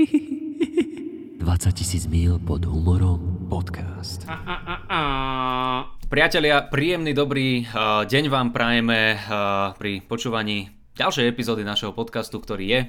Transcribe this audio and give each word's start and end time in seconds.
20 0.00 1.76
tisíc 1.76 2.08
mil 2.08 2.40
pod 2.40 2.64
humorom 2.64 3.44
podcast. 3.52 4.24
A, 4.24 4.32
a, 4.32 4.56
a, 4.56 4.76
a. 4.88 5.00
Priatelia, 6.08 6.64
príjemný 6.64 7.12
dobrý 7.12 7.68
uh, 7.68 8.08
deň 8.08 8.24
vám 8.32 8.48
prajeme 8.48 9.20
uh, 9.20 9.76
pri 9.76 10.00
počúvaní 10.00 10.72
ďalšej 10.96 11.28
epizódy 11.28 11.68
našeho 11.68 11.92
podcastu, 11.92 12.40
ktorý 12.40 12.64
je 12.64 12.80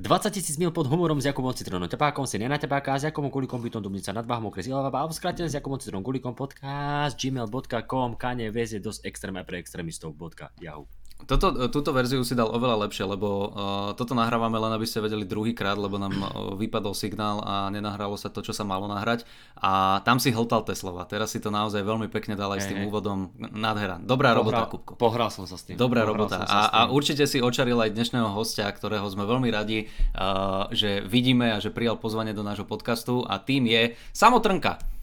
20 0.00 0.32
tisíc 0.32 0.56
mil 0.56 0.72
pod 0.72 0.88
humorom 0.88 1.20
s 1.20 1.28
Jakubom 1.28 1.52
Citronom 1.52 1.92
Tepákom, 1.92 2.24
si 2.24 2.40
na 2.40 2.56
Tepáka, 2.56 2.96
s 2.96 3.04
Jakubom 3.04 3.28
Kulikom, 3.28 3.60
bytom 3.60 3.84
Dubnica 3.84 4.16
nad 4.16 4.24
Váhom, 4.24 4.48
okres 4.48 4.64
Ilavaba, 4.64 5.04
alebo 5.04 5.12
skrátené 5.12 5.52
s 5.52 5.58
Jakubom 5.60 5.76
Citronom 5.76 6.06
Kulikom 6.06 6.32
podcast, 6.32 7.20
gmail.com, 7.20 8.16
kane, 8.16 8.48
väz 8.48 8.78
je 8.78 8.80
dosť 8.80 9.04
extrémne 9.04 9.44
pre 9.44 9.60
extrémistov, 9.60 10.16
bodka, 10.16 10.56
yahoo. 10.56 10.88
Toto, 11.26 11.68
túto 11.68 11.90
verziu 11.92 12.22
si 12.24 12.32
dal 12.36 12.48
oveľa 12.48 12.88
lepšie, 12.88 13.04
lebo 13.04 13.28
uh, 13.28 13.48
toto 13.96 14.16
nahrávame 14.16 14.56
len, 14.56 14.72
aby 14.72 14.86
ste 14.88 15.04
vedeli 15.04 15.24
druhýkrát, 15.24 15.76
lebo 15.76 16.00
nám 16.00 16.14
uh, 16.16 16.28
vypadol 16.56 16.92
signál 16.96 17.42
a 17.44 17.68
nenahralo 17.68 18.16
sa 18.16 18.28
to, 18.32 18.40
čo 18.44 18.52
sa 18.56 18.64
malo 18.64 18.88
nahrať. 18.88 19.28
A 19.60 20.04
tam 20.06 20.22
si 20.22 20.32
hltal 20.32 20.64
tie 20.64 20.76
slova. 20.76 21.04
Teraz 21.04 21.32
si 21.32 21.42
to 21.42 21.52
naozaj 21.52 21.80
veľmi 21.80 22.08
pekne 22.08 22.38
dal 22.38 22.52
aj 22.54 22.60
hey, 22.60 22.64
s 22.64 22.70
tým 22.70 22.80
hey. 22.84 22.86
úvodom. 22.88 23.32
Nádhera. 23.36 23.98
Dobrá 24.00 24.32
Pohral, 24.32 24.40
robota, 24.44 24.62
Kupko. 24.70 24.92
Pohral 24.96 25.30
som 25.32 25.44
sa 25.44 25.56
s 25.58 25.64
tým. 25.66 25.76
Dobrá 25.76 26.06
Pohral 26.06 26.28
robota. 26.28 26.44
A, 26.44 26.60
a 26.68 26.80
určite 26.92 27.24
si 27.26 27.42
očaril 27.42 27.76
aj 27.80 27.96
dnešného 27.96 28.30
hostia, 28.30 28.68
ktorého 28.70 29.04
sme 29.10 29.24
veľmi 29.26 29.48
radi, 29.50 29.88
uh, 30.16 30.68
že 30.70 31.02
vidíme 31.04 31.52
a 31.54 31.58
že 31.58 31.74
prijal 31.74 31.98
pozvanie 31.98 32.36
do 32.36 32.44
nášho 32.46 32.68
podcastu. 32.68 33.24
A 33.26 33.40
tým 33.40 33.66
je 33.66 33.96
Samotrnka. 34.14 34.99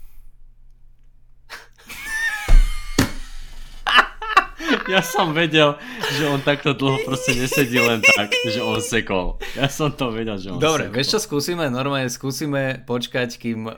ja 4.94 5.02
som 5.03 5.31
vedel, 5.31 5.76
že 6.16 6.23
on 6.27 6.39
takto 6.44 6.75
dlho 6.75 6.99
proste 7.03 7.35
nesedí 7.35 7.80
len 7.80 8.03
tak, 8.03 8.31
že 8.48 8.59
on 8.59 8.80
sekol. 8.84 9.39
Ja 9.55 9.71
som 9.71 9.91
to 9.94 10.12
vedel, 10.12 10.35
že 10.39 10.52
on 10.52 10.59
Dobre, 10.59 10.88
sekol. 10.88 10.95
vieš 10.95 11.08
čo 11.16 11.20
skúsime? 11.23 11.70
Normálne 11.71 12.12
skúsime 12.12 12.83
počkať, 12.83 13.39
kým 13.39 13.67
uh, 13.67 13.73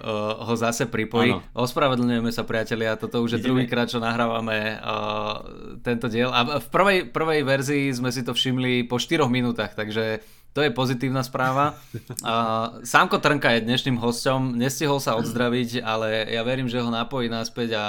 ho 0.46 0.54
zase 0.58 0.90
pripojí. 0.90 1.38
Ano. 1.38 1.46
Ospravedlňujeme 1.54 2.32
sa 2.34 2.46
priatelia, 2.46 2.98
toto 2.98 3.22
už 3.22 3.38
je 3.38 3.44
druhýkrát, 3.44 3.90
čo 3.90 4.02
nahrávame 4.02 4.80
uh, 4.80 5.46
tento 5.86 6.10
diel. 6.10 6.34
A 6.34 6.62
v 6.62 6.68
prvej, 6.70 7.00
prvej 7.10 7.42
verzii 7.46 7.86
sme 7.94 8.10
si 8.10 8.26
to 8.26 8.34
všimli 8.34 8.86
po 8.90 8.98
4 8.98 9.26
minútach, 9.30 9.74
takže 9.78 10.22
to 10.50 10.66
je 10.66 10.74
pozitívna 10.74 11.22
správa. 11.22 11.78
Uh, 12.20 12.82
Sámko 12.82 13.22
Trnka 13.22 13.54
je 13.54 13.66
dnešným 13.70 14.02
hosťom, 14.02 14.58
nestihol 14.58 14.98
sa 14.98 15.14
odzdraviť, 15.22 15.86
ale 15.86 16.26
ja 16.26 16.42
verím, 16.42 16.66
že 16.66 16.82
ho 16.82 16.90
napojí 16.90 17.30
naspäť 17.30 17.78
a 17.78 17.86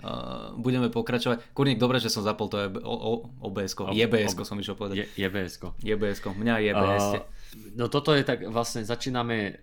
Uh, 0.00 0.56
budeme 0.56 0.88
pokračovať. 0.88 1.52
Kurník, 1.52 1.76
dobre, 1.76 2.00
že 2.00 2.08
som 2.08 2.24
zapol 2.24 2.48
to 2.48 2.56
OBS-ko. 3.44 3.92
JBS-ko 3.92 4.48
som 4.48 4.56
išiel 4.56 4.72
povedať. 4.72 5.04
Je, 5.04 5.28
JBS-ko. 5.28 5.76
JBS-ko. 5.76 6.32
Mňa 6.32 6.54
JBS. 6.72 7.06
Uh, 7.12 7.24
no 7.76 7.92
toto 7.92 8.16
je 8.16 8.24
tak, 8.24 8.48
vlastne 8.48 8.80
začíname 8.80 9.60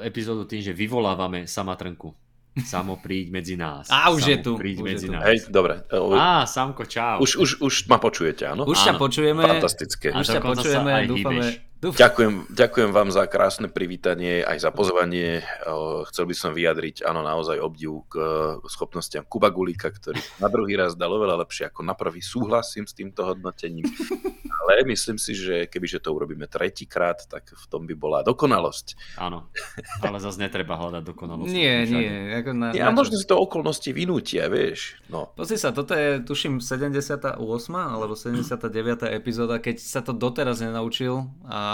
epizódu 0.00 0.48
tým, 0.48 0.64
že 0.64 0.72
vyvolávame 0.72 1.44
Samatrnku. 1.44 2.16
Samo 2.58 2.98
príď 2.98 3.30
medzi 3.30 3.54
nás. 3.54 3.86
A 3.94 4.10
už 4.10 4.24
Samo 4.24 4.32
je 4.32 4.36
tu. 4.40 4.52
Príď 4.56 4.76
už 4.80 4.86
medzi 4.88 5.06
je 5.06 5.10
tu. 5.10 5.14
nás. 5.14 5.22
Hej, 5.28 5.38
dobre. 5.52 5.84
Á, 6.16 6.48
Samko, 6.48 6.88
čau. 6.88 7.20
Už, 7.20 7.36
už, 7.36 7.50
už 7.60 7.74
ma 7.86 8.00
počujete, 8.00 8.48
áno? 8.48 8.64
Už 8.64 8.82
ťa 8.82 8.96
počujeme. 8.96 9.44
Fantastické. 9.44 10.16
Už 10.16 10.26
ťa 10.26 10.40
počujeme, 10.42 11.06
dúfame. 11.06 11.67
Dúfam. 11.78 11.94
Ďakujem, 11.94 12.34
ďakujem 12.58 12.90
vám 12.90 13.14
za 13.14 13.22
krásne 13.30 13.70
privítanie, 13.70 14.42
aj 14.42 14.66
za 14.66 14.70
pozvanie. 14.74 15.46
Chcel 16.10 16.26
by 16.26 16.34
som 16.34 16.50
vyjadriť, 16.50 17.06
áno, 17.06 17.22
naozaj 17.22 17.62
obdiv 17.62 18.02
k 18.10 18.18
schopnostiam 18.66 19.22
Kuba 19.22 19.54
Gulika, 19.54 19.86
ktorý 19.86 20.18
na 20.42 20.50
druhý 20.50 20.74
raz 20.74 20.98
dal 20.98 21.14
oveľa 21.14 21.46
lepšie 21.46 21.70
ako 21.70 21.86
na 21.86 21.94
prvý. 21.94 22.18
Súhlasím 22.18 22.82
s 22.82 22.98
týmto 22.98 23.22
hodnotením. 23.22 23.86
Ale 24.68 24.82
myslím 24.90 25.22
si, 25.22 25.38
že 25.38 25.70
kebyže 25.70 26.02
to 26.02 26.10
urobíme 26.10 26.50
tretíkrát, 26.50 27.24
tak 27.30 27.54
v 27.54 27.64
tom 27.70 27.86
by 27.86 27.94
bola 27.94 28.26
dokonalosť. 28.26 29.16
Áno, 29.22 29.46
ale 30.02 30.18
zase 30.18 30.42
netreba 30.42 30.74
hľadať 30.74 31.06
dokonalosť. 31.06 31.48
Nie, 31.54 31.86
nie. 31.86 32.42
Ako 32.42 32.58
na, 32.58 32.74
nie 32.74 32.82
a 32.82 32.90
možno 32.90 33.16
si 33.16 33.24
to 33.24 33.38
okolnosti 33.38 33.86
vynútia, 33.94 34.50
vieš. 34.50 34.98
No. 35.06 35.30
Pozri 35.38 35.56
sa, 35.56 35.70
toto 35.70 35.94
je, 35.94 36.20
tuším, 36.26 36.58
78. 36.58 37.38
alebo 37.78 38.18
79. 38.18 39.14
epizóda, 39.14 39.62
keď 39.62 39.78
sa 39.78 40.02
to 40.02 40.10
doteraz 40.10 40.58
nenaučil 40.60 41.30
a 41.48 41.67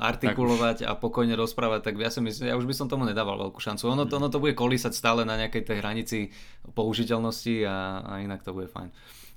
artikulovať 0.00 0.88
a 0.88 0.96
pokojne 0.96 1.36
rozprávať, 1.36 1.92
tak 1.92 1.94
ja 2.00 2.08
si 2.08 2.24
myslím, 2.24 2.48
ja 2.48 2.56
už 2.56 2.64
by 2.64 2.72
som 2.72 2.88
tomu 2.88 3.04
nedával 3.04 3.36
veľkú 3.36 3.60
šancu. 3.60 3.84
Ono 3.92 4.08
to, 4.08 4.16
ono 4.16 4.32
to 4.32 4.40
bude 4.40 4.56
kolísať 4.56 4.96
stále 4.96 5.28
na 5.28 5.36
nejakej 5.36 5.62
tej 5.68 5.76
hranici 5.84 6.18
použiteľnosti 6.72 7.68
a, 7.68 8.00
a 8.00 8.12
inak 8.24 8.40
to 8.40 8.56
bude 8.56 8.72
fajn. 8.72 8.88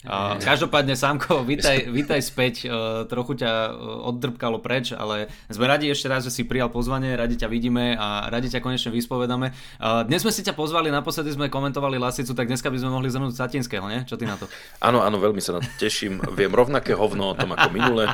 Uh, 0.04 0.36
každopádne, 0.36 1.00
Sámko, 1.00 1.48
vítaj, 1.48 1.88
vítaj 1.88 2.20
späť. 2.20 2.68
Uh, 2.68 3.08
trochu 3.08 3.40
ťa 3.40 3.72
oddrbkalo 4.04 4.60
preč, 4.60 4.92
ale 4.92 5.32
sme 5.48 5.64
radi 5.64 5.88
ešte 5.88 6.12
raz, 6.12 6.28
že 6.28 6.32
si 6.32 6.44
prijal 6.44 6.68
pozvanie, 6.68 7.16
radi 7.16 7.40
ťa 7.40 7.48
vidíme 7.48 7.96
a 7.96 8.28
radi 8.28 8.52
ťa 8.52 8.60
konečne 8.60 8.92
vyspovedáme. 8.92 9.56
Uh, 9.80 10.04
dnes 10.04 10.20
sme 10.28 10.36
si 10.36 10.44
ťa 10.44 10.60
pozvali, 10.60 10.92
naposledy 10.92 11.32
sme 11.32 11.48
komentovali 11.48 11.96
Lasicu, 11.96 12.36
tak 12.36 12.52
dneska 12.52 12.68
by 12.68 12.84
sme 12.84 12.92
mohli 12.92 13.08
zhrnúť 13.08 13.32
Satinského, 13.32 13.88
nie? 13.88 14.04
Čo 14.04 14.20
ty 14.20 14.28
na 14.28 14.36
to? 14.36 14.52
Áno, 14.84 15.00
áno, 15.08 15.24
veľmi 15.24 15.40
sa 15.40 15.56
na 15.56 15.64
to 15.64 15.72
teším. 15.80 16.20
Viem 16.36 16.52
rovnaké 16.52 16.92
hovno 17.00 17.32
o 17.32 17.38
tom 17.40 17.56
ako 17.56 17.72
minule. 17.72 18.12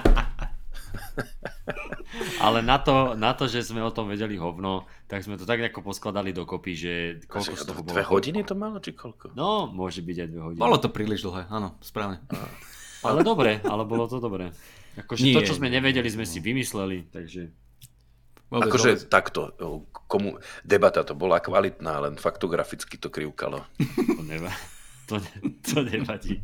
Ale 2.45 2.65
na 2.65 2.77
to, 2.81 3.13
na 3.13 3.31
to, 3.37 3.45
že 3.45 3.69
sme 3.69 3.83
o 3.85 3.91
tom 3.93 4.09
vedeli 4.09 4.35
hovno, 4.35 4.89
tak 5.05 5.21
sme 5.21 5.37
to 5.37 5.45
tak 5.45 5.61
nejako 5.61 5.85
poskladali 5.85 6.33
dokopy, 6.33 6.71
že 6.73 6.93
koľko 7.29 7.55
z 7.55 7.63
toho 7.65 7.81
bolo. 7.83 7.95
Dve 7.95 8.05
hodiny 8.05 8.41
to 8.43 8.53
malo, 8.57 8.77
či 8.81 8.95
koľko? 8.95 9.35
No, 9.37 9.69
môže 9.69 10.01
byť 10.01 10.17
aj 10.25 10.27
dve 10.29 10.41
hodiny. 10.41 10.61
Bolo 10.61 10.77
to 10.81 10.89
príliš 10.89 11.25
dlhé, 11.25 11.45
áno, 11.51 11.77
správne. 11.83 12.23
Ale 13.05 13.23
dobre, 13.23 13.63
ale 13.63 13.83
bolo 13.87 14.09
to 14.09 14.19
dobre. 14.19 14.51
Akože 14.97 15.21
Nie, 15.23 15.35
to, 15.37 15.47
čo 15.47 15.55
sme 15.55 15.71
nevedeli, 15.71 16.09
sme 16.09 16.25
si 16.27 16.43
vymysleli, 16.43 17.13
takže... 17.13 17.53
Vôbec, 18.49 18.73
akože 18.73 18.91
vôbec. 18.97 19.13
takto, 19.13 19.41
komu, 20.09 20.41
debata 20.65 21.05
to 21.05 21.13
bola 21.13 21.37
kvalitná, 21.37 22.01
len 22.01 22.17
faktograficky 22.17 22.97
to 22.97 23.13
krivkalo. 23.13 23.61
To 24.17 24.23
nevá 24.25 24.49
to, 25.09 25.17
to 25.65 25.77
nevadí. 25.81 26.37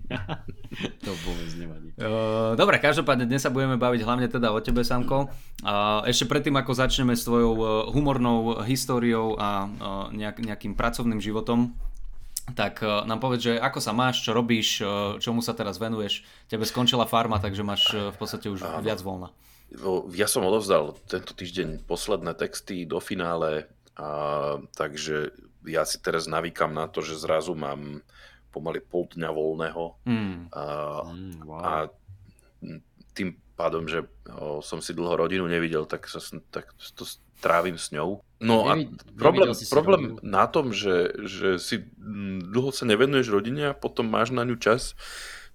to 1.06 1.12
vôbec 1.22 1.52
nevadí. 1.54 1.90
Uh, 2.02 2.58
dobre, 2.58 2.82
každopádne 2.82 3.30
dnes 3.30 3.46
sa 3.46 3.54
budeme 3.54 3.78
baviť 3.78 4.02
hlavne 4.02 4.26
teda 4.26 4.50
o 4.50 4.60
tebe, 4.60 4.82
Samko. 4.82 5.30
Uh, 5.62 6.02
ešte 6.10 6.26
predtým, 6.26 6.58
ako 6.58 6.74
začneme 6.74 7.14
s 7.14 7.30
tvojou 7.30 7.54
uh, 7.54 7.68
humornou 7.94 8.66
históriou 8.66 9.38
a 9.38 9.70
uh, 9.70 9.70
nejak, 10.10 10.42
nejakým 10.42 10.74
pracovným 10.74 11.22
životom, 11.22 11.78
tak 12.58 12.82
uh, 12.82 13.06
nám 13.06 13.22
povedz, 13.22 13.54
že 13.54 13.54
ako 13.62 13.78
sa 13.78 13.94
máš, 13.94 14.26
čo 14.26 14.34
robíš, 14.34 14.82
uh, 14.82 15.22
čomu 15.22 15.46
sa 15.46 15.54
teraz 15.54 15.78
venuješ. 15.78 16.26
Tebe 16.50 16.66
skončila 16.66 17.06
farma, 17.06 17.38
takže 17.38 17.62
máš 17.62 17.94
uh, 17.94 18.10
v 18.10 18.18
podstate 18.18 18.50
už 18.50 18.66
Áno. 18.66 18.82
viac 18.82 18.98
voľna. 19.06 19.30
Ja 20.14 20.30
som 20.30 20.46
odovzdal 20.46 20.94
tento 21.10 21.34
týždeň 21.34 21.90
posledné 21.90 22.38
texty 22.38 22.86
do 22.86 23.02
finále, 23.02 23.66
a, 23.98 24.62
takže 24.78 25.34
ja 25.66 25.84
si 25.84 25.98
teraz 26.00 26.30
navykam 26.30 26.72
na 26.72 26.86
to, 26.86 27.02
že 27.02 27.18
zrazu 27.18 27.58
mám 27.58 28.06
pomaly 28.56 28.80
pol 28.80 29.12
dňa 29.12 29.30
voľného. 29.36 29.84
Mm. 30.08 30.38
A, 30.56 30.64
mm, 31.04 31.36
wow. 31.44 31.60
a 31.60 31.72
tým 33.12 33.36
pádom, 33.60 33.88
že 33.92 34.08
o, 34.32 34.64
som 34.64 34.80
si 34.80 34.96
dlho 34.96 35.20
rodinu 35.20 35.44
nevidel, 35.48 35.84
tak, 35.84 36.08
sa, 36.08 36.24
tak 36.52 36.72
to 36.96 37.04
trávim 37.44 37.76
s 37.76 37.92
ňou. 37.92 38.24
No 38.40 38.68
Nevid, 38.72 39.00
a 39.00 39.20
problém, 39.20 39.52
problém 39.72 40.04
na 40.24 40.48
tom, 40.48 40.72
že, 40.72 41.12
že 41.24 41.60
si 41.60 41.88
dlho 42.52 42.72
sa 42.72 42.88
nevenuješ 42.88 43.32
rodine 43.32 43.72
a 43.72 43.78
potom 43.78 44.08
máš 44.08 44.32
na 44.32 44.44
ňu 44.48 44.60
čas, 44.60 44.96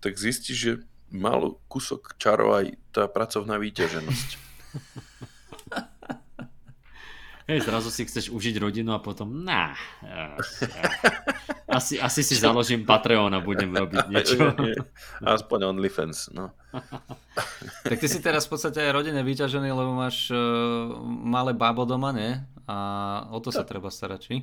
tak 0.00 0.16
zistíš, 0.16 0.56
že 0.56 0.72
mal 1.12 1.60
kúsok 1.68 2.16
čaro 2.16 2.56
aj 2.56 2.76
tá 2.94 3.04
pracovná 3.08 3.60
výťaženosť. 3.60 4.28
Hej, 7.50 7.66
zrazu 7.66 7.90
si 7.90 8.06
chceš 8.06 8.30
užiť 8.30 8.62
rodinu 8.62 8.94
a 8.94 9.02
potom, 9.02 9.42
na, 9.42 9.74
asi, 11.66 11.98
asi 11.98 12.22
si 12.22 12.38
založím 12.38 12.86
Patreon 12.86 13.34
a 13.34 13.42
budem 13.42 13.74
robiť 13.74 14.06
niečo. 14.14 14.54
Aspoň 15.18 15.74
OnlyFans, 15.74 16.30
no. 16.30 16.54
tak 17.90 17.98
ty 17.98 18.06
si 18.06 18.22
teraz 18.22 18.46
v 18.46 18.54
podstate 18.54 18.86
aj 18.86 18.94
rodine 18.94 19.26
vyťažený, 19.26 19.66
lebo 19.66 19.98
máš 19.98 20.30
uh, 20.30 20.94
malé 21.02 21.50
bábo 21.50 21.82
doma, 21.82 22.14
nie? 22.14 22.38
A 22.70 22.76
o 23.34 23.42
to 23.42 23.50
sa 23.50 23.66
treba 23.66 23.90
starať, 23.90 24.20
či? 24.22 24.34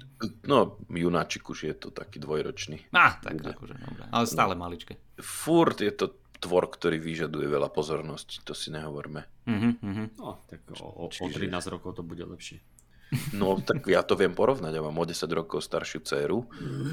No, 0.44 0.76
junáčik 0.92 1.48
už 1.48 1.64
je 1.64 1.76
to 1.80 1.96
taký 1.96 2.20
dvojročný. 2.20 2.92
Á, 2.92 3.24
tak 3.24 3.40
akože, 3.40 3.72
dobré. 3.80 4.04
Ale 4.12 4.28
stále 4.28 4.52
no. 4.52 4.68
maličké. 4.68 5.00
Furt 5.16 5.80
je 5.80 5.96
to 5.96 6.12
tvor, 6.44 6.68
ktorý 6.68 7.00
vyžaduje 7.00 7.48
veľa 7.48 7.72
pozornosti, 7.72 8.44
to 8.44 8.52
si 8.52 8.68
nehovorme. 8.68 9.24
Uh-huh, 9.48 9.74
uh-huh. 9.80 10.08
No, 10.20 10.44
tak 10.52 10.60
o, 10.76 11.08
o, 11.08 11.10
o 11.10 11.26
13 11.32 11.50
rokov 11.72 11.96
to 11.96 12.04
bude 12.04 12.28
lepšie. 12.28 12.60
No, 13.32 13.56
tak 13.64 13.88
ja 13.88 14.04
to 14.04 14.20
viem 14.20 14.36
porovnať. 14.36 14.72
Ja 14.76 14.84
mám 14.84 15.00
o 15.00 15.06
10 15.08 15.24
rokov 15.32 15.64
staršiu 15.64 16.04
dceru 16.04 16.44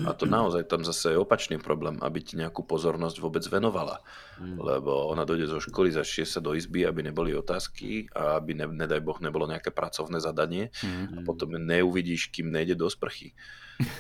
a 0.07 0.15
to 0.15 0.31
naozaj 0.31 0.63
tam 0.71 0.87
zase 0.87 1.15
je 1.15 1.19
opačný 1.19 1.59
problém, 1.59 1.99
aby 1.99 2.23
ti 2.23 2.39
nejakú 2.39 2.63
pozornosť 2.63 3.19
vôbec 3.19 3.43
venovala. 3.51 3.99
Mm. 4.39 4.63
Lebo 4.63 5.11
ona 5.11 5.27
dojde 5.27 5.51
zo 5.51 5.59
školy, 5.59 5.91
zašie 5.91 6.23
sa 6.23 6.39
do 6.39 6.55
izby, 6.55 6.87
aby 6.87 7.03
neboli 7.03 7.35
otázky 7.35 8.07
a 8.15 8.39
aby, 8.39 8.55
ne, 8.55 8.71
nedaj 8.71 9.03
Boh, 9.03 9.19
nebolo 9.19 9.51
nejaké 9.51 9.75
pracovné 9.75 10.23
zadanie 10.23 10.71
mm. 10.79 11.19
a 11.19 11.19
potom 11.27 11.59
neuvidíš, 11.59 12.31
kým 12.31 12.47
nejde 12.51 12.79
do 12.79 12.87
sprchy. 12.87 13.35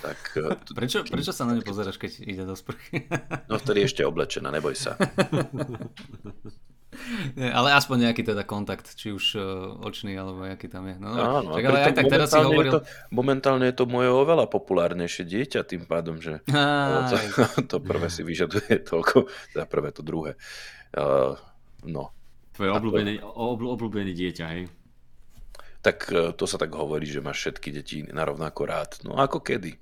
Tak, 0.02 0.38
e, 0.38 0.55
prečo, 0.78 1.02
kým... 1.02 1.19
prečo 1.19 1.34
sa 1.34 1.50
na 1.50 1.58
ňu 1.58 1.66
pozeráš, 1.66 1.99
keď 1.99 2.22
ide 2.22 2.44
do 2.46 2.55
sprchy? 2.55 3.11
No 3.50 3.58
vtedy 3.58 3.90
ešte 3.90 4.06
oblečená, 4.06 4.55
neboj 4.55 4.78
sa. 4.78 4.94
Nie, 7.38 7.50
ale 7.50 7.75
aspoň 7.75 8.11
nejaký 8.11 8.23
teda 8.25 8.43
kontakt, 8.46 8.94
či 8.94 9.11
už 9.11 9.25
uh, 9.37 9.43
očný, 9.85 10.17
alebo 10.17 10.46
aký 10.46 10.70
tam 10.70 10.88
je. 10.88 10.96
No, 10.99 11.12
Áno, 11.14 11.55
tak 11.55 11.64
ale 11.67 11.79
aj 11.91 11.94
tak 11.94 12.06
teraz 12.08 12.29
si 12.32 12.41
hovoril... 12.41 12.73
Je 12.73 12.75
to, 12.79 12.81
momentálne 13.12 13.67
je 13.69 13.76
to 13.76 13.85
moje 13.85 14.08
oveľa 14.11 14.46
populárnejšie 14.49 15.25
dieťa 15.26 15.61
tým 15.67 15.85
pádom, 15.85 16.23
že 16.23 16.41
to, 16.46 17.17
to 17.70 17.76
prvé 17.82 18.08
si 18.08 18.23
vyžaduje 18.23 18.82
toľko, 18.87 19.29
teda 19.52 19.64
prvé 19.69 19.88
to 19.93 20.02
druhé. 20.02 20.38
Uh, 20.94 21.37
no. 21.85 22.11
Tvoje 22.55 22.70
obľúbené, 22.70 23.12
obľúbené 23.35 24.12
dieťa, 24.14 24.44
hej? 24.55 24.70
Tak 25.85 25.99
uh, 26.11 26.32
to 26.32 26.49
sa 26.49 26.56
tak 26.56 26.73
hovorí, 26.73 27.05
že 27.05 27.20
máš 27.20 27.44
všetky 27.44 27.69
deti 27.75 27.97
na 28.08 28.25
rovnako 28.25 28.62
rád. 28.64 28.90
No 29.05 29.20
ako 29.20 29.43
kedy? 29.44 29.76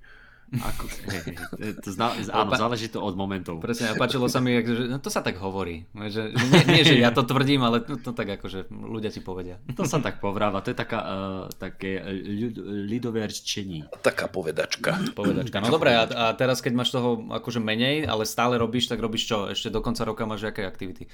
Ako, 0.53 0.85
hej, 1.09 1.33
to 1.81 1.89
zna, 1.89 2.13
áno, 2.45 2.53
záleží 2.53 2.93
to 2.93 3.01
od 3.01 3.17
momentov. 3.17 3.57
Presne, 3.65 3.93
a 3.93 3.97
páčilo 3.97 4.29
sa 4.29 4.37
mi, 4.37 4.61
že 4.61 4.85
no, 4.85 5.01
to 5.01 5.09
sa 5.09 5.25
tak 5.25 5.41
hovorí. 5.41 5.89
Že, 5.97 6.37
že 6.37 6.45
nie, 6.53 6.63
nie, 6.69 6.83
že 6.85 6.97
ja 7.01 7.09
to 7.09 7.25
tvrdím, 7.25 7.65
ale 7.65 7.81
to, 7.81 7.97
to 7.97 8.13
tak 8.13 8.37
že 8.45 8.69
ľudia 8.69 9.09
ti 9.09 9.25
povedia. 9.25 9.57
To 9.83 9.89
sa 9.89 9.99
tak 9.99 10.21
povráva, 10.21 10.61
to 10.61 10.71
je 10.71 10.79
taká, 10.79 11.01
uh, 11.01 11.45
také 11.57 12.05
ľud, 12.13 12.55
ľudové 12.87 13.25
rčení. 13.25 13.89
Taká 14.05 14.29
povedačka. 14.29 15.01
Povedačka. 15.17 15.65
No 15.65 15.73
dobre, 15.73 15.97
a, 15.97 16.05
a 16.05 16.25
teraz 16.37 16.61
keď 16.61 16.73
máš 16.77 16.93
toho 16.93 17.25
akože 17.33 17.59
menej, 17.59 18.05
ale 18.05 18.29
stále 18.29 18.61
robíš, 18.61 18.93
tak 18.93 19.01
robíš 19.01 19.27
čo? 19.27 19.49
Ešte 19.49 19.73
do 19.73 19.81
konca 19.81 20.05
roka 20.05 20.29
máš 20.29 20.45
aké 20.45 20.69
aktivity? 20.69 21.09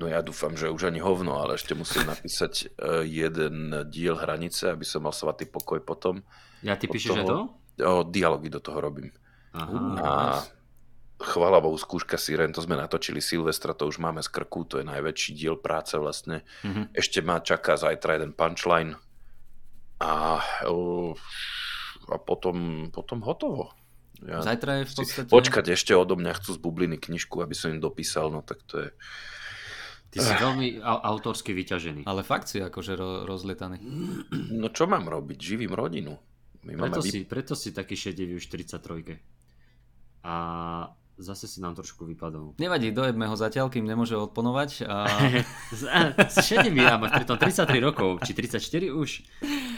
No 0.00 0.10
ja 0.10 0.24
dúfam, 0.24 0.56
že 0.58 0.72
už 0.72 0.90
ani 0.90 0.98
hovno, 0.98 1.38
ale 1.38 1.54
ešte 1.54 1.76
musím 1.76 2.08
napísať 2.08 2.72
uh, 2.80 3.04
jeden 3.04 3.70
diel 3.92 4.16
hranice, 4.16 4.72
aby 4.72 4.82
som 4.82 5.04
mal 5.04 5.12
svatý 5.12 5.44
pokoj 5.46 5.78
potom. 5.84 6.24
Ja 6.64 6.74
ty 6.80 6.88
píšeš 6.88 7.20
toho... 7.20 7.28
to? 7.28 7.38
O, 7.80 8.04
dialógy 8.04 8.50
do 8.52 8.60
toho 8.60 8.78
robím. 8.78 9.10
Aha, 9.54 9.78
a 10.02 10.10
chvála 11.22 11.62
Bohu, 11.62 11.78
skúška 11.78 12.18
Siren, 12.18 12.50
to 12.50 12.58
sme 12.58 12.74
natočili 12.74 13.22
Silvestra, 13.22 13.70
to 13.70 13.86
už 13.86 14.02
máme 14.02 14.18
z 14.18 14.28
krku, 14.28 14.66
to 14.66 14.82
je 14.82 14.86
najväčší 14.86 15.30
diel 15.38 15.54
práce 15.54 15.94
vlastne. 15.94 16.42
Mm-hmm. 16.66 16.90
Ešte 16.90 17.22
ma 17.22 17.38
čaká 17.38 17.78
zajtra 17.78 18.18
jeden 18.18 18.34
punchline 18.34 18.98
a, 20.02 20.42
a 20.42 22.16
potom, 22.18 22.90
potom 22.90 23.22
hotovo. 23.22 23.70
Ja, 24.24 24.40
Zajtra 24.40 24.80
je 24.80 24.84
v 24.88 24.94
podstate... 24.94 25.28
Počkať, 25.28 25.64
ešte 25.74 25.92
odo 25.92 26.16
mňa 26.16 26.32
chcú 26.40 26.56
z 26.56 26.60
bubliny 26.62 26.96
knižku, 26.96 27.44
aby 27.44 27.52
som 27.52 27.76
im 27.76 27.80
dopísal, 27.82 28.32
no 28.32 28.40
tak 28.40 28.62
to 28.64 28.80
je... 28.80 28.88
Ty 30.14 30.16
si 30.22 30.34
veľmi 30.38 30.78
autorsky 30.80 31.50
vyťažený. 31.50 32.06
Ale 32.06 32.22
fakt 32.22 32.46
si 32.46 32.62
akože 32.62 32.94
ro- 32.94 33.26
rozlietaný. 33.26 33.82
No 34.54 34.70
čo 34.70 34.86
mám 34.86 35.10
robiť? 35.10 35.38
Živím 35.42 35.74
rodinu. 35.74 36.14
My 36.64 36.76
preto, 36.76 37.00
máme... 37.00 37.10
si, 37.10 37.18
preto 37.28 37.52
si 37.52 37.70
taký 37.70 37.96
šedivý 37.96 38.40
už 38.40 38.48
33. 38.48 39.20
A 40.24 40.34
zase 41.18 41.46
si 41.46 41.62
nám 41.62 41.78
trošku 41.78 42.08
vypadol. 42.08 42.58
Nevadí, 42.58 42.90
dojebme 42.90 43.28
ho 43.28 43.36
zatiaľ, 43.36 43.70
kým 43.70 43.86
nemôže 43.86 44.18
odponovať. 44.18 44.88
A... 44.88 44.96
šedivý, 46.48 46.82
a 46.82 46.98
máš 46.98 47.22
pritom 47.22 47.36
33 47.38 47.78
rokov, 47.84 48.24
či 48.26 48.34
34 48.34 48.90
už, 48.90 49.10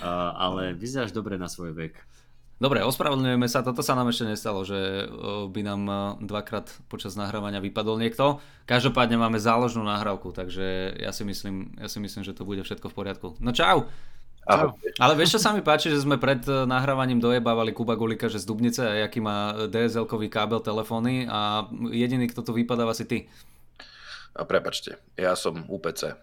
a, 0.01 0.33
ale 0.33 0.73
vyzeráš 0.73 1.13
dobre 1.13 1.37
na 1.37 1.51
svoj 1.51 1.77
vek. 1.77 1.95
Dobre, 2.57 2.81
ospravedlňujeme 2.89 3.53
sa, 3.53 3.61
toto 3.61 3.85
sa 3.85 3.93
nám 3.93 4.09
ešte 4.09 4.33
nestalo, 4.33 4.65
že 4.65 5.13
by 5.53 5.61
nám 5.61 5.83
dvakrát 6.25 6.73
počas 6.89 7.13
nahrávania 7.13 7.61
vypadol 7.61 8.01
niekto. 8.01 8.41
Každopádne 8.65 9.21
máme 9.21 9.37
záložnú 9.37 9.85
nahrávku, 9.85 10.33
takže 10.33 10.97
ja 10.97 11.13
si 11.13 11.29
myslím, 11.29 11.77
ja 11.77 11.85
si 11.93 12.01
myslím 12.01 12.25
že 12.25 12.33
to 12.33 12.49
bude 12.49 12.65
všetko 12.65 12.89
v 12.89 12.97
poriadku. 12.97 13.29
No 13.45 13.53
čau! 13.53 13.93
Ahoj. 14.47 14.79
Ale 15.03 15.19
vieš, 15.19 15.37
čo 15.37 15.41
sa 15.43 15.51
mi 15.51 15.59
páči, 15.59 15.91
že 15.91 16.07
sme 16.07 16.23
pred 16.23 16.39
eh, 16.47 16.63
nahrávaním 16.65 17.19
dojebávali 17.19 17.75
Kuba 17.75 17.99
Gulika, 17.99 18.31
že 18.31 18.39
z 18.39 18.47
Dubnice 18.47 18.87
a 18.87 19.03
aký 19.03 19.19
má 19.19 19.67
DSL-kový 19.67 20.31
kábel 20.31 20.63
telefóny 20.63 21.27
a 21.27 21.67
jediný, 21.91 22.31
kto 22.31 22.47
tu 22.47 22.55
vypadáva 22.55 22.95
si 22.95 23.05
ty. 23.05 23.19
A 24.39 24.47
prepačte, 24.47 25.03
ja 25.19 25.35
som 25.35 25.67
UPC. 25.67 26.15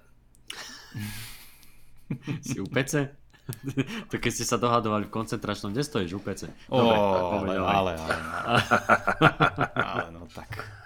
si 2.48 2.58
UPC? 2.64 3.12
to 4.10 4.16
keď 4.16 4.32
ste 4.32 4.46
sa 4.48 4.56
dohadovali 4.56 5.12
v 5.12 5.14
koncentračnom, 5.14 5.76
kde 5.76 5.84
stojíš 5.84 6.16
UPC? 6.16 6.42
Dobre, 6.72 6.96
oh, 6.96 7.44
ale, 7.44 7.54
ale, 7.60 7.92
ale, 7.92 7.94
ale, 8.00 8.62
ale 10.00 10.08
no 10.16 10.24
tak. 10.32 10.83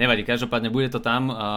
Nevadí, 0.00 0.24
každopádne 0.24 0.72
bude 0.72 0.88
to 0.88 0.96
tam. 0.96 1.28
A 1.28 1.48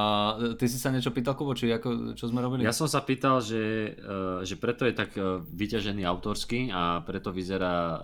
ty 0.59 0.67
si 0.67 0.75
sa 0.75 0.91
niečo 0.91 1.15
pýtal, 1.15 1.39
Kubo, 1.39 1.55
či 1.55 1.71
ako, 1.71 2.11
čo 2.11 2.27
sme 2.27 2.43
robili? 2.43 2.67
Ja 2.67 2.75
som 2.75 2.91
sa 2.91 2.99
pýtal, 2.99 3.39
že, 3.39 3.95
e, 3.95 4.43
že 4.43 4.59
preto 4.59 4.83
je 4.83 4.91
tak 4.91 5.15
e, 5.15 5.39
vyťažený 5.39 6.03
autorský 6.03 6.67
a 6.67 6.99
preto 7.07 7.31
vyzerá 7.31 8.03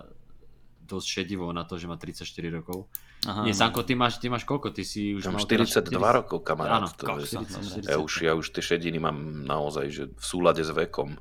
dosť 0.88 1.06
šedivo 1.06 1.52
na 1.52 1.68
to, 1.68 1.76
že 1.76 1.84
má 1.84 2.00
34 2.00 2.24
rokov. 2.56 2.88
Aha, 3.28 3.44
Nie, 3.44 3.52
Sanko, 3.52 3.84
ty 3.84 3.92
máš, 3.92 4.16
ty 4.16 4.32
máš 4.32 4.48
koľko? 4.48 4.72
Ty 4.72 4.80
si 4.80 5.12
už 5.12 5.28
ja 5.28 5.30
mám 5.30 5.44
42 5.44 5.92
40... 5.92 6.18
rokov, 6.24 6.38
kamarát. 6.40 6.82
Áno, 6.82 6.88
to 6.88 7.04
40, 7.04 7.84
40. 7.84 7.92
Ja, 7.92 7.96
už, 8.00 8.12
ja 8.24 8.32
už 8.32 8.46
tie 8.48 8.64
šediny 8.64 8.96
mám 8.96 9.44
naozaj 9.44 9.86
že 9.92 10.04
v 10.08 10.24
súlade 10.24 10.64
s 10.64 10.72
vekom 10.72 11.20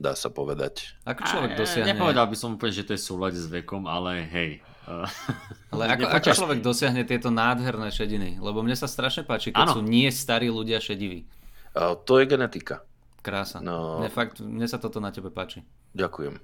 dá 0.00 0.16
sa 0.16 0.32
povedať. 0.32 0.96
Ako 1.04 1.20
človek 1.28 1.50
dosiahne... 1.60 1.92
Nepovedal 1.92 2.24
by 2.24 2.36
som 2.36 2.56
úplne, 2.56 2.72
že 2.72 2.88
to 2.88 2.96
je 2.96 3.00
súlade 3.00 3.36
s 3.36 3.44
vekom, 3.44 3.84
ale 3.84 4.24
hej, 4.32 4.50
ale 5.72 5.82
ako, 5.96 6.04
ako 6.10 6.28
človek 6.34 6.60
dosiahne 6.64 7.02
tieto 7.06 7.30
nádherné 7.30 7.88
šediny? 7.90 8.42
Lebo 8.42 8.64
mne 8.64 8.74
sa 8.74 8.90
strašne 8.90 9.22
páči, 9.22 9.54
keď 9.54 9.70
ano. 9.70 9.74
sú 9.78 9.80
nie 9.84 10.08
starí 10.10 10.50
ľudia 10.50 10.82
šediví. 10.82 11.26
Uh, 11.74 11.94
to 12.02 12.18
je 12.18 12.26
genetika. 12.26 12.82
Krása. 13.20 13.60
No... 13.60 14.00
Mne, 14.00 14.10
fakt, 14.10 14.40
mne 14.40 14.66
sa 14.66 14.80
toto 14.80 14.98
na 14.98 15.12
tebe 15.12 15.28
páči. 15.28 15.62
Ďakujem. 15.92 16.40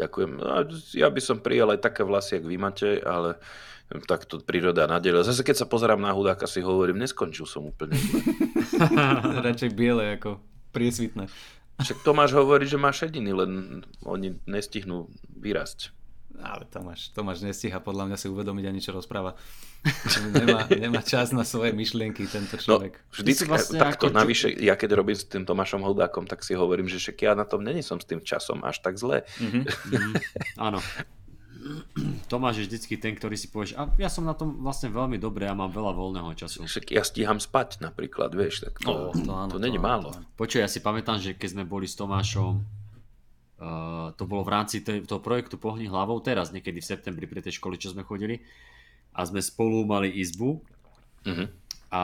Ďakujem. 0.00 0.30
No, 0.40 0.64
ja 0.96 1.08
by 1.12 1.20
som 1.20 1.44
prijal 1.44 1.76
aj 1.76 1.84
také 1.84 2.04
vlasy, 2.04 2.40
jak 2.40 2.44
vy 2.48 2.56
máte, 2.56 3.00
ale 3.04 3.36
takto 4.06 4.38
príroda 4.40 4.86
nadelila. 4.86 5.26
Zase 5.26 5.42
keď 5.42 5.64
sa 5.64 5.66
pozerám 5.66 5.98
na 5.98 6.14
hudáka, 6.14 6.46
si 6.46 6.62
hovorím, 6.62 7.02
neskončil 7.02 7.44
som 7.44 7.66
úplne. 7.68 7.98
Radšej 9.46 9.70
biele 9.74 10.16
ako 10.16 10.38
priesvitné. 10.70 11.26
Však 11.80 12.04
Tomáš 12.04 12.36
hovorí, 12.36 12.68
že 12.68 12.76
má 12.76 12.92
šediny, 12.92 13.32
len 13.32 13.50
oni 14.04 14.36
nestihnú 14.44 15.08
vyrásť. 15.32 15.96
Ale 16.40 16.64
Tomáš, 16.66 17.12
Tomáš 17.12 17.44
nestíha 17.44 17.78
podľa 17.78 18.10
mňa 18.10 18.16
si 18.16 18.26
uvedomiť 18.32 18.64
ani 18.66 18.80
čo 18.80 18.90
rozpráva. 18.96 19.36
nemá, 20.36 20.68
nemá 20.68 21.00
čas 21.00 21.32
na 21.32 21.44
svoje 21.44 21.72
myšlienky 21.72 22.28
tento 22.28 22.56
no, 22.56 22.62
človek. 22.62 23.00
No, 23.00 23.12
vždycky 23.16 23.48
vlastne 23.48 23.80
takto 23.80 24.12
ako... 24.12 24.16
navyše, 24.16 24.48
ja 24.60 24.76
keď 24.76 24.96
robím 24.96 25.16
s 25.16 25.24
tým 25.24 25.48
Tomášom 25.48 25.80
Hudákom, 25.80 26.28
tak 26.28 26.44
si 26.44 26.52
hovorím, 26.52 26.88
že 26.88 27.00
však 27.00 27.16
ja 27.20 27.32
na 27.32 27.48
tom 27.48 27.64
není 27.64 27.80
som 27.80 27.96
s 27.96 28.04
tým 28.04 28.20
časom 28.20 28.60
až 28.64 28.80
tak 28.84 29.00
zle. 29.00 29.24
Mm-hmm. 29.40 29.62
mm-hmm. 29.64 30.14
Áno. 30.68 30.80
Tomáš 32.32 32.64
je 32.64 32.64
vždycky 32.72 32.96
ten, 32.96 33.12
ktorý 33.12 33.36
si 33.36 33.52
povieš, 33.52 33.76
a 33.76 33.92
ja 34.00 34.08
som 34.08 34.24
na 34.24 34.32
tom 34.32 34.64
vlastne 34.64 34.88
veľmi 34.88 35.20
dobré 35.20 35.44
a 35.44 35.52
mám 35.52 35.68
veľa 35.68 35.92
voľného 35.92 36.32
času. 36.32 36.64
Však 36.64 36.88
ja 36.88 37.04
stíham 37.04 37.36
spať 37.36 37.84
napríklad, 37.84 38.32
vieš, 38.32 38.64
tak 38.64 38.80
to, 38.80 38.88
oh, 38.88 39.12
to, 39.12 39.28
áno, 39.28 39.52
to, 39.52 39.60
to 39.60 39.64
není 39.68 39.76
málo. 39.76 40.08
Počuj, 40.40 40.64
ja 40.64 40.68
si 40.72 40.80
pamätám, 40.80 41.20
že 41.20 41.36
keď 41.36 41.60
sme 41.60 41.64
boli 41.68 41.84
s 41.84 42.00
Tomášom 42.00 42.79
Uh, 43.60 44.16
to 44.16 44.24
bolo 44.24 44.40
v 44.40 44.56
rámci 44.56 44.80
toho 44.80 45.20
projektu 45.20 45.60
Pohni 45.60 45.84
hlavou 45.84 46.16
teraz, 46.24 46.48
niekedy 46.48 46.80
v 46.80 46.90
septembri 46.96 47.28
pri 47.28 47.44
tej 47.44 47.60
škole, 47.60 47.76
čo 47.76 47.92
sme 47.92 48.08
chodili. 48.08 48.40
A 49.12 49.28
sme 49.28 49.44
spolu 49.44 49.84
mali 49.84 50.08
izbu. 50.16 50.64
Uh-huh. 51.28 51.46
A 51.92 52.02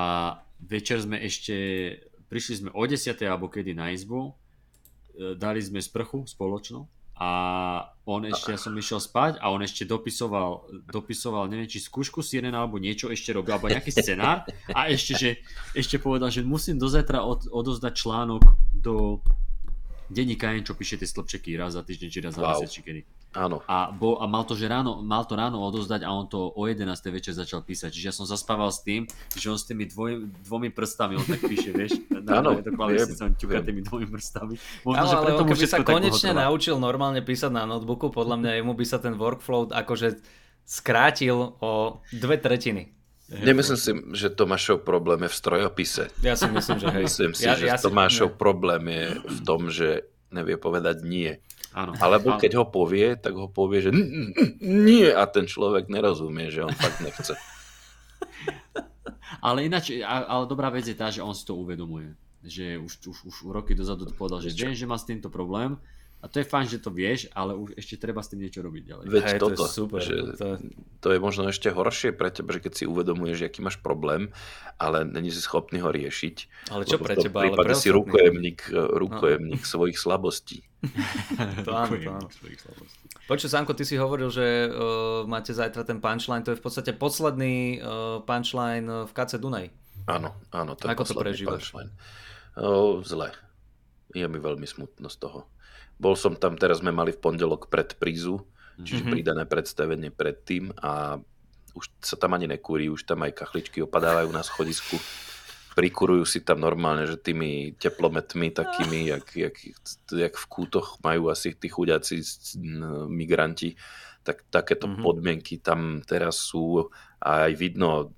večer 0.61 1.01
sme 1.01 1.17
ešte, 1.25 1.57
prišli 2.29 2.55
sme 2.61 2.71
o 2.77 2.85
10. 2.85 3.17
alebo 3.25 3.49
kedy 3.49 3.73
na 3.73 3.89
izbu. 3.89 4.37
Uh, 5.17 5.33
dali 5.33 5.65
sme 5.65 5.81
sprchu 5.81 6.29
spoločnú. 6.29 6.85
A 7.17 7.31
on 8.05 8.29
ešte, 8.29 8.53
ja 8.53 8.61
som 8.61 8.77
išiel 8.77 9.01
spať 9.01 9.41
a 9.41 9.49
on 9.49 9.65
ešte 9.65 9.89
dopisoval, 9.89 10.69
dopisoval 10.93 11.49
neviem, 11.49 11.65
či 11.65 11.81
skúšku 11.81 12.21
Sirena 12.21 12.61
alebo 12.61 12.77
niečo 12.77 13.09
ešte 13.09 13.33
robil, 13.33 13.57
alebo 13.57 13.73
nejaký 13.73 13.89
scenár. 13.89 14.45
A 14.77 14.93
ešte, 14.93 15.17
že, 15.17 15.31
ešte 15.73 15.97
povedal, 15.97 16.29
že 16.29 16.45
musím 16.45 16.77
do 16.77 16.85
zajtra 16.93 17.25
od, 17.25 17.49
odozdať 17.49 17.97
článok 17.97 18.45
do 18.77 19.25
denníka 20.09 20.53
čo 20.63 20.75
píše 20.79 20.97
tie 20.97 21.09
slobčeky 21.09 21.55
raz 21.59 21.75
za 21.75 21.83
týždeň, 21.83 22.09
či 22.09 22.19
raz 22.23 22.33
za 22.35 22.43
wow. 22.43 22.55
mesiac, 22.55 22.71
či 22.71 22.81
kedy. 22.83 23.01
Áno. 23.37 23.61
A, 23.69 23.93
bol, 23.93 24.17
a 24.17 24.25
mal, 24.25 24.49
to, 24.49 24.57
že 24.57 24.65
ráno, 24.65 25.05
mal 25.05 25.29
to 25.29 25.37
ráno 25.37 25.61
odozdať 25.61 26.09
a 26.09 26.11
on 26.11 26.25
to 26.25 26.57
o 26.57 26.63
11. 26.65 26.89
večer 27.13 27.37
začal 27.37 27.61
písať. 27.61 27.93
Čiže 27.93 28.07
ja 28.09 28.15
som 28.17 28.25
zaspával 28.25 28.73
s 28.73 28.81
tým, 28.81 29.05
že 29.37 29.47
on 29.53 29.61
s 29.61 29.69
tými 29.69 29.85
dvoj, 29.85 30.25
dvomi 30.41 30.73
prstami, 30.73 31.21
on 31.21 31.27
tak 31.29 31.45
píše, 31.45 31.71
vieš, 31.77 32.01
Áno, 32.27 32.59
viem, 32.59 33.07
som 33.15 33.31
ťuka 33.31 33.63
tými 33.63 33.87
dvomi 33.87 34.07
prstami. 34.11 34.59
Možno, 34.83 34.99
Áno, 34.99 35.07
že 35.07 35.17
ale 35.17 35.29
on 35.39 35.47
keby 35.47 35.67
sa 35.69 35.79
konečne 35.85 36.33
naučil 36.35 36.75
normálne 36.81 37.23
písať 37.23 37.55
na 37.55 37.63
notebooku, 37.69 38.11
podľa 38.11 38.43
mňa 38.43 38.51
jemu 38.59 38.73
by 38.75 38.85
sa 38.89 38.99
ten 38.99 39.15
workflow 39.15 39.71
akože 39.71 40.19
skrátil 40.67 41.55
o 41.63 42.03
dve 42.11 42.41
tretiny. 42.43 42.91
Nemyslím 43.26 43.78
si, 43.78 43.90
že 44.14 44.30
Tomášov 44.30 44.87
problém 44.87 45.26
je 45.26 45.30
v 45.35 45.37
strojopise. 45.37 46.04
Ja 46.23 46.38
si 46.38 46.47
myslím, 46.47 46.78
že 46.78 46.87
hej. 46.95 47.04
Myslím 47.11 47.33
si, 47.35 47.42
ja, 47.42 47.59
že 47.59 47.66
ja 47.66 47.75
Tomášov 47.75 48.35
si... 48.35 48.38
problém 48.38 48.83
je 48.87 49.04
v 49.18 49.38
tom, 49.42 49.66
že 49.66 50.06
nevie 50.30 50.54
povedať 50.54 51.02
nie. 51.02 51.42
Áno. 51.75 51.92
Alebo 51.99 52.38
keď 52.38 52.62
ho 52.62 52.64
povie, 52.71 53.18
tak 53.18 53.37
ho 53.37 53.50
povie, 53.50 53.85
že 53.85 53.92
nie 54.62 55.11
a 55.11 55.26
ten 55.28 55.45
človek 55.45 55.90
nerozumie, 55.90 56.49
že 56.49 56.64
on 56.64 56.73
fakt 56.73 57.02
nechce. 57.02 57.35
ale 59.47 59.66
ináč, 59.66 60.00
ale 60.00 60.49
dobrá 60.49 60.71
vec 60.73 60.87
je 60.87 60.97
tá, 60.97 61.11
že 61.12 61.21
on 61.21 61.35
si 61.35 61.45
to 61.45 61.59
uvedomuje. 61.59 62.14
Že 62.47 62.78
už, 62.78 62.92
už, 63.11 63.18
už 63.26 63.37
roky 63.50 63.75
dozadu 63.75 64.06
povedal, 64.14 64.38
že 64.38 64.54
viem, 64.54 64.73
že 64.73 64.87
má 64.87 64.97
s 64.97 65.04
týmto 65.04 65.28
problém 65.28 65.76
a 66.26 66.28
to 66.28 66.42
je 66.42 66.47
fajn, 66.50 66.66
že 66.66 66.83
to 66.83 66.90
vieš, 66.90 67.30
ale 67.30 67.54
už 67.54 67.78
ešte 67.78 68.02
treba 68.02 68.18
s 68.18 68.35
tým 68.35 68.42
niečo 68.42 68.59
robiť 68.59 68.83
ďalej. 68.83 69.04
Veď 69.06 69.23
Hej, 69.30 69.38
toto, 69.38 69.54
to 69.54 69.62
je 69.62 69.71
super. 69.71 70.00
Že 70.02 70.16
to... 70.35 70.47
to 70.99 71.09
je 71.14 71.18
možno 71.23 71.47
ešte 71.47 71.71
horšie 71.71 72.11
pre 72.18 72.35
teba, 72.35 72.50
že 72.50 72.66
keď 72.66 72.73
si 72.75 72.85
uvedomuješ, 72.90 73.47
aký 73.47 73.62
máš 73.62 73.78
problém, 73.78 74.35
ale 74.75 75.06
není 75.06 75.30
si 75.30 75.38
schopný 75.38 75.78
ho 75.87 75.95
riešiť. 75.95 76.66
Ale 76.75 76.83
čo 76.83 76.99
pre 76.99 77.14
teba? 77.14 77.47
V 77.47 77.54
prípade 77.54 77.78
si 77.78 77.95
rukojemník, 77.95 78.75
rukojemník 78.75 79.62
no. 79.62 79.71
svojich 79.71 80.02
slabostí. 80.02 80.66
to 81.62 81.71
áno, 81.71 81.95
to 81.95 82.11
áno. 82.11 82.28
Počuj, 83.30 83.47
Sanko, 83.47 83.78
ty 83.78 83.87
si 83.87 83.95
hovoril, 83.95 84.26
že 84.26 84.66
uh, 84.66 85.23
máte 85.30 85.54
zajtra 85.54 85.87
ten 85.87 86.02
punchline, 86.02 86.42
to 86.42 86.54
je 86.54 86.59
v 86.59 86.64
podstate 86.66 86.90
posledný 86.90 87.78
uh, 87.78 88.18
punchline 88.26 89.06
v 89.06 89.11
KC 89.14 89.38
Dunaj. 89.38 89.71
Áno, 90.11 90.35
áno. 90.50 90.75
Ako 90.75 91.06
to 91.06 91.14
prežívaš? 91.14 91.71
Uh, 92.59 92.99
zle. 93.06 93.30
Je 94.11 94.26
mi 94.26 94.42
veľmi 94.42 94.66
smutno 94.66 95.06
z 95.06 95.23
toho 95.23 95.47
bol 95.97 96.15
som 96.15 96.37
tam, 96.37 96.61
teraz 96.61 96.85
sme 96.85 96.93
mali 96.93 97.12
v 97.12 97.21
pondelok 97.21 97.73
pred 97.73 97.97
prízu, 97.97 98.45
čiže 98.81 99.05
mm-hmm. 99.05 99.15
pridané 99.17 99.45
predstavenie 99.49 100.11
predtým 100.12 100.73
a 100.85 101.21
už 101.76 101.93
sa 102.00 102.17
tam 102.17 102.37
ani 102.37 102.49
nekúri, 102.49 102.88
už 102.88 103.05
tam 103.05 103.25
aj 103.25 103.37
kachličky 103.37 103.85
opadávajú 103.85 104.33
na 104.33 104.41
schodisku. 104.41 104.97
Prikurujú 105.76 106.25
si 106.25 106.41
tam 106.41 106.65
normálne, 106.65 107.05
že 107.05 107.21
tými 107.21 107.76
teplometmi 107.76 108.49
takými, 108.49 109.12
jak, 109.12 109.29
jak, 109.37 109.57
jak 110.09 110.35
v 110.37 110.47
kútoch 110.49 110.97
majú 111.05 111.29
asi 111.29 111.53
tí 111.53 111.69
chudiaci 111.69 112.25
migranti, 113.12 113.76
tak 114.25 114.49
takéto 114.49 114.88
mm-hmm. 114.88 115.05
podmienky 115.05 115.61
tam 115.61 116.00
teraz 116.00 116.41
sú 116.41 116.88
a 117.21 117.49
aj 117.49 117.53
vidno 117.61 118.17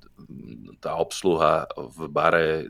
tá 0.79 0.95
obsluha 0.95 1.67
v 1.75 1.99
bare, 2.11 2.67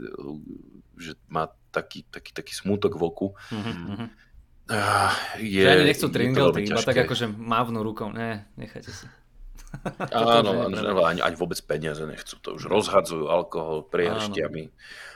že 0.97 1.21
má 1.29 1.53
taký, 1.69 2.09
taký, 2.09 2.33
taký 2.33 2.53
smútok 2.57 2.97
v 2.97 3.03
oku. 3.05 3.29
Mm-hmm 3.53 4.28
Uh, 4.69 5.13
je, 5.41 5.65
že 5.65 5.71
ani 5.73 5.85
nechcú 5.89 6.13
tringelty, 6.13 6.69
iba 6.69 6.85
tak 6.85 7.09
akože 7.09 7.33
mávnu 7.33 7.81
rukou. 7.81 8.13
Ne, 8.13 8.45
nechajte 8.61 8.93
si. 8.93 9.09
Áno, 10.13 10.69
ani, 11.09 11.25
ani 11.25 11.37
vôbec 11.37 11.57
peniaze 11.65 12.05
nechcú. 12.05 12.37
To 12.45 12.61
už 12.61 12.69
rozhadzujú 12.69 13.33
alkohol 13.33 13.89
priehrštiami, 13.89 14.69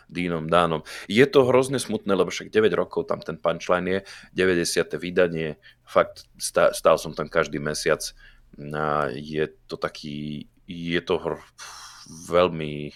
dínom, 0.09 0.49
dánom. 0.49 0.81
Je 1.05 1.25
to 1.29 1.45
hrozne 1.45 1.77
smutné, 1.77 2.17
lebo 2.17 2.33
však 2.33 2.49
9 2.49 2.73
rokov 2.73 3.13
tam 3.13 3.21
ten 3.21 3.37
punchline 3.37 3.89
je, 3.89 3.99
90. 4.41 4.89
vydanie, 4.97 5.61
fakt 5.85 6.25
stál 6.73 6.97
som 6.97 7.13
tam 7.13 7.29
každý 7.29 7.61
mesiac. 7.61 8.01
A 8.57 9.13
je 9.13 9.53
to 9.69 9.77
taký, 9.77 10.49
je 10.65 11.01
to 11.05 11.21
hr, 11.21 11.37
veľmi, 12.29 12.93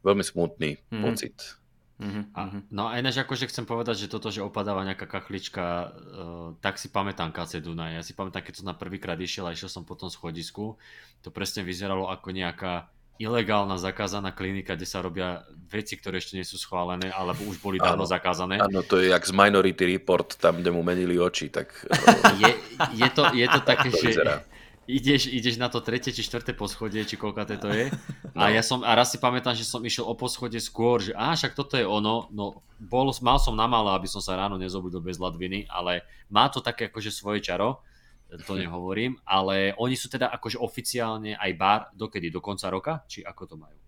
veľmi 0.00 0.24
smutný 0.24 0.80
mm. 0.88 1.00
pocit 1.04 1.59
Uh-huh, 2.00 2.24
a, 2.32 2.40
mhm. 2.48 2.60
no 2.72 2.88
a 2.88 2.96
ináč 2.96 3.20
akože 3.20 3.52
chcem 3.52 3.68
povedať, 3.68 4.08
že 4.08 4.08
toto, 4.08 4.32
že 4.32 4.40
opadáva 4.40 4.88
nejaká 4.88 5.04
kachlička, 5.04 5.92
uh, 5.92 6.48
tak 6.64 6.80
si 6.80 6.88
pamätám 6.88 7.28
KC 7.28 7.60
Dunaj. 7.60 8.00
Ja 8.00 8.02
si 8.02 8.16
pamätám, 8.16 8.40
keď 8.40 8.64
som 8.64 8.66
na 8.72 8.76
prvýkrát 8.76 9.20
išiel 9.20 9.44
a 9.44 9.52
išiel 9.52 9.68
som 9.68 9.84
po 9.84 9.92
tom 10.00 10.08
schodisku, 10.08 10.80
to 11.20 11.28
presne 11.28 11.60
vyzeralo 11.60 12.08
ako 12.08 12.32
nejaká 12.32 12.88
ilegálna 13.20 13.76
zakázaná 13.76 14.32
klinika, 14.32 14.80
kde 14.80 14.88
sa 14.88 15.04
robia 15.04 15.44
veci, 15.68 16.00
ktoré 16.00 16.24
ešte 16.24 16.40
nie 16.40 16.46
sú 16.48 16.56
schválené, 16.56 17.12
alebo 17.12 17.44
už 17.44 17.60
boli 17.60 17.76
dávno 17.76 18.08
zakázané. 18.08 18.56
Áno, 18.64 18.80
to 18.80 18.96
je 18.96 19.12
jak 19.12 19.20
z 19.20 19.36
Minority 19.36 19.84
Report, 19.92 20.40
tam, 20.40 20.64
kde 20.64 20.72
mu 20.72 20.80
menili 20.80 21.20
oči, 21.20 21.52
tak... 21.52 21.68
je, 22.40 22.48
je, 22.96 23.08
to, 23.12 23.28
je 23.36 23.44
to 23.44 23.60
také, 23.60 23.88
to 23.92 24.00
že... 24.00 24.08
Vyzerá 24.16 24.40
ideš, 24.96 25.30
ideš 25.30 25.56
na 25.56 25.70
to 25.70 25.78
tretie 25.78 26.10
či 26.10 26.26
štvrté 26.26 26.58
poschodie, 26.58 27.06
či 27.06 27.14
koľka 27.14 27.46
to 27.46 27.70
je. 27.70 27.86
No. 28.34 28.46
A 28.46 28.50
ja 28.50 28.62
som, 28.62 28.82
a 28.82 28.90
raz 28.94 29.14
si 29.14 29.18
pamätám, 29.22 29.54
že 29.54 29.62
som 29.62 29.82
išiel 29.82 30.06
o 30.06 30.14
poschodie 30.18 30.58
skôr, 30.58 30.98
že 30.98 31.14
á, 31.14 31.34
však 31.34 31.54
toto 31.54 31.78
je 31.78 31.86
ono, 31.86 32.26
no 32.34 32.66
bol, 32.78 33.10
mal 33.22 33.38
som 33.38 33.54
na 33.54 33.70
malo, 33.70 33.94
aby 33.94 34.10
som 34.10 34.18
sa 34.18 34.34
ráno 34.34 34.58
nezobudil 34.58 34.98
bez 34.98 35.22
ladviny, 35.22 35.70
ale 35.70 36.02
má 36.30 36.50
to 36.50 36.58
také 36.58 36.90
akože 36.90 37.14
svoje 37.14 37.42
čaro, 37.42 37.82
to 38.46 38.54
nehovorím, 38.54 39.18
ale 39.26 39.74
oni 39.74 39.98
sú 39.98 40.06
teda 40.06 40.30
akože 40.30 40.62
oficiálne 40.62 41.34
aj 41.34 41.50
bar 41.58 41.80
dokedy, 41.90 42.30
do 42.30 42.38
konca 42.38 42.70
roka, 42.70 43.02
či 43.10 43.26
ako 43.26 43.42
to 43.42 43.56
majú? 43.58 43.78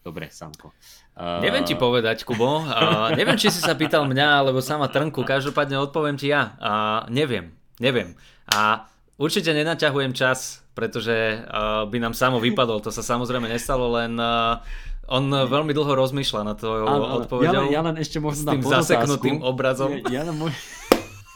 Dobre, 0.00 0.32
Samko. 0.32 0.72
Uh... 1.12 1.44
Neviem 1.44 1.60
ti 1.68 1.76
povedať, 1.76 2.24
Kubo. 2.24 2.64
Uh, 2.64 3.12
neviem, 3.12 3.36
či 3.36 3.52
si 3.52 3.60
sa 3.60 3.76
pýtal 3.76 4.08
mňa, 4.08 4.40
alebo 4.40 4.64
sama 4.64 4.88
Trnku. 4.88 5.20
Každopádne 5.28 5.76
odpoviem 5.76 6.16
ti 6.16 6.32
ja. 6.32 6.56
Uh, 6.56 7.04
neviem. 7.12 7.52
Neviem. 7.76 8.16
A 8.48 8.88
Určite 9.20 9.52
nenaťahujem 9.52 10.16
čas, 10.16 10.64
pretože 10.72 11.44
uh, 11.44 11.84
by 11.84 12.00
nám 12.00 12.16
samo 12.16 12.40
vypadol. 12.40 12.80
To 12.80 12.88
sa 12.88 13.04
samozrejme 13.04 13.52
nestalo, 13.52 13.92
len 13.92 14.16
uh, 14.16 14.64
on 15.12 15.28
veľmi 15.28 15.76
dlho 15.76 15.92
rozmýšľa 15.92 16.40
na 16.40 16.54
to 16.56 16.72
odpovedou. 17.20 17.68
Ja, 17.68 17.80
ja 17.80 17.80
len 17.84 18.00
ešte 18.00 18.16
možno 18.16 18.48
s 18.48 18.52
tým 18.56 18.64
zaseknutým 18.64 19.44
obrazom. 19.44 19.92
Ja, 20.08 20.22
ja 20.22 20.22
len 20.24 20.40
môj... 20.40 20.56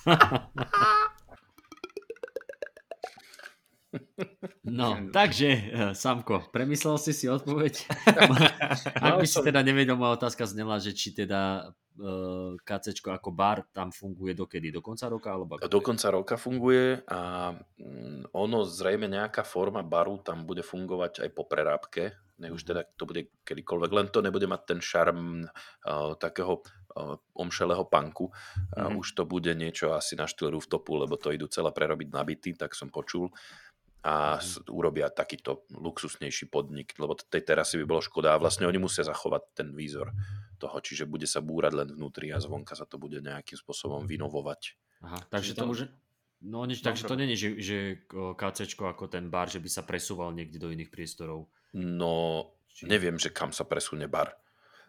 No, 4.65 5.11
takže, 5.11 5.49
eh, 5.51 5.93
Samko, 5.95 6.47
premyslel 6.55 6.97
si 7.03 7.11
si 7.11 7.27
odpoveď? 7.27 7.75
Ak 9.07 9.19
by 9.19 9.27
si 9.27 9.39
teda 9.43 9.61
nevedel, 9.67 9.99
moja 9.99 10.17
otázka 10.23 10.47
znela, 10.47 10.79
že 10.79 10.95
či 10.95 11.11
teda 11.11 11.71
eh, 11.99 12.51
KC 12.63 13.03
ako 13.03 13.35
bar 13.35 13.67
tam 13.75 13.91
funguje 13.91 14.39
dokedy? 14.39 14.71
Do 14.71 14.81
konca 14.81 15.11
roka? 15.11 15.35
Alebo 15.35 15.59
Do 15.59 15.81
konca 15.83 16.15
roka 16.15 16.39
funguje 16.39 17.03
a 17.11 17.53
mm, 17.59 18.31
ono 18.39 18.63
zrejme 18.63 19.11
nejaká 19.11 19.43
forma 19.43 19.83
baru 19.83 20.23
tam 20.23 20.47
bude 20.47 20.63
fungovať 20.63 21.27
aj 21.27 21.31
po 21.35 21.45
prerábke, 21.51 22.15
nech 22.39 22.55
už 22.55 22.63
mhm. 22.67 22.69
teda 22.71 22.81
to 22.95 23.05
bude 23.07 23.23
kedykoľvek, 23.43 23.91
len 23.95 24.07
to 24.11 24.23
nebude 24.23 24.47
mať 24.47 24.63
ten 24.75 24.81
šarm 24.83 25.47
uh, 25.47 26.15
takého 26.19 26.63
uh, 26.99 27.15
omšelého 27.39 27.87
panku. 27.87 28.31
Mm-hmm. 28.35 28.91
Uh, 28.91 28.99
už 28.99 29.15
to 29.15 29.23
bude 29.23 29.55
niečo 29.55 29.95
asi 29.95 30.19
na 30.19 30.27
štýl 30.27 30.51
rooftopu, 30.51 30.99
lebo 30.99 31.15
to 31.15 31.31
idú 31.31 31.47
celé 31.47 31.71
prerobiť 31.71 32.09
na 32.11 32.27
byty, 32.27 32.59
tak 32.59 32.75
som 32.75 32.91
počul 32.91 33.31
a 34.05 34.37
mm. 34.37 34.69
urobia 34.69 35.09
takýto 35.09 35.65
luxusnejší 35.73 36.53
podnik, 36.53 36.93
lebo 37.01 37.17
tej 37.17 37.41
terasy 37.41 37.81
by 37.81 37.85
bolo 37.89 38.05
škoda 38.05 38.37
a 38.37 38.41
vlastne 38.41 38.69
oni 38.69 38.77
musia 38.77 39.01
zachovať 39.01 39.57
ten 39.57 39.73
výzor 39.73 40.13
toho, 40.61 40.77
čiže 40.77 41.09
bude 41.09 41.25
sa 41.25 41.41
búrať 41.41 41.73
len 41.73 41.89
vnútri 41.89 42.29
a 42.29 42.37
zvonka 42.37 42.77
sa 42.77 42.85
to 42.85 43.01
bude 43.01 43.25
nejakým 43.25 43.57
spôsobom 43.57 44.05
vynovovať. 44.05 44.77
Aha, 45.09 45.25
takže 45.33 45.57
to, 45.57 45.65
už... 45.65 45.89
No 46.45 46.69
nič, 46.69 46.85
takže 46.85 47.09
to 47.09 47.17
není, 47.17 47.33
že, 47.33 47.57
že 47.57 48.05
KC 48.13 48.77
ako 48.77 49.09
ten 49.09 49.33
bar, 49.33 49.49
že 49.49 49.65
by 49.65 49.73
sa 49.73 49.81
presúval 49.81 50.37
niekde 50.37 50.61
do 50.61 50.69
iných 50.69 50.93
priestorov. 50.93 51.49
No, 51.73 52.53
neviem, 52.85 53.17
že 53.17 53.33
kam 53.33 53.57
sa 53.57 53.65
presunie 53.65 54.05
bar. 54.05 54.37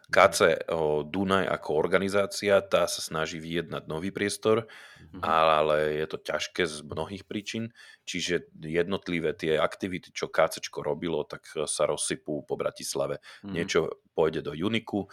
KC 0.06 0.70
Dunaj 1.10 1.50
ako 1.50 1.74
organizácia, 1.74 2.62
tá 2.62 2.86
sa 2.86 3.02
snaží 3.02 3.42
vyjednať 3.42 3.90
nový 3.90 4.14
priestor, 4.14 4.70
mm-hmm. 4.70 5.20
ale 5.26 5.98
je 5.98 6.06
to 6.06 6.18
ťažké 6.22 6.62
z 6.62 6.86
mnohých 6.86 7.26
príčin, 7.26 7.74
čiže 8.06 8.54
jednotlivé 8.62 9.34
tie 9.34 9.58
aktivity, 9.58 10.14
čo 10.14 10.30
KC 10.30 10.62
robilo, 10.78 11.26
tak 11.26 11.42
sa 11.66 11.90
rozsypú 11.90 12.46
po 12.46 12.54
Bratislave. 12.54 13.18
Mm-hmm. 13.18 13.50
Niečo 13.50 13.80
pôjde 14.14 14.46
do 14.46 14.54
Uniku, 14.54 15.10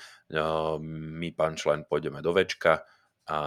my 0.86 1.30
Punchline 1.34 1.90
pôjdeme 1.90 2.22
do 2.22 2.30
Večka 2.30 2.86
a 3.26 3.40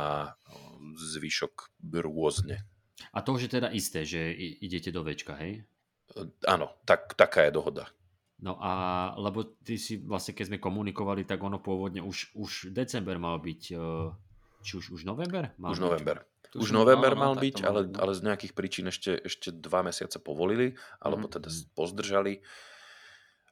zvyšok 0.99 1.79
rôzne. 2.03 2.67
A 3.15 3.23
to 3.23 3.39
už 3.39 3.47
je 3.47 3.61
teda 3.61 3.71
isté, 3.71 4.03
že 4.03 4.35
idete 4.61 4.91
do 4.91 5.07
Večka, 5.07 5.39
hej? 5.39 5.63
Áno, 6.49 6.75
tak, 6.83 7.15
taká 7.15 7.47
je 7.47 7.53
dohoda. 7.55 7.87
No 8.37 8.61
a 8.61 8.73
lebo 9.17 9.49
ty 9.65 9.81
si 9.81 9.97
vlastne, 9.97 10.37
keď 10.37 10.53
sme 10.53 10.59
komunikovali, 10.61 11.25
tak 11.25 11.41
ono 11.41 11.57
pôvodne 11.57 12.05
už, 12.05 12.37
už 12.37 12.69
december 12.69 13.17
mal 13.17 13.41
byť, 13.41 13.63
e, 13.73 13.85
či 14.61 14.73
už, 14.77 14.93
už 14.93 15.03
november? 15.09 15.57
Mal 15.57 15.73
už 15.73 15.81
byť? 15.81 15.87
november. 15.89 16.17
Už 16.57 16.73
november 16.73 17.13
mal 17.17 17.37
byť, 17.37 17.57
ale, 17.65 17.89
ale 17.97 18.13
z 18.17 18.25
nejakých 18.25 18.53
príčin 18.57 18.87
ešte, 18.89 19.21
ešte 19.25 19.53
dva 19.53 19.85
mesiace 19.85 20.21
povolili, 20.21 20.77
alebo 21.01 21.29
mhm, 21.29 21.33
teda 21.33 21.49
mhm. 21.53 21.65
pozdržali. 21.77 22.35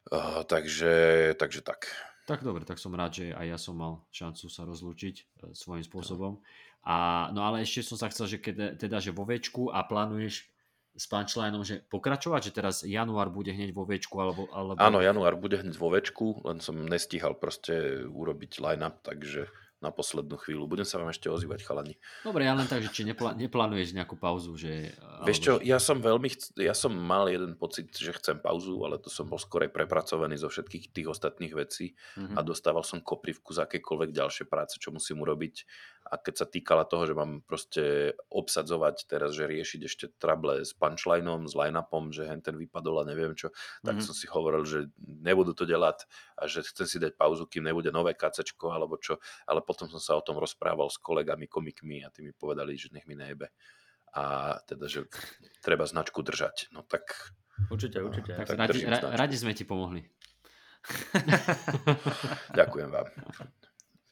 Uh, 0.05 0.45
takže, 0.45 1.33
takže 1.41 1.65
tak. 1.65 1.89
Tak 2.29 2.45
dobre, 2.45 2.61
tak 2.61 2.77
som 2.77 2.93
rád, 2.93 3.21
že 3.21 3.25
aj 3.33 3.45
ja 3.45 3.57
som 3.57 3.73
mal 3.77 4.05
šancu 4.13 4.45
sa 4.53 4.65
rozlúčiť 4.69 5.15
uh, 5.17 5.53
svojím 5.53 5.81
spôsobom. 5.81 6.41
A, 6.85 7.29
no 7.33 7.41
ale 7.41 7.65
ešte 7.65 7.81
som 7.81 7.97
sa 7.97 8.13
chcel, 8.13 8.29
že 8.29 8.37
keď, 8.37 8.77
teda, 8.77 9.01
že 9.01 9.09
vo 9.09 9.25
večku 9.25 9.73
a 9.73 9.81
plánuješ 9.81 10.45
s 10.95 11.05
punchlineom, 11.11 11.67
že 11.67 11.83
pokračovať, 11.91 12.41
že 12.49 12.55
teraz 12.55 12.75
január 12.87 13.27
bude 13.27 13.51
hneď 13.51 13.75
vo 13.75 13.83
večku, 13.83 14.15
alebo, 14.23 14.47
alebo... 14.55 14.79
Áno, 14.79 15.03
január 15.03 15.35
bude 15.35 15.59
hneď 15.59 15.75
vo 15.75 15.91
večku, 15.91 16.39
len 16.47 16.63
som 16.63 16.79
nestíhal 16.79 17.35
proste 17.35 18.07
urobiť 18.07 18.63
line-up, 18.63 19.03
takže 19.03 19.51
na 19.83 19.91
poslednú 19.91 20.39
chvíľu. 20.39 20.65
Budem 20.65 20.87
sa 20.87 20.97
vám 20.97 21.11
ešte 21.11 21.27
ozývať, 21.27 21.61
chalani. 21.61 21.99
Dobre, 22.23 22.47
ja 22.47 22.55
len 22.55 22.65
tak, 22.65 22.81
že 22.81 22.89
či 22.89 23.03
nepl- 23.05 23.35
neplánuješ 23.35 23.93
nejakú 23.93 24.15
pauzu, 24.17 24.55
že... 24.57 24.95
Vieš 25.27 25.39
čo, 25.43 25.53
ja 25.61 25.77
som 25.77 25.99
veľmi, 25.99 26.31
chc- 26.31 26.57
ja 26.57 26.73
som 26.73 26.95
mal 26.95 27.27
jeden 27.27 27.53
pocit, 27.59 27.91
že 27.91 28.15
chcem 28.15 28.39
pauzu, 28.39 28.81
ale 28.81 28.97
to 28.97 29.11
som 29.11 29.27
bol 29.27 29.37
skorej 29.37 29.69
prepracovaný 29.69 30.39
zo 30.39 30.49
všetkých 30.49 30.95
tých 30.95 31.07
ostatných 31.11 31.53
vecí 31.53 31.93
mm-hmm. 31.93 32.33
a 32.33 32.41
dostával 32.41 32.81
som 32.81 33.03
koprivku 33.03 33.51
za 33.53 33.67
akékoľvek 33.67 34.15
ďalšie 34.15 34.45
práce, 34.47 34.79
čo 34.79 34.89
musím 34.95 35.21
urobiť 35.21 35.67
a 36.05 36.21
keď 36.21 36.35
sa 36.37 36.45
týkala 36.45 36.85
toho, 36.85 37.09
že 37.09 37.17
mám 37.17 37.41
proste 37.41 38.13
obsadzovať 38.29 39.09
teraz, 39.09 39.33
že 39.33 39.49
riešiť 39.49 39.81
ešte 39.89 40.05
trable 40.21 40.61
s 40.61 40.77
punchlineom, 40.77 41.49
s 41.49 41.57
line-upom, 41.57 42.13
že 42.13 42.29
hen 42.29 42.45
ten 42.45 42.53
vypadol 42.53 43.01
a 43.01 43.09
neviem 43.09 43.33
čo, 43.33 43.49
tak 43.81 43.97
mm-hmm. 43.97 44.05
som 44.05 44.13
si 44.13 44.29
hovoril, 44.29 44.61
že 44.69 44.93
nebudú 45.01 45.57
to 45.57 45.65
delať 45.65 46.05
a 46.37 46.45
že 46.45 46.61
chcem 46.61 46.85
si 46.85 46.97
dať 47.01 47.17
pauzu, 47.17 47.49
kým 47.49 47.65
nebude 47.65 47.89
nové 47.89 48.13
kacečko 48.13 48.69
alebo 48.69 49.01
čo, 49.01 49.17
ale 49.49 49.65
potom 49.65 49.89
som 49.89 49.97
sa 49.97 50.13
o 50.13 50.21
tom 50.21 50.37
rozprával 50.37 50.93
s 50.93 51.01
kolegami, 51.01 51.49
komikmi 51.49 52.05
a 52.05 52.13
tí 52.13 52.21
mi 52.21 52.37
povedali, 52.37 52.77
že 52.77 52.93
nech 52.93 53.09
mi 53.09 53.17
nejebe. 53.17 53.49
A 54.15 54.55
teda, 54.63 54.87
že 54.87 55.09
treba 55.59 55.89
značku 55.89 56.21
držať. 56.21 56.71
No 56.71 56.85
tak... 56.85 57.33
Určite, 57.67 57.99
určite. 57.99 58.31
Tak, 58.37 58.47
tak 58.47 58.57
radi, 58.61 58.79
ra, 58.87 58.99
radi 59.11 59.35
sme 59.35 59.51
ti 59.57 59.65
pomohli. 59.67 60.05
Ďakujem 62.53 62.89
vám. 62.93 63.07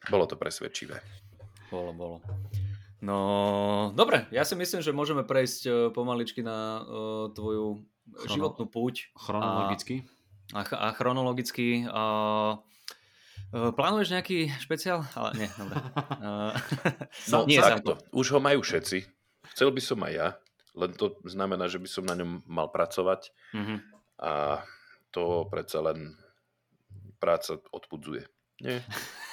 Bolo 0.09 0.25
to 0.27 0.35
presvedčivé. 0.35 1.22
Bolo, 1.73 1.89
bolo. 1.97 2.17
No, 3.01 3.17
dobre, 3.97 4.29
ja 4.29 4.45
si 4.45 4.53
myslím, 4.53 4.85
že 4.85 4.93
môžeme 4.93 5.25
prejsť 5.25 5.61
uh, 5.65 5.73
pomaličky 5.89 6.45
na 6.45 6.85
uh, 6.85 7.33
tvoju 7.33 7.81
Chrono- 8.13 8.29
životnú 8.29 8.65
púť. 8.69 9.09
Chronologicky. 9.17 10.05
A, 10.53 10.61
a, 10.61 10.75
a 10.77 10.87
chronologicky. 10.93 11.89
Uh, 11.89 12.61
plánuješ 13.73 14.13
nejaký 14.13 14.53
špeciál? 14.61 15.01
Ale 15.17 15.33
nie, 15.33 15.49
dobre. 15.57 15.81
Uh, 16.21 16.53
no, 17.33 17.49
nie, 17.49 17.57
takto. 17.57 17.97
Už 18.13 18.37
ho 18.37 18.39
majú 18.39 18.61
všetci. 18.61 19.01
Chcel 19.49 19.73
by 19.73 19.81
som 19.81 19.97
aj 20.05 20.13
ja, 20.13 20.27
len 20.77 20.93
to 20.93 21.17
znamená, 21.25 21.65
že 21.65 21.81
by 21.81 21.89
som 21.89 22.05
na 22.05 22.13
ňom 22.13 22.45
mal 22.45 22.69
pracovať. 22.69 23.33
Mm-hmm. 23.57 23.77
A 24.21 24.61
to 25.09 25.49
predsa 25.49 25.81
len 25.81 26.21
práca 27.17 27.57
odpudzuje. 27.73 28.29
Nie? 28.61 28.85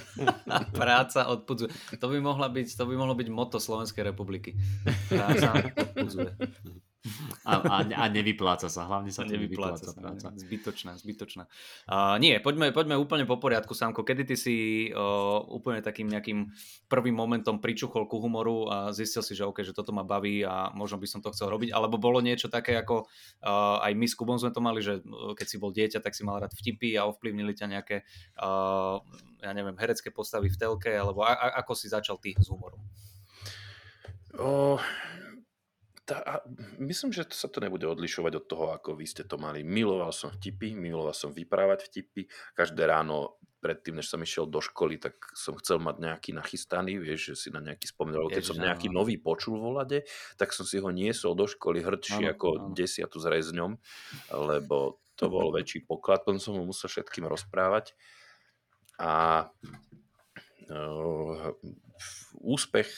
Práca 0.80 1.28
odpudzuje. 1.28 1.98
To 2.00 2.06
by, 2.08 2.18
mohla 2.20 2.48
byť, 2.48 2.68
to 2.76 2.84
by 2.88 2.94
mohlo 2.96 3.14
byť 3.16 3.28
moto 3.28 3.56
Slovenskej 3.60 4.12
republiky. 4.12 4.56
Práca 5.08 5.72
odpudzuje. 5.72 6.32
A, 7.42 7.58
a, 7.58 7.76
a 7.82 8.04
nevypláca 8.06 8.70
sa, 8.70 8.86
hlavne 8.86 9.10
sa 9.10 9.26
nevypláca, 9.26 9.90
nevypláca 9.90 9.98
práca. 9.98 10.26
Zbytočná, 10.38 10.94
zbytočná. 10.94 11.50
Uh, 11.90 12.14
nie, 12.22 12.38
poďme, 12.38 12.70
poďme 12.70 12.94
úplne 12.94 13.26
po 13.26 13.42
poriadku, 13.42 13.74
Samko. 13.74 14.06
Kedy 14.06 14.22
ty 14.22 14.36
si 14.38 14.56
uh, 14.94 15.42
úplne 15.50 15.82
takým 15.82 16.06
nejakým 16.06 16.54
prvým 16.86 17.18
momentom 17.18 17.58
pričuchol 17.58 18.06
ku 18.06 18.22
humoru 18.22 18.70
a 18.70 18.76
zistil 18.94 19.26
si, 19.26 19.34
že 19.34 19.42
OK, 19.42 19.66
že 19.66 19.74
toto 19.74 19.90
ma 19.90 20.06
baví 20.06 20.46
a 20.46 20.70
možno 20.78 21.02
by 21.02 21.10
som 21.10 21.18
to 21.18 21.34
chcel 21.34 21.50
robiť, 21.50 21.74
alebo 21.74 21.98
bolo 21.98 22.22
niečo 22.22 22.46
také, 22.46 22.78
ako 22.78 23.10
uh, 23.42 23.82
aj 23.82 23.92
my 23.98 24.06
s 24.06 24.14
Kubom 24.14 24.38
sme 24.38 24.54
to 24.54 24.62
mali, 24.62 24.78
že 24.78 25.02
keď 25.34 25.46
si 25.50 25.58
bol 25.58 25.74
dieťa, 25.74 25.98
tak 25.98 26.14
si 26.14 26.22
mal 26.22 26.38
rád 26.38 26.54
vtipy 26.54 26.94
a 26.94 27.10
ovplyvnili 27.10 27.58
ťa 27.58 27.66
nejaké, 27.66 28.06
uh, 28.38 29.02
ja 29.42 29.50
neviem, 29.50 29.74
herecké 29.74 30.14
postavy 30.14 30.54
v 30.54 30.58
telke, 30.60 30.94
alebo 30.94 31.26
a, 31.26 31.34
a, 31.34 31.66
ako 31.66 31.74
si 31.74 31.90
začal 31.90 32.22
ty 32.22 32.38
s 32.38 32.46
humorom? 32.46 32.78
Oh, 34.38 34.78
tá, 36.12 36.44
myslím, 36.76 37.08
že 37.16 37.24
sa 37.32 37.48
to 37.48 37.64
nebude 37.64 37.88
odlišovať 37.88 38.32
od 38.36 38.44
toho, 38.44 38.66
ako 38.76 39.00
vy 39.00 39.08
ste 39.08 39.24
to 39.24 39.40
mali. 39.40 39.64
Miloval 39.64 40.12
som 40.12 40.28
vtipy, 40.28 40.76
miloval 40.76 41.16
som 41.16 41.32
vyprávať 41.32 41.88
vtipy. 41.88 42.28
Každé 42.52 42.84
ráno 42.84 43.40
predtým, 43.64 43.96
než 43.96 44.10
som 44.10 44.20
išiel 44.20 44.50
do 44.50 44.58
školy, 44.58 44.98
tak 44.98 45.16
som 45.32 45.54
chcel 45.56 45.78
mať 45.80 46.02
nejaký 46.02 46.30
nachystaný, 46.34 46.98
vieš, 46.98 47.32
že 47.32 47.34
si 47.38 47.48
na 47.54 47.62
nejaký 47.62 47.88
spomenul, 47.88 48.28
keď 48.28 48.44
som 48.44 48.58
nejaký 48.58 48.90
nový 48.90 49.16
počul 49.22 49.56
volade, 49.56 50.02
tak 50.34 50.50
som 50.50 50.66
si 50.66 50.82
ho 50.82 50.90
niesol 50.90 51.38
do 51.38 51.46
školy 51.46 51.80
hrdší 51.80 52.26
ako 52.34 52.46
ano. 52.58 52.74
desiatu 52.74 53.22
s 53.22 53.26
rezňom, 53.30 53.78
lebo 54.34 54.98
to 55.14 55.30
bol 55.30 55.54
väčší 55.54 55.86
poklad, 55.86 56.26
potom 56.26 56.42
som 56.42 56.58
ho 56.58 56.66
musel 56.66 56.90
všetkým 56.90 57.30
rozprávať. 57.30 57.94
A 58.98 59.46
úspech, 62.42 62.90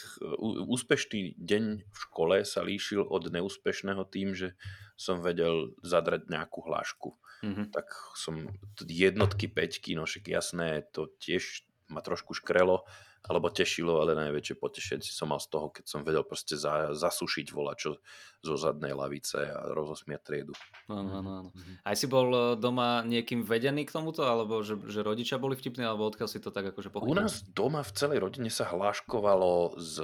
úspešný 0.69 1.37
deň 1.37 1.64
v 1.85 1.99
škole 1.99 2.37
sa 2.47 2.64
líšil 2.64 3.04
od 3.04 3.28
neúspešného 3.28 4.04
tým, 4.09 4.33
že 4.33 4.57
som 4.95 5.21
vedel 5.21 5.75
zadrať 5.83 6.31
nejakú 6.31 6.64
hlášku. 6.64 7.19
Mm-hmm. 7.45 7.66
Tak 7.75 7.87
som 8.16 8.49
jednotky, 8.81 9.50
peťky, 9.50 9.99
no 9.99 10.09
však 10.09 10.31
jasné, 10.31 10.87
to 10.95 11.12
tiež 11.21 11.66
ma 11.93 12.00
trošku 12.00 12.33
škrelo, 12.33 12.88
alebo 13.25 13.49
tešilo, 13.49 14.04
ale 14.04 14.12
najväčšie 14.12 14.61
potešenie 14.61 15.09
som 15.09 15.33
mal 15.33 15.40
z 15.40 15.49
toho, 15.49 15.73
keď 15.73 15.85
som 15.88 16.04
vedel 16.04 16.21
proste 16.28 16.61
za, 16.61 16.93
zasušiť 16.93 17.47
volačo 17.57 17.97
zo 18.45 18.54
zadnej 18.61 18.93
lavice 18.93 19.49
a 19.49 19.73
rozosmiať 19.73 20.21
triedu. 20.21 20.52
Áno, 20.93 21.25
áno, 21.25 21.31
áno. 21.40 21.50
Mhm. 21.57 21.73
Aj 21.88 21.97
si 21.97 22.04
bol 22.04 22.28
e, 22.28 22.40
doma 22.61 23.00
niekým 23.00 23.40
vedený 23.40 23.88
k 23.88 23.95
tomuto, 23.97 24.28
alebo 24.28 24.61
že, 24.61 24.76
že 24.93 25.00
rodičia 25.00 25.40
boli 25.40 25.57
vtipní, 25.57 25.88
alebo 25.88 26.04
odkiaľ 26.04 26.28
si 26.28 26.37
to 26.37 26.52
tak 26.52 26.69
akože 26.69 26.93
pochytil? 26.93 27.16
U 27.16 27.16
nás 27.16 27.40
doma 27.49 27.81
v 27.81 27.93
celej 27.97 28.19
rodine 28.21 28.52
sa 28.52 28.69
hláškovalo 28.69 29.81
z, 29.81 29.95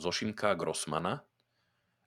zo 0.00 0.10
Šimka 0.10 0.56
Grossmana. 0.56 1.20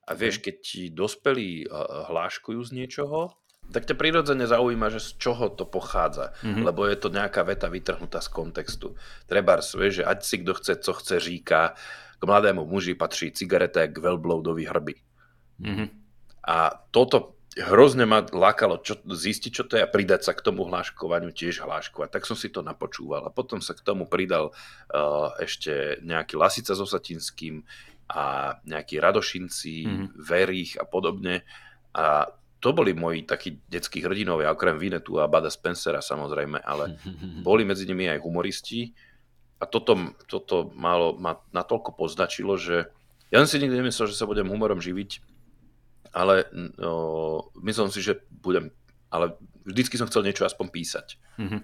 A 0.05 0.13
vieš, 0.13 0.41
keď 0.41 0.55
ti 0.61 0.81
dospelí 0.89 1.65
e, 1.65 1.67
hláškujú 2.09 2.61
z 2.65 2.71
niečoho, 2.73 3.37
tak 3.71 3.89
ťa 3.89 3.95
prirodzene 3.97 4.45
zaujíma, 4.45 4.87
že 4.93 5.01
z 5.01 5.09
čoho 5.17 5.49
to 5.51 5.65
pochádza, 5.67 6.31
mm-hmm. 6.41 6.63
lebo 6.63 6.85
je 6.87 6.97
to 6.97 7.09
nejaká 7.09 7.43
veta 7.43 7.67
vytrhnutá 7.67 8.21
z 8.21 8.29
kontextu. 8.31 8.95
Trebárs, 9.25 9.73
vieš, 9.75 10.01
že 10.01 10.07
ať 10.07 10.19
si 10.23 10.35
kto 10.41 10.53
chce, 10.55 10.73
co 10.79 10.91
chce, 10.93 11.15
říká, 11.19 11.61
k 12.15 12.23
mladému 12.23 12.63
muži 12.63 12.95
patrí 12.95 13.31
cigareta 13.35 13.83
k 13.87 13.97
velbloudovi 13.97 14.63
hrby. 14.65 14.95
Mm-hmm. 15.61 15.87
A 16.45 16.71
toto 16.93 17.35
hrozne 17.55 18.03
ma 18.03 18.19
lákalo 18.23 18.83
čo, 18.83 18.99
zistiť, 18.99 19.51
čo 19.51 19.63
to 19.63 19.79
je 19.79 19.83
a 19.83 19.89
pridať 19.89 20.27
sa 20.27 20.33
k 20.35 20.43
tomu 20.43 20.67
hláškovaniu, 20.67 21.31
tiež 21.31 21.63
hláškovať. 21.63 22.11
Tak 22.11 22.27
som 22.27 22.35
si 22.35 22.51
to 22.51 22.59
napočúval 22.59 23.23
a 23.27 23.31
potom 23.31 23.63
sa 23.63 23.71
k 23.71 23.83
tomu 23.83 24.07
pridal 24.07 24.51
uh, 24.51 25.31
ešte 25.39 26.03
nejaký 26.03 26.35
Lasica 26.35 26.75
so 26.75 26.83
Satinským 26.83 27.63
a 28.11 28.55
nejakí 28.67 28.99
Radošinci, 28.99 29.75
mm-hmm. 29.87 30.07
Verých 30.19 30.71
a 30.77 30.85
podobne. 30.85 31.47
A 31.95 32.27
to 32.65 32.73
boli 32.73 32.97
moji 32.97 33.29
takí 33.29 33.61
detskí 33.69 34.01
hrdinovia, 34.01 34.49
okrem 34.49 34.81
Vinetu 34.81 35.21
a 35.21 35.29
Bada 35.29 35.53
Spencera 35.53 36.01
samozrejme, 36.01 36.57
ale 36.65 36.97
boli 37.45 37.61
medzi 37.61 37.85
nimi 37.85 38.09
aj 38.09 38.25
humoristi 38.25 38.89
a 39.61 39.69
toto, 39.69 40.17
toto 40.25 40.73
malo, 40.73 41.13
ma 41.13 41.37
natoľko 41.53 41.93
poznačilo, 41.93 42.57
že 42.57 42.89
ja 43.29 43.37
som 43.37 43.45
si 43.45 43.61
nikdy 43.61 43.77
nemyslel, 43.77 44.09
že 44.09 44.17
sa 44.17 44.25
budem 44.25 44.49
humorom 44.49 44.81
živiť, 44.81 45.21
ale 46.09 46.49
no, 46.81 47.53
myslel 47.61 47.93
si, 47.93 48.01
že 48.01 48.25
budem, 48.41 48.73
ale 49.13 49.37
vždycky 49.61 50.01
som 50.01 50.09
chcel 50.09 50.25
niečo 50.25 50.49
aspoň 50.49 50.65
písať. 50.73 51.07
Mm-hmm. 51.37 51.61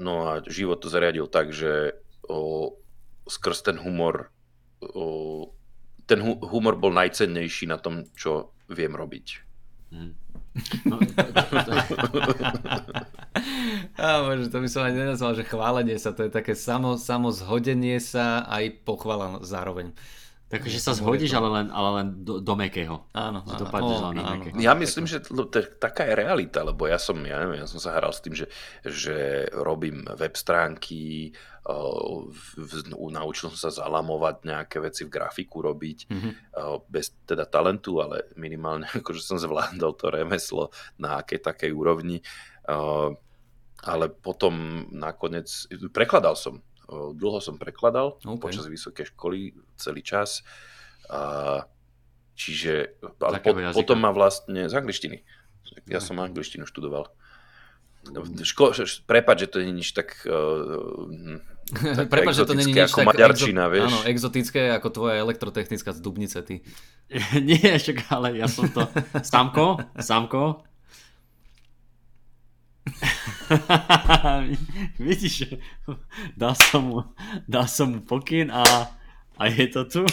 No 0.00 0.12
a 0.24 0.40
život 0.48 0.80
to 0.80 0.88
zariadil 0.88 1.28
tak, 1.28 1.52
že 1.52 2.00
o, 2.24 2.72
skrz 3.28 3.60
ten 3.60 3.76
humor 3.76 4.32
o, 4.80 5.52
ten 6.06 6.18
humor 6.24 6.74
bol 6.76 6.92
najcennejší 6.92 7.70
na 7.70 7.78
tom, 7.78 8.04
čo 8.18 8.52
viem 8.68 8.92
robiť. 8.92 9.26
Hmm. 9.92 10.16
No, 10.84 10.96
a 13.96 14.20
bože, 14.28 14.48
to 14.52 14.58
by 14.60 14.68
som 14.68 14.84
aj 14.84 14.92
nenazval, 14.92 15.32
že 15.36 15.48
chválenie 15.48 15.96
sa, 15.96 16.12
to 16.12 16.28
je 16.28 16.32
také 16.32 16.52
samo, 16.52 17.00
samo 17.00 17.32
zhodenie 17.32 18.00
sa 18.00 18.44
aj 18.48 18.84
pochvala 18.84 19.40
zároveň. 19.44 19.96
Takže 20.52 20.84
sa 20.84 20.92
zhodíš, 20.92 21.32
ale 21.32 21.48
len, 21.48 21.66
ale 21.72 21.88
len 21.96 22.06
do, 22.28 22.36
do 22.36 22.52
mekého. 22.52 23.08
Áno, 23.16 23.40
áno, 23.40 23.56
to 23.56 23.64
áno, 23.72 24.20
áno. 24.20 24.44
Ja 24.60 24.76
myslím, 24.76 25.08
že 25.08 25.24
to, 25.24 25.48
to, 25.48 25.64
taká 25.80 26.04
je 26.04 26.12
realita, 26.12 26.60
lebo 26.60 26.84
ja 26.84 27.00
som, 27.00 27.16
ja 27.24 27.40
neviem, 27.40 27.64
ja 27.64 27.68
som 27.68 27.80
sa 27.80 27.96
hral 27.96 28.12
s 28.12 28.20
tým, 28.20 28.36
že, 28.36 28.52
že 28.84 29.48
robím 29.56 30.04
web 30.12 30.36
stránky, 30.36 31.32
naučil 33.12 33.54
som 33.54 33.58
sa 33.58 33.70
zalamovať 33.70 34.36
nejaké 34.42 34.82
veci 34.82 35.06
v 35.06 35.14
grafiku 35.14 35.62
robiť, 35.62 35.98
mm-hmm. 36.10 36.32
bez 36.90 37.14
teda 37.22 37.46
talentu, 37.46 38.02
ale 38.02 38.26
minimálne 38.34 38.90
akože 38.98 39.22
som 39.22 39.38
zvládol 39.38 39.94
to 39.94 40.10
remeslo 40.10 40.74
na 40.98 41.22
akej 41.22 41.38
takej 41.38 41.70
úrovni. 41.70 42.18
Uh, 42.66 43.14
ale 43.82 44.10
potom 44.10 44.86
nakoniec, 44.94 45.50
prekladal 45.90 46.38
som 46.38 46.62
dlho 46.92 47.40
som 47.40 47.56
prekladal 47.56 48.20
okay. 48.20 48.40
počas 48.40 48.68
vysokej 48.68 49.16
školy 49.16 49.56
celý 49.80 50.02
čas. 50.04 50.44
Čiže 52.32 53.00
ale 53.20 53.38
po, 53.40 53.52
potom 53.72 53.98
ma 54.00 54.10
vlastne 54.12 54.68
z 54.68 54.74
angličtiny. 54.74 55.24
Ja 55.88 56.00
som 56.00 56.20
angličtinu 56.20 56.68
študoval. 56.68 57.08
Ško, 58.42 58.74
prepad, 59.06 59.46
že 59.46 59.46
to 59.46 59.62
je 59.62 59.70
nič 59.70 59.94
tak, 59.94 60.26
uh, 60.26 61.38
tak 61.38 61.51
Prepač, 62.12 62.36
že 62.36 62.44
to 62.44 62.52
je 62.52 62.68
nič 62.68 62.92
ako 62.92 63.00
tak 63.02 63.08
maďarčina, 63.08 63.66
exo- 63.66 63.72
vieš. 63.72 63.88
Áno, 63.88 63.98
exotické 64.04 64.62
ako 64.76 64.88
tvoja 64.92 65.16
elektrotechnická 65.24 65.96
z 65.96 66.00
Dubnice, 66.04 66.38
ty. 66.44 66.60
nie, 67.48 67.58
však, 67.58 68.12
ale 68.12 68.36
ja 68.36 68.46
som 68.46 68.68
to... 68.68 68.84
Samko, 69.24 69.80
Samko, 69.96 70.68
Vidíš, 74.98 75.54
dal 76.34 76.58
som 76.58 76.82
mu, 76.82 76.98
dal 77.46 77.70
som 77.70 77.94
mu 77.94 78.02
pokyn 78.02 78.50
a 78.50 78.90
A 79.40 79.48
je 79.48 79.66
to 79.68 79.82
tu? 79.88 80.02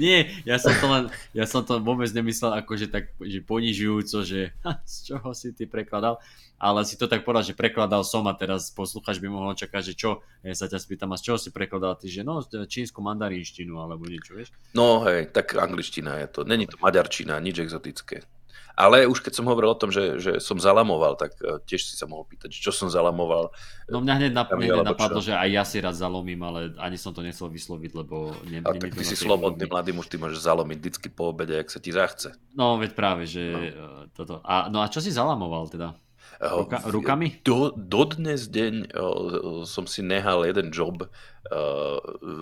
Nie, 0.00 0.30
ja 0.46 0.60
som 0.60 0.70
to 0.78 0.86
len, 0.86 1.04
ja 1.34 1.44
som 1.48 1.66
to 1.66 1.82
vôbec 1.82 2.06
nemyslel 2.12 2.54
akože 2.62 2.92
tak, 2.92 3.10
že 3.18 3.42
ponižujúco, 3.42 4.22
že 4.22 4.54
z 4.86 4.96
čoho 5.10 5.34
si 5.34 5.50
ty 5.50 5.66
prekladal, 5.66 6.22
ale 6.60 6.86
si 6.86 6.94
to 6.94 7.10
tak 7.10 7.26
povedal, 7.26 7.42
že 7.42 7.58
prekladal 7.58 8.06
som 8.06 8.22
a 8.30 8.36
teraz 8.36 8.70
posluchač 8.70 9.18
by 9.18 9.28
mohol 9.28 9.58
čakať, 9.58 9.82
že 9.92 9.94
čo, 9.98 10.22
ja 10.46 10.54
sa 10.54 10.70
ťa 10.70 10.78
spýtam, 10.78 11.10
a 11.12 11.18
z 11.18 11.32
čoho 11.32 11.38
si 11.40 11.50
prekladal 11.50 11.98
ty, 11.98 12.06
že 12.06 12.22
no, 12.22 12.44
čínsku 12.44 13.02
mandarínštinu 13.02 13.74
alebo 13.80 14.06
niečo, 14.06 14.38
vieš? 14.38 14.54
No 14.76 15.02
hej, 15.04 15.34
tak 15.34 15.58
angličtina 15.58 16.22
je 16.22 16.28
to, 16.30 16.40
není 16.46 16.70
to 16.70 16.78
maďarčina, 16.78 17.42
nič 17.42 17.64
exotické. 17.64 18.22
Ale 18.74 19.06
už 19.06 19.22
keď 19.22 19.38
som 19.38 19.46
hovoril 19.46 19.70
o 19.70 19.78
tom, 19.78 19.94
že, 19.94 20.18
že 20.18 20.42
som 20.42 20.58
zalamoval, 20.58 21.14
tak 21.14 21.38
e, 21.38 21.62
tiež 21.62 21.86
si 21.86 21.94
sa 21.94 22.10
mohol 22.10 22.26
pýtať, 22.26 22.50
čo 22.50 22.74
som 22.74 22.90
zalamoval. 22.90 23.54
No 23.86 24.02
mňa 24.02 24.14
hneď, 24.18 24.32
nap- 24.34 24.50
hneď 24.50 24.82
napadlo, 24.82 25.22
čo? 25.22 25.30
že 25.30 25.34
aj 25.38 25.48
ja 25.54 25.62
si 25.62 25.78
rád 25.78 25.94
zalomím, 25.94 26.42
ale 26.42 26.74
ani 26.82 26.98
som 26.98 27.14
to 27.14 27.22
nechcel 27.22 27.46
vysloviť, 27.46 27.90
lebo... 27.94 28.34
Ne, 28.50 28.66
ale 28.66 28.82
tak 28.82 28.98
ty 28.98 29.06
si 29.06 29.14
slobodný 29.14 29.70
mladý 29.70 29.94
muž, 29.94 30.10
ty 30.10 30.18
môžeš 30.18 30.42
zalomiť 30.42 30.78
vždycky 30.82 31.06
po 31.06 31.30
obede, 31.30 31.54
ak 31.54 31.70
sa 31.70 31.78
ti 31.78 31.94
zachce. 31.94 32.34
No 32.58 32.74
veď 32.74 32.98
práve, 32.98 33.30
že 33.30 33.42
no. 33.46 33.62
E, 33.62 34.10
toto. 34.10 34.42
A, 34.42 34.66
no 34.66 34.82
a 34.82 34.90
čo 34.90 34.98
si 34.98 35.14
zalamoval 35.14 35.70
teda? 35.70 35.94
E, 36.42 36.50
Ruka, 36.50 36.82
rukami? 36.90 37.46
Do, 37.46 37.70
dodnes 37.78 38.50
deň 38.50 38.90
uh, 38.90 39.62
som 39.62 39.86
si 39.86 40.02
nehal 40.02 40.42
jeden 40.50 40.74
job 40.74 41.06
uh, 41.06 41.98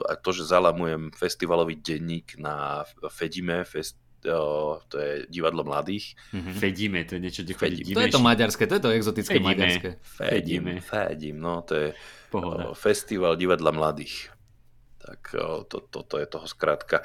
a 0.09 0.13
to, 0.17 0.33
že 0.33 0.49
zalamujem 0.49 1.13
festivalový 1.13 1.77
denník 1.77 2.41
na 2.41 2.89
Fedime, 3.13 3.69
fest, 3.69 4.01
to 4.23 4.97
je 4.97 5.27
divadlo 5.27 5.67
mladých. 5.67 6.15
Mm-hmm. 6.31 6.55
Fedíme, 6.55 6.99
to 7.05 7.19
je 7.19 7.21
niečo, 7.21 7.43
kde 7.43 7.55
chodí 7.59 7.83
To 7.91 8.07
je 8.07 8.15
to 8.15 8.23
maďarské, 8.23 8.71
to 8.71 8.79
je 8.79 8.83
to 8.87 8.91
exotické 8.95 9.37
Fedíme. 9.43 9.51
maďarské. 9.51 9.89
Fedím, 9.99 10.65
Fedím, 10.79 11.37
no 11.43 11.67
to 11.67 11.75
je 11.75 11.89
Pohoda. 12.31 12.71
festival 12.79 13.35
divadla 13.35 13.75
mladých. 13.75 14.31
Tak 15.03 15.21
to, 15.67 15.79
to, 15.91 15.99
to 16.07 16.17
je 16.23 16.27
toho 16.31 16.47
skrátka. 16.47 17.03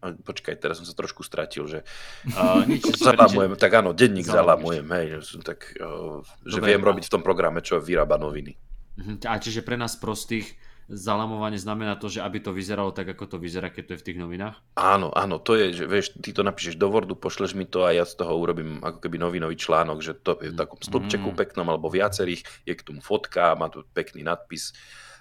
Počkaj, 0.00 0.56
teraz 0.56 0.80
som 0.80 0.88
sa 0.88 0.96
trošku 0.96 1.20
stratil, 1.20 1.68
že 1.68 1.84
uh, 2.32 2.64
nič, 2.64 2.88
zalamujem, 2.96 3.52
tak 3.60 3.84
áno, 3.84 3.92
denník 3.92 4.24
zalamujem, 4.24 4.88
hej, 4.96 5.20
tak, 5.44 5.76
uh, 5.76 6.24
že 6.40 6.56
Dobre, 6.56 6.72
viem 6.72 6.80
robiť 6.80 7.04
v 7.04 7.12
tom 7.12 7.20
programe, 7.20 7.60
čo 7.60 7.76
vyrába 7.76 8.16
noviny. 8.16 8.56
Uh-huh. 8.96 9.20
A 9.28 9.36
čiže 9.36 9.60
pre 9.60 9.76
nás 9.76 10.00
prostých 10.00 10.56
zalamovanie 10.90 11.56
znamená 11.56 11.94
to, 11.94 12.10
že 12.10 12.18
aby 12.20 12.42
to 12.42 12.50
vyzeralo 12.50 12.90
tak, 12.90 13.14
ako 13.14 13.24
to 13.30 13.36
vyzerá, 13.38 13.70
keď 13.70 13.82
to 13.86 13.92
je 13.94 14.00
v 14.02 14.06
tých 14.10 14.18
novinách? 14.18 14.56
Áno, 14.74 15.14
áno, 15.14 15.38
to 15.38 15.54
je, 15.54 15.82
že 15.82 15.84
vieš, 15.86 16.18
ty 16.18 16.34
to 16.34 16.42
napíšeš 16.42 16.74
do 16.74 16.90
Wordu, 16.90 17.14
pošleš 17.14 17.54
mi 17.54 17.64
to 17.64 17.86
a 17.86 17.94
ja 17.94 18.04
z 18.04 18.18
toho 18.18 18.34
urobím 18.34 18.82
ako 18.82 18.98
keby 18.98 19.16
novinový 19.22 19.54
článok, 19.54 20.02
že 20.02 20.18
to 20.18 20.36
je 20.42 20.50
v 20.50 20.58
takom 20.58 20.82
stĺpčeku 20.82 21.30
mm. 21.30 21.38
peknom 21.38 21.66
alebo 21.70 21.86
viacerých, 21.88 22.42
je 22.66 22.74
k 22.74 22.84
tomu 22.84 22.98
fotka, 23.00 23.54
má 23.54 23.70
tu 23.70 23.86
pekný 23.94 24.26
nadpis 24.26 24.74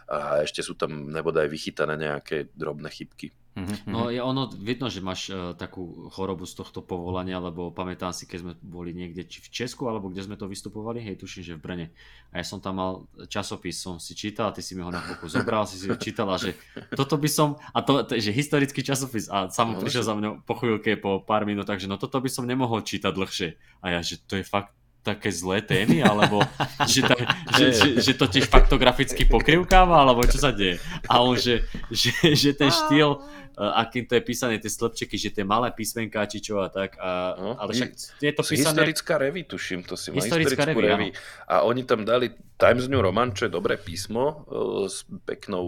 a 0.10 0.42
ešte 0.42 0.66
sú 0.66 0.74
tam 0.74 1.14
nebodaj 1.14 1.46
vychytané 1.46 1.94
nejaké 1.94 2.50
drobné 2.58 2.90
chybky. 2.90 3.30
Mm-hmm. 3.58 3.90
No 3.90 4.14
je 4.14 4.22
ono 4.22 4.48
vidno, 4.54 4.88
že 4.88 5.02
máš 5.02 5.34
uh, 5.34 5.58
takú 5.58 6.08
chorobu 6.14 6.46
z 6.46 6.54
tohto 6.54 6.86
povolania, 6.86 7.42
lebo 7.42 7.74
pamätám 7.74 8.14
si, 8.14 8.30
keď 8.30 8.40
sme 8.46 8.54
boli 8.62 8.94
niekde 8.94 9.26
či 9.26 9.42
v 9.42 9.50
Česku, 9.50 9.90
alebo 9.90 10.08
kde 10.08 10.24
sme 10.24 10.38
to 10.38 10.46
vystupovali, 10.46 11.02
hej, 11.02 11.18
tuším, 11.18 11.44
že 11.44 11.54
v 11.58 11.64
Brne. 11.66 11.88
A 12.32 12.40
ja 12.40 12.46
som 12.46 12.62
tam 12.62 12.80
mal 12.80 12.92
časopis, 13.28 13.82
som 13.82 13.98
si 13.98 14.14
čítal, 14.14 14.54
ty 14.54 14.62
si 14.64 14.78
mi 14.78 14.86
ho 14.86 14.94
na 14.94 15.02
boku 15.02 15.28
zobral, 15.28 15.66
si 15.66 15.82
si 15.82 15.90
ho 15.90 15.98
čítal 15.98 16.30
a 16.32 16.38
že 16.38 16.56
toto 16.94 17.20
by 17.20 17.28
som, 17.28 17.60
a 17.74 17.84
to, 17.84 18.06
to 18.06 18.16
že 18.16 18.32
historický 18.32 18.80
časopis 18.86 19.28
a 19.28 19.52
sám 19.52 19.76
no, 19.76 19.82
prišiel 19.82 20.08
za 20.08 20.14
mňou 20.16 20.46
po 20.48 20.54
chvíľke, 20.56 20.96
po 20.96 21.20
pár 21.20 21.44
minútach, 21.44 21.82
že 21.82 21.92
no 21.92 22.00
toto 22.00 22.22
by 22.24 22.30
som 22.32 22.48
nemohol 22.48 22.86
čítať 22.86 23.12
dlhšie. 23.12 23.50
A 23.84 23.98
ja, 23.98 24.00
že 24.00 24.24
to 24.24 24.40
je 24.40 24.46
fakt 24.48 24.79
také 25.04 25.32
zlé 25.32 25.64
témy, 25.64 26.04
alebo 26.04 26.44
že, 26.92 27.02
ta, 27.08 27.16
že, 27.56 27.66
že, 27.72 27.88
že 28.04 28.14
to 28.16 28.28
tiež 28.28 28.52
faktograficky 28.52 29.24
pokrivkáva, 29.24 30.04
alebo 30.04 30.24
čo 30.28 30.38
sa 30.38 30.52
deje. 30.52 30.78
A 31.08 31.24
on, 31.24 31.40
že, 31.40 31.64
že, 31.90 32.12
že 32.36 32.52
ten 32.52 32.68
štýl, 32.68 33.16
uh, 33.20 33.80
akým 33.80 34.04
to 34.06 34.20
je 34.20 34.24
písané, 34.24 34.60
tie 34.60 34.72
slepčeky, 34.72 35.16
že 35.16 35.32
tie 35.32 35.48
malé 35.48 35.72
písmenká, 35.72 36.28
či 36.28 36.44
čo 36.44 36.60
a 36.60 36.68
tak. 36.68 37.00
A, 37.00 37.36
no, 37.40 37.56
ale 37.56 37.72
však 37.74 37.90
je 38.20 38.34
to 38.36 38.44
písané... 38.44 38.76
Historická 38.76 39.16
revy, 39.16 39.42
tuším, 39.48 39.88
to 39.88 39.96
si 39.96 40.12
má 40.12 40.20
historická 40.20 40.64
revy, 40.68 40.82
revy. 40.84 41.08
A 41.48 41.64
oni 41.64 41.88
tam 41.88 42.04
dali 42.04 42.36
Times 42.60 42.92
New 42.92 43.00
Roman, 43.00 43.32
čo 43.32 43.48
je 43.48 43.52
dobré 43.56 43.80
písmo, 43.80 44.46
uh, 44.52 44.86
s 44.86 45.08
peknou, 45.24 45.66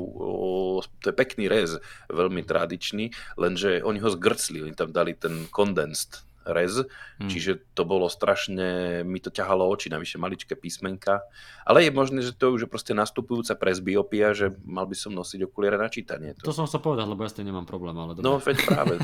uh, 0.77 0.83
to 0.99 1.11
je 1.11 1.15
pekný 1.15 1.47
rez, 1.47 1.79
veľmi 2.11 2.43
tradičný, 2.43 3.15
lenže 3.39 3.79
oni 3.79 3.99
ho 4.03 4.09
zgrcli, 4.11 4.59
oni 4.59 4.75
tam 4.75 4.91
dali 4.91 5.15
ten 5.15 5.47
condensed 5.47 6.27
rez, 6.45 6.81
hmm. 7.21 7.29
čiže 7.29 7.61
to 7.77 7.85
bolo 7.85 8.09
strašne, 8.09 9.01
mi 9.05 9.21
to 9.21 9.29
ťahalo 9.29 9.67
oči, 9.69 9.93
navyše 9.93 10.17
maličké 10.17 10.57
písmenka, 10.57 11.21
ale 11.65 11.85
je 11.85 11.91
možné, 11.93 12.19
že 12.25 12.33
to 12.33 12.53
už 12.53 12.65
je 12.65 12.69
proste 12.69 12.93
nastupujúca 12.97 13.53
presbyopia, 13.57 14.33
že 14.33 14.53
mal 14.65 14.89
by 14.89 14.95
som 14.97 15.13
nosiť 15.13 15.45
okuliare 15.45 15.77
na 15.77 15.89
čítanie. 15.91 16.33
To, 16.41 16.49
to 16.49 16.55
som 16.55 16.67
sa 16.69 16.81
povedal, 16.81 17.05
lebo 17.05 17.21
ja 17.21 17.29
s 17.29 17.37
tým 17.37 17.49
nemám 17.49 17.69
problém, 17.69 17.93
ale 17.93 18.17
dobre. 18.17 18.25
No, 18.25 18.41
veď 18.41 18.57
práve. 18.65 18.95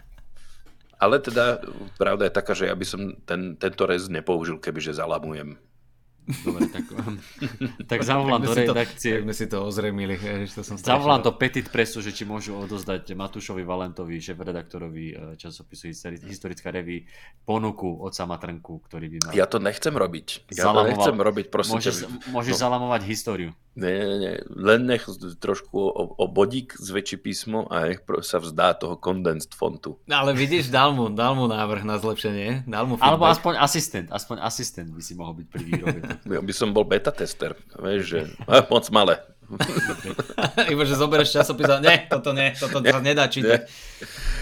ale 1.04 1.16
teda 1.24 1.64
pravda 1.96 2.28
je 2.28 2.32
taká, 2.36 2.52
že 2.52 2.68
ja 2.68 2.76
by 2.76 2.86
som 2.86 3.00
ten, 3.24 3.56
tento 3.56 3.88
rez 3.88 4.04
nepoužil, 4.12 4.60
kebyže 4.60 4.92
zalamujem 4.92 5.56
Dobre, 6.44 6.66
tak, 6.70 6.84
tak 7.90 8.00
zavolám 8.06 8.42
do 8.42 8.52
redakcie. 8.54 9.20
Tak 9.20 9.24
sme 9.26 9.34
si 9.34 9.46
to 9.50 9.66
ozremili. 9.66 10.14
To 10.54 10.62
som 10.62 10.78
zavolám 10.78 11.22
do 11.26 11.32
Petit 11.34 11.66
Pressu, 11.66 12.00
že 12.00 12.14
či 12.14 12.22
môžu 12.24 12.56
odozdať 12.56 13.12
Matúšovi 13.12 13.66
Valentovi, 13.66 14.22
šéf-redaktorovi 14.22 15.06
eh, 15.10 15.16
časopisu 15.36 15.90
Historická 16.26 16.70
reví, 16.70 17.04
ponuku 17.42 17.90
od 18.00 18.14
Samatrnku, 18.14 18.86
ktorý 18.86 19.06
by 19.10 19.18
mal... 19.26 19.32
Ja 19.34 19.46
to 19.50 19.58
nechcem 19.58 19.94
robiť. 19.94 20.50
Ja 20.54 20.70
Zalamoval. 20.70 20.82
to 20.82 20.90
nechcem 20.90 21.18
robiť, 21.18 21.46
prosím. 21.50 21.82
Môžeš, 21.82 21.96
môžeš 22.30 22.54
no. 22.56 22.60
zalamovať 22.62 23.00
históriu. 23.06 23.50
Nie, 23.78 24.02
nie, 24.02 24.18
nie. 24.18 24.34
Len 24.50 24.82
nech 24.82 25.06
trošku 25.38 25.78
o, 25.78 26.02
o 26.18 26.24
bodík 26.26 26.74
zväčší 26.74 27.22
písmo 27.22 27.70
a 27.70 27.86
nech 27.86 28.02
sa 28.26 28.42
vzdá 28.42 28.74
toho 28.74 28.98
condensed 28.98 29.54
fontu. 29.54 30.02
No, 30.10 30.26
ale 30.26 30.34
vidíš, 30.34 30.74
dal 30.74 30.90
mu, 30.90 31.06
dal 31.06 31.38
mu 31.38 31.46
návrh 31.46 31.86
na 31.86 32.02
zlepšenie. 32.02 32.66
Dal 32.66 32.90
mu 32.90 32.98
Alebo 32.98 33.30
aspoň 33.30 33.62
asistent. 33.62 34.06
Aspoň 34.10 34.42
asistent 34.42 34.90
by 34.90 35.02
si 35.02 35.14
mohol 35.14 35.38
byť 35.38 35.46
pri 35.46 35.62
výrobe. 35.62 36.00
Ja 36.28 36.40
by 36.40 36.52
som 36.52 36.76
bol 36.76 36.84
beta 36.84 37.14
tester. 37.14 37.56
Vieš, 37.76 38.02
že 38.04 38.18
moc 38.72 38.84
malé. 38.92 39.22
Iba, 40.72 40.86
že 40.86 40.94
zoberieš 40.94 41.34
časopis 41.34 41.66
a 41.66 41.82
nie, 41.82 42.06
toto 42.06 42.30
nie, 42.30 42.54
toto 42.54 42.78
sa 42.86 43.02
nedá 43.02 43.26
čítať. 43.26 43.66
Nie. 43.66 44.38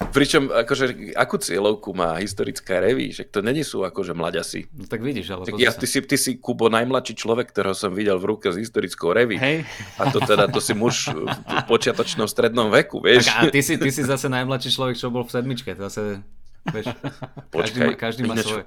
Pričom 0.00 0.48
akože, 0.48 1.12
akú 1.12 1.36
cieľovku 1.36 1.92
má 1.92 2.16
historická 2.16 2.80
reví, 2.80 3.12
že 3.12 3.28
to 3.28 3.44
není 3.44 3.60
sú 3.60 3.84
akože 3.84 4.16
mladasi. 4.16 4.64
No 4.72 4.88
tak 4.88 5.04
vidíš, 5.04 5.28
ale 5.28 5.44
ja, 5.60 5.76
ty, 5.76 5.84
si, 5.84 6.00
ty 6.00 6.16
si, 6.16 6.40
Kubo, 6.40 6.72
najmladší 6.72 7.20
človek, 7.20 7.52
ktorého 7.52 7.76
som 7.76 7.92
videl 7.92 8.16
v 8.16 8.32
ruke 8.32 8.48
s 8.48 8.56
historickou 8.56 9.12
reví. 9.12 9.36
Hej. 9.36 9.68
A 10.00 10.08
to 10.08 10.24
teda, 10.24 10.48
to 10.48 10.56
si 10.56 10.72
muž 10.72 11.12
v 11.12 11.62
počiatočnom 11.68 12.24
strednom 12.32 12.72
veku, 12.72 13.04
vieš. 13.04 13.28
Tak 13.28 13.52
a 13.52 13.52
ty 13.52 13.60
si, 13.60 13.76
ty 13.76 13.92
si 13.92 14.00
zase 14.00 14.32
najmladší 14.32 14.72
človek, 14.72 14.96
čo 14.96 15.12
bol 15.12 15.28
v 15.28 15.36
sedmičke, 15.36 15.76
to 15.76 15.84
zase, 15.92 16.24
vieš, 16.72 16.96
Počkaj, 17.52 17.52
každý, 17.52 17.80
každý 18.00 18.22
má 18.24 18.40
ináč, 18.40 18.48
svoje. 18.48 18.64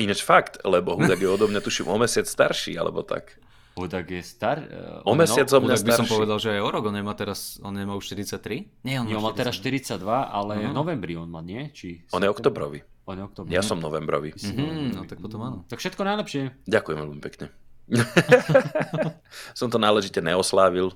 Ináč 0.00 0.24
fakt, 0.24 0.64
lebo 0.64 0.96
Hudek 0.96 1.20
je 1.20 1.28
odo 1.28 1.44
mňa 1.46 1.60
tuším 1.60 1.92
o 1.92 1.96
mesiac 2.00 2.24
starší, 2.24 2.80
alebo 2.80 3.04
tak. 3.04 3.36
Hudak 3.76 4.10
je 4.10 4.22
star. 4.24 4.58
Uh, 4.66 5.04
o 5.06 5.14
mesiac 5.14 5.46
no, 5.52 5.62
mňa 5.62 5.76
by 5.84 5.92
som 5.94 6.08
povedal, 6.08 6.36
že 6.42 6.56
je 6.56 6.60
o 6.60 6.68
rok, 6.68 6.90
on 6.90 6.96
nemá 6.96 7.14
teraz, 7.14 7.60
on 7.62 7.70
nemá 7.76 7.94
už 7.94 8.12
43? 8.12 8.82
Nie, 8.82 8.98
on, 8.98 9.06
nie, 9.06 9.14
on 9.14 9.22
má 9.22 9.30
teraz 9.36 9.56
42, 9.60 10.00
ale 10.04 10.52
uh-huh. 10.58 10.72
v 10.72 10.74
novembri 10.74 11.14
on 11.14 11.30
má, 11.30 11.44
nie? 11.44 11.70
Či 11.70 12.04
on 12.10 12.24
je 12.24 12.28
oktobrový. 12.28 12.82
On 13.06 13.16
je 13.16 13.24
oktobrový. 13.24 13.54
Ja 13.54 13.62
som 13.62 13.82
novembrový. 13.82 14.36
Mm-hmm, 14.36 14.94
no 14.94 15.02
tak 15.08 15.18
potom 15.18 15.42
áno. 15.42 15.58
Tak 15.66 15.82
všetko 15.82 16.02
najlepšie. 16.06 16.42
Ďakujem 16.70 16.98
veľmi 16.98 17.20
pekne. 17.22 17.50
som 19.58 19.66
to 19.66 19.78
náležite 19.82 20.22
neoslávil. 20.22 20.94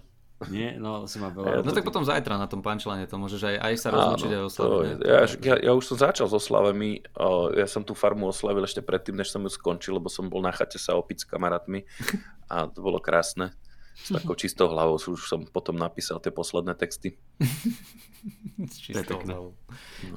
Nie, 0.51 0.77
no 0.77 1.07
si 1.09 1.17
ma 1.23 1.29
veľa. 1.31 1.63
No 1.65 1.71
tak 1.73 1.85
potom 1.85 2.03
zajtra 2.03 2.37
na 2.37 2.49
tom 2.49 2.61
pančlane 2.61 3.07
to 3.09 3.17
môžeš 3.21 3.43
aj, 3.45 3.57
aj 3.61 3.75
sa 3.81 3.89
rozlučiť 3.93 4.31
aj 4.33 4.43
oslaviť. 4.49 4.97
Ja, 5.05 5.21
ja, 5.25 5.55
ja, 5.61 5.73
už 5.73 5.85
som 5.85 5.97
začal 6.01 6.27
s 6.27 6.35
oslavami, 6.35 7.05
ja 7.55 7.67
som 7.71 7.87
tú 7.87 7.93
farmu 7.93 8.29
oslavil 8.29 8.65
ešte 8.65 8.85
predtým, 8.85 9.17
než 9.17 9.31
som 9.31 9.41
ju 9.45 9.51
skončil, 9.53 9.97
lebo 9.97 10.13
som 10.13 10.27
bol 10.29 10.43
na 10.45 10.53
chate 10.53 10.77
sa 10.81 10.99
opiť 10.99 11.25
s 11.25 11.29
kamarátmi 11.29 11.87
a 12.53 12.69
to 12.69 12.79
bolo 12.83 12.99
krásne. 12.99 13.55
S 13.95 14.11
takou 14.11 14.35
čistou 14.35 14.67
hlavou 14.67 14.99
už 14.99 15.31
som 15.31 15.47
potom 15.47 15.79
napísal 15.79 16.19
tie 16.19 16.35
posledné 16.35 16.75
texty. 16.75 17.15
S 18.75 18.83
čistou 18.83 19.23
hlavou. 19.23 19.55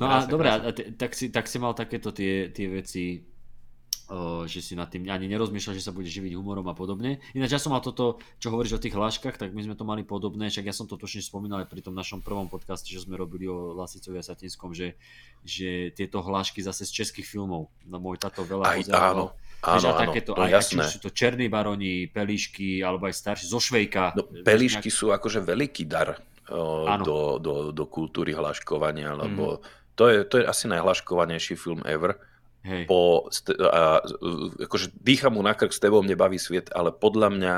No 0.01 0.05
a 0.09 0.25
dobre, 0.25 0.49
tak 0.97 1.13
si, 1.13 1.29
tak 1.29 1.45
si 1.45 1.61
mal 1.61 1.77
takéto 1.77 2.09
tie, 2.09 2.49
tie 2.49 2.65
veci 2.71 3.21
že 4.47 4.63
si 4.63 4.73
nad 4.79 4.87
tým 4.87 5.03
ani 5.11 5.27
nerozmýšľal, 5.27 5.75
že 5.75 5.83
sa 5.83 5.91
bude 5.91 6.07
živiť 6.07 6.39
humorom 6.39 6.63
a 6.71 6.75
podobne. 6.75 7.19
Ináč 7.35 7.59
ja 7.59 7.61
som 7.61 7.75
mal 7.75 7.83
toto, 7.83 8.23
čo 8.39 8.47
hovoríš 8.55 8.79
o 8.79 8.83
tých 8.83 8.95
hláškach, 8.95 9.35
tak 9.35 9.51
my 9.51 9.67
sme 9.67 9.75
to 9.75 9.83
mali 9.83 10.07
podobné, 10.07 10.47
však 10.47 10.71
ja 10.71 10.75
som 10.75 10.87
to 10.87 10.95
točne 10.95 11.19
spomínal 11.19 11.59
aj 11.63 11.67
pri 11.67 11.83
tom 11.83 11.91
našom 11.91 12.23
prvom 12.23 12.47
podcaste, 12.47 12.87
že 12.87 13.03
sme 13.03 13.19
robili 13.19 13.51
o 13.51 13.75
Lasicovi 13.75 14.15
a 14.15 14.23
Satinskom, 14.23 14.71
že, 14.71 14.95
že 15.43 15.91
tieto 15.91 16.23
hlášky 16.23 16.63
zase 16.63 16.87
z 16.87 17.03
českých 17.03 17.27
filmov, 17.27 17.67
no 17.83 17.97
môj 17.99 18.15
táto 18.15 18.47
veľa 18.47 18.79
aj, 18.79 18.79
áno. 18.95 19.35
Áno, 19.57 19.89
áno, 19.89 19.97
takéto, 19.97 20.37
no, 20.37 20.45
aj, 20.45 20.53
jasné. 20.53 20.85
Sú 20.85 21.01
to 21.01 21.09
černí 21.09 21.49
baroni, 21.49 22.05
pelíšky, 22.05 22.85
alebo 22.85 23.09
aj 23.09 23.17
starší, 23.17 23.49
zo 23.49 23.57
Švejka. 23.57 24.13
No, 24.13 24.23
pelíšky 24.45 24.93
nejak... 24.93 24.99
sú 25.01 25.09
akože 25.09 25.41
veľký 25.41 25.83
dar 25.89 26.21
o, 26.53 26.85
do, 27.01 27.41
do, 27.41 27.53
do 27.73 27.83
kultúry 27.89 28.37
hláškovania, 28.37 29.17
lebo 29.17 29.57
mm. 29.57 29.61
to, 29.97 30.03
je, 30.13 30.17
to 30.29 30.35
je 30.39 30.45
asi 30.45 30.69
najhlaškovanejší 30.69 31.57
film 31.57 31.81
ever 31.89 32.21
Hej. 32.65 32.83
Po, 32.89 33.29
a, 33.63 34.01
akože 34.65 34.91
dýcham 34.97 35.37
mu 35.37 35.41
na 35.45 35.53
krk, 35.53 35.71
s 35.71 35.81
tebou 35.81 36.01
mne 36.01 36.17
baví 36.17 36.41
sviet, 36.41 36.73
ale 36.73 36.91
podľa 36.91 37.29
mňa 37.31 37.53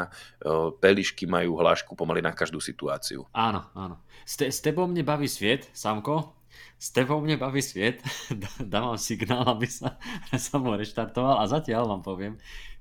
pelišky 0.84 1.26
majú 1.26 1.58
hlášku 1.58 1.96
pomaly 1.96 2.22
na 2.22 2.36
každú 2.36 2.60
situáciu. 2.62 3.26
Áno, 3.34 3.66
áno. 3.74 4.04
S, 4.28 4.38
te, 4.38 4.46
s 4.52 4.62
tebou 4.62 4.86
mne 4.86 5.02
baví 5.02 5.26
sviet, 5.26 5.66
Samko, 5.74 6.38
s 6.80 6.96
tebou 6.96 7.20
mne 7.20 7.36
baví 7.36 7.60
sviet, 7.60 8.00
dávam 8.64 8.96
signál, 8.96 9.44
aby 9.50 9.68
sa, 9.68 10.00
sa 10.36 10.56
mu 10.62 10.76
reštartoval 10.78 11.42
a 11.42 11.50
zatiaľ 11.50 11.90
vám 11.90 12.04
poviem, 12.06 12.34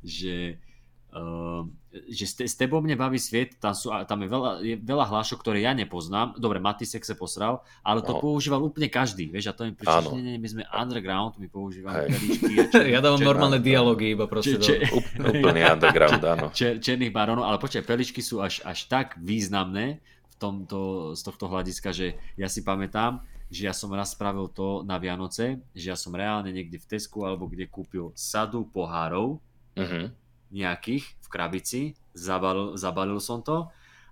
že 0.04 0.62
Uh, 1.08 1.64
že 1.88 2.28
s, 2.28 2.36
s 2.36 2.52
tebou 2.52 2.84
mne 2.84 2.92
baví 2.92 3.16
sviet, 3.16 3.56
tam, 3.56 3.72
sú, 3.72 3.88
tam 4.04 4.20
je, 4.20 4.28
veľa, 4.28 4.50
je 4.60 4.76
veľa 4.76 5.08
hlášok, 5.08 5.40
ktoré 5.40 5.64
ja 5.64 5.72
nepoznám. 5.72 6.36
Dobre, 6.36 6.60
Matisek 6.60 7.00
sa 7.00 7.16
posral, 7.16 7.64
ale 7.80 8.04
to 8.04 8.12
no. 8.12 8.20
používal 8.20 8.60
úplne 8.60 8.92
každý. 8.92 9.32
Vieš, 9.32 9.48
a 9.48 9.52
to 9.56 9.64
mi 9.64 9.72
prišlo, 9.72 10.12
nie, 10.20 10.36
my 10.36 10.48
sme 10.52 10.62
underground, 10.68 11.40
my 11.40 11.48
používame 11.48 12.12
peričky. 12.12 12.52
ja 12.94 13.00
dávam 13.00 13.24
normálne 13.24 13.56
dialógy 13.56 14.12
iba 14.12 14.28
proste. 14.28 14.60
Če, 14.60 14.84
če, 14.84 15.00
úplne 15.16 15.64
underground, 15.64 16.20
áno. 16.20 16.46
Čer, 16.58 16.76
černých 16.76 17.12
barónov, 17.16 17.48
ale 17.48 17.56
počkaj, 17.56 17.88
peličky 17.88 18.20
sú 18.20 18.44
až, 18.44 18.60
až 18.68 18.84
tak 18.84 19.16
významné 19.16 20.04
v 20.04 20.34
tomto, 20.36 21.12
z 21.16 21.20
tohto 21.24 21.48
hľadiska, 21.48 21.88
že 21.96 22.20
ja 22.36 22.52
si 22.52 22.60
pamätám, 22.60 23.24
že 23.48 23.64
ja 23.64 23.72
som 23.72 23.88
raz 23.96 24.12
spravil 24.12 24.52
to 24.52 24.84
na 24.84 25.00
Vianoce, 25.00 25.64
že 25.72 25.88
ja 25.88 25.96
som 25.96 26.12
reálne 26.12 26.52
niekde 26.52 26.76
v 26.76 26.84
Tesku 26.84 27.24
alebo 27.24 27.48
kde 27.48 27.64
kúpil 27.64 28.12
sadu 28.12 28.68
pohárov, 28.68 29.40
uh-huh 29.72 30.27
nejakých 30.50 31.04
v 31.04 31.26
krabici, 31.28 31.80
zabalil, 32.16 32.74
zabalil 32.74 33.20
som 33.20 33.44
to 33.44 33.68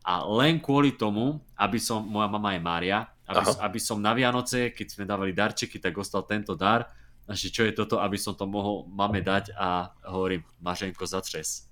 a 0.06 0.22
len 0.22 0.62
kvôli 0.62 0.94
tomu, 0.94 1.42
aby 1.58 1.82
som, 1.82 2.04
moja 2.04 2.30
mama 2.30 2.54
je 2.54 2.60
Mária, 2.62 2.98
aby, 3.26 3.50
aby 3.58 3.78
som 3.82 3.98
na 3.98 4.14
Vianoce, 4.14 4.70
keď 4.70 4.86
sme 4.86 5.04
dávali 5.08 5.34
darčeky, 5.34 5.82
tak 5.82 5.98
ostal 5.98 6.22
tento 6.22 6.54
dar, 6.54 6.86
a 7.26 7.34
že 7.34 7.50
čo 7.50 7.66
je 7.66 7.74
toto, 7.74 7.98
aby 7.98 8.14
som 8.14 8.38
to 8.38 8.46
mohol 8.46 8.86
mame 8.86 9.18
dať 9.18 9.50
a 9.58 9.90
hovorím, 10.06 10.46
Maženko, 10.62 11.10
zatres. 11.10 11.66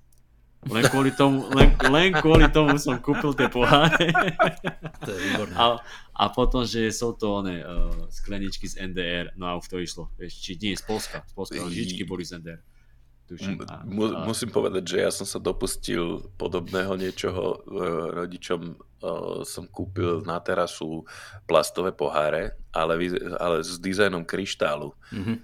Len 0.64 0.82
kvôli 0.88 1.12
tomu, 1.12 1.44
len, 1.52 1.76
len 1.92 2.10
kvôli 2.10 2.48
tomu 2.48 2.80
som 2.80 2.96
kúpil 2.96 3.36
tie 3.36 3.52
poháre. 3.52 4.10
To 5.04 5.10
je 5.12 5.18
výborné. 5.30 5.54
A, 5.54 5.76
a 6.16 6.24
potom, 6.32 6.64
že 6.64 6.88
sú 6.88 7.12
to 7.20 7.44
one, 7.44 7.60
uh, 7.60 8.08
skleničky 8.08 8.64
z 8.64 8.80
NDR, 8.80 9.36
no 9.36 9.44
a 9.44 9.60
už 9.60 9.68
to 9.68 9.76
išlo. 9.76 10.08
Či 10.16 10.56
nie, 10.58 10.72
z 10.72 10.82
Polska. 10.82 11.20
Z 11.28 11.32
Polska, 11.36 11.60
lžičky 11.60 12.08
boli 12.08 12.24
z 12.24 12.40
NDR. 12.40 12.60
Tuším, 13.24 13.64
a, 13.64 13.80
a... 13.80 14.26
Musím 14.28 14.52
povedať, 14.52 14.84
že 14.84 14.98
ja 15.00 15.08
som 15.08 15.24
sa 15.24 15.40
dopustil 15.40 16.28
podobného 16.36 16.92
niečoho. 17.00 17.56
E, 17.56 17.80
rodičom 18.20 18.60
e, 18.68 18.74
som 19.48 19.64
kúpil 19.64 20.20
na 20.28 20.36
terasu 20.44 21.08
plastové 21.48 21.96
poháre, 21.96 22.52
ale, 22.68 23.00
ale 23.40 23.64
s 23.64 23.80
dizajnom 23.80 24.28
kryštálu. 24.28 24.92
Mm-hmm. 25.08 25.36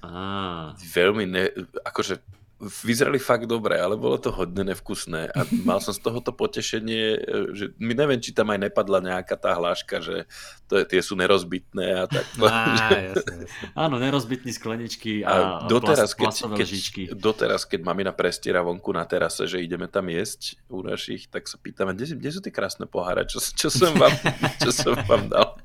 Veľmi, 0.77 1.25
ne, 1.25 1.49
akože 1.81 2.21
vyzerali 2.61 3.17
fakt 3.17 3.49
dobre, 3.49 3.81
ale 3.81 3.97
bolo 3.97 4.21
to 4.21 4.29
hodne 4.29 4.69
nevkusné 4.69 5.33
a 5.33 5.49
mal 5.65 5.81
som 5.81 5.97
z 5.97 6.05
tohoto 6.05 6.37
potešenie, 6.37 7.17
že 7.57 7.73
mi 7.81 7.97
neviem, 7.97 8.21
či 8.21 8.37
tam 8.37 8.53
aj 8.53 8.69
nepadla 8.69 9.01
nejaká 9.01 9.33
tá 9.41 9.57
hláška, 9.57 10.05
že 10.05 10.29
to 10.69 10.77
je, 10.77 10.85
tie 10.85 11.01
sú 11.01 11.17
nerozbitné 11.17 11.87
a 11.97 12.05
tak. 12.05 12.29
Á, 12.45 12.53
jasne, 12.77 12.99
jasne. 13.17 13.35
Áno, 13.73 13.97
nerozbitní 13.97 14.53
skleničky 14.53 15.25
a, 15.25 15.65
a 15.65 15.73
doteraz, 15.73 16.13
plast, 16.13 16.45
keď, 16.45 16.69
keď, 16.69 17.07
doteraz, 17.17 17.65
keď 17.65 17.81
mamina 17.81 18.13
prestiera 18.13 18.61
vonku 18.61 18.93
na 18.93 19.09
terase, 19.09 19.49
že 19.49 19.65
ideme 19.65 19.89
tam 19.89 20.13
jesť 20.13 20.61
u 20.69 20.85
našich, 20.85 21.33
tak 21.33 21.49
sa 21.49 21.57
pýtame, 21.57 21.97
kde, 21.97 22.21
kde 22.21 22.31
sú 22.31 22.41
tie 22.45 22.53
krásne 22.53 22.85
poháre, 22.85 23.25
čo, 23.25 23.41
čo, 23.41 23.73
som 23.73 23.97
vám, 23.97 24.13
čo 24.63 24.71
som 24.71 24.93
vám 25.09 25.33
dal? 25.33 25.57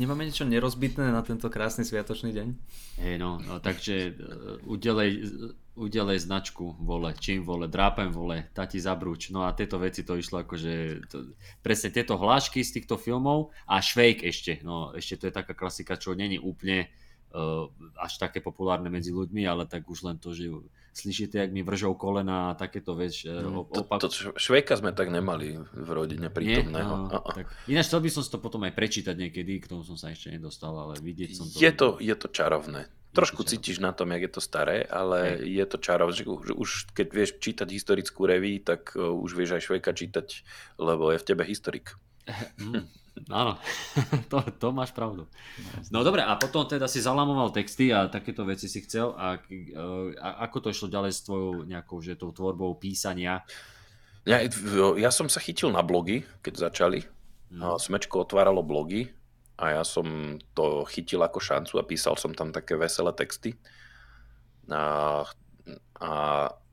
Nemáme 0.00 0.24
niečo 0.24 0.48
nerozbitné 0.48 1.12
na 1.12 1.20
tento 1.20 1.52
krásny 1.52 1.84
sviatočný 1.84 2.32
deň? 2.32 2.48
Hej 3.04 3.20
no, 3.20 3.36
no 3.44 3.60
takže 3.60 4.16
uh, 4.16 4.56
udelej, 4.64 5.28
udelej 5.76 6.24
značku 6.24 6.72
vole, 6.80 7.12
čím 7.20 7.44
vole, 7.44 7.68
drápem 7.68 8.08
vole, 8.08 8.48
tati 8.56 8.80
zabrúč. 8.80 9.28
No 9.28 9.44
a 9.44 9.52
tieto 9.52 9.76
veci 9.76 10.00
to 10.00 10.16
išlo 10.16 10.40
akože, 10.40 11.04
to, 11.04 11.36
presne 11.60 11.92
tieto 11.92 12.16
hlášky 12.16 12.64
z 12.64 12.80
týchto 12.80 12.96
filmov 12.96 13.52
a 13.68 13.84
Švejk 13.84 14.24
ešte, 14.24 14.64
no 14.64 14.96
ešte 14.96 15.20
to 15.20 15.24
je 15.28 15.36
taká 15.36 15.52
klasika, 15.52 16.00
čo 16.00 16.16
není 16.16 16.40
úplne 16.40 16.88
uh, 17.36 17.68
až 18.00 18.16
také 18.16 18.40
populárne 18.40 18.88
medzi 18.88 19.12
ľuďmi, 19.12 19.44
ale 19.44 19.68
tak 19.68 19.84
už 19.84 20.08
len 20.08 20.16
to, 20.16 20.32
že 20.32 20.48
slyšíte, 21.00 21.38
jak 21.38 21.52
mi 21.52 21.62
vržou 21.64 21.94
kolena 21.94 22.50
a 22.50 22.56
takéto 22.56 22.92
vec. 22.94 23.24
Mm, 23.24 23.64
opak... 23.64 24.00
to, 24.00 24.08
to 24.08 24.36
švejka 24.36 24.76
sme 24.76 24.92
tak 24.92 25.08
nemali 25.08 25.56
v 25.60 25.90
rodine 25.90 26.28
prítomného. 26.28 26.94
Nie? 27.08 27.16
No, 27.16 27.20
tak. 27.24 27.48
Ináč 27.64 27.88
chcel 27.88 28.04
by 28.04 28.10
som 28.12 28.22
si 28.22 28.30
to 28.30 28.38
potom 28.38 28.60
aj 28.68 28.76
prečítať 28.76 29.16
niekedy, 29.16 29.64
k 29.64 29.70
tomu 29.72 29.82
som 29.82 29.96
sa 29.96 30.12
ešte 30.12 30.30
nedostal, 30.30 30.76
ale 30.76 31.00
vidieť 31.00 31.30
som 31.32 31.48
to. 31.48 31.56
Je 31.56 31.72
to, 31.72 31.96
je 31.96 32.14
to 32.14 32.28
čarovné. 32.28 32.86
Trošku 33.10 33.42
cítiš 33.42 33.82
na 33.82 33.90
tom, 33.90 34.14
jak 34.14 34.30
je 34.30 34.32
to 34.38 34.42
staré, 34.44 34.86
ale 34.86 35.42
Hej. 35.42 35.58
je 35.58 35.64
to 35.66 35.76
čarovné. 35.82 36.14
Že 36.14 36.54
už 36.54 36.70
keď 36.94 37.06
vieš 37.10 37.30
čítať 37.42 37.68
historickú 37.72 38.22
reví, 38.22 38.62
tak 38.62 38.94
uh, 38.94 39.10
už 39.10 39.34
vieš 39.34 39.58
aj 39.58 39.62
švejka 39.66 39.90
čítať, 39.90 40.26
lebo 40.78 41.10
je 41.10 41.18
v 41.18 41.26
tebe 41.26 41.42
historik. 41.42 41.98
Áno, 43.28 43.60
to, 44.32 44.40
to 44.56 44.68
máš 44.72 44.96
pravdu. 44.96 45.28
No 45.92 46.00
dobre, 46.00 46.24
a 46.24 46.38
potom 46.40 46.64
teda 46.64 46.88
si 46.88 47.04
zalamoval 47.04 47.52
texty 47.52 47.92
a 47.92 48.08
takéto 48.08 48.48
veci 48.48 48.70
si 48.70 48.80
chcel. 48.80 49.12
A, 49.18 49.36
a 50.16 50.28
ako 50.48 50.56
to 50.64 50.72
išlo 50.72 50.88
ďalej 50.88 51.12
s 51.12 51.24
tvojou 51.28 51.68
nejakou 51.68 52.00
že 52.00 52.16
tou 52.16 52.32
tvorbou 52.32 52.72
písania? 52.80 53.44
Ja, 54.24 54.40
ja 54.96 55.10
som 55.12 55.28
sa 55.28 55.40
chytil 55.40 55.72
na 55.72 55.84
blogy, 55.84 56.24
keď 56.40 56.70
začali. 56.70 57.04
No. 57.50 57.76
Smečko 57.76 58.24
otváralo 58.24 58.62
blogy 58.62 59.10
a 59.58 59.80
ja 59.80 59.84
som 59.84 60.38
to 60.54 60.86
chytil 60.88 61.20
ako 61.20 61.42
šancu 61.42 61.74
a 61.76 61.84
písal 61.84 62.14
som 62.14 62.32
tam 62.32 62.54
také 62.54 62.78
veselé 62.78 63.12
texty. 63.12 63.58
A, 64.70 65.26
a 65.98 66.12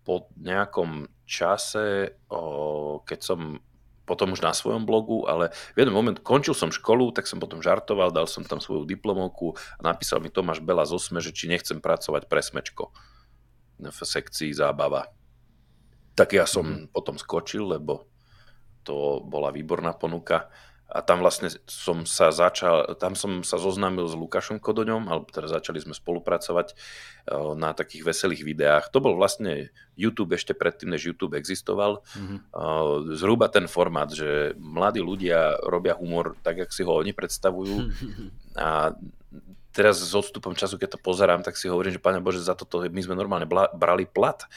po 0.06 0.32
nejakom 0.40 1.10
čase, 1.28 2.16
o, 2.32 3.04
keď 3.04 3.20
som 3.20 3.60
potom 4.08 4.32
už 4.32 4.40
na 4.40 4.56
svojom 4.56 4.88
blogu, 4.88 5.28
ale 5.28 5.52
v 5.76 5.84
jeden 5.84 5.92
moment 5.92 6.16
končil 6.24 6.56
som 6.56 6.72
školu, 6.72 7.12
tak 7.12 7.28
som 7.28 7.44
potom 7.44 7.60
žartoval, 7.60 8.16
dal 8.16 8.26
som 8.26 8.48
tam 8.48 8.64
svoju 8.64 8.88
diplomovku 8.88 9.60
a 9.78 9.82
napísal 9.84 10.24
mi 10.24 10.32
Tomáš 10.32 10.64
Bela 10.64 10.88
z 10.88 10.96
Osme, 10.96 11.20
že 11.20 11.36
či 11.36 11.52
nechcem 11.52 11.84
pracovať 11.84 12.32
pre 12.32 12.40
Smečko 12.40 12.96
v 13.78 14.00
sekcii 14.00 14.56
zábava. 14.56 15.12
Tak 16.18 16.34
ja 16.34 16.50
som 16.50 16.66
mm. 16.66 16.96
potom 16.96 17.20
skočil, 17.20 17.78
lebo 17.78 18.10
to 18.82 19.20
bola 19.22 19.52
výborná 19.52 19.94
ponuka 19.94 20.48
a 20.88 21.04
tam 21.04 21.20
vlastne 21.20 21.52
som 21.68 22.08
sa 22.08 22.32
začal, 22.32 22.96
tam 22.96 23.12
som 23.12 23.44
sa 23.44 23.60
zoznámil 23.60 24.08
s 24.08 24.16
Lukášom 24.16 24.64
Kodoňom, 24.64 25.12
alebo 25.12 25.28
teda 25.28 25.52
začali 25.52 25.84
sme 25.84 25.92
spolupracovať 25.92 26.72
eh, 26.72 27.52
na 27.60 27.76
takých 27.76 28.08
veselých 28.08 28.48
videách. 28.48 28.88
To 28.96 29.04
bol 29.04 29.20
vlastne 29.20 29.76
YouTube 30.00 30.32
ešte 30.40 30.56
predtým, 30.56 30.96
než 30.96 31.12
YouTube 31.12 31.36
existoval. 31.36 32.08
Mm-hmm. 32.16 32.40
Zhruba 33.20 33.52
ten 33.52 33.68
formát, 33.68 34.08
že 34.08 34.56
mladí 34.56 35.04
ľudia 35.04 35.60
robia 35.68 35.92
humor 35.98 36.40
tak, 36.40 36.64
jak 36.64 36.72
si 36.72 36.88
ho 36.88 36.96
oni 36.96 37.12
predstavujú. 37.12 37.76
A 38.58 38.96
teraz 39.76 40.00
s 40.00 40.14
odstupom 40.16 40.56
času, 40.56 40.80
keď 40.80 40.98
to 40.98 41.00
pozerám, 41.04 41.44
tak 41.44 41.60
si 41.60 41.68
hovorím, 41.68 41.94
že 41.94 42.02
Pane 42.02 42.24
Bože, 42.24 42.42
za 42.42 42.58
toto 42.58 42.82
my 42.82 43.02
sme 43.04 43.14
normálne 43.14 43.46
bla, 43.46 43.70
brali 43.76 44.08
plat. 44.08 44.48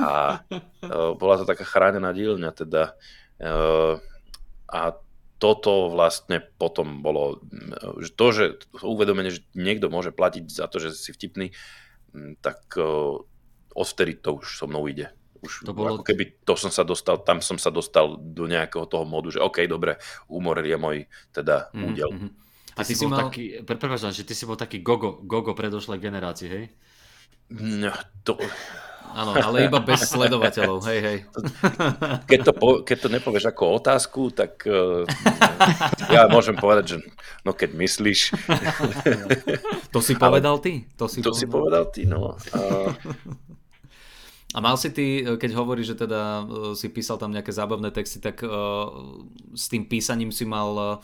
A 0.00 0.40
eh, 0.48 1.10
bola 1.12 1.36
to 1.36 1.44
taká 1.44 1.68
chránená 1.68 2.16
dielňa 2.16 2.50
teda. 2.56 2.96
A 4.64 4.80
toto 5.38 5.90
vlastne 5.90 6.40
potom 6.40 7.02
bolo, 7.02 7.42
že 8.00 8.10
to, 8.14 8.26
že 8.30 8.44
uvedomenie, 8.80 9.34
že 9.34 9.42
niekto 9.52 9.90
môže 9.90 10.14
platiť 10.14 10.44
za 10.48 10.66
to, 10.70 10.78
že 10.78 10.94
si 10.94 11.10
vtipný, 11.10 11.52
mm, 12.14 12.38
tak 12.40 12.64
odvtedy 13.74 14.14
to 14.22 14.38
už 14.38 14.46
so 14.62 14.66
mnou 14.70 14.86
ide. 14.86 15.10
Už 15.44 15.68
to 15.68 15.76
bolo... 15.76 16.00
ako 16.00 16.04
keby 16.08 16.40
to 16.46 16.56
som 16.56 16.72
sa 16.72 16.86
dostal, 16.88 17.20
tam 17.20 17.44
som 17.44 17.60
sa 17.60 17.68
dostal 17.68 18.16
do 18.16 18.48
nejakého 18.48 18.88
toho 18.88 19.04
modu, 19.04 19.28
že 19.28 19.44
OK, 19.44 19.68
dobre, 19.68 20.00
humor 20.32 20.56
je 20.64 20.78
môj 20.80 20.96
teda 21.36 21.68
mm-hmm. 21.68 21.84
údel. 21.84 22.10
A 22.74 22.80
ty, 22.82 22.96
ty 22.96 22.98
si 22.98 23.04
bol 23.04 23.12
mal... 23.12 23.28
taký, 23.28 23.44
prepáč, 23.62 24.00
že 24.16 24.24
ty 24.24 24.32
si 24.32 24.48
bol 24.48 24.56
taký 24.56 24.80
gogo, 24.80 25.20
gogo 25.20 25.52
predošlej 25.52 26.00
generácii, 26.00 26.48
hej? 26.48 26.64
No, 27.60 27.92
to, 28.24 28.40
Áno, 29.14 29.30
ale 29.36 29.68
iba 29.68 29.78
bez 29.78 30.08
sledovateľov, 30.10 30.82
hej, 30.90 30.98
hej. 31.04 31.18
Keď 32.30 32.40
to, 32.40 32.52
po, 32.56 32.68
keď 32.82 32.96
to 32.98 33.08
nepovieš 33.12 33.44
ako 33.52 33.78
otázku, 33.78 34.34
tak 34.34 34.64
uh, 34.66 35.04
ja 36.10 36.26
môžem 36.26 36.56
povedať, 36.56 36.96
že 36.96 36.96
no 37.46 37.52
keď 37.52 37.70
myslíš... 37.78 38.20
To 39.94 40.02
si 40.02 40.18
povedal 40.18 40.58
ale, 40.58 40.64
ty? 40.64 40.72
To 40.98 41.06
si 41.06 41.22
to 41.22 41.30
povedal, 41.30 41.38
si 41.38 41.46
povedal 41.46 41.84
ty, 41.94 42.02
no. 42.02 42.34
A... 42.34 42.90
A 44.54 44.58
mal 44.62 44.78
si 44.78 44.90
ty, 44.94 45.22
keď 45.22 45.50
hovoríš, 45.58 45.94
že 45.94 46.06
teda 46.06 46.46
uh, 46.46 46.46
si 46.78 46.90
písal 46.90 47.18
tam 47.18 47.30
nejaké 47.30 47.50
zábavné 47.50 47.90
texty, 47.90 48.18
tak 48.18 48.42
uh, 48.42 48.90
s 49.54 49.66
tým 49.66 49.86
písaním 49.86 50.30
si 50.30 50.46
mal 50.46 50.70
uh, 50.74 50.94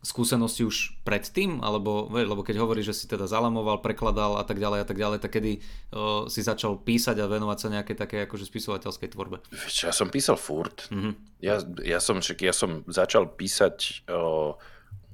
skúsenosti 0.00 0.64
už 0.64 0.96
predtým, 1.04 1.60
alebo 1.60 2.08
lebo 2.08 2.40
keď 2.40 2.56
hovorí, 2.64 2.80
že 2.80 2.96
si 2.96 3.04
teda 3.04 3.28
zalamoval, 3.28 3.84
prekladal 3.84 4.40
a 4.40 4.44
tak 4.48 4.56
ďalej 4.56 4.80
a 4.80 4.86
tak 4.88 4.96
ďalej, 4.96 5.18
tak 5.20 5.32
kedy 5.36 5.52
o, 5.92 6.24
si 6.24 6.40
začal 6.40 6.80
písať 6.80 7.20
a 7.20 7.28
venovať 7.28 7.58
sa 7.60 7.68
nejakej 7.68 7.96
také 8.00 8.16
akože 8.24 8.48
spisovateľskej 8.48 9.08
tvorbe? 9.12 9.44
Ja 9.84 9.92
som 9.92 10.08
písal 10.08 10.40
furt. 10.40 10.88
Mm-hmm. 10.88 11.12
Ja, 11.44 11.60
ja, 11.84 12.00
som, 12.00 12.24
však, 12.24 12.40
ja 12.40 12.56
som 12.56 12.80
začal 12.88 13.28
písať 13.36 14.08
o, 14.08 14.56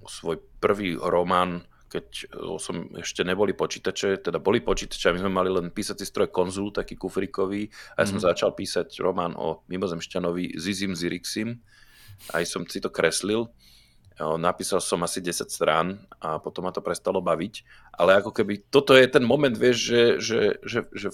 svoj 0.06 0.38
prvý 0.62 0.94
román, 0.94 1.66
keď 1.86 2.30
som 2.58 2.90
ešte 2.98 3.22
neboli 3.22 3.54
počítače, 3.54 4.22
teda 4.22 4.42
boli 4.42 4.62
počítače 4.62 5.14
my 5.14 5.22
sme 5.22 5.32
mali 5.32 5.50
len 5.50 5.70
písací 5.70 6.02
stroj 6.02 6.30
konzul, 6.30 6.74
taký 6.74 6.98
kufrikový 6.98 7.70
a 7.94 8.02
ja 8.02 8.10
som 8.10 8.18
mm. 8.18 8.26
začal 8.26 8.50
písať 8.58 9.02
román 9.02 9.38
o 9.38 9.62
mimozemšťanovi 9.70 10.58
Zizim 10.58 10.98
Zirixim. 10.98 11.62
Aj 12.34 12.42
som 12.42 12.66
si 12.66 12.82
to 12.82 12.90
kreslil. 12.90 13.50
Napísal 14.16 14.80
som 14.80 15.04
asi 15.04 15.20
10 15.20 15.52
strán 15.52 16.00
a 16.24 16.40
potom 16.40 16.64
ma 16.64 16.72
to 16.72 16.80
prestalo 16.80 17.20
baviť. 17.20 17.54
Ale 17.92 18.16
ako 18.16 18.32
keby 18.32 18.64
toto 18.72 18.96
je 18.96 19.04
ten 19.04 19.20
moment, 19.20 19.52
vieš, 19.52 19.92
že, 19.92 20.02
že, 20.18 20.40
že, 20.64 20.78
že 20.96 21.08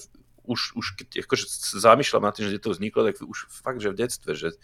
už, 0.47 0.79
už 0.79 0.87
keď 0.99 1.27
akože 1.27 1.45
zamýšľam 1.83 2.23
na 2.23 2.33
tým, 2.35 2.47
že 2.47 2.63
to 2.63 2.71
vzniklo, 2.71 3.11
tak 3.11 3.19
už 3.19 3.51
fakt, 3.51 3.83
že 3.83 3.91
v 3.91 3.99
detstve, 4.07 4.39
že 4.39 4.55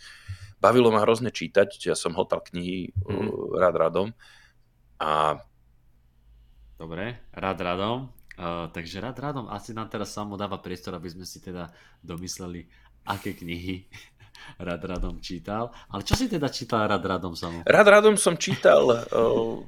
bavilo 0.63 0.95
ma 0.95 1.03
hrozne 1.03 1.35
čítať, 1.35 1.83
ja 1.83 1.99
som 1.99 2.15
hotal 2.15 2.43
knihy 2.43 2.95
mm. 2.95 3.59
rád 3.59 3.75
radom 3.75 4.09
a 5.03 5.43
Dobre, 6.79 7.27
rád 7.35 7.59
radom. 7.59 8.07
Uh, 8.39 8.71
takže 8.71 9.03
rád 9.03 9.19
radom 9.19 9.51
asi 9.51 9.75
nám 9.75 9.91
teraz 9.91 10.15
samo 10.15 10.39
dáva 10.39 10.63
priestor, 10.63 10.95
aby 10.95 11.11
sme 11.11 11.27
si 11.27 11.43
teda 11.43 11.75
domysleli, 12.07 12.71
aké 13.03 13.35
knihy 13.35 13.91
rád 14.59 14.83
radom 14.85 15.21
čítal. 15.21 15.71
Ale 15.91 16.03
čo 16.03 16.15
si 16.15 16.31
teda 16.31 16.49
čítal 16.49 16.87
rád 16.87 17.05
radom 17.05 17.35
samo? 17.37 17.63
Rád 17.65 17.87
radom 17.89 18.17
som 18.17 18.39
čítal 18.39 18.87
uh, 18.87 19.63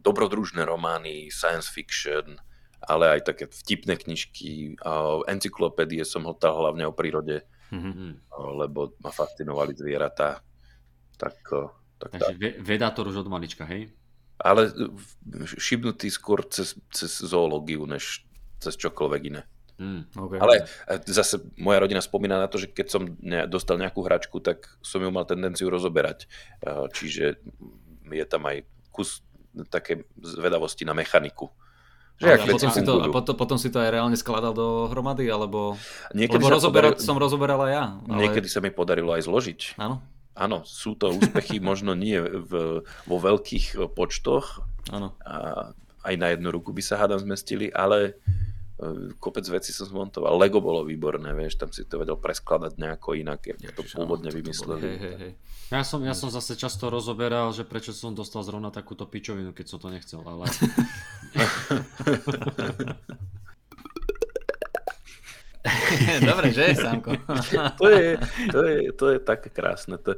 dobrodružné 0.00 0.64
romány, 0.64 1.28
science 1.32 1.68
fiction, 1.68 2.36
ale 2.84 3.18
aj 3.18 3.34
také 3.34 3.44
vtipné 3.48 3.96
knižky. 3.96 4.76
Uh, 4.80 5.24
encyklopédie 5.28 6.04
som 6.04 6.24
hotal 6.28 6.56
hlavne 6.56 6.86
o 6.88 6.94
prírode, 6.94 7.44
mm-hmm. 7.72 8.10
uh, 8.32 8.50
lebo 8.66 8.94
ma 9.00 9.10
fascinovali 9.10 9.72
zvieratá. 9.74 10.40
Tak, 11.16 11.36
uh, 11.52 11.72
tak, 11.96 12.10
Takže 12.12 12.34
tak. 12.34 12.60
vedátor 12.60 13.08
už 13.08 13.24
od 13.24 13.32
malička, 13.32 13.64
hej? 13.64 13.92
ale 14.36 14.68
šibnutý 15.56 16.12
skôr 16.12 16.44
cez, 16.44 16.76
cez 16.92 17.08
zoológiu, 17.08 17.88
než 17.88 18.24
cez 18.60 18.76
čokoľvek 18.76 19.22
iné. 19.32 19.42
Mm, 19.76 20.02
okay. 20.16 20.38
Ale 20.40 20.54
e, 20.88 20.96
zase 21.04 21.40
moja 21.60 21.84
rodina 21.84 22.00
spomína 22.00 22.40
na 22.40 22.48
to, 22.48 22.56
že 22.56 22.72
keď 22.72 22.86
som 22.88 23.02
dostal 23.48 23.76
nejakú 23.76 24.00
hračku, 24.00 24.40
tak 24.40 24.72
som 24.80 25.04
ju 25.04 25.12
mal 25.12 25.28
tendenciu 25.28 25.68
rozoberať. 25.68 26.24
E, 26.64 26.88
čiže 26.96 27.36
je 28.08 28.24
tam 28.24 28.48
aj 28.48 28.64
kus 28.88 29.20
také 29.68 30.08
zvedavosti 30.16 30.88
na 30.88 30.96
mechaniku. 30.96 31.52
Že 32.16 32.28
a, 32.32 32.36
potom 32.48 32.70
si 32.72 32.80
to, 32.80 32.92
a 33.04 33.08
potom, 33.12 33.34
potom 33.36 33.58
si 33.60 33.68
to 33.68 33.76
aj 33.76 33.92
reálne 33.92 34.16
skladal 34.16 34.56
do 34.56 34.88
hromady, 34.88 35.28
alebo... 35.28 35.76
Niekedy 36.16 36.40
lebo 36.40 36.56
rozoberať 36.56 36.96
podaril... 36.96 37.04
som 37.04 37.16
rozoberal 37.20 37.60
aj 37.68 37.72
ja. 37.72 37.84
Ale... 38.08 38.20
Niekedy 38.24 38.48
sa 38.48 38.64
mi 38.64 38.72
podarilo 38.72 39.12
aj 39.12 39.28
zložiť. 39.28 39.60
Áno. 39.76 40.00
Áno, 40.36 40.64
sú 40.64 40.96
to 40.96 41.12
úspechy 41.12 41.60
možno 41.72 41.92
nie 41.92 42.16
v, 42.20 42.80
vo 42.84 43.16
veľkých 43.20 43.92
počtoch. 43.92 44.64
Áno. 44.88 45.12
A 45.28 45.72
aj 46.08 46.14
na 46.16 46.32
jednu 46.32 46.48
ruku 46.56 46.72
by 46.72 46.80
sa 46.80 46.96
hádam 46.96 47.20
zmestili, 47.20 47.68
ale 47.68 48.16
kopec 49.16 49.48
vecí 49.48 49.72
som 49.72 49.88
zmontoval. 49.88 50.36
Lego 50.36 50.60
bolo 50.60 50.84
výborné, 50.84 51.32
vieš, 51.32 51.56
tam 51.56 51.72
si 51.72 51.88
to 51.88 51.96
vedel 51.96 52.20
preskladať 52.20 52.76
nejako 52.76 53.16
inak, 53.16 53.48
ako 53.48 53.72
to 53.72 53.82
pôvodne 53.96 54.28
vymysleli. 54.28 54.84
Hej, 54.84 54.98
hej, 55.00 55.14
hej. 55.16 55.32
Ja 55.72 55.82
som, 55.82 55.98
ja 56.04 56.14
som 56.14 56.30
zase 56.30 56.54
často 56.54 56.92
rozoberal, 56.92 57.50
že 57.50 57.66
prečo 57.66 57.90
som 57.90 58.14
dostal 58.14 58.44
zrovna 58.44 58.70
takúto 58.70 59.08
pičovinu, 59.08 59.56
keď 59.56 59.66
som 59.66 59.78
to 59.80 59.88
nechcel, 59.88 60.20
ale... 60.22 60.46
Dobre, 66.30 66.52
že, 66.54 66.74
Sámko? 66.74 67.14
to, 67.80 67.86
je, 67.90 68.18
to, 68.52 68.60
je, 68.64 68.78
to 68.92 69.04
je 69.14 69.18
také 69.22 69.48
krásne. 69.50 69.98
To, 70.00 70.14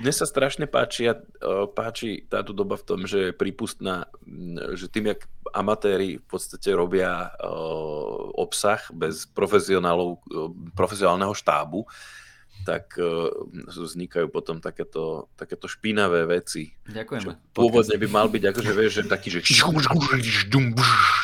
mne 0.00 0.12
sa 0.12 0.26
strašne 0.26 0.66
páči, 0.66 1.10
páči 1.74 2.26
táto 2.26 2.50
doba 2.50 2.78
v 2.78 2.86
tom, 2.86 3.00
že 3.06 3.30
je 3.30 3.36
prípustná, 3.36 4.10
že 4.74 4.90
tým, 4.90 5.14
jak 5.14 5.26
amatéri 5.54 6.18
v 6.18 6.26
podstate 6.26 6.74
robia 6.74 7.30
obsah 8.34 8.82
bez 8.90 9.26
profesionálov, 9.30 10.22
profesionálneho 10.74 11.34
štábu, 11.34 11.86
tak 12.64 12.96
uh, 12.96 13.28
vznikajú 13.68 14.32
potom 14.32 14.58
takéto, 14.58 15.28
takéto 15.36 15.68
špinavé 15.68 16.24
veci. 16.24 16.72
Ďakujeme. 16.88 17.52
pôvodne 17.52 17.96
by 18.00 18.08
mal 18.08 18.26
byť 18.32 18.42
akože, 18.50 18.72
vieš, 18.72 18.92
že 19.00 19.02
taký, 19.04 19.28
že 19.28 19.40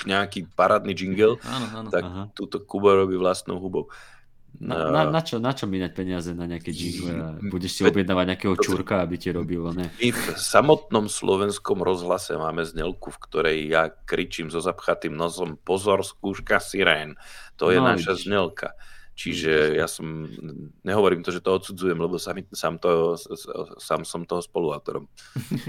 nejaký 0.04 0.46
parádny 0.52 0.92
jingle, 0.92 1.40
áno, 1.42 1.66
áno, 1.72 1.88
tak 1.88 2.04
aha. 2.04 2.22
túto 2.36 2.60
Kuba 2.60 2.94
robí 2.94 3.16
vlastnou 3.16 3.56
hubou. 3.58 3.88
Na, 4.60 4.90
na, 4.90 5.02
na, 5.08 5.22
čo, 5.22 5.38
na 5.38 5.54
čo 5.54 5.70
minať 5.70 5.94
peniaze 5.94 6.34
na 6.34 6.44
nejaké 6.44 6.74
jingle 6.74 7.38
budeš 7.48 7.80
si 7.80 7.82
objednávať 7.86 8.34
nejakého 8.34 8.58
čurka, 8.58 8.98
aby 9.00 9.14
ti 9.14 9.30
robil, 9.30 9.62
ne? 9.72 9.88
My 10.02 10.10
v 10.10 10.24
samotnom 10.36 11.06
slovenskom 11.06 11.80
rozhlase 11.80 12.34
máme 12.34 12.66
znelku, 12.66 13.14
v 13.14 13.22
ktorej 13.30 13.56
ja 13.70 13.88
kričím 13.88 14.50
so 14.50 14.58
zapchatým 14.58 15.14
nosom 15.14 15.54
pozor, 15.54 16.02
skúška 16.02 16.58
sirén. 16.58 17.14
To 17.62 17.70
je 17.70 17.78
no, 17.78 17.94
naša 17.94 18.18
vidíš. 18.18 18.26
znelka. 18.26 18.68
Čiže 19.20 19.76
ja 19.76 19.84
som, 19.84 20.24
nehovorím 20.80 21.20
to, 21.20 21.28
že 21.28 21.44
to 21.44 21.52
odsudzujem, 21.52 22.00
lebo 22.00 22.16
sám, 22.16 22.40
sám, 22.56 22.80
to, 22.80 23.20
sám 23.76 24.08
som 24.08 24.24
toho 24.24 24.40
spoluautorom. 24.40 25.04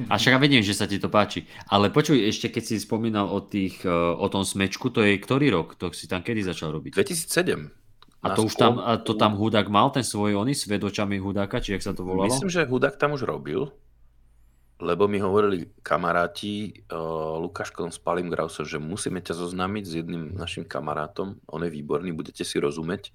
A 0.07 0.15
však 0.15 0.39
vediem, 0.39 0.63
že 0.63 0.71
sa 0.71 0.87
ti 0.87 0.95
to 1.03 1.11
páči. 1.11 1.43
Ale 1.67 1.91
počuj, 1.91 2.15
ešte 2.15 2.47
keď 2.47 2.63
si 2.63 2.79
spomínal 2.79 3.27
o, 3.27 3.43
tých, 3.43 3.83
e, 3.83 3.91
o 3.91 4.23
tom 4.31 4.47
smečku, 4.47 4.87
to 4.95 5.03
je 5.03 5.19
ktorý 5.19 5.51
rok? 5.51 5.75
To 5.83 5.91
si 5.91 6.07
tam 6.07 6.23
kedy 6.23 6.47
začal 6.47 6.71
robiť? 6.71 6.95
2007. 6.95 7.67
A 8.23 8.27
to 8.37 8.47
už 8.47 8.55
tam, 8.55 8.79
a 8.79 8.95
to 8.95 9.19
tam 9.19 9.35
Hudák 9.35 9.67
mal, 9.67 9.91
ten 9.91 10.07
svoj 10.07 10.39
oný, 10.39 10.55
svet 10.55 10.79
očami 10.79 11.19
Hudáka, 11.19 11.59
či 11.59 11.75
jak 11.75 11.83
sa 11.83 11.91
to 11.91 12.07
volalo? 12.07 12.31
Myslím, 12.31 12.53
že 12.53 12.63
Hudák 12.63 12.95
tam 12.95 13.19
už 13.19 13.27
robil 13.27 13.67
lebo 14.81 15.05
mi 15.05 15.21
hovorili 15.21 15.69
kamaráti 15.85 16.83
uh, 16.89 17.37
Lukáškom 17.37 17.93
s 17.93 18.01
Palim 18.01 18.27
Grausom, 18.33 18.65
že 18.65 18.81
musíme 18.81 19.21
ťa 19.21 19.37
zoznámiť 19.37 19.83
s 19.85 19.93
jedným 20.01 20.33
našim 20.33 20.65
kamarátom, 20.65 21.37
on 21.45 21.61
je 21.61 21.69
výborný, 21.69 22.09
budete 22.11 22.41
si 22.41 22.57
rozumieť. 22.57 23.13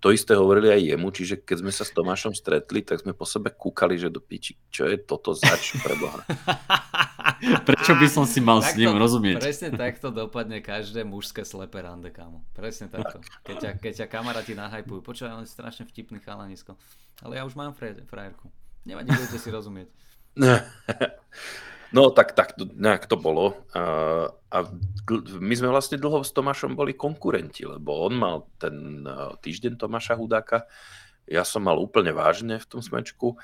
To 0.00 0.08
isté 0.16 0.32
hovorili 0.32 0.72
aj 0.72 0.96
jemu, 0.96 1.08
čiže 1.12 1.34
keď 1.44 1.56
sme 1.60 1.72
sa 1.76 1.84
s 1.84 1.92
Tomášom 1.92 2.32
stretli, 2.32 2.80
tak 2.80 3.04
sme 3.04 3.12
po 3.12 3.28
sebe 3.28 3.52
kúkali, 3.52 4.00
že 4.00 4.08
do 4.08 4.24
piči, 4.24 4.56
čo 4.72 4.88
je 4.88 4.96
toto 4.96 5.36
zač 5.36 5.76
preboha. 5.76 6.24
Prečo 7.68 7.92
by 8.00 8.08
som 8.08 8.24
si 8.24 8.40
mal 8.40 8.64
takto, 8.64 8.72
s 8.72 8.80
ním 8.80 8.96
rozumieť? 8.96 9.44
Presne 9.44 9.68
takto 9.76 10.08
dopadne 10.08 10.64
každé 10.64 11.04
mužské 11.04 11.44
slepé 11.44 11.84
rande, 11.84 12.08
kámo. 12.08 12.40
Presne 12.56 12.88
takto. 12.88 13.20
Keď 13.44 13.56
ťa, 13.60 13.70
keď 13.76 13.92
ťa 14.04 14.06
kamaráti 14.08 14.56
nahajpujú, 14.56 15.04
počúvaj, 15.04 15.36
on 15.36 15.44
je 15.44 15.52
strašne 15.52 15.84
vtipný 15.84 16.16
chalanisko. 16.24 16.80
Ale 17.20 17.36
ja 17.36 17.44
už 17.44 17.52
mám 17.52 17.76
frajerku. 17.76 18.48
Nevadí, 18.88 19.12
budete 19.12 19.36
si 19.36 19.52
rozumieť. 19.52 19.92
No 21.90 22.14
tak, 22.14 22.38
tak 22.38 22.54
nejak 22.54 23.10
to 23.10 23.18
bolo. 23.18 23.66
A, 23.74 24.30
a 24.30 24.58
my 25.42 25.54
sme 25.58 25.74
vlastne 25.74 25.98
dlho 25.98 26.22
s 26.22 26.30
Tomášom 26.30 26.78
boli 26.78 26.94
konkurenti, 26.94 27.66
lebo 27.66 28.06
on 28.06 28.14
mal 28.14 28.36
ten 28.62 29.02
týždeň 29.42 29.74
Tomáša 29.74 30.14
Hudáka, 30.14 30.70
ja 31.26 31.42
som 31.42 31.66
mal 31.66 31.78
úplne 31.78 32.14
vážne 32.14 32.62
v 32.62 32.66
tom 32.70 32.78
smečku 32.82 33.38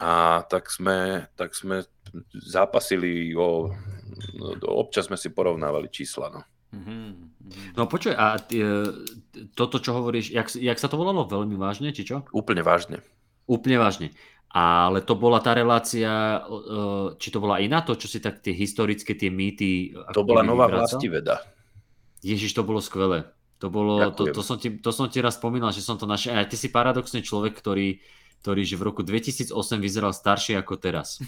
a 0.00 0.44
tak 0.48 0.68
sme, 0.68 1.28
tak 1.36 1.56
sme 1.56 1.84
zápasili 2.32 3.32
o... 3.36 3.72
Občas 4.68 5.08
sme 5.08 5.16
si 5.16 5.32
porovnávali 5.32 5.88
čísla. 5.88 6.28
No. 6.28 6.40
Mm-hmm. 6.72 7.08
No 7.76 7.84
počuj, 7.88 8.16
a 8.16 8.40
t- 8.40 8.64
toto, 9.52 9.80
čo 9.80 9.96
hovoríš, 9.96 10.32
jak, 10.32 10.48
jak 10.56 10.80
sa 10.80 10.88
to 10.88 10.96
volalo? 10.96 11.28
Veľmi 11.28 11.56
vážne, 11.56 11.92
či 11.92 12.04
čo? 12.04 12.24
Úplne 12.32 12.64
vážne. 12.64 13.04
Úplne 13.44 13.76
vážne. 13.76 14.08
Ale 14.52 15.00
to 15.00 15.16
bola 15.16 15.40
tá 15.40 15.56
relácia, 15.56 16.44
či 17.16 17.28
to 17.32 17.40
bola 17.40 17.56
iná 17.56 17.80
to, 17.80 17.96
čo 17.96 18.04
si 18.04 18.20
tak 18.20 18.44
tie 18.44 18.52
historické, 18.52 19.16
tie 19.16 19.32
mýty... 19.32 19.96
To 20.12 20.28
bola 20.28 20.44
nová 20.44 20.68
veda. 20.68 21.40
Ježiš, 22.20 22.52
to 22.52 22.60
bolo 22.60 22.84
skvelé. 22.84 23.32
To, 23.64 23.72
bolo, 23.72 24.12
to, 24.12 24.28
to, 24.28 24.44
som 24.44 24.60
ti, 24.60 24.76
to 24.76 24.92
som 24.92 25.08
ti 25.08 25.24
raz 25.24 25.40
spomínal, 25.40 25.72
že 25.72 25.80
som 25.80 25.96
to 25.96 26.04
našiel. 26.04 26.36
A 26.36 26.44
ty 26.44 26.60
si 26.60 26.68
paradoxne 26.68 27.24
človek, 27.24 27.56
ktorý, 27.56 28.04
ktorý 28.42 28.66
že 28.66 28.74
v 28.74 28.90
roku 28.90 29.06
2008 29.06 29.54
vyzeral 29.78 30.10
staršie 30.10 30.58
ako 30.58 30.74
teraz. 30.74 31.22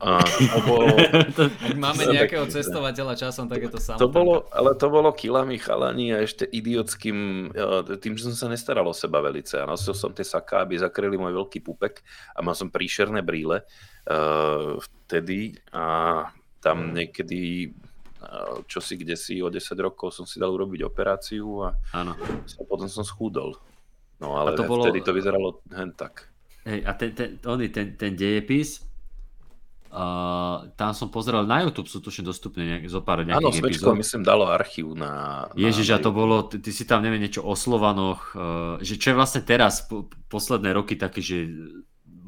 A, 0.00 0.16
alebo... 0.56 0.88
Ak 1.70 1.76
máme 1.76 2.08
nejakého 2.08 2.48
cestovateľa 2.48 3.20
časom, 3.20 3.52
tak 3.52 3.68
je 3.68 3.70
to 3.70 3.78
samotné. 3.78 4.02
To 4.02 4.08
bolo, 4.08 4.34
ale 4.48 4.72
to 4.72 4.88
bolo 4.88 5.12
kilami 5.12 5.60
chalani 5.60 6.16
a 6.16 6.24
ešte 6.24 6.48
idiotským, 6.48 7.52
tým, 8.00 8.16
že 8.16 8.32
som 8.32 8.34
sa 8.34 8.48
nestaral 8.48 8.88
o 8.88 8.96
seba 8.96 9.20
velice. 9.20 9.60
A 9.60 9.68
nosil 9.68 9.92
som 9.92 10.10
tie 10.16 10.24
saká, 10.24 10.64
aby 10.64 10.80
zakryli 10.80 11.20
môj 11.20 11.36
veľký 11.36 11.60
pupek 11.60 12.00
a 12.32 12.40
mal 12.40 12.56
som 12.56 12.72
príšerné 12.72 13.20
brýle 13.20 13.60
uh, 13.60 14.80
vtedy 14.80 15.60
a 15.68 16.26
tam 16.64 16.96
niekedy 16.96 17.70
uh, 18.24 18.64
čo 18.64 18.80
si 18.80 18.96
kde 18.96 19.20
si 19.20 19.44
o 19.44 19.52
10 19.52 19.62
rokov 19.84 20.16
som 20.16 20.24
si 20.24 20.40
dal 20.40 20.48
urobiť 20.48 20.80
operáciu 20.80 21.68
a 21.68 21.76
Áno. 21.92 22.16
potom 22.64 22.88
som 22.88 23.04
schúdol. 23.04 23.60
No 24.20 24.36
ale 24.36 24.52
to 24.54 24.68
bolo... 24.68 24.84
vtedy 24.84 25.00
to 25.00 25.16
vyzeralo 25.16 25.64
hen 25.72 25.96
tak. 25.96 26.28
Hej, 26.68 26.84
a 26.84 26.92
ten, 26.92 27.10
ten, 27.16 27.40
ten, 27.40 27.56
ten, 27.72 27.86
ten 27.96 28.12
dejepis, 28.12 28.90
Uh, 29.90 30.70
tam 30.78 30.94
som 30.94 31.10
pozeral 31.10 31.50
na 31.50 31.66
YouTube, 31.66 31.90
sú 31.90 31.98
tuším 31.98 32.22
dostupné 32.22 32.62
nejak, 32.62 32.86
zo 32.86 33.02
pár 33.02 33.26
nejakých 33.26 33.42
Áno, 33.42 33.50
Smečko 33.50 33.90
myslím 33.98 34.22
dalo 34.22 34.46
archív 34.46 34.94
na... 34.94 35.50
na 35.50 35.58
Ježiš, 35.58 35.90
a 35.90 35.98
to 35.98 36.14
bolo, 36.14 36.46
ty, 36.46 36.62
ty 36.62 36.70
si 36.70 36.86
tam 36.86 37.02
neviem 37.02 37.18
niečo 37.18 37.42
o 37.42 37.58
Slovanoch, 37.58 38.30
uh, 38.38 38.78
že 38.78 38.94
čo 38.94 39.10
je 39.10 39.18
vlastne 39.18 39.42
teraz, 39.42 39.82
po, 39.90 40.06
posledné 40.30 40.70
roky 40.78 40.94
také, 40.94 41.18
že 41.18 41.50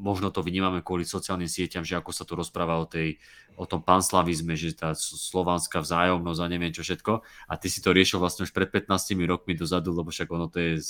možno 0.03 0.35
to 0.35 0.43
vnímame 0.43 0.83
kvôli 0.83 1.07
sociálnym 1.07 1.47
sieťam, 1.47 1.87
že 1.87 1.95
ako 1.95 2.11
sa 2.11 2.27
tu 2.27 2.35
rozpráva 2.35 2.83
o, 2.83 2.91
tej, 2.91 3.23
o 3.55 3.62
tom 3.71 3.79
panslavizme, 3.79 4.59
že 4.59 4.75
tá 4.75 4.99
slovanská 4.99 5.79
vzájomnosť 5.79 6.41
a 6.43 6.51
neviem 6.51 6.74
čo 6.74 6.83
všetko. 6.83 7.22
A 7.22 7.53
ty 7.55 7.70
si 7.70 7.79
to 7.79 7.95
riešil 7.95 8.18
vlastne 8.18 8.43
už 8.43 8.51
pred 8.51 8.66
15 8.66 9.14
rokmi 9.31 9.55
dozadu, 9.55 9.95
lebo 9.95 10.11
však 10.11 10.26
ono 10.26 10.51
to 10.51 10.59
je 10.59 10.83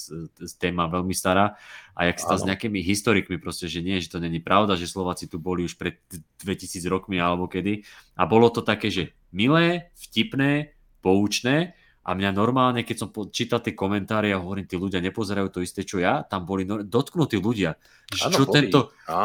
téma 0.56 0.88
veľmi 0.88 1.12
stará. 1.12 1.60
A 1.92 2.08
jak 2.08 2.16
si 2.16 2.24
s 2.24 2.48
nejakými 2.48 2.80
historikmi 2.80 3.36
proste, 3.36 3.68
že 3.68 3.84
nie, 3.84 4.00
že 4.00 4.08
to 4.08 4.16
není 4.16 4.40
pravda, 4.40 4.80
že 4.80 4.88
Slováci 4.88 5.28
tu 5.28 5.36
boli 5.36 5.68
už 5.68 5.76
pred 5.76 6.00
2000 6.40 6.80
rokmi 6.88 7.20
alebo 7.20 7.44
kedy. 7.44 7.84
A 8.16 8.24
bolo 8.24 8.48
to 8.48 8.64
také, 8.64 8.88
že 8.88 9.12
milé, 9.28 9.92
vtipné, 10.00 10.72
poučné 11.04 11.76
a 12.02 12.10
mňa 12.18 12.30
normálne, 12.34 12.82
keď 12.82 12.96
som 12.98 13.08
čítal 13.30 13.62
tie 13.62 13.78
komentáre 13.78 14.34
a 14.34 14.42
hovorím, 14.42 14.66
tí 14.66 14.74
ľudia 14.74 14.98
nepozerajú 14.98 15.54
to 15.54 15.62
isté, 15.62 15.86
čo 15.86 16.02
ja, 16.02 16.26
tam 16.26 16.42
boli 16.42 16.66
no, 16.66 16.82
dotknutí 16.82 17.38
ľudia. 17.38 17.78
Ano, 18.26 18.34
čo, 18.34 18.44
tento, 18.50 18.80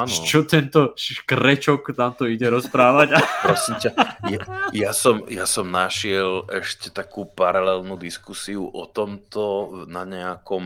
čo 0.05 0.45
tento 0.45 0.93
škrečok 0.93 1.97
tam 1.97 2.13
to 2.13 2.30
ide 2.30 2.45
rozprávať? 2.53 3.17
Prosím 3.49 3.75
ťa, 3.82 3.91
ja, 4.30 4.41
ja, 4.69 4.91
som, 4.93 5.25
ja 5.25 5.49
som 5.49 5.65
našiel 5.73 6.45
ešte 6.53 6.93
takú 6.93 7.25
paralelnú 7.25 7.97
diskusiu 7.97 8.69
o 8.69 8.86
tomto 8.86 9.73
na 9.89 10.05
nejakom 10.05 10.63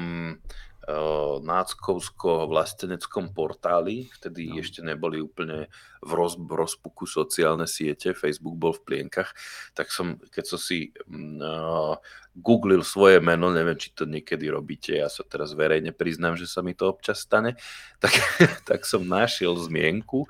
náckovsko-vlasteneckom 1.46 3.38
portáli, 3.38 4.10
vtedy 4.18 4.50
no. 4.50 4.58
ešte 4.66 4.82
neboli 4.82 5.22
úplne 5.22 5.70
v, 6.02 6.12
roz, 6.18 6.42
rozpuku 6.42 7.06
sociálne 7.06 7.70
siete, 7.70 8.18
Facebook 8.18 8.58
bol 8.58 8.74
v 8.74 8.82
plienkach, 8.90 9.30
tak 9.78 9.94
som, 9.94 10.18
keď 10.34 10.46
som 10.50 10.58
si 10.58 10.90
uh, 10.90 11.94
googlil 12.34 12.82
svoje 12.82 13.22
meno, 13.22 13.54
neviem, 13.54 13.78
či 13.78 13.94
to 13.94 14.10
niekedy 14.10 14.50
robíte, 14.50 14.98
ja 14.98 15.06
sa 15.06 15.22
teraz 15.22 15.54
verejne 15.54 15.94
priznám, 15.94 16.34
že 16.34 16.50
sa 16.50 16.66
mi 16.66 16.74
to 16.74 16.90
občas 16.90 17.22
stane, 17.22 17.54
tak, 18.04 18.18
tak 18.66 18.82
som 18.82 19.06
našiel 19.06 19.54
zmienku 19.62 20.26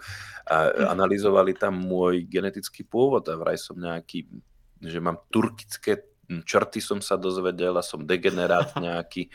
a 0.52 0.92
analyzovali 0.92 1.56
tam 1.56 1.80
môj 1.80 2.28
genetický 2.28 2.84
pôvod 2.84 3.24
a 3.32 3.40
vraj 3.40 3.56
som 3.56 3.80
nejaký, 3.80 4.28
že 4.84 5.00
mám 5.00 5.16
turkické 5.32 6.12
črty 6.40 6.80
som 6.80 7.04
sa 7.04 7.20
dozvedel 7.20 7.76
a 7.76 7.84
som 7.84 8.08
degenerát 8.08 8.72
nejaký 8.80 9.28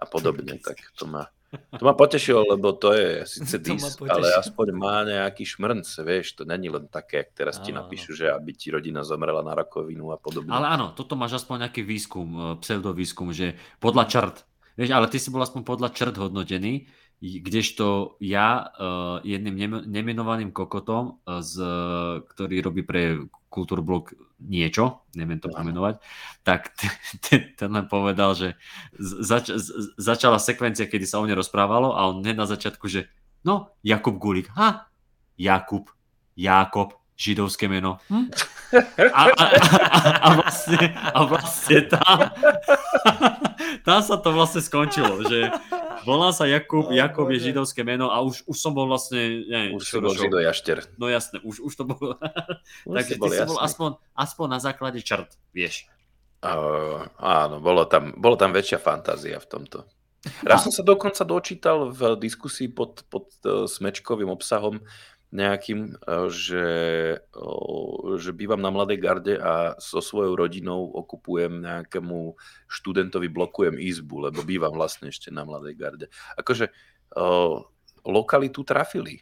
a 0.00 0.04
podobne, 0.08 0.56
tak 0.56 0.80
to 0.96 1.04
ma, 1.04 1.28
to 1.52 1.82
ma 1.84 1.92
potešilo, 1.92 2.46
lebo 2.56 2.72
to 2.72 2.96
je 2.96 3.28
síce 3.28 3.60
dis, 3.66 3.84
ale 4.00 4.32
aspoň 4.40 4.66
má 4.72 5.04
nejaký 5.04 5.44
šmrnc, 5.44 5.86
vieš, 6.06 6.40
to 6.40 6.48
není 6.48 6.72
len 6.72 6.88
také, 6.88 7.26
jak 7.26 7.30
teraz 7.36 7.60
ti 7.60 7.70
napíšu, 7.74 8.16
že 8.16 8.32
aby 8.32 8.56
ti 8.56 8.72
rodina 8.72 9.04
zomrela 9.04 9.44
na 9.44 9.52
rakovinu 9.52 10.08
a 10.14 10.16
podobne. 10.16 10.50
Ale 10.56 10.72
áno, 10.72 10.96
toto 10.96 11.18
máš 11.18 11.44
aspoň 11.44 11.68
nejaký 11.68 11.82
výskum, 11.84 12.28
e, 12.32 12.40
pseudovýskum, 12.64 13.36
že 13.36 13.60
podľa 13.82 14.04
črt, 14.08 14.36
vieš, 14.80 14.90
ale 14.96 15.06
ty 15.12 15.20
si 15.20 15.28
bol 15.28 15.44
aspoň 15.44 15.62
podľa 15.66 15.92
črt 15.92 16.16
hodnotený, 16.16 16.88
kdežto 17.20 18.16
ja 18.24 18.72
uh, 18.72 19.20
jedným 19.20 19.84
nemenovaným 19.84 20.56
kokotom, 20.56 21.20
uh, 21.20 21.44
z, 21.44 21.60
ktorý 22.32 22.64
robí 22.64 22.80
pre 22.80 23.28
Kultúrblok 23.52 24.16
niečo, 24.40 25.04
neviem 25.12 25.36
to 25.36 25.52
pomenovať, 25.52 26.00
tak 26.40 26.72
ten, 27.28 27.52
ten 27.52 27.68
len 27.68 27.84
povedal, 27.90 28.32
že 28.32 28.56
zač, 28.98 29.52
začala 30.00 30.40
sekvencia, 30.40 30.88
kedy 30.88 31.04
sa 31.04 31.20
o 31.20 31.28
ne 31.28 31.36
rozprávalo 31.36 31.92
a 31.92 32.08
on 32.08 32.24
hneď 32.24 32.36
na 32.40 32.48
začiatku, 32.48 32.88
že 32.88 33.12
no, 33.44 33.74
Jakub 33.84 34.16
Gulik, 34.16 34.48
ha, 34.56 34.88
Jakub, 35.36 35.92
Jakob, 36.36 36.96
židovské 37.20 37.68
meno. 37.68 38.00
Hm? 38.08 38.32
A, 39.12 39.22
a, 39.28 39.44
a, 39.44 40.00
a, 40.24 40.28
vlastne, 40.40 40.84
a 40.96 41.20
vlastne 41.28 41.78
tam, 41.84 42.16
tam 43.86 44.00
sa 44.00 44.16
to 44.16 44.32
vlastne 44.32 44.64
skončilo, 44.64 45.28
že 45.28 45.52
volá 46.04 46.32
sa 46.32 46.44
Jakub, 46.46 46.88
Jakub 46.90 47.28
je 47.30 47.50
židovské 47.50 47.84
meno 47.84 48.12
a 48.12 48.20
už, 48.20 48.44
už 48.46 48.56
som 48.56 48.72
bol 48.72 48.88
vlastne... 48.88 49.44
Ne, 49.46 49.74
už 49.74 49.82
si 49.82 49.96
bol 50.00 50.14
žido 50.16 50.40
jašter. 50.40 50.86
No 50.96 51.08
jasné, 51.08 51.40
už, 51.44 51.60
už 51.60 51.72
to 51.76 51.84
bolo. 51.88 52.16
Takže 52.86 53.14
ty 53.14 53.20
bol 53.20 53.30
si 53.32 53.44
bol 53.46 53.58
aspoň, 53.60 53.90
aspoň 54.16 54.46
na 54.48 54.58
základe 54.60 54.98
črt, 55.00 55.36
vieš. 55.52 55.88
Uh, 56.40 57.04
áno, 57.20 57.60
bolo 57.60 57.84
tam, 57.84 58.16
bolo 58.16 58.36
tam 58.36 58.56
väčšia 58.56 58.80
fantázia 58.80 59.36
v 59.36 59.46
tomto. 59.46 59.84
Raz 60.44 60.64
som 60.64 60.72
sa 60.72 60.84
dokonca 60.84 61.24
dočítal 61.24 61.92
v 61.92 62.16
diskusii 62.16 62.68
pod, 62.72 63.04
pod 63.08 63.32
uh, 63.44 63.64
smečkovým 63.64 64.28
obsahom, 64.28 64.84
nejakým, 65.30 65.94
eh, 65.94 66.26
že, 66.30 66.66
že 68.18 68.30
bývam 68.34 68.58
na 68.58 68.70
Mladej 68.74 68.98
garde 68.98 69.34
a 69.38 69.78
so 69.78 70.02
svojou 70.02 70.34
rodinou 70.34 70.90
okupujem 70.90 71.62
nejakému 71.62 72.34
študentovi, 72.66 73.30
blokujem 73.30 73.78
izbu, 73.78 74.30
lebo 74.30 74.42
bývam 74.42 74.74
vlastne 74.74 75.08
ešte 75.08 75.30
na 75.30 75.46
Mladej 75.46 75.74
garde. 75.78 76.06
Akože 76.38 76.70
lokalitu 78.06 78.62
trafili, 78.62 79.18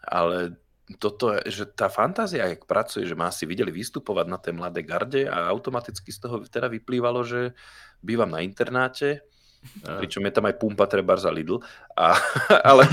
ale 0.00 0.56
toto, 0.98 1.38
že 1.46 1.68
tá 1.72 1.86
fantázia, 1.86 2.50
jak 2.50 2.66
pracuje, 2.66 3.06
že 3.06 3.14
ma 3.14 3.30
si 3.30 3.46
videli 3.46 3.70
vystupovať 3.70 4.26
na 4.26 4.38
tej 4.38 4.52
Mladej 4.58 4.84
garde 4.84 5.22
a 5.30 5.48
automaticky 5.48 6.10
z 6.10 6.18
toho 6.18 6.42
teda 6.44 6.66
vyplývalo, 6.68 7.22
že 7.22 7.54
bývam 8.02 8.28
na 8.28 8.42
internáte, 8.42 9.22
Pričom 9.82 10.26
je 10.26 10.32
tam 10.34 10.44
aj 10.50 10.58
pumpa 10.58 10.90
treba 10.90 11.14
za 11.14 11.30
Lidl. 11.30 11.62
A, 11.94 12.18
ale, 12.70 12.84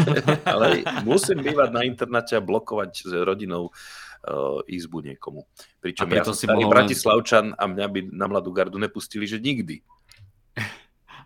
ale 0.46 0.68
musím 1.02 1.42
bývať 1.42 1.70
na 1.74 1.82
internáte 1.82 2.38
a 2.38 2.42
blokovať 2.42 3.10
s 3.10 3.12
rodinou 3.26 3.74
uh, 3.74 4.62
izbu 4.70 5.02
niekomu. 5.02 5.50
Pričom 5.82 6.06
ja 6.14 6.22
som 6.22 6.38
starý 6.38 6.66
mohol... 6.66 6.74
Bratislavčan 6.78 7.58
a 7.58 7.64
mňa 7.66 7.86
by 7.90 8.00
na 8.14 8.26
mladú 8.30 8.54
gardu 8.54 8.78
nepustili, 8.78 9.26
že 9.26 9.42
nikdy. 9.42 9.82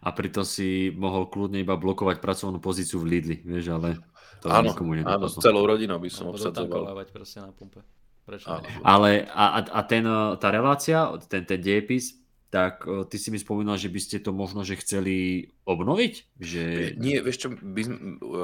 A 0.04 0.12
pritom 0.12 0.44
si 0.44 0.92
mohol 0.92 1.32
kľudne 1.32 1.64
iba 1.64 1.80
blokovať 1.80 2.20
pracovnú 2.20 2.60
pozíciu 2.60 3.00
v 3.04 3.20
Lidli, 3.20 3.38
vieš, 3.40 3.72
ale 3.72 4.04
to 4.44 4.52
áno, 4.52 4.76
nikomu 4.76 5.00
áno, 5.00 5.32
s 5.32 5.40
celou 5.40 5.64
rodinou 5.64 5.96
by 5.96 6.12
som 6.12 6.28
obsadzoval. 6.28 6.92
proste 7.08 7.40
na 7.40 7.56
pumpe. 7.56 7.80
Prečo 8.24 8.48
ale 8.88 9.28
a, 9.28 9.60
a 9.64 9.80
ten, 9.84 10.08
tá 10.40 10.48
relácia, 10.48 11.12
ten, 11.28 11.44
ten 11.44 11.60
diepis, 11.60 12.23
tak 12.54 12.86
ty 13.10 13.18
si 13.18 13.34
mi 13.34 13.42
spomínal, 13.42 13.82
že 13.82 13.90
by 13.90 13.98
ste 13.98 14.22
to 14.22 14.30
možno 14.30 14.62
že 14.62 14.78
chceli 14.78 15.50
obnoviť? 15.66 16.38
Že... 16.38 16.64
Nie, 17.02 17.26
vieš 17.26 17.38
čo, 17.42 17.48
by 17.50 17.82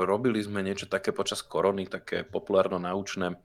robili 0.01 0.41
sme 0.41 0.65
niečo 0.65 0.89
také 0.89 1.13
počas 1.13 1.45
korony, 1.45 1.85
také 1.85 2.25
populárno-naučné 2.25 3.37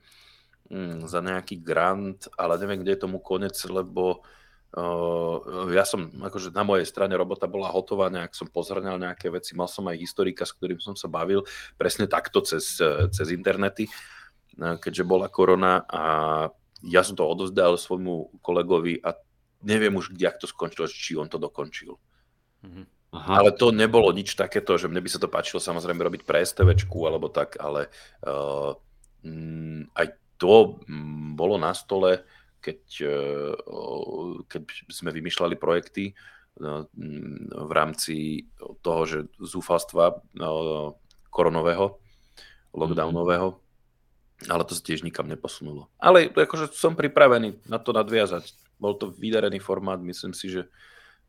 mm, 0.73 1.05
za 1.05 1.21
nejaký 1.21 1.61
grant, 1.61 2.33
ale 2.41 2.57
neviem, 2.57 2.81
kde 2.81 2.97
je 2.97 3.05
tomu 3.05 3.21
konec, 3.21 3.53
lebo 3.69 4.25
uh, 4.73 5.69
ja 5.69 5.85
som, 5.85 6.09
akože 6.09 6.57
na 6.57 6.65
mojej 6.65 6.89
strane 6.89 7.12
robota 7.12 7.45
bola 7.45 7.69
hotová, 7.69 8.09
nejak 8.09 8.33
som 8.33 8.49
pozrňal 8.49 8.97
nejaké 8.97 9.29
veci, 9.29 9.53
mal 9.53 9.69
som 9.69 9.85
aj 9.93 10.01
historika, 10.01 10.49
s 10.49 10.57
ktorým 10.57 10.81
som 10.81 10.97
sa 10.97 11.12
bavil, 11.12 11.45
presne 11.77 12.09
takto 12.09 12.41
cez, 12.41 12.81
cez 13.12 13.27
internety, 13.37 13.85
keďže 14.57 15.05
bola 15.05 15.29
korona 15.29 15.85
a 15.93 16.03
ja 16.89 17.05
som 17.05 17.21
to 17.21 17.29
odovzdal 17.29 17.77
svojmu 17.77 18.41
kolegovi 18.41 18.97
a 19.05 19.12
neviem 19.65 19.97
už, 19.97 20.12
kde 20.12 20.31
to 20.37 20.47
skončilo, 20.47 20.87
či 20.87 21.17
on 21.17 21.27
to 21.27 21.41
dokončil. 21.41 21.97
Mm-hmm. 22.62 22.85
Aha. 23.15 23.39
Ale 23.39 23.55
to 23.55 23.71
nebolo 23.71 24.11
nič 24.11 24.35
takéto, 24.35 24.75
že 24.75 24.91
mne 24.91 24.99
by 24.99 25.07
sa 25.07 25.23
to 25.23 25.31
páčilo 25.31 25.62
samozrejme 25.62 26.03
robiť 26.03 26.23
pre 26.27 26.43
STVčku 26.43 26.99
alebo 27.07 27.31
tak, 27.31 27.55
ale 27.62 27.87
uh, 28.27 28.75
aj 29.95 30.07
to 30.35 30.83
mm, 30.83 31.39
bolo 31.39 31.55
na 31.55 31.71
stole, 31.79 32.27
keď, 32.59 32.81
uh, 33.07 34.43
keď 34.51 34.62
sme 34.91 35.15
vymýšľali 35.15 35.55
projekty 35.55 36.11
uh, 36.11 36.83
v 37.55 37.71
rámci 37.71 38.51
toho, 38.83 39.03
že 39.07 39.19
zúfalstva 39.39 40.19
uh, 40.19 40.91
koronového, 41.31 42.03
lockdownového, 42.75 43.55
mm-hmm. 43.55 44.51
ale 44.51 44.67
to 44.67 44.75
sa 44.75 44.83
tiež 44.83 45.07
nikam 45.07 45.31
neposunulo. 45.31 45.87
Ale 46.03 46.35
akože 46.35 46.75
som 46.75 46.99
pripravený 46.99 47.62
na 47.71 47.79
to 47.79 47.95
nadviazať 47.95 48.64
bol 48.79 48.95
to 48.99 49.11
vydarený 49.11 49.59
formát, 49.59 50.01
myslím 50.03 50.33
si, 50.33 50.51
že 50.51 50.66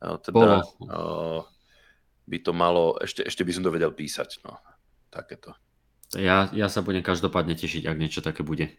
uh, 0.02 0.18
teda 0.20 0.62
uh, 0.62 1.42
by 2.26 2.38
to 2.42 2.52
malo, 2.52 2.98
ešte, 3.02 3.26
ešte 3.26 3.46
by 3.46 3.52
som 3.54 3.64
to 3.64 3.74
vedel 3.74 3.94
písať, 3.94 4.42
no, 4.46 4.58
takéto. 5.14 5.54
Ja, 6.16 6.50
ja 6.54 6.68
sa 6.70 6.86
budem 6.86 7.02
každopádne 7.02 7.58
tešiť, 7.58 7.90
ak 7.90 7.98
niečo 7.98 8.22
také 8.22 8.46
bude. 8.46 8.72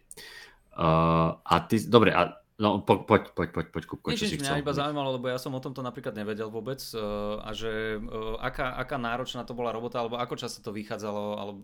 Uh, 0.77 1.37
a 1.41 1.55
ty, 1.65 1.81
dobre, 1.83 2.13
a 2.13 2.37
No, 2.57 2.81
po, 2.81 3.05
poď, 3.05 3.37
poď, 3.37 3.53
poď, 3.53 3.67
poď, 3.69 3.83
Kupko, 3.85 4.17
čo 4.17 4.25
si 4.25 4.41
chcel. 4.41 4.57
Mňa 4.57 4.65
iba 4.65 4.73
zaujímalo, 4.73 5.21
lebo 5.21 5.29
ja 5.29 5.37
som 5.37 5.53
o 5.53 5.61
tomto 5.61 5.85
napríklad 5.85 6.17
nevedel 6.17 6.49
vôbec 6.49 6.81
uh, 6.97 7.37
a 7.45 7.53
že 7.53 8.01
uh, 8.01 8.33
aká, 8.41 8.73
aká 8.81 8.97
náročná 8.97 9.45
to 9.45 9.53
bola 9.53 9.69
robota, 9.69 10.01
alebo 10.01 10.17
ako 10.17 10.41
často 10.41 10.65
to 10.65 10.73
vychádzalo, 10.73 11.37
alebo 11.37 11.61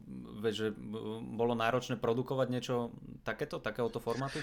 že 0.54 0.70
uh, 0.70 1.18
bolo 1.34 1.58
náročné 1.58 1.98
produkovať 1.98 2.48
niečo 2.54 2.94
takéto, 3.26 3.58
takéhoto 3.58 3.98
formátu? 3.98 4.38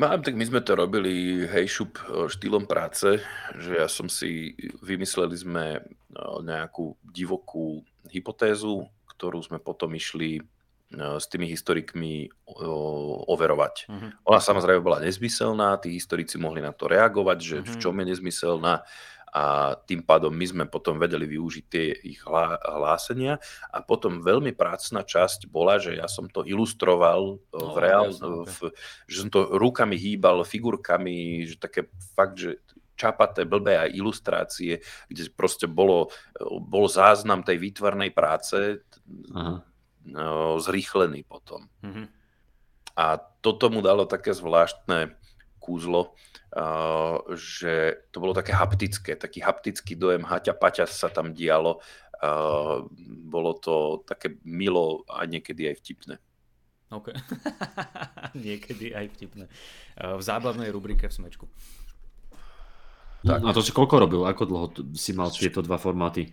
Mám, 0.00 0.24
tak 0.24 0.32
my 0.40 0.44
sme 0.48 0.64
to 0.64 0.72
robili 0.72 1.44
hejšup 1.44 2.00
štýlom 2.32 2.64
práce, 2.64 3.20
že 3.60 3.72
ja 3.76 3.88
som 3.92 4.08
si, 4.08 4.56
vymysleli 4.80 5.36
sme 5.36 5.64
nejakú 6.40 6.96
divokú 7.04 7.84
hypotézu, 8.08 8.88
ktorú 9.12 9.44
sme 9.44 9.60
potom 9.60 9.92
išli 9.92 10.40
s 10.96 11.24
tými 11.28 11.48
historikmi 11.48 12.28
overovať. 13.28 13.74
Uh-huh. 13.88 14.10
Ona 14.28 14.40
samozrejme 14.40 14.84
bola 14.84 15.00
nezmyselná, 15.00 15.80
tí 15.80 15.96
historici 15.96 16.36
mohli 16.36 16.60
na 16.60 16.72
to 16.72 16.84
reagovať, 16.88 17.38
že 17.40 17.56
uh-huh. 17.60 17.68
v 17.68 17.74
mhm. 17.76 17.80
čom 17.80 17.94
je 17.96 18.06
nezmyselná 18.12 18.74
a 19.32 19.74
tým 19.88 20.04
pádom 20.04 20.28
my 20.28 20.44
sme 20.44 20.64
potom 20.68 21.00
vedeli 21.00 21.24
využiť 21.24 21.64
tie 21.64 21.88
ich 22.04 22.20
hlásenia 22.68 23.40
a 23.72 23.80
potom 23.80 24.20
veľmi 24.20 24.52
prácna 24.52 25.00
časť 25.08 25.48
bola, 25.48 25.80
že 25.80 25.96
ja 25.96 26.04
som 26.04 26.28
to 26.28 26.44
ilustroval 26.44 27.40
no, 27.40 27.58
v 27.72 27.76
reál, 27.80 28.12
v, 28.44 28.76
že 29.08 29.24
som 29.24 29.30
to 29.32 29.56
rukami 29.56 29.96
hýbal, 29.96 30.44
figurkami, 30.44 31.48
že 31.48 31.56
také 31.56 31.88
fakt, 32.12 32.44
že 32.44 32.60
čapaté, 32.92 33.48
blbé 33.48 33.88
aj 33.88 33.96
ilustrácie, 33.96 34.84
kde 35.08 35.22
proste 35.32 35.64
bolo, 35.64 36.12
bol 36.60 36.84
záznam 36.92 37.40
tej 37.40 37.56
výtvarnej 37.56 38.12
práce 38.12 38.84
Aha. 39.32 39.64
No, 40.02 40.58
zrýchlený 40.58 41.22
potom. 41.22 41.70
Mhm. 41.82 42.10
A 42.92 43.16
toto 43.40 43.72
mu 43.72 43.80
dalo 43.80 44.04
také 44.04 44.36
zvláštne 44.36 45.16
kúzlo, 45.62 46.12
že 47.32 48.04
to 48.12 48.20
bolo 48.20 48.36
také 48.36 48.52
haptické, 48.52 49.16
taký 49.16 49.40
haptický 49.40 49.96
dojem, 49.96 50.20
haťa 50.20 50.52
paťa 50.52 50.84
sa 50.84 51.08
tam 51.08 51.32
dialo. 51.32 51.80
Uh, 52.22 52.86
bolo 53.26 53.58
to 53.58 54.06
také 54.06 54.38
milo 54.46 55.02
a 55.10 55.26
niekedy 55.26 55.66
aj 55.66 55.76
vtipné. 55.82 56.14
OK. 56.94 57.10
niekedy 58.46 58.94
aj 58.94 59.10
vtipné. 59.16 59.50
Uh, 59.98 60.20
v 60.20 60.22
zábavnej 60.22 60.70
rubrike 60.70 61.10
v 61.10 61.14
Smečku. 61.18 61.50
Tak. 63.26 63.42
A 63.42 63.50
to 63.50 63.64
si 63.64 63.74
koľko 63.74 64.06
robil? 64.06 64.22
Ako 64.22 64.46
dlho 64.46 64.66
si 64.94 65.10
mal 65.16 65.34
tieto 65.34 65.66
dva 65.66 65.82
formáty? 65.82 66.30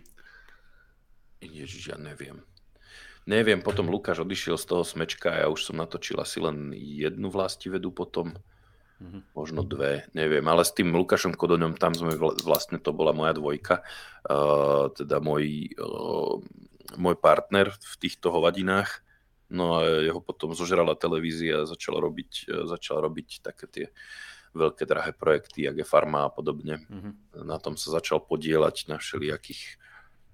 Ježiš, 1.42 1.90
ja 1.90 1.98
neviem. 1.98 2.38
Neviem, 3.24 3.62
potom 3.64 3.88
Lukáš 3.88 4.22
odišiel 4.22 4.58
z 4.58 4.66
toho 4.68 4.82
smečka 4.84 5.32
a 5.32 5.38
ja 5.44 5.48
už 5.48 5.70
som 5.70 5.78
natočil 5.78 6.18
asi 6.20 6.42
len 6.42 6.74
jednu 6.76 7.30
vlastivedu 7.30 7.90
potom. 7.94 8.36
Mm-hmm. 9.00 9.32
Možno 9.32 9.64
dve, 9.64 10.04
neviem, 10.12 10.44
ale 10.44 10.60
s 10.60 10.76
tým 10.76 10.92
Lukášom 10.92 11.32
Kodoňom 11.32 11.80
tam 11.80 11.96
sme 11.96 12.20
vlastne, 12.20 12.76
to 12.76 12.92
bola 12.92 13.16
moja 13.16 13.32
dvojka, 13.32 13.80
uh, 14.28 14.92
teda 14.92 15.24
môj, 15.24 15.72
uh, 15.80 16.36
môj 17.00 17.16
partner 17.16 17.72
v 17.72 17.94
týchto 17.96 18.28
hovadinách. 18.28 19.00
No 19.48 19.80
a 19.80 20.04
jeho 20.04 20.20
potom 20.20 20.52
zožrala 20.52 21.00
televízia 21.00 21.64
a 21.64 21.70
začal 21.70 21.96
robiť, 21.96 22.32
uh, 22.52 22.68
začal 22.68 23.00
robiť 23.00 23.40
také 23.40 23.64
tie 23.72 23.86
veľké 24.52 24.84
drahé 24.84 25.16
projekty, 25.16 25.64
jak 25.64 25.80
je 25.80 25.86
Farma 25.88 26.28
a 26.28 26.30
podobne. 26.30 26.84
Mm-hmm. 26.84 27.48
Na 27.48 27.56
tom 27.56 27.80
sa 27.80 27.96
začal 27.96 28.20
podielať 28.20 28.92
na 28.92 29.00
všelijakých 29.00 29.80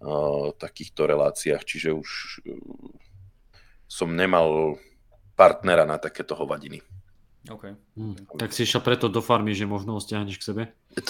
uh, 0.02 0.50
takýchto 0.58 1.06
reláciách, 1.06 1.62
čiže 1.62 1.94
už 1.94 2.10
uh, 2.42 2.58
som 3.86 4.10
nemal 4.10 4.82
partnera 5.38 5.86
na 5.86 6.02
takéto 6.02 6.34
hovadiny. 6.34 6.82
Okay. 7.46 7.72
Hmm. 7.94 8.18
Tak 8.34 8.50
si 8.50 8.66
išiel 8.66 8.82
preto 8.82 9.06
do 9.06 9.22
farmy, 9.22 9.54
že 9.54 9.70
možno 9.70 9.94
ho 9.94 10.00
stiahneš 10.02 10.42
k 10.42 10.46
sebe? 10.50 10.62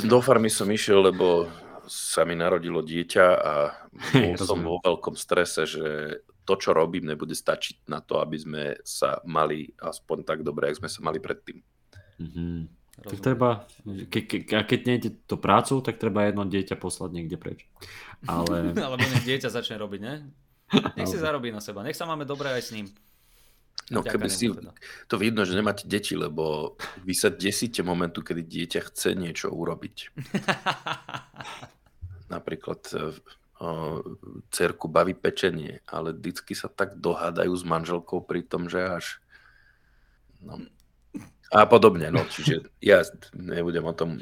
Do 0.05 0.20
farmy 0.20 0.53
som 0.53 0.68
išiel, 0.68 1.01
lebo 1.01 1.49
sa 1.87 2.26
mi 2.26 2.34
narodilo 2.37 2.82
dieťa 2.82 3.26
a 3.41 3.55
bol 4.26 4.37
som 4.37 4.61
vo 4.61 4.76
veľkom 4.82 5.16
strese, 5.16 5.64
že 5.64 6.20
to, 6.47 6.55
čo 6.55 6.70
robím, 6.76 7.11
nebude 7.11 7.34
stačiť 7.34 7.91
na 7.91 7.99
to, 7.99 8.22
aby 8.22 8.37
sme 8.39 8.62
sa 8.87 9.18
mali 9.26 9.74
aspoň 9.82 10.22
tak 10.22 10.47
dobre, 10.47 10.70
ako 10.70 10.87
sme 10.87 10.91
sa 10.93 11.01
mali 11.03 11.18
predtým. 11.18 11.59
Mm-hmm. 12.22 12.57
Tak 12.97 13.20
treba, 13.20 13.68
ke, 14.09 14.24
ke, 14.24 14.57
a 14.57 14.64
keď 14.64 14.80
nejde 14.89 15.11
to 15.28 15.37
prácu, 15.37 15.84
tak 15.84 16.01
treba 16.01 16.24
jedno 16.24 16.49
dieťa 16.49 16.80
poslať 16.80 17.11
niekde 17.12 17.37
preč. 17.37 17.68
Ale... 18.24 18.72
Alebo 18.87 19.05
nech 19.05 19.26
dieťa 19.26 19.53
začne 19.53 19.76
robiť, 19.76 20.01
ne? 20.01 20.14
Nech 20.97 21.07
si 21.11 21.20
zarobí 21.20 21.53
na 21.53 21.61
seba, 21.62 21.84
nech 21.84 21.95
sa 21.95 22.09
máme 22.09 22.24
dobre 22.26 22.51
aj 22.51 22.62
s 22.62 22.70
ním. 22.72 22.87
No 23.87 24.03
keby 24.03 24.26
si, 24.26 24.51
teda. 24.51 24.74
to 25.07 25.14
vidno, 25.14 25.47
že 25.47 25.55
nemáte 25.55 25.87
deti, 25.87 26.18
lebo 26.18 26.74
vy 27.07 27.14
sa 27.14 27.30
desíte 27.30 27.87
momentu, 27.87 28.18
kedy 28.18 28.43
dieťa 28.43 28.80
chce 28.91 29.14
niečo 29.14 29.55
urobiť. 29.55 30.11
Napríklad 32.34 32.82
o, 32.91 33.07
cerku 34.51 34.91
baví 34.91 35.14
pečenie, 35.14 35.87
ale 35.87 36.11
vždycky 36.11 36.59
sa 36.59 36.66
tak 36.66 36.99
dohádajú 36.99 37.55
s 37.55 37.62
manželkou 37.62 38.26
pri 38.26 38.43
tom, 38.43 38.66
že 38.66 38.82
až... 38.82 39.07
No. 40.43 40.66
A 41.55 41.62
podobne, 41.70 42.11
no, 42.11 42.26
čiže 42.26 42.66
ja 42.82 43.07
nebudem 43.39 43.87
o 43.87 43.95
tom 43.95 44.18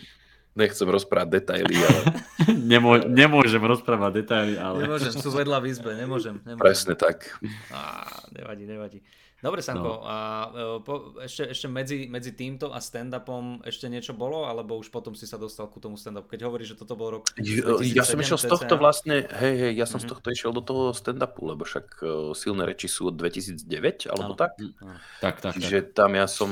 nechcem 0.53 0.87
rozprávať 0.87 1.41
detaily, 1.41 1.77
ale... 1.81 2.01
Nemô, 2.71 3.01
nemôžem 3.01 3.65
rozprávať 3.65 4.23
detaily, 4.23 4.55
ale... 4.61 4.85
Nemôžem, 4.87 5.13
sú 5.17 5.33
vedľa 5.33 5.59
v 5.65 5.67
izbe, 5.73 5.91
nemôžem. 5.97 6.37
nemôžem. 6.45 6.61
Presne 6.63 6.95
tak. 6.95 7.33
Á, 7.73 8.07
nevadí, 8.31 8.65
nevadí. 8.69 9.01
Dobre, 9.45 9.61
Sanko, 9.61 10.01
no. 10.01 10.09
a 10.09 10.17
e, 10.49 10.81
po, 10.81 11.21
ešte, 11.21 11.53
ešte 11.53 11.69
medzi, 11.69 12.09
medzi 12.09 12.33
týmto 12.33 12.73
a 12.73 12.81
stand-upom 12.81 13.61
ešte 13.69 13.93
niečo 13.93 14.17
bolo, 14.17 14.49
alebo 14.49 14.81
už 14.81 14.89
potom 14.89 15.13
si 15.13 15.29
sa 15.29 15.37
dostal 15.37 15.69
ku 15.69 15.85
tomu 15.85 16.01
stand-upu? 16.01 16.33
Keď 16.33 16.49
hovoríš, 16.49 16.73
že 16.73 16.77
toto 16.81 16.97
bol 16.97 17.21
rok 17.21 17.29
2007, 17.37 17.93
Ja 17.93 18.09
som 18.09 18.17
išiel 18.25 18.41
z 18.41 18.49
tohto 18.49 18.81
vlastne, 18.81 19.29
hej, 19.29 19.55
hej, 19.69 19.73
ja 19.77 19.85
som 19.85 20.01
mm-hmm. 20.01 20.09
z 20.09 20.13
tohto 20.17 20.29
išiel 20.33 20.53
do 20.57 20.65
toho 20.65 20.97
stand-upu, 20.97 21.45
lebo 21.45 21.69
však 21.69 21.87
uh, 22.01 22.33
silné 22.33 22.65
reči 22.65 22.89
sú 22.89 23.13
od 23.13 23.21
2009, 23.21 23.69
alebo 24.09 24.33
ano. 24.33 24.41
tak? 24.41 24.57
Ano. 24.81 24.97
Tak, 25.21 25.35
tak. 25.45 25.53
Čiže 25.61 25.93
tak. 25.93 25.93
tam 25.93 26.11
ja 26.17 26.25
som, 26.25 26.51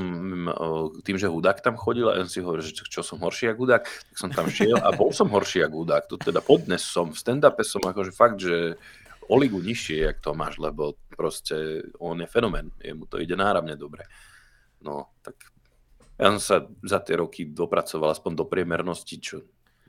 uh, 0.52 0.92
tým, 1.00 1.16
že 1.16 1.32
hudák 1.32 1.64
tam 1.64 1.80
chodil 1.80 2.12
a 2.12 2.20
ja 2.20 2.28
si 2.28 2.44
hovoril, 2.44 2.60
že 2.60 2.76
čo, 2.76 2.84
čo 2.84 3.00
som 3.00 3.16
horší 3.24 3.56
ako 3.56 3.58
hudák, 3.64 3.88
tak 3.88 4.16
som 4.20 4.28
tam 4.28 4.52
šiel 4.52 4.76
a 4.76 4.92
bol 4.92 5.16
som 5.16 5.32
horší 5.32 5.64
ako 5.64 5.88
hudák. 5.88 6.04
To 6.12 6.20
teda 6.20 6.44
podnes 6.44 6.84
som, 6.84 7.08
v 7.08 7.16
stand-upe 7.16 7.64
som 7.64 7.80
akože 7.80 8.12
fakt, 8.12 8.36
že 8.36 8.76
o 9.32 9.34
ligu 9.40 9.56
nižšie, 9.64 10.12
jak 10.12 10.20
to 10.20 10.36
máš, 10.36 10.60
lebo 10.60 11.00
proste 11.08 11.88
on 11.96 12.20
je 12.20 12.28
fenomén, 12.28 12.68
jemu 12.84 13.08
to 13.08 13.16
ide 13.16 13.32
náramne 13.32 13.72
dobre. 13.80 14.04
No, 14.84 15.08
tak 15.24 15.40
ja 16.20 16.36
som 16.36 16.40
sa 16.40 16.56
za 16.84 17.00
tie 17.00 17.16
roky 17.16 17.48
dopracoval 17.48 18.12
aspoň 18.12 18.32
do 18.36 18.44
priemernosti, 18.44 19.16
čo 19.16 19.40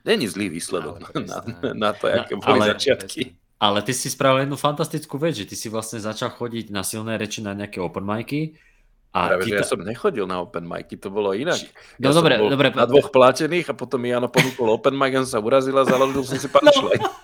není 0.08 0.24
zlý 0.24 0.48
výsledok 0.48 0.96
no, 0.96 1.08
na, 1.28 1.38
na, 1.44 1.70
na 1.76 1.90
to, 1.92 2.08
aké 2.08 2.40
boli 2.40 2.60
ale, 2.64 2.72
začiatky. 2.72 3.36
Ale 3.60 3.84
ty 3.84 3.92
si 3.92 4.08
spravil 4.08 4.48
jednu 4.48 4.56
fantastickú 4.56 5.20
vec, 5.20 5.36
že 5.36 5.44
ty 5.44 5.56
si 5.56 5.68
vlastne 5.68 6.00
začal 6.00 6.32
chodiť 6.32 6.72
na 6.72 6.80
silné 6.80 7.20
reči 7.20 7.44
na 7.44 7.52
nejaké 7.52 7.78
open 7.84 8.04
micy 8.04 8.56
a 9.14 9.30
Práve, 9.30 9.46
že 9.46 9.52
ta... 9.54 9.58
ja 9.62 9.64
som 9.64 9.80
nechodil 9.84 10.26
na 10.26 10.42
open 10.42 10.66
micy, 10.66 10.98
to 10.98 11.08
bolo 11.12 11.36
inak. 11.36 11.60
No 12.02 12.10
ja 12.10 12.16
dobre, 12.16 12.34
dobre. 12.40 12.74
Na 12.74 12.88
dvoch 12.88 13.14
platených 13.14 13.70
a 13.70 13.74
potom 13.76 14.02
mi 14.02 14.10
Jano 14.10 14.26
ponúkol 14.26 14.74
open 14.74 14.98
mic, 14.98 15.14
on 15.14 15.28
sa 15.28 15.38
urazil 15.38 15.76
a 15.78 15.86
založil 15.86 16.26
som 16.26 16.38
si 16.40 16.48
punchline. 16.54 16.98
No. 16.98 17.23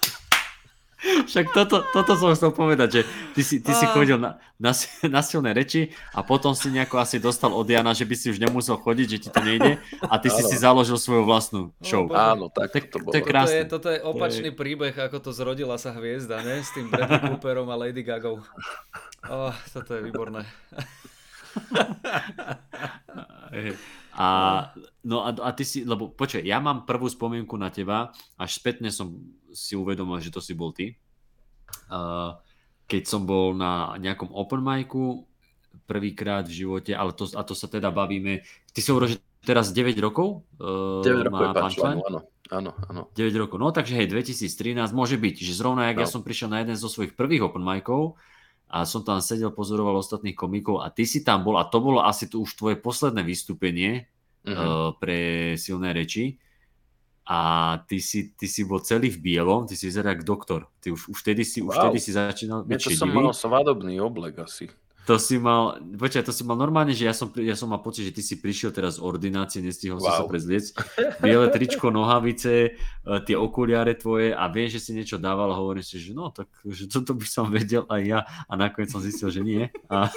Však 1.26 1.52
toto, 1.52 1.82
toto 1.90 2.12
som 2.16 2.32
chcel 2.32 2.52
povedať, 2.54 2.88
že 2.88 3.00
ty 3.36 3.42
si, 3.44 3.56
ty 3.60 3.72
si 3.74 3.86
chodil 3.90 4.16
na, 4.16 4.40
na, 4.60 4.72
na 5.14 5.20
silné 5.20 5.56
reči 5.56 5.90
a 6.12 6.24
potom 6.24 6.52
si 6.52 6.68
nejako 6.72 7.00
asi 7.00 7.16
dostal 7.16 7.52
od 7.52 7.66
Jana, 7.66 7.96
že 7.96 8.04
by 8.04 8.14
si 8.16 8.32
už 8.32 8.38
nemusel 8.38 8.76
chodiť, 8.76 9.06
že 9.06 9.18
ti 9.26 9.28
to 9.28 9.40
nejde 9.40 9.80
a 10.04 10.14
ty 10.20 10.28
si 10.28 10.42
si 10.44 10.56
založil 10.60 10.96
svoju 11.00 11.24
vlastnú 11.24 11.72
no, 11.72 11.84
show. 11.84 12.04
No, 12.06 12.14
Áno, 12.14 12.46
tak 12.52 12.88
to, 12.88 12.98
to 13.00 13.04
bolo. 13.04 13.12
To 13.12 13.18
je 13.18 13.24
krásne. 13.24 13.64
Toto 13.64 13.64
je, 13.64 13.64
toto 13.66 13.88
je 13.92 14.00
opačný 14.04 14.50
príbeh, 14.52 14.94
ako 14.94 15.18
to 15.18 15.30
zrodila 15.32 15.76
sa 15.80 15.96
hviezda, 15.96 16.44
ne? 16.44 16.60
S 16.60 16.70
tým 16.76 16.92
Bradley 16.92 17.20
Cooperom 17.32 17.68
a 17.72 17.76
Lady 17.76 18.04
Gagou. 18.04 18.44
Oh, 19.28 19.54
toto 19.72 19.96
je 19.96 20.00
výborné. 20.04 20.44
A, 24.20 24.28
no 25.06 25.24
a, 25.24 25.30
a 25.32 25.50
ty 25.56 25.64
si, 25.64 25.80
lebo 25.86 26.12
počkaj, 26.12 26.44
ja 26.44 26.60
mám 26.60 26.84
prvú 26.84 27.08
spomienku 27.08 27.56
na 27.56 27.72
teba, 27.72 28.12
až 28.36 28.60
spätne 28.60 28.92
som 28.92 29.16
si 29.54 29.74
uvedomil, 29.78 30.20
že 30.20 30.28
to 30.34 30.44
si 30.44 30.52
bol 30.52 30.74
ty. 30.74 30.98
Uh, 31.90 32.38
keď 32.90 33.02
som 33.06 33.22
bol 33.22 33.54
na 33.54 33.94
nejakom 33.98 34.34
open 34.34 34.62
micu 34.62 35.26
prvýkrát 35.86 36.46
v 36.46 36.66
živote, 36.66 36.92
ale 36.94 37.14
to, 37.14 37.30
a 37.34 37.42
to 37.42 37.54
sa 37.54 37.66
teda 37.66 37.90
bavíme, 37.90 38.42
ty 38.70 38.78
si 38.78 38.90
hovoril, 38.90 39.14
že 39.14 39.18
teraz 39.42 39.74
9 39.74 39.94
rokov? 39.98 40.46
Uh, 40.58 41.02
9 41.02 41.30
rokov 41.30 41.42
je 41.42 41.54
punchline, 41.54 42.00
áno. 42.06 42.20
Áno, 42.50 42.74
áno. 42.90 43.06
9 43.14 43.30
rokov, 43.46 43.62
no 43.62 43.70
takže 43.70 43.94
hej, 43.94 44.10
2013 44.10 44.90
môže 44.90 45.14
byť, 45.14 45.34
že 45.38 45.54
zrovna 45.54 45.86
jak 45.86 45.98
no. 45.98 46.02
ja 46.02 46.08
som 46.10 46.26
prišiel 46.26 46.50
na 46.50 46.58
jeden 46.62 46.74
zo 46.74 46.90
svojich 46.90 47.14
prvých 47.14 47.46
open 47.46 47.62
micov 47.62 48.18
a 48.66 48.82
som 48.82 49.06
tam 49.06 49.22
sedel, 49.22 49.54
pozoroval 49.54 49.98
ostatných 50.02 50.34
komikov 50.34 50.82
a 50.82 50.90
ty 50.90 51.06
si 51.06 51.22
tam 51.22 51.46
bol 51.46 51.58
a 51.62 51.66
to 51.66 51.78
bolo 51.78 52.02
asi 52.02 52.26
to 52.26 52.42
už 52.42 52.58
tvoje 52.58 52.74
posledné 52.78 53.22
vystúpenie 53.22 54.10
uh-huh. 54.46 54.50
uh, 54.50 54.90
pre 54.98 55.54
silné 55.54 55.94
reči 55.94 56.42
a 57.30 57.38
ty 57.86 58.02
si, 58.02 58.34
ty 58.34 58.50
si 58.50 58.66
bol 58.66 58.82
celý 58.82 59.06
v 59.06 59.22
bielom, 59.22 59.62
ty 59.62 59.78
si 59.78 59.86
vyzeral 59.86 60.18
ako 60.18 60.24
doktor. 60.26 60.60
Ty 60.82 60.90
už, 60.90 61.14
už, 61.14 61.18
vtedy 61.22 61.46
si, 61.46 61.62
wow. 61.62 61.70
už 61.70 61.74
vtedy 61.78 61.98
si 62.02 62.10
začínal 62.10 62.66
byť 62.66 62.74
Ja 62.74 62.82
to 62.82 62.90
som 62.90 63.06
mal 63.14 63.30
svadobný 63.30 64.02
oblek 64.02 64.42
asi. 64.42 64.66
To 65.08 65.16
si 65.16 65.40
mal, 65.40 65.80
počkaj, 65.80 66.28
to 66.28 66.32
si 66.34 66.44
mal 66.44 66.60
normálne, 66.60 66.92
že 66.92 67.08
ja 67.08 67.16
som, 67.16 67.32
ja 67.40 67.56
som 67.56 67.72
mal 67.72 67.80
pocit, 67.80 68.12
že 68.12 68.12
ty 68.12 68.22
si 68.22 68.36
prišiel 68.36 68.68
teraz 68.70 69.00
z 69.00 69.02
ordinácie, 69.02 69.64
nestihol 69.64 69.96
wow. 69.96 70.04
si 70.04 70.10
sa 70.12 70.24
prezliec. 70.28 70.64
Biele 71.24 71.48
tričko, 71.48 71.88
nohavice, 71.88 72.54
e, 72.68 73.14
tie 73.24 73.34
okuliare 73.34 73.96
tvoje 73.96 74.36
a 74.36 74.44
viem, 74.52 74.68
že 74.68 74.78
si 74.78 74.92
niečo 74.92 75.16
dával 75.16 75.50
a 75.50 75.56
hovorím 75.56 75.82
si, 75.82 75.96
že 75.96 76.12
no, 76.12 76.28
tak 76.28 76.52
že 76.68 76.84
toto 76.84 77.16
by 77.16 77.26
som 77.26 77.48
vedel 77.48 77.88
aj 77.88 78.02
ja 78.04 78.20
a 78.44 78.52
nakoniec 78.60 78.92
som 78.92 79.00
zistil, 79.00 79.32
že 79.32 79.40
nie. 79.40 79.72
A 79.88 80.12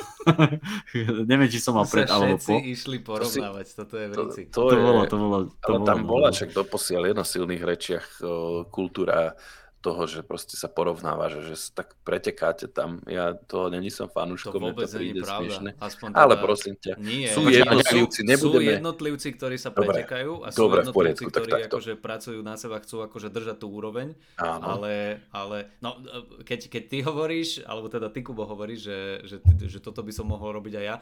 neviem, 1.31 1.47
či 1.47 1.63
som 1.63 1.79
mal 1.79 1.87
pred 1.87 2.11
alebo 2.11 2.35
po. 2.37 2.59
išli 2.59 2.99
porovnávať, 2.99 3.65
to 3.73 3.87
toto 3.87 3.95
je 3.97 4.05
v 4.11 4.13
To, 4.13 4.23
to, 4.27 4.61
to, 4.67 4.75
je, 4.75 4.83
bolo, 4.83 5.01
to 5.07 5.15
bolo, 5.15 5.37
to 5.47 5.67
ale 5.69 5.77
bolo, 5.79 5.87
tam 5.87 5.99
bola 6.03 6.29
však 6.29 6.51
doposiaľ 6.51 7.01
je 7.09 7.13
na 7.15 7.25
silných 7.25 7.63
rečiach 7.63 8.05
kultúra 8.67 9.39
toho, 9.83 10.07
že 10.07 10.23
proste 10.23 10.55
sa 10.55 10.71
porovnáva, 10.71 11.27
že, 11.27 11.51
že 11.51 11.55
tak 11.75 11.99
pretekáte 12.07 12.71
tam. 12.71 13.03
Ja 13.03 13.35
toho 13.35 13.67
není 13.67 13.91
som 13.91 14.07
fanúškom, 14.07 14.55
to 14.55 14.63
vôbec 14.63 14.87
to 14.87 15.03
nie 15.03 15.11
je 15.11 15.19
pravda. 15.19 15.75
Aspoň 15.83 16.09
teda... 16.15 16.23
Ale 16.23 16.33
prosím 16.39 16.75
ťa, 16.79 16.93
nie, 17.03 17.27
sú 17.27 17.51
jednotlivci, 17.51 18.23
nebudeme... 18.23 18.63
Sú 18.63 18.75
jednotlivci, 18.79 19.27
ktorí 19.35 19.55
sa 19.59 19.75
pretekajú 19.75 20.47
a 20.47 20.55
sú 20.55 20.57
Dobre, 20.63 20.87
jednotlivci, 20.87 20.95
poriadku, 20.95 21.27
ktorí 21.35 21.51
tak 21.51 21.63
akože 21.67 21.91
pracujú 21.99 22.39
na 22.39 22.55
seba, 22.55 22.79
chcú 22.79 23.03
akože 23.03 23.27
držať 23.27 23.59
tú 23.59 23.67
úroveň, 23.75 24.15
Áno. 24.39 24.79
ale, 24.79 25.19
ale 25.35 25.75
no, 25.83 25.99
keď, 26.47 26.71
keď 26.71 26.83
ty 26.87 26.97
hovoríš, 27.03 27.67
alebo 27.67 27.91
teda 27.91 28.07
ty 28.07 28.23
Kubo 28.23 28.47
hovoríš, 28.47 28.79
že, 28.87 28.99
že, 29.27 29.37
že 29.67 29.79
toto 29.83 29.99
by 29.99 30.15
som 30.15 30.23
mohol 30.23 30.55
robiť 30.55 30.79
aj 30.79 30.85
ja, 30.87 30.95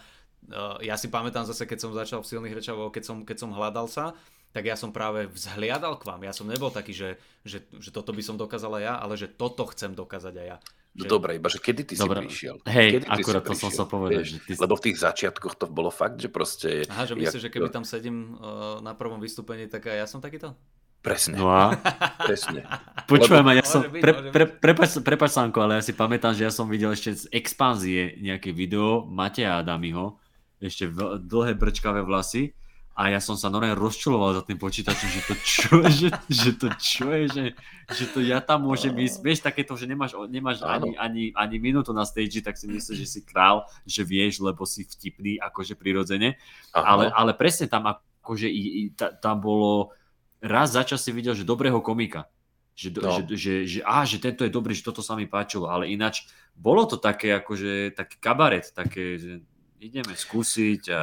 ja 0.82 0.96
si 0.98 1.06
pamätám 1.14 1.46
zase, 1.46 1.70
keď 1.70 1.80
som 1.86 1.94
začal 1.94 2.26
v 2.26 2.30
silných 2.34 2.58
rečavoch, 2.58 2.90
keď 2.90 3.04
som, 3.06 3.18
keď 3.22 3.38
som 3.38 3.54
hľadal 3.54 3.86
sa, 3.86 4.18
tak 4.52 4.68
ja 4.68 4.76
som 4.76 4.92
práve 4.92 5.32
vzhliadal 5.32 5.96
k 5.96 6.04
vám. 6.08 6.22
Ja 6.28 6.36
som 6.36 6.48
nebol 6.48 6.72
taký, 6.72 6.92
že, 6.92 7.10
že, 7.48 7.64
že 7.80 7.90
toto 7.92 8.12
by 8.12 8.20
som 8.20 8.36
dokázal 8.36 8.80
aj 8.80 8.84
ja, 8.84 8.94
ale 9.00 9.16
že 9.16 9.32
toto 9.32 9.64
chcem 9.72 9.96
dokázať 9.96 10.36
aj 10.36 10.48
ja. 10.48 10.58
No 10.92 11.08
že... 11.08 11.10
dobre, 11.10 11.40
iba 11.40 11.48
že 11.48 11.64
kedy 11.64 11.82
ty 11.88 11.96
Dobre. 11.96 12.20
si 12.20 12.28
prišiel? 12.28 12.56
Hej, 12.68 12.90
kedy 13.00 13.06
akurát 13.08 13.44
to 13.48 13.56
som 13.56 13.72
sa 13.72 13.88
povedal. 13.88 14.28
Že 14.28 14.44
ty... 14.44 14.52
Lebo 14.60 14.76
v 14.76 14.84
tých 14.92 14.98
začiatkoch 15.00 15.56
to 15.56 15.66
bolo 15.72 15.88
fakt, 15.88 16.20
že 16.20 16.28
proste... 16.28 16.84
Aha, 16.92 17.08
že 17.08 17.16
myslíš, 17.16 17.48
jak... 17.48 17.48
že 17.48 17.54
keby 17.56 17.72
tam 17.72 17.88
sedím 17.88 18.36
uh, 18.36 18.84
na 18.84 18.92
prvom 18.92 19.24
vystúpení, 19.24 19.72
tak 19.72 19.88
aj 19.88 20.04
ja 20.04 20.08
som 20.08 20.20
takýto? 20.20 20.52
Presne. 21.00 21.40
No 21.40 21.48
a? 21.48 21.80
Presne. 22.28 22.68
Počujem, 23.08 23.48
ja 23.56 23.64
som, 23.64 23.88
pre, 23.88 24.36
pre, 24.36 24.46
prepač, 24.52 25.00
prepač 25.00 25.32
Sanko, 25.32 25.64
ale 25.64 25.80
ja 25.80 25.84
si 25.84 25.96
pamätám, 25.96 26.36
že 26.36 26.46
ja 26.46 26.52
som 26.52 26.68
videl 26.68 26.92
ešte 26.92 27.16
z 27.16 27.24
expanzie 27.32 28.20
nejaké 28.20 28.52
video 28.52 29.08
Mateja 29.08 29.64
Adamiho, 29.64 30.20
ešte 30.60 30.92
dlhé 31.24 31.58
brčkavé 31.58 32.04
vlasy 32.04 32.54
a 33.02 33.10
ja 33.10 33.18
som 33.18 33.34
sa 33.34 33.50
normálne 33.50 33.74
rozčuloval 33.74 34.38
za 34.38 34.44
tým 34.46 34.62
počítačom, 34.62 35.10
že 35.10 35.22
to 35.26 35.34
čo 35.42 35.82
je, 35.82 35.90
že, 35.90 36.10
že 36.30 36.52
to 36.54 36.68
čo 36.78 37.10
je, 37.10 37.24
že, 37.34 37.46
že 37.90 38.06
to 38.14 38.22
ja 38.22 38.38
tam 38.38 38.70
môžem 38.70 38.94
ísť, 38.94 39.18
vieš 39.26 39.42
takéto, 39.42 39.74
že 39.74 39.90
nemáš, 39.90 40.14
nemáš 40.30 40.62
ani, 40.62 40.94
ani, 41.02 41.24
ani 41.34 41.58
minútu 41.58 41.98
na 41.98 42.06
stage, 42.06 42.46
tak 42.46 42.62
si 42.62 42.70
myslíš, 42.70 43.02
že 43.02 43.08
si 43.10 43.20
král, 43.26 43.66
že 43.90 44.06
vieš, 44.06 44.46
lebo 44.46 44.70
si 44.70 44.86
vtipný, 44.86 45.42
akože 45.42 45.74
prirodzene, 45.74 46.38
ale, 46.78 47.10
ale 47.10 47.34
presne 47.34 47.66
tam 47.66 47.90
akože 47.90 48.46
i, 48.46 48.62
i, 48.70 48.82
ta, 48.94 49.10
tam 49.10 49.42
bolo, 49.42 49.90
raz 50.38 50.78
za 50.78 50.86
čas 50.86 51.02
si 51.02 51.10
videl, 51.10 51.34
že 51.34 51.42
dobrého 51.42 51.82
komika, 51.82 52.30
že, 52.78 52.94
no. 53.02 53.18
že, 53.18 53.22
že, 53.34 53.54
že, 53.66 53.80
á, 53.82 54.06
že 54.06 54.22
tento 54.22 54.46
je 54.46 54.54
dobrý, 54.54 54.78
že 54.78 54.86
toto 54.86 55.02
sa 55.02 55.18
mi 55.18 55.26
páčilo, 55.26 55.74
ale 55.74 55.90
ináč 55.90 56.30
bolo 56.54 56.86
to 56.86 57.02
také 57.02 57.34
akože 57.34 57.98
taký 57.98 58.22
kabaret, 58.22 58.70
také, 58.78 59.18
že 59.18 59.42
ideme 59.82 60.14
skúsiť 60.14 60.84
a 60.94 61.02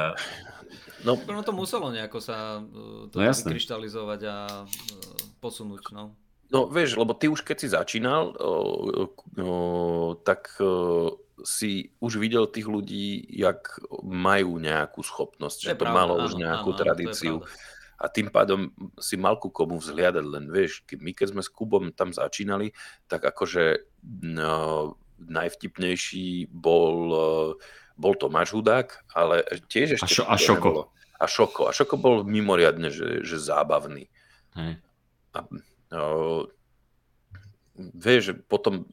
No, 0.99 1.15
no 1.15 1.41
to 1.47 1.55
muselo 1.55 1.95
nejako 1.95 2.19
sa 2.19 2.59
uh, 2.59 3.07
to 3.07 3.23
no, 3.23 3.31
vykryštalizovať 3.31 4.21
a 4.27 4.67
uh, 4.67 4.67
posunúť. 5.39 5.95
No. 5.95 6.11
no 6.51 6.67
vieš, 6.67 6.99
lebo 6.99 7.15
ty 7.15 7.31
už 7.31 7.39
keď 7.47 7.57
si 7.57 7.67
začínal, 7.71 8.35
uh, 8.35 9.07
uh, 9.39 10.19
tak 10.27 10.59
uh, 10.59 11.15
si 11.39 11.95
už 12.03 12.19
videl 12.19 12.51
tých 12.51 12.67
ľudí, 12.67 13.23
jak 13.31 13.79
majú 14.03 14.59
nejakú 14.59 14.99
schopnosť, 14.99 15.71
že 15.71 15.73
to, 15.75 15.87
pravda, 15.87 15.95
malo 15.95 16.13
áno, 16.19 16.27
už 16.27 16.31
nejakú 16.35 16.69
áno, 16.75 16.79
tradíciu. 16.83 17.35
A 17.95 18.11
tým 18.11 18.27
pádom 18.31 18.71
si 18.99 19.15
mal 19.15 19.39
ku 19.39 19.51
komu 19.51 19.79
vzhliadať, 19.79 20.23
len 20.23 20.51
vieš, 20.51 20.83
my 20.99 21.11
keď 21.15 21.35
sme 21.35 21.41
s 21.43 21.51
Kubom 21.51 21.91
tam 21.95 22.11
začínali, 22.11 22.75
tak 23.07 23.23
akože 23.23 23.87
no, 24.23 24.95
najvtipnejší 25.19 26.47
bol 26.51 26.95
uh, 27.11 27.51
bol 27.99 28.15
Tomáš 28.15 28.55
Hudák, 28.55 29.03
ale 29.11 29.43
tiež 29.67 29.99
ešte... 29.99 30.07
A, 30.07 30.15
šo, 30.15 30.23
a 30.23 30.35
Šoko. 30.39 30.71
Nebolo. 30.71 30.83
A 31.19 31.25
Šoko. 31.27 31.61
A 31.67 31.71
Šoko 31.75 31.99
bol 31.99 32.15
mimoriadne, 32.23 32.87
že, 32.87 33.27
že 33.27 33.35
zábavný. 33.35 34.07
Hej. 34.55 34.79
A, 35.35 35.39
no, 35.91 36.03
vieš, 37.75 38.31
že 38.31 38.33
potom 38.39 38.87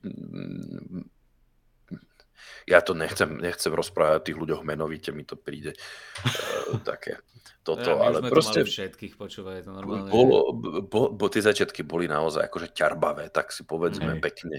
ja 2.67 2.83
to 2.83 2.99
nechcem, 2.99 3.39
nechcem 3.39 3.71
rozprávať 3.71 4.15
o 4.19 4.27
tých 4.27 4.39
ľuďoch 4.43 4.63
menovite, 4.67 5.15
mi 5.15 5.23
to 5.23 5.39
príde 5.39 5.79
uh, 5.79 6.83
také 6.83 7.23
toto, 7.63 7.91
ja, 7.95 7.99
ale 7.99 8.27
proste... 8.27 8.63
všetkých, 8.63 9.19
počúvaj, 9.19 9.67
to 9.67 9.71
normálne. 9.75 10.11
Bolo, 10.11 10.55
bo, 10.87 11.11
bo, 11.15 11.27
tie 11.27 11.43
začiatky 11.43 11.83
boli 11.87 12.07
naozaj 12.07 12.47
akože 12.47 12.75
ťarbavé, 12.75 13.31
tak 13.31 13.51
si 13.51 13.67
povedzme 13.67 14.19
Hej. 14.19 14.23
pekne. 14.23 14.57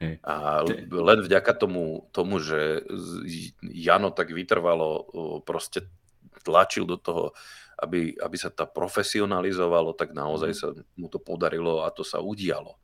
A 0.00 0.64
len 0.88 1.18
vďaka 1.20 1.52
tomu, 1.52 2.08
tomu, 2.08 2.40
že 2.40 2.80
Jano 3.60 4.08
tak 4.16 4.32
vytrvalo 4.32 5.04
proste 5.44 5.84
tlačil 6.40 6.88
do 6.88 6.96
toho, 6.96 7.36
aby, 7.80 8.16
aby 8.16 8.36
sa 8.36 8.48
to 8.48 8.64
profesionalizovalo, 8.64 9.92
tak 9.92 10.16
naozaj 10.16 10.50
mhm. 10.52 10.56
sa 10.56 10.68
mu 10.96 11.08
to 11.12 11.20
podarilo 11.20 11.84
a 11.84 11.92
to 11.92 12.00
sa 12.04 12.20
udialo. 12.20 12.80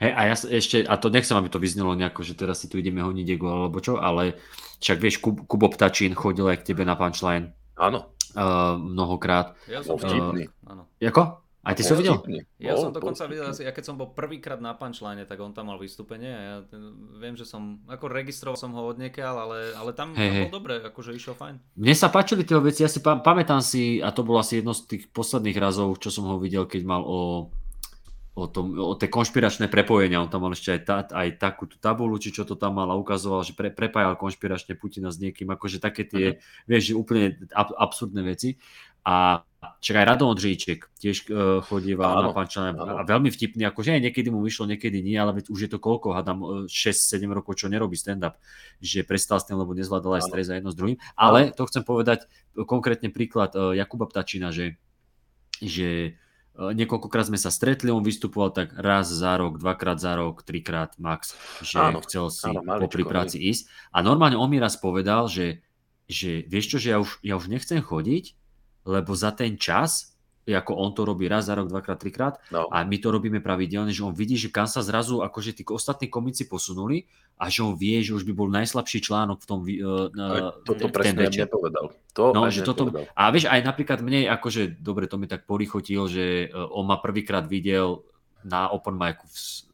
Hey, 0.00 0.16
a 0.16 0.32
ja 0.32 0.36
ešte, 0.36 0.80
a 0.88 0.96
to 0.96 1.12
nechcem, 1.12 1.36
aby 1.36 1.52
to 1.52 1.60
vyznelo 1.60 1.92
nejako, 1.92 2.24
že 2.24 2.32
teraz 2.32 2.64
si 2.64 2.72
tu 2.72 2.80
ideme 2.80 3.04
honiť 3.04 3.26
ego 3.36 3.52
alebo 3.52 3.84
čo, 3.84 4.00
ale 4.00 4.40
však 4.80 4.96
vieš, 4.96 5.20
Kub, 5.20 5.44
Kubo 5.44 5.68
Ptačín 5.68 6.16
chodil 6.16 6.48
aj 6.48 6.64
k 6.64 6.72
tebe 6.72 6.88
na 6.88 6.96
punchline. 6.96 7.52
Áno. 7.76 8.16
Uh, 8.32 8.80
mnohokrát. 8.80 9.60
Ja 9.68 9.84
som 9.84 10.00
vtipný. 10.00 10.48
Uh, 10.64 10.72
áno. 10.72 10.82
Jako? 11.04 11.44
Aj 11.60 11.76
ty 11.76 11.84
si 11.84 11.92
ho 11.92 12.00
videl? 12.00 12.16
Ja 12.56 12.72
bol, 12.72 12.88
som 12.88 12.92
dokonca 12.96 13.28
bol, 13.28 13.36
videl, 13.36 13.52
ja 13.52 13.72
keď 13.76 13.84
som 13.84 14.00
bol 14.00 14.16
prvýkrát 14.16 14.56
na 14.64 14.72
punchline, 14.72 15.28
tak 15.28 15.36
on 15.44 15.52
tam 15.52 15.68
mal 15.68 15.76
vystúpenie 15.76 16.32
a 16.32 16.40
ja 16.40 16.56
viem, 17.20 17.36
že 17.36 17.44
som, 17.44 17.84
ako 17.84 18.08
registroval 18.08 18.56
som 18.56 18.72
ho 18.72 18.88
odniekiaľ, 18.88 19.34
ale, 19.36 19.58
ale 19.76 19.90
tam, 19.92 20.16
hey, 20.16 20.48
bol 20.48 20.56
dobre, 20.56 20.80
akože 20.80 21.12
išiel 21.12 21.36
fajn. 21.36 21.60
Mne 21.76 21.92
sa 21.92 22.08
páčili 22.08 22.48
tie 22.48 22.56
veci, 22.56 22.80
ja 22.80 22.88
si 22.88 23.04
pam, 23.04 23.20
pamätám 23.20 23.60
si, 23.60 24.00
a 24.00 24.08
to 24.08 24.24
bolo 24.24 24.40
asi 24.40 24.64
jedno 24.64 24.72
z 24.72 24.88
tých 24.88 25.12
posledných 25.12 25.60
razov, 25.60 26.00
čo 26.00 26.08
som 26.08 26.32
ho 26.32 26.40
videl, 26.40 26.64
keď 26.64 26.80
mal 26.80 27.04
o, 27.04 27.52
o, 28.40 28.44
tom, 28.48 28.72
o 28.80 28.96
tie 28.96 29.12
konšpiračné 29.12 29.68
prepojenia, 29.68 30.24
on 30.24 30.32
tam 30.32 30.48
mal 30.48 30.56
ešte 30.56 30.80
aj, 30.80 30.80
ta, 30.88 31.04
aj 31.12 31.36
takú 31.36 31.68
tú 31.68 31.76
tabulu, 31.76 32.16
či 32.16 32.32
čo 32.32 32.48
to 32.48 32.56
tam 32.56 32.80
mal 32.80 32.88
a 32.88 32.96
ukazoval, 32.96 33.44
že 33.44 33.52
pre, 33.52 33.68
prepájal 33.68 34.16
konšpiračne 34.16 34.80
Putina 34.80 35.12
s 35.12 35.20
niekým, 35.20 35.52
akože 35.52 35.76
také 35.76 36.08
tie, 36.08 36.40
uh-huh. 36.40 36.64
vieš, 36.64 36.96
úplne 36.96 37.36
ab, 37.52 37.68
absurdné 37.76 38.24
veci. 38.24 38.56
A 39.04 39.44
Čiže 39.60 39.96
aj 40.00 40.06
Radon 40.08 40.32
Ondřejček 40.32 40.88
tiež 40.96 41.16
uh, 41.28 41.60
chodíval 41.60 42.16
áno, 42.16 42.32
na 42.32 42.36
pančané 42.36 42.72
a 42.72 43.04
veľmi 43.04 43.28
vtipný, 43.28 43.68
akože 43.68 43.92
aj 43.92 44.02
niekedy 44.08 44.32
mu 44.32 44.40
vyšlo, 44.40 44.64
niekedy 44.64 45.04
nie, 45.04 45.20
ale 45.20 45.36
už 45.36 45.68
je 45.68 45.70
to 45.72 45.76
koľko, 45.76 46.16
hádam 46.16 46.64
6-7 46.64 47.20
e, 47.20 47.24
rokov, 47.28 47.60
čo 47.60 47.68
nerobí 47.68 47.92
stand-up, 47.92 48.40
že 48.80 49.04
prestal 49.04 49.36
s 49.36 49.44
tým, 49.44 49.60
lebo 49.60 49.76
nezvládal 49.76 50.16
aj 50.16 50.32
stres 50.32 50.48
a 50.48 50.56
jedno 50.56 50.72
s 50.72 50.76
druhým. 50.80 50.96
Ale 51.12 51.52
to 51.52 51.68
chcem 51.68 51.84
povedať 51.84 52.24
konkrétne 52.56 53.12
príklad 53.12 53.52
uh, 53.52 53.76
Jakuba 53.76 54.08
Ptačina, 54.08 54.48
že, 54.48 54.80
že 55.60 56.16
uh, 56.56 56.72
niekoľkokrát 56.72 57.28
sme 57.28 57.36
sa 57.36 57.52
stretli, 57.52 57.92
on 57.92 58.00
vystupoval 58.00 58.56
tak 58.56 58.72
raz 58.80 59.12
za 59.12 59.36
rok, 59.36 59.60
dvakrát 59.60 60.00
za 60.00 60.16
rok, 60.16 60.40
trikrát 60.40 60.96
max, 60.96 61.36
že 61.60 61.76
áno, 61.76 62.00
chcel 62.00 62.32
si 62.32 62.48
áno, 62.48 62.64
popri 62.64 63.04
práci 63.04 63.36
ísť. 63.36 63.68
A 63.92 64.00
normálne 64.00 64.40
on 64.40 64.48
mi 64.48 64.56
raz 64.56 64.80
povedal, 64.80 65.28
že, 65.28 65.60
že 66.08 66.48
vieš 66.48 66.72
čo, 66.72 66.78
že 66.80 66.96
ja 66.96 66.98
už, 67.00 67.20
ja 67.20 67.36
už 67.36 67.52
nechcem 67.52 67.84
chodiť, 67.84 68.39
lebo 68.84 69.12
za 69.12 69.30
ten 69.34 69.56
čas, 69.60 70.10
ako 70.48 70.72
on 70.74 70.90
to 70.90 71.06
robí 71.06 71.30
raz 71.30 71.46
za 71.46 71.54
rok, 71.54 71.70
dvakrát, 71.70 71.98
trikrát, 72.00 72.34
no. 72.50 72.66
a 72.72 72.82
my 72.82 72.96
to 72.98 73.14
robíme 73.14 73.38
pravidelne, 73.38 73.94
že 73.94 74.02
on 74.02 74.10
vidí, 74.10 74.34
že 74.34 74.50
kam 74.50 74.66
sa 74.66 74.82
zrazu 74.82 75.22
akože 75.22 75.54
tí 75.54 75.62
ostatní 75.68 76.10
komici 76.10 76.48
posunuli 76.50 77.06
a 77.38 77.46
že 77.46 77.62
on 77.62 77.78
vie, 77.78 78.02
že 78.02 78.16
už 78.18 78.26
by 78.26 78.32
bol 78.34 78.48
najslabší 78.50 78.98
článok 78.98 79.38
v 79.38 79.46
tom 79.46 79.58
uh, 79.62 80.50
toto 80.66 80.90
ten 80.90 81.14
nepovedal. 81.14 81.94
To 82.18 82.34
no, 82.34 82.50
že 82.50 82.66
toto, 82.66 82.90
a 83.14 83.22
vieš, 83.30 83.46
aj 83.46 83.62
napríklad 83.62 84.02
mne, 84.02 84.26
akože, 84.26 84.82
dobre, 84.82 85.06
to 85.06 85.22
mi 85.22 85.30
tak 85.30 85.46
polichotil, 85.46 86.10
že 86.10 86.50
uh, 86.50 86.66
on 86.74 86.88
ma 86.88 86.98
prvýkrát 86.98 87.46
videl 87.46 88.02
na 88.42 88.72
open 88.72 88.96
micu 88.96 89.22
v 89.28 89.69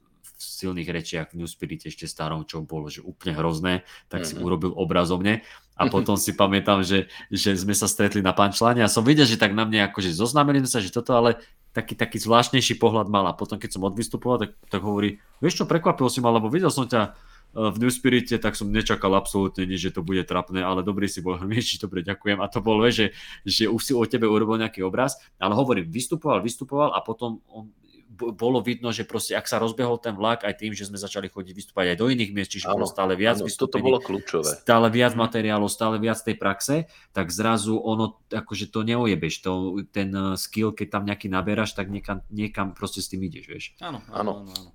silných 0.57 0.89
rečiach 0.89 1.37
v 1.37 1.45
New 1.45 1.51
Spirit 1.51 1.85
ešte 1.85 2.09
starom, 2.09 2.49
čo 2.49 2.65
bolo 2.65 2.89
že 2.89 3.05
úplne 3.05 3.37
hrozné, 3.37 3.75
tak 4.09 4.25
mm-hmm. 4.25 4.29
si 4.33 4.35
mhm. 4.41 4.43
urobil 4.43 4.73
obraz 4.73 5.13
o 5.13 5.21
mne 5.21 5.45
a 5.77 5.83
potom 5.93 6.17
si 6.17 6.33
pamätám, 6.33 6.81
že, 6.81 7.13
že 7.29 7.53
sme 7.53 7.77
sa 7.77 7.85
stretli 7.85 8.25
na 8.25 8.33
pančláne 8.33 8.81
a 8.81 8.89
som 8.89 9.05
videl, 9.05 9.29
že 9.29 9.37
tak 9.37 9.53
na 9.53 9.69
mne 9.69 9.93
akože 9.93 10.17
zoznámili 10.17 10.65
sme 10.65 10.71
sa, 10.73 10.81
že 10.81 10.89
toto 10.89 11.13
ale 11.13 11.37
taký, 11.77 11.93
taký 11.93 12.17
zvláštnejší 12.17 12.81
pohľad 12.81 13.13
mal 13.13 13.29
a 13.29 13.37
potom 13.37 13.61
keď 13.61 13.77
som 13.77 13.85
odvystupoval, 13.85 14.49
tak, 14.49 14.51
tak 14.73 14.81
hovorí, 14.81 15.21
vieš 15.45 15.61
čo, 15.61 15.65
prekvapil 15.69 16.09
si 16.09 16.25
ma, 16.25 16.33
lebo 16.33 16.49
videl 16.49 16.73
som 16.73 16.89
ťa 16.89 17.03
e, 17.05 17.69
v 17.69 17.77
New 17.77 17.93
Spirite, 17.93 18.41
tak 18.41 18.57
som 18.57 18.73
nečakal 18.73 19.13
absolútne 19.13 19.69
nič, 19.69 19.93
že 19.93 19.93
to 19.93 20.01
bude 20.01 20.25
trapné, 20.25 20.65
ale 20.65 20.81
dobrý 20.81 21.05
si 21.05 21.21
bol, 21.21 21.37
vieš, 21.53 21.77
dobre, 21.77 22.01
ďakujem. 22.01 22.41
A 22.41 22.49
to 22.49 22.65
bolo, 22.65 22.89
že, 22.89 23.13
že 23.45 23.69
už 23.69 23.81
si 23.85 23.93
o 23.93 24.01
tebe 24.09 24.25
urobil 24.25 24.57
nejaký 24.57 24.81
obraz, 24.81 25.21
ale 25.37 25.53
hovorím, 25.53 25.93
vystupoval, 25.93 26.41
vystupoval 26.41 26.97
a 26.97 27.05
potom 27.05 27.45
on 27.53 27.69
bolo 28.17 28.65
vidno, 28.65 28.91
že 28.91 29.05
proste 29.05 29.37
ak 29.37 29.45
sa 29.45 29.61
rozbehol 29.61 30.01
ten 30.01 30.17
vlak 30.17 30.43
aj 30.49 30.65
tým, 30.65 30.73
že 30.73 30.89
sme 30.89 30.97
začali 30.97 31.29
chodiť 31.29 31.53
vystúpať 31.53 31.95
aj 31.95 31.97
do 32.01 32.07
iných 32.09 32.33
miest, 32.33 32.51
čiže 32.57 32.73
bolo 32.73 32.89
stále 32.89 33.15
viac 33.15 33.39
áno, 33.39 33.47
vystúpení, 33.47 33.85
bolo 33.85 34.01
kľúčové. 34.01 34.51
stále 34.65 34.89
viac 34.89 35.13
mhm. 35.13 35.21
materiálov, 35.21 35.69
stále 35.69 35.97
viac 36.01 36.19
tej 36.25 36.37
praxe, 36.41 36.89
tak 37.13 37.29
zrazu 37.29 37.77
ono, 37.77 38.19
akože 38.33 38.73
to 38.73 38.81
neojebeš, 38.83 39.35
to, 39.45 39.53
ten 39.93 40.11
eh, 40.11 40.35
skill, 40.41 40.73
keď 40.73 40.87
tam 40.89 41.03
nejaký 41.05 41.29
naberáš, 41.29 41.77
tak 41.77 41.93
niekam, 41.93 42.25
niekam 42.33 42.73
proste 42.73 43.05
s 43.05 43.13
tým 43.13 43.23
ideš, 43.29 43.45
vieš. 43.47 43.65
Áno, 43.85 44.01
áno, 44.11 44.43
áno. 44.43 44.53
áno. 44.57 44.71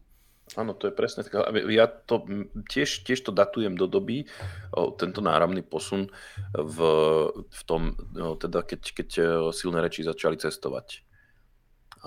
Áno, 0.59 0.75
to 0.75 0.91
je 0.91 0.93
presne 0.95 1.23
tak. 1.23 1.47
Ja 1.71 1.87
to 1.87 2.27
tiež, 2.67 3.07
tiež 3.07 3.23
to 3.23 3.31
datujem 3.31 3.79
do 3.79 3.87
doby, 3.87 4.27
tento 4.99 5.23
náramný 5.23 5.63
posun 5.63 6.11
v, 6.51 6.77
v 7.47 7.61
tom, 7.63 7.95
teda 8.35 8.59
keď, 8.67 8.81
keď 8.91 9.09
eh, 9.15 9.25
silné 9.55 9.79
reči 9.79 10.03
začali 10.03 10.35
cestovať 10.35 11.07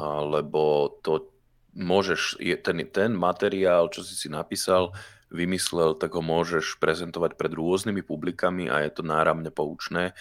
lebo 0.03 0.95
to 1.03 1.31
môžeš, 1.75 2.39
ten, 2.63 2.79
ten 2.91 3.11
materiál, 3.15 3.91
čo 3.91 4.07
si 4.07 4.15
si 4.15 4.31
napísal, 4.31 4.95
vymyslel, 5.35 5.99
tak 5.99 6.15
ho 6.15 6.23
môžeš 6.23 6.79
prezentovať 6.79 7.35
pred 7.35 7.51
rôznymi 7.51 8.07
publikami 8.07 8.71
a 8.71 8.87
je 8.87 8.91
to 8.95 9.03
náramne 9.03 9.51
poučné. 9.51 10.15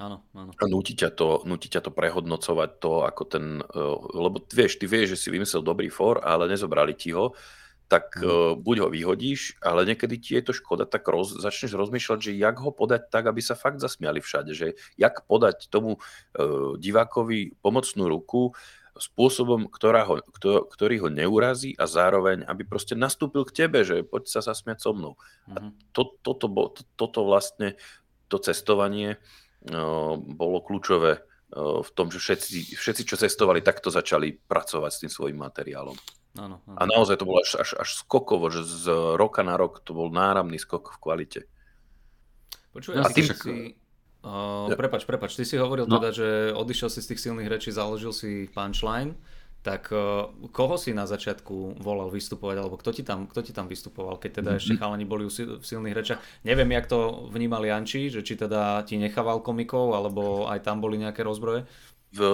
Áno, 0.00 0.24
áno. 0.32 0.54
A 0.56 0.64
nutí 0.64 0.96
ťa, 0.96 1.12
to, 1.12 1.44
nutí 1.44 1.68
ťa 1.68 1.84
to 1.84 1.92
prehodnocovať 1.92 2.70
to, 2.80 3.04
ako 3.04 3.22
ten, 3.28 3.60
uh, 3.60 4.00
lebo 4.16 4.40
vieš, 4.48 4.80
ty 4.80 4.88
vieš, 4.88 5.18
že 5.18 5.20
si 5.20 5.28
vymyslel 5.28 5.60
dobrý 5.60 5.92
for, 5.92 6.24
ale 6.24 6.48
nezobrali 6.48 6.96
ti 6.96 7.12
ho, 7.12 7.36
tak 7.84 8.16
mm. 8.16 8.24
uh, 8.24 8.52
buď 8.56 8.76
ho 8.80 8.88
vyhodíš, 8.88 9.60
ale 9.60 9.84
niekedy 9.84 10.16
ti 10.16 10.40
je 10.40 10.48
to 10.48 10.52
škoda, 10.56 10.88
tak 10.88 11.04
roz, 11.04 11.36
začneš 11.36 11.76
rozmýšľať, 11.76 12.16
že 12.16 12.32
jak 12.32 12.56
ho 12.64 12.72
podať 12.72 13.12
tak, 13.12 13.28
aby 13.28 13.44
sa 13.44 13.52
fakt 13.52 13.76
zasmiali 13.76 14.24
všade, 14.24 14.56
že 14.56 14.80
jak 14.96 15.20
podať 15.28 15.68
tomu 15.68 16.00
uh, 16.00 16.80
divákovi 16.80 17.60
pomocnú 17.60 18.08
ruku, 18.08 18.56
spôsobom, 19.00 19.66
ktorá 19.66 20.04
ho, 20.04 20.20
ktorý 20.68 20.96
ho 21.02 21.08
neurazí 21.08 21.72
a 21.74 21.88
zároveň, 21.88 22.44
aby 22.44 22.62
proste 22.68 22.92
nastúpil 22.92 23.48
k 23.48 23.66
tebe, 23.66 23.82
že 23.82 24.04
poď 24.04 24.28
sa 24.28 24.40
zasmiať 24.44 24.78
so 24.84 24.92
mnou. 24.92 25.16
Mm-hmm. 25.16 25.56
A 25.56 25.58
mhm. 25.58 25.70
to, 25.96 26.02
toto, 26.20 26.46
to, 26.76 26.82
toto 26.94 27.20
vlastne, 27.24 27.80
to 28.28 28.36
cestovanie 28.38 29.16
uh, 29.16 30.14
bolo 30.20 30.62
kľúčové 30.62 31.18
uh, 31.18 31.80
v 31.80 31.90
tom, 31.96 32.12
že 32.12 32.20
všetci, 32.20 32.76
všetci, 32.76 33.02
čo 33.08 33.16
cestovali, 33.16 33.64
takto 33.64 33.88
začali 33.88 34.36
pracovať 34.36 34.90
s 34.92 35.00
tým 35.02 35.12
svojim 35.12 35.38
materiálom. 35.40 35.96
Áno, 36.38 36.62
áno. 36.62 36.76
A 36.78 36.82
naozaj 36.86 37.18
to 37.18 37.26
bolo 37.26 37.42
až, 37.42 37.58
až, 37.58 37.74
až 37.74 37.90
skokovo, 37.98 38.54
že 38.54 38.62
z 38.62 38.86
roka 39.18 39.42
na 39.42 39.58
rok 39.58 39.82
to 39.82 39.90
bol 39.96 40.14
náramný 40.14 40.62
skok 40.62 40.94
v 40.94 41.00
kvalite. 41.02 41.40
Počuj, 42.70 43.02
a 43.02 43.10
tým, 43.10 43.26
si, 43.26 43.74
Uh, 44.20 44.68
ja. 44.68 44.76
Prepač, 44.76 45.08
prepač, 45.08 45.32
ty 45.32 45.48
si 45.48 45.56
hovoril 45.56 45.88
no. 45.88 45.96
teda, 45.96 46.12
že 46.12 46.28
odišiel 46.52 46.92
si 46.92 47.00
z 47.00 47.08
tých 47.14 47.20
silných 47.24 47.48
rečí, 47.48 47.72
založil 47.72 48.12
si 48.12 48.52
punchline, 48.52 49.16
tak 49.64 49.88
uh, 49.92 50.28
koho 50.52 50.76
si 50.76 50.92
na 50.92 51.08
začiatku 51.08 51.80
volal 51.80 52.12
vystupovať, 52.12 52.56
alebo 52.60 52.76
kto 52.76 52.90
ti 52.92 53.02
tam, 53.04 53.24
kto 53.24 53.40
ti 53.40 53.52
tam 53.56 53.64
vystupoval, 53.64 54.20
keď 54.20 54.44
teda 54.44 54.50
ešte 54.60 54.76
chalani 54.76 55.08
boli 55.08 55.24
v 55.24 55.64
silných 55.64 55.96
rečiach? 55.96 56.20
Neviem, 56.44 56.68
jak 56.76 56.88
to 56.88 57.32
vnímal 57.32 57.64
Janči, 57.64 58.12
že 58.12 58.20
či 58.20 58.36
teda 58.36 58.84
ti 58.84 59.00
nechával 59.00 59.40
komikov, 59.40 59.96
alebo 59.96 60.48
aj 60.52 60.68
tam 60.68 60.84
boli 60.84 61.00
nejaké 61.00 61.24
rozbroje? 61.24 61.64
V, 62.10 62.26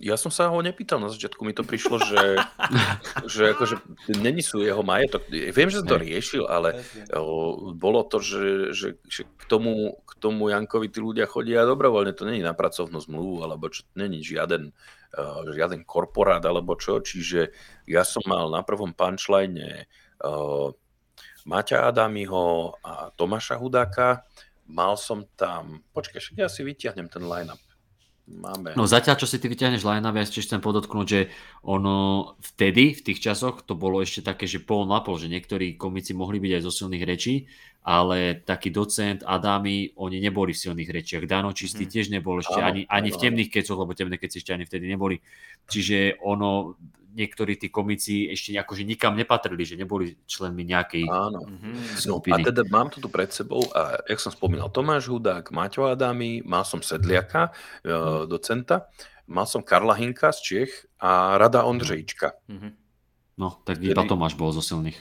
ja 0.00 0.16
som 0.16 0.32
sa 0.32 0.48
ho 0.48 0.56
nepýtal 0.64 1.04
na 1.04 1.12
začiatku, 1.12 1.44
mi 1.44 1.52
to 1.52 1.60
prišlo, 1.60 2.00
že, 2.00 2.40
že 3.36 3.52
akože 3.52 3.76
není 4.24 4.40
sú 4.40 4.64
jeho 4.64 4.80
majetok. 4.80 5.28
Viem, 5.28 5.68
že 5.68 5.84
som 5.84 5.88
to 5.92 6.00
riešil, 6.00 6.48
ale 6.48 6.80
o, 7.12 7.76
bolo 7.76 8.08
to, 8.08 8.24
že, 8.24 8.72
že, 8.72 8.88
že 9.04 9.28
k, 9.28 9.44
tomu, 9.44 10.00
k 10.07 10.07
tomu 10.18 10.50
Jankovi 10.50 10.90
tí 10.90 10.98
ľudia 10.98 11.30
chodia 11.30 11.62
dobrovoľne, 11.64 12.12
to 12.12 12.26
není 12.26 12.42
na 12.42 12.52
pracovnú 12.52 12.98
zmluvu, 12.98 13.46
alebo 13.46 13.70
čo, 13.70 13.86
není 13.94 14.20
žiaden, 14.20 14.74
uh, 14.74 15.46
žiaden 15.48 15.86
korporát, 15.86 16.42
alebo 16.42 16.74
čo, 16.74 16.98
čiže 16.98 17.54
ja 17.86 18.02
som 18.02 18.26
mal 18.26 18.50
na 18.50 18.66
prvom 18.66 18.92
punchline 18.92 19.86
uh, 20.26 20.74
Maťa 21.48 21.88
Adamiho 21.88 22.76
a 22.84 23.08
Tomáša 23.16 23.56
Hudáka, 23.56 24.28
mal 24.68 25.00
som 25.00 25.24
tam, 25.38 25.80
počkaj, 25.96 26.36
ja 26.36 26.50
si 26.52 26.60
vyťahnem 26.60 27.08
ten 27.08 27.24
line-up. 27.24 27.62
Máme. 28.28 28.76
No 28.76 28.84
zatiaľ, 28.84 29.16
čo 29.16 29.24
si 29.24 29.40
ty 29.40 29.48
vyťahneš 29.48 29.88
line 29.88 30.04
ja 30.04 30.20
ešte 30.20 30.44
chcem 30.44 30.60
podotknúť, 30.60 31.06
že 31.08 31.32
ono 31.64 32.36
vtedy, 32.44 32.92
v 32.92 33.00
tých 33.00 33.24
časoch, 33.24 33.64
to 33.64 33.72
bolo 33.72 34.04
ešte 34.04 34.20
také, 34.20 34.44
že 34.44 34.60
pol 34.60 34.84
na 34.84 35.00
pol, 35.00 35.16
že 35.16 35.32
niektorí 35.32 35.80
komici 35.80 36.12
mohli 36.12 36.36
byť 36.36 36.60
aj 36.60 36.62
zo 36.68 36.72
silných 36.84 37.08
rečí, 37.08 37.48
ale 37.88 38.44
taký 38.44 38.68
docent, 38.68 39.24
Adami, 39.24 39.96
oni 39.96 40.20
neboli 40.20 40.52
v 40.52 40.60
silných 40.60 40.92
rečiach. 40.92 41.24
Dano 41.24 41.56
Čistý 41.56 41.88
hmm. 41.88 41.92
tiež 41.96 42.06
nebol 42.12 42.44
ešte 42.44 42.60
áno, 42.60 42.68
ani, 42.68 42.80
ani 42.84 43.08
áno. 43.08 43.16
v 43.16 43.20
temných 43.24 43.48
kecoch, 43.48 43.80
lebo 43.80 43.96
temné 43.96 44.20
keci 44.20 44.44
ešte 44.44 44.52
ani 44.52 44.68
vtedy 44.68 44.84
neboli. 44.92 45.16
Čiže 45.64 46.20
ono, 46.20 46.76
niektorí 47.16 47.56
tí 47.56 47.72
komici 47.72 48.28
ešte 48.28 48.52
akože 48.60 48.84
nikam 48.84 49.16
nepatrili, 49.16 49.64
že 49.64 49.80
neboli 49.80 50.20
členmi 50.28 50.68
nejakej 50.68 51.08
Áno. 51.08 51.48
skupiny. 51.96 52.36
No, 52.36 52.44
a 52.44 52.48
teda 52.52 52.62
mám 52.68 52.92
to 52.92 53.00
tu 53.00 53.08
pred 53.08 53.32
sebou 53.32 53.64
a 53.72 53.96
jak 54.04 54.20
som 54.20 54.36
spomínal, 54.36 54.68
Tomáš 54.68 55.08
Hudák, 55.08 55.48
Maťo 55.48 55.88
Adami, 55.88 56.44
mal 56.44 56.68
som 56.68 56.84
Sedliaka, 56.84 57.56
mm. 57.88 58.28
docenta, 58.28 58.92
mal 59.24 59.48
som 59.48 59.64
Karla 59.64 59.96
Hinka 59.96 60.28
z 60.36 60.40
Čech 60.44 60.72
a 61.00 61.40
Rada 61.40 61.64
Ondřejčka. 61.64 62.36
Mm-hmm. 62.52 62.72
No, 63.38 63.64
tak 63.64 63.80
iba 63.80 64.04
Tomáš 64.04 64.36
bol 64.36 64.52
zo 64.52 64.60
silných. 64.60 64.98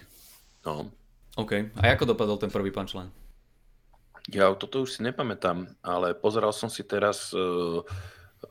No. 0.63 0.87
OK. 1.37 1.69
A 1.77 1.93
ako 1.93 2.17
dopadol 2.17 2.41
ten 2.41 2.49
prvý 2.49 2.73
punchline? 2.73 3.13
Ja 4.27 4.51
toto 4.57 4.83
už 4.83 4.99
si 4.99 5.05
nepamätám, 5.05 5.71
ale 5.79 6.11
pozeral 6.11 6.51
som 6.51 6.67
si 6.67 6.83
teraz 6.83 7.31
uh, 7.31 7.79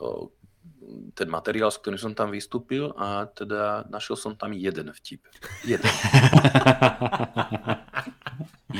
uh, 0.00 0.24
ten 1.12 1.28
materiál, 1.28 1.68
s 1.68 1.76
ktorým 1.82 2.00
som 2.00 2.12
tam 2.16 2.32
vystúpil 2.32 2.94
a 2.96 3.26
teda 3.28 3.84
našiel 3.90 4.16
som 4.16 4.32
tam 4.38 4.54
jeden 4.54 4.88
vtip. 4.94 5.20
Jeden. 5.66 5.92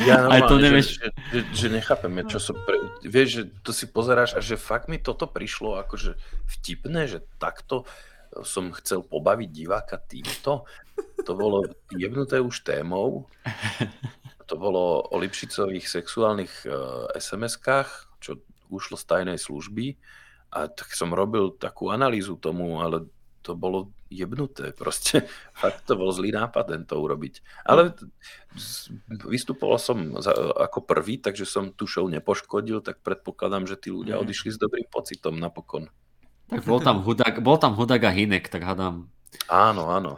ja 0.07 0.25
normálne, 0.25 0.41
Aj 0.41 0.43
to 0.49 0.57
nevieš. 0.57 0.87
Že, 0.97 1.09
že, 1.35 1.41
že 1.53 1.67
nechápem, 1.69 2.13
čo 2.31 2.39
som... 2.41 2.55
Pre... 2.57 2.77
Vieš, 3.05 3.29
že 3.29 3.43
to 3.61 3.71
si 3.75 3.91
pozeráš 3.91 4.39
a 4.39 4.41
že 4.41 4.57
fakt 4.57 4.89
mi 4.89 5.03
toto 5.03 5.29
prišlo 5.29 5.83
akože 5.83 6.17
vtipné, 6.47 7.11
že 7.11 7.27
takto 7.37 7.85
som 8.45 8.75
chcel 8.75 9.05
pobaviť 9.07 9.49
diváka 9.49 9.97
týmto. 9.97 10.69
To 11.27 11.33
bolo 11.35 11.67
jebnuté 11.91 12.39
už 12.39 12.63
témou. 12.63 13.27
To 14.47 14.55
bolo 14.55 15.03
o 15.11 15.19
Lipšicových 15.19 15.91
sexuálnych 15.91 16.71
uh, 16.71 17.11
SMS-kách, 17.19 18.23
čo 18.23 18.39
ušlo 18.71 18.95
z 18.95 19.05
tajnej 19.11 19.39
služby 19.43 19.99
a 20.55 20.71
tak 20.71 20.95
som 20.95 21.11
robil 21.11 21.51
takú 21.59 21.91
analýzu 21.91 22.39
tomu, 22.39 22.79
ale 22.79 23.11
to 23.43 23.59
bolo 23.59 23.91
jebnuté. 24.11 24.71
Proste 24.75 25.27
fakt 25.61 25.87
to 25.87 25.99
bol 25.99 26.11
zlý 26.11 26.31
nápad 26.35 26.87
to 26.87 26.95
urobiť. 26.99 27.43
Ale 27.67 27.95
vystupoval 29.27 29.79
som 29.83 30.19
za, 30.23 30.33
ako 30.57 30.83
prvý, 30.83 31.19
takže 31.19 31.47
som 31.47 31.75
tu 31.75 31.91
show 31.91 32.07
nepoškodil, 32.07 32.83
tak 32.83 33.03
predpokladám, 33.03 33.67
že 33.67 33.79
tí 33.79 33.89
ľudia 33.91 34.19
mhm. 34.19 34.23
odišli 34.27 34.51
s 34.55 34.59
dobrým 34.59 34.87
pocitom 34.91 35.37
napokon. 35.37 35.91
Tak 36.47 36.63
bol 36.63 36.79
tam 36.79 37.03
hudák, 37.03 37.43
bol 37.43 37.59
tam 37.59 37.75
hudák 37.75 38.07
a 38.07 38.15
Hinek, 38.15 38.47
tak 38.47 38.63
hádam. 38.63 39.11
Áno, 39.51 39.91
áno. 39.91 40.15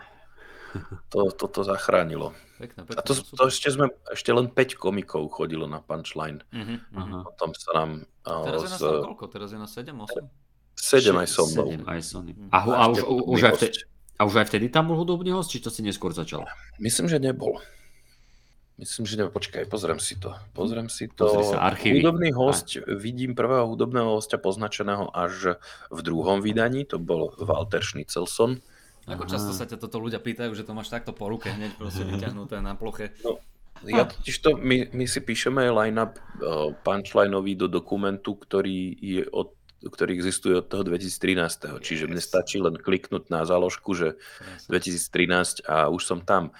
To, 1.08 1.32
to, 1.32 1.46
to 1.48 1.60
zachránilo. 1.64 2.36
Pekne, 2.58 2.84
pekne, 2.84 2.98
a 2.98 3.06
to, 3.06 3.14
to 3.14 3.42
ešte 3.48 3.70
sme, 3.70 3.88
ešte 4.10 4.34
len 4.34 4.50
5 4.50 4.74
komikov 4.74 5.30
chodilo 5.30 5.70
na 5.70 5.78
punchline. 5.78 6.42
Uh-huh, 6.50 6.82
uh-huh. 6.82 7.22
Potom 7.22 7.54
sa 7.54 7.70
nám... 7.72 7.90
Teraz 8.26 8.60
je 8.66 8.70
na 8.74 8.78
z... 8.78 8.84
koľko? 9.08 9.24
Teraz 9.30 9.48
je 9.54 9.58
na 9.58 9.68
7, 9.70 9.94
8? 9.94 10.26
7 10.78 11.22
aj 11.22 11.28
so 11.30 11.42
mnou. 11.48 11.68
7 11.78 11.86
aj 11.86 12.00
so 12.02 12.18
mnou. 12.20 12.50
A, 12.50 12.58
a, 12.66 12.84
už, 12.90 12.98
už 13.06 13.40
aj 13.46 13.52
vtedy, 13.62 13.78
a 14.18 14.20
už 14.26 14.34
aj 14.42 14.46
vtedy 14.50 14.66
tam 14.68 14.90
bol 14.90 14.98
hudobný 14.98 15.30
host, 15.30 15.54
či 15.54 15.62
to 15.62 15.70
si 15.70 15.86
neskôr 15.86 16.10
začal? 16.10 16.42
Myslím, 16.82 17.06
že 17.06 17.22
nebol. 17.22 17.62
Myslím, 18.78 19.06
že 19.06 19.18
nebol. 19.18 19.34
Počkaj, 19.34 19.66
pozriem 19.66 19.98
si 19.98 20.18
to. 20.18 20.34
Pozriem 20.54 20.86
si 20.90 21.10
to. 21.10 21.26
Pozri 21.26 21.54
sa, 21.54 21.66
archívy. 21.66 22.02
Hudobný 22.02 22.30
host, 22.34 22.78
a... 22.78 22.94
vidím 22.94 23.34
prvého 23.34 23.66
hudobného 23.70 24.18
hostia 24.18 24.38
poznačeného 24.38 25.10
až 25.14 25.58
v 25.90 26.00
druhom 26.02 26.42
vydaní, 26.42 26.86
to 26.86 26.98
bol 26.98 27.34
Walter 27.38 27.82
Schnitzelson. 27.82 28.62
Ako 29.08 29.24
Aha. 29.24 29.32
často 29.32 29.56
sa 29.56 29.64
ťa 29.64 29.80
toto 29.80 29.96
ľudia 29.96 30.20
pýtajú, 30.20 30.52
že 30.52 30.68
to 30.68 30.76
máš 30.76 30.92
takto 30.92 31.16
po 31.16 31.32
ruke 31.32 31.48
hneď 31.48 31.80
proste 31.80 32.04
vyťahnuté 32.08 32.60
na 32.60 32.76
ploche. 32.76 33.16
No, 33.24 33.40
ja 33.86 34.02
totiž 34.04 34.36
to, 34.42 34.58
my, 34.58 34.90
my 34.90 35.06
si 35.06 35.22
píšeme 35.22 35.70
line-up 35.70 36.18
uh, 36.18 36.74
punchlineový 36.82 37.54
do 37.54 37.70
dokumentu, 37.70 38.34
ktorý 38.34 38.98
je 38.98 39.22
od 39.30 39.54
ktorý 39.78 40.18
existuje 40.18 40.58
od 40.58 40.66
toho 40.66 40.82
2013. 40.82 41.38
Yes. 41.38 41.78
Čiže 41.86 42.10
mne 42.10 42.18
stačí 42.18 42.58
len 42.58 42.74
kliknúť 42.74 43.30
na 43.30 43.46
záložku, 43.46 43.94
že 43.94 44.18
2013 44.66 45.62
a 45.70 45.86
už 45.86 46.02
som 46.02 46.18
tam. 46.18 46.50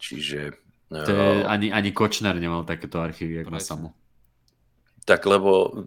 Čiže... 0.00 0.56
To 0.88 1.04
je, 1.04 1.44
uh, 1.44 1.46
ani, 1.52 1.68
ani 1.68 1.92
Kočner 1.92 2.32
nemal 2.40 2.64
takéto 2.64 2.96
archívy, 2.96 3.44
ako 3.44 3.52
na 3.52 3.60
samo. 3.60 3.92
Tak 5.04 5.20
lebo... 5.28 5.84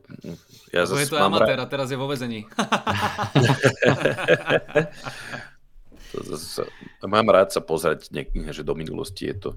Ja 0.70 0.86
lebo 0.86 1.02
je 1.02 1.10
to 1.10 1.18
amatér 1.18 1.58
a 1.58 1.66
teraz 1.66 1.90
je 1.90 1.98
vo 1.98 2.06
vezení. 2.06 2.46
Mám 7.04 7.28
rád 7.34 7.50
sa 7.54 7.62
pozrieť 7.62 8.14
niekde, 8.14 8.54
že 8.54 8.64
do 8.64 8.78
minulosti 8.78 9.28
je 9.30 9.36
to, 9.38 9.52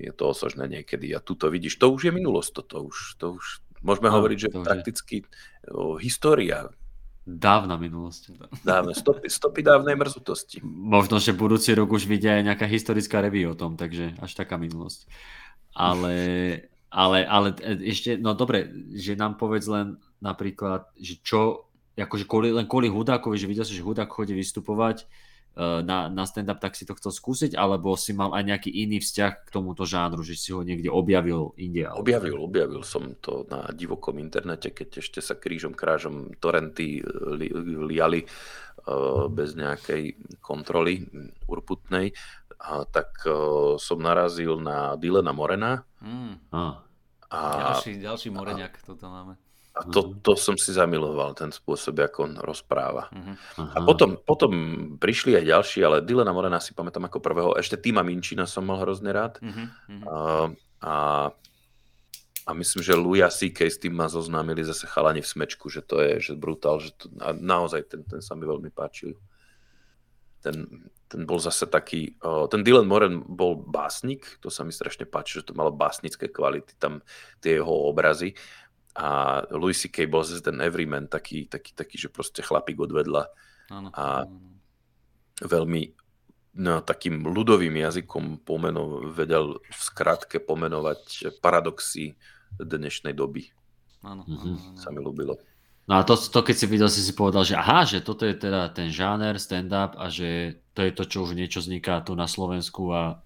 je 0.00 0.12
to 0.12 0.24
osožné 0.32 0.64
niekedy. 0.68 1.12
A 1.12 1.20
tu 1.20 1.36
to 1.36 1.52
vidíš, 1.52 1.76
to 1.76 1.92
už 1.92 2.08
je 2.08 2.12
minulosť, 2.12 2.50
toto 2.64 2.88
už, 2.88 3.20
to 3.20 3.36
už 3.36 3.60
môžeme 3.84 4.08
no, 4.10 4.14
hovoriť, 4.18 4.38
že 4.38 4.48
prakticky 4.64 5.16
o, 5.68 6.00
história. 6.00 6.72
Dávna 7.28 7.76
minulosť. 7.76 8.40
Dávne, 8.64 8.96
stopy, 8.96 9.28
stopy 9.28 9.60
dávnej 9.60 10.00
mrzutosti. 10.00 10.64
Možno, 10.64 11.20
že 11.20 11.36
budúci 11.36 11.76
rok 11.76 11.92
už 11.92 12.08
vidia 12.08 12.40
aj 12.40 12.46
nejaká 12.48 12.64
historická 12.64 13.20
review 13.20 13.52
o 13.52 13.58
tom, 13.58 13.76
takže 13.76 14.16
až 14.16 14.32
taká 14.32 14.56
minulosť. 14.56 15.04
Ale, 15.76 16.16
ale, 16.88 17.28
ale 17.28 17.48
ešte, 17.84 18.16
no 18.16 18.32
dobre, 18.32 18.72
že 18.96 19.12
nám 19.12 19.36
povedz 19.36 19.68
len 19.68 20.00
napríklad, 20.24 20.88
že 20.96 21.20
čo, 21.20 21.68
akože 22.00 22.24
kvôli, 22.24 22.48
len 22.48 22.64
kvôli 22.64 22.88
Hudákovi, 22.88 23.36
že 23.36 23.44
videl 23.44 23.68
si, 23.68 23.76
že 23.76 23.84
Hudák 23.84 24.08
chodí 24.08 24.32
vystupovať, 24.32 25.04
na, 25.58 26.06
na 26.06 26.22
stand-up, 26.22 26.62
tak 26.62 26.78
si 26.78 26.86
to 26.86 26.94
chcel 26.94 27.10
skúsiť, 27.10 27.58
alebo 27.58 27.98
si 27.98 28.14
mal 28.14 28.30
aj 28.30 28.46
nejaký 28.46 28.70
iný 28.70 29.02
vzťah 29.02 29.32
k 29.42 29.48
tomuto 29.50 29.82
žánru, 29.82 30.22
že 30.22 30.38
si 30.38 30.54
ho 30.54 30.62
niekde 30.62 30.86
objavil 30.86 31.50
inde? 31.58 31.82
Ale... 31.82 31.98
Objavil, 31.98 32.38
objavil 32.38 32.86
som 32.86 33.18
to 33.18 33.42
na 33.50 33.66
divokom 33.74 34.22
internete, 34.22 34.70
keď 34.70 35.02
ešte 35.02 35.18
sa 35.18 35.34
krížom 35.34 35.74
krážom 35.74 36.38
torrenty 36.38 37.02
li, 37.34 37.50
liali 37.90 38.22
uh, 38.22 39.26
bez 39.26 39.58
nejakej 39.58 40.38
kontroly 40.38 41.02
urputnej, 41.50 42.14
uh, 42.14 42.86
tak 42.86 43.26
som 43.82 43.98
narazil 43.98 44.62
na 44.62 44.94
Dylana 44.94 45.34
Morena. 45.34 45.82
Mm. 45.98 46.38
A, 46.54 47.40
ďalší, 47.74 47.98
ďalší 47.98 48.28
moreňak, 48.30 48.78
toto 48.86 49.10
máme. 49.10 49.47
A 49.78 49.86
to, 49.86 50.18
to 50.18 50.34
som 50.34 50.58
si 50.58 50.74
zamiloval, 50.74 51.38
ten 51.38 51.54
spôsob, 51.54 52.02
ako 52.02 52.18
on 52.26 52.34
rozpráva. 52.42 53.06
Uh-huh. 53.14 53.36
A 53.62 53.78
potom, 53.86 54.18
potom 54.18 54.52
prišli 54.98 55.38
aj 55.38 55.44
ďalší, 55.46 55.78
ale 55.86 56.02
Dylana 56.02 56.34
Morena 56.34 56.58
si 56.58 56.74
pamätám 56.74 57.06
ako 57.06 57.22
prvého. 57.22 57.54
Ešte 57.54 57.78
Tima 57.78 58.02
Minčina 58.02 58.42
som 58.42 58.66
mal 58.66 58.82
hrozne 58.82 59.14
rád. 59.14 59.38
Uh-huh. 59.38 59.66
A, 60.10 60.16
a, 60.82 60.94
a 62.42 62.50
myslím, 62.58 62.82
že 62.82 62.98
Luja 62.98 63.30
C.K. 63.30 63.70
s 63.70 63.78
tým 63.78 63.94
ma 63.94 64.10
zoznámili 64.10 64.66
zase 64.66 64.90
chalani 64.90 65.22
v 65.22 65.30
smečku, 65.30 65.70
že 65.70 65.86
to 65.86 66.02
je 66.02 66.18
že 66.18 66.32
brutál, 66.34 66.82
že 66.82 66.98
to, 66.98 67.06
a 67.22 67.30
naozaj 67.30 67.86
ten, 67.86 68.02
ten 68.02 68.18
sa 68.18 68.34
mi 68.34 68.50
veľmi 68.50 68.74
páčil. 68.74 69.14
Ten, 70.42 70.90
ten 71.06 71.22
bol 71.22 71.38
zase 71.38 71.66
taký, 71.66 72.18
ten 72.50 72.60
Dylan 72.62 72.86
Moren 72.86 73.22
bol 73.26 73.58
básnik, 73.58 74.38
to 74.38 74.50
sa 74.50 74.62
mi 74.62 74.70
strašne 74.70 75.06
páči, 75.06 75.42
že 75.42 75.50
to 75.50 75.58
malo 75.58 75.74
básnické 75.74 76.30
kvality, 76.30 76.78
tam 76.78 77.02
tie 77.42 77.58
jeho 77.58 77.90
obrazy 77.90 78.38
a 78.98 79.40
Louis 79.54 79.78
C.K. 79.78 80.10
bol 80.10 80.26
zase 80.26 80.42
ten 80.42 80.58
everyman, 80.58 81.06
taký, 81.06 81.46
taký, 81.46 81.70
taký, 81.70 81.94
že 81.94 82.10
proste 82.10 82.42
chlapík 82.42 82.82
odvedla 82.82 83.30
ano, 83.70 83.94
a 83.94 84.26
veľmi 85.38 85.94
no, 86.58 86.82
takým 86.82 87.22
ľudovým 87.22 87.78
jazykom 87.78 88.42
pomeno, 88.42 89.06
vedel 89.06 89.62
v 89.62 89.80
skratke 89.80 90.42
pomenovať 90.42 91.30
paradoxy 91.38 92.18
dnešnej 92.58 93.14
doby. 93.14 93.46
Áno, 94.02 94.26
mm-hmm. 94.26 94.78
Sa 94.82 94.90
mi 94.90 94.98
ľúbilo. 94.98 95.38
No 95.88 95.96
a 95.96 96.04
to, 96.04 96.18
to 96.18 96.44
keď 96.44 96.56
si 96.58 96.66
videl, 96.68 96.90
si 96.92 97.00
si 97.00 97.16
povedal, 97.16 97.48
že 97.48 97.56
aha, 97.56 97.88
že 97.88 98.04
toto 98.04 98.28
je 98.28 98.36
teda 98.36 98.68
ten 98.76 98.92
žáner 98.92 99.40
stand-up 99.40 99.96
a 99.96 100.12
že 100.12 100.60
to 100.76 100.84
je 100.84 100.92
to, 100.92 101.04
čo 101.08 101.24
už 101.24 101.32
niečo 101.32 101.64
vzniká 101.64 102.02
tu 102.04 102.12
na 102.18 102.28
Slovensku 102.28 102.92
a... 102.92 103.24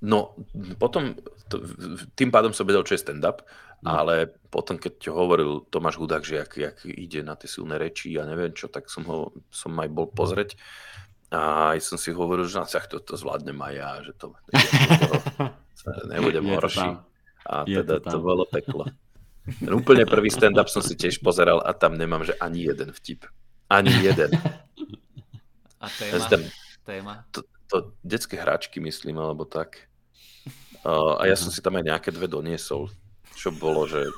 No, 0.00 0.32
potom, 0.80 1.12
to, 1.52 1.60
tým 2.16 2.32
pádom 2.32 2.56
som 2.56 2.64
vedel, 2.64 2.80
čo 2.88 2.96
je 2.96 3.04
stand-up, 3.04 3.44
no. 3.84 3.92
ale 3.92 4.32
potom, 4.48 4.80
keď 4.80 5.12
hovoril 5.12 5.68
Tomáš 5.68 6.00
Hudák, 6.00 6.24
že 6.24 6.40
jak, 6.40 6.50
jak 6.56 6.76
ide 6.88 7.20
na 7.20 7.36
tie 7.36 7.52
silné 7.52 7.76
reči 7.76 8.16
a 8.16 8.24
neviem 8.24 8.56
čo, 8.56 8.72
tak 8.72 8.88
som 8.88 9.04
ho 9.04 9.36
som 9.52 9.76
aj 9.76 9.88
bol 9.92 10.08
pozrieť 10.08 10.56
a 11.30 11.72
aj 11.76 11.84
som 11.84 12.00
si 12.00 12.10
hovoril, 12.10 12.48
že 12.48 12.58
na 12.58 12.66
to, 12.66 12.98
to 12.98 13.14
zvládnem 13.14 13.60
aj 13.60 13.74
ja, 13.76 13.90
že 14.02 14.12
to, 14.16 14.26
to 15.84 16.04
nebudem 16.08 16.48
horší. 16.48 16.96
A 17.44 17.64
teda 17.68 18.00
to, 18.00 18.08
to 18.08 18.18
bolo 18.24 18.44
peklo. 18.48 18.88
Ten 19.44 19.72
úplne 19.72 20.04
prvý 20.04 20.28
stand-up 20.28 20.68
som 20.68 20.84
si 20.84 20.96
tiež 20.96 21.20
pozeral 21.24 21.60
a 21.60 21.76
tam 21.76 21.96
nemám, 21.96 22.24
že 22.24 22.36
ani 22.40 22.68
jeden 22.72 22.92
vtip. 22.92 23.28
Ani 23.68 23.92
jeden. 24.00 24.32
A 25.80 25.86
téma? 25.88 26.24
Tam, 26.28 26.42
téma? 26.84 27.14
To, 27.32 27.40
to 27.70 27.76
detské 28.04 28.36
hráčky, 28.36 28.82
myslím, 28.82 29.16
alebo 29.16 29.48
tak. 29.48 29.89
Uh, 30.80 31.20
a 31.20 31.28
ja 31.28 31.36
som 31.36 31.52
si 31.52 31.60
tam 31.60 31.76
aj 31.76 31.84
nejaké 31.92 32.08
dve 32.12 32.26
doniesol, 32.26 32.88
čo 33.36 33.52
bolo, 33.52 33.84
že... 33.84 34.08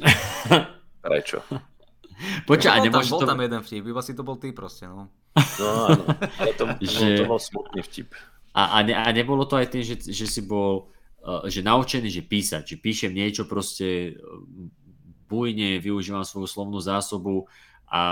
Prečo? 1.04 1.40
Počkaj, 2.44 2.84
no, 2.84 2.92
bol, 2.92 3.00
tam, 3.00 3.10
bol 3.10 3.20
to... 3.22 3.30
tam 3.30 3.40
jeden 3.40 3.60
vtip, 3.64 3.84
iba 3.86 4.02
si 4.04 4.12
to 4.12 4.22
bol 4.26 4.36
ty 4.36 4.52
proste, 4.52 4.90
no. 4.90 5.08
No 5.32 5.66
áno, 5.86 6.04
ale 6.36 6.52
to, 6.58 6.64
že... 6.84 7.22
to 7.22 7.30
bol 7.30 7.40
smutný 7.40 7.80
vtip. 7.86 8.12
A, 8.52 8.76
a, 8.76 8.82
ne, 8.82 8.92
a 8.98 9.06
nebolo 9.14 9.46
to 9.46 9.56
aj 9.56 9.70
tým, 9.70 9.86
že, 9.86 9.96
že 10.02 10.26
si 10.26 10.42
bol 10.42 10.90
Eh, 11.20 11.52
že 11.52 11.60
naučený, 11.60 12.08
že 12.08 12.24
písať, 12.24 12.64
že 12.64 12.76
píšem 12.80 13.12
niečo 13.12 13.44
proste 13.44 14.16
eh, 14.16 14.68
bujne, 15.28 15.76
využívam 15.76 16.24
svoju 16.24 16.48
slovnú 16.48 16.80
zásobu 16.80 17.44
a 17.92 18.02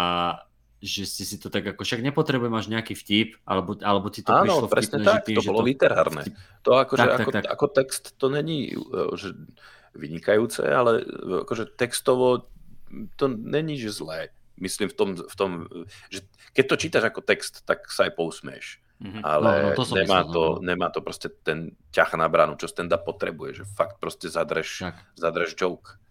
že 0.79 1.11
si 1.11 1.27
si 1.27 1.37
to 1.43 1.51
tak 1.51 1.75
ako, 1.75 1.83
však 1.83 2.07
nepotrebujem 2.07 2.55
až 2.55 2.71
nejaký 2.71 2.95
vtip, 2.95 3.43
alebo, 3.43 3.75
alebo 3.83 4.07
ti 4.15 4.23
to 4.23 4.31
Áno, 4.31 4.63
prišlo 4.63 4.69
presne 4.71 4.99
tak, 5.03 5.27
tým, 5.27 5.39
to 5.39 5.47
bolo 5.47 5.63
to... 5.63 5.67
literárne. 5.67 6.23
To 6.63 6.79
akože 6.79 7.03
tak, 7.03 7.19
ako, 7.19 7.31
tak, 7.35 7.45
tak. 7.45 7.51
ako 7.51 7.67
text 7.75 8.05
to 8.15 8.27
není 8.31 8.79
eh, 8.79 9.13
že 9.19 9.35
vynikajúce, 9.99 10.63
ale 10.63 11.03
akože 11.43 11.75
textovo 11.75 12.47
to 13.19 13.27
není, 13.29 13.77
že 13.77 13.91
zlé. 13.91 14.31
Myslím 14.59 14.91
v 14.91 14.97
tom, 14.97 15.11
v 15.19 15.35
tom, 15.39 15.51
že 16.11 16.27
keď 16.55 16.65
to 16.67 16.77
čítaš 16.81 17.05
ako 17.11 17.21
text, 17.23 17.63
tak 17.67 17.87
sa 17.91 18.07
aj 18.07 18.15
pousmieš. 18.15 18.83
Mm-hmm. 18.99 19.23
Ale 19.23 19.51
no, 19.63 19.69
no, 19.71 19.77
to 19.79 19.85
nemá, 19.95 20.27
myslel, 20.27 20.35
to, 20.35 20.43
no. 20.43 20.63
nemá 20.67 20.87
to 20.91 21.01
proste 21.03 21.31
ten 21.47 21.79
ťah 21.95 22.19
na 22.19 22.27
bránu, 22.27 22.59
čo 22.59 22.67
stand-up 22.67 23.07
potrebuje, 23.07 23.63
že 23.63 23.65
fakt 23.79 24.03
proste 24.03 24.27
zadreš, 24.27 24.91
zadreš 25.15 25.55
joke. 25.55 26.03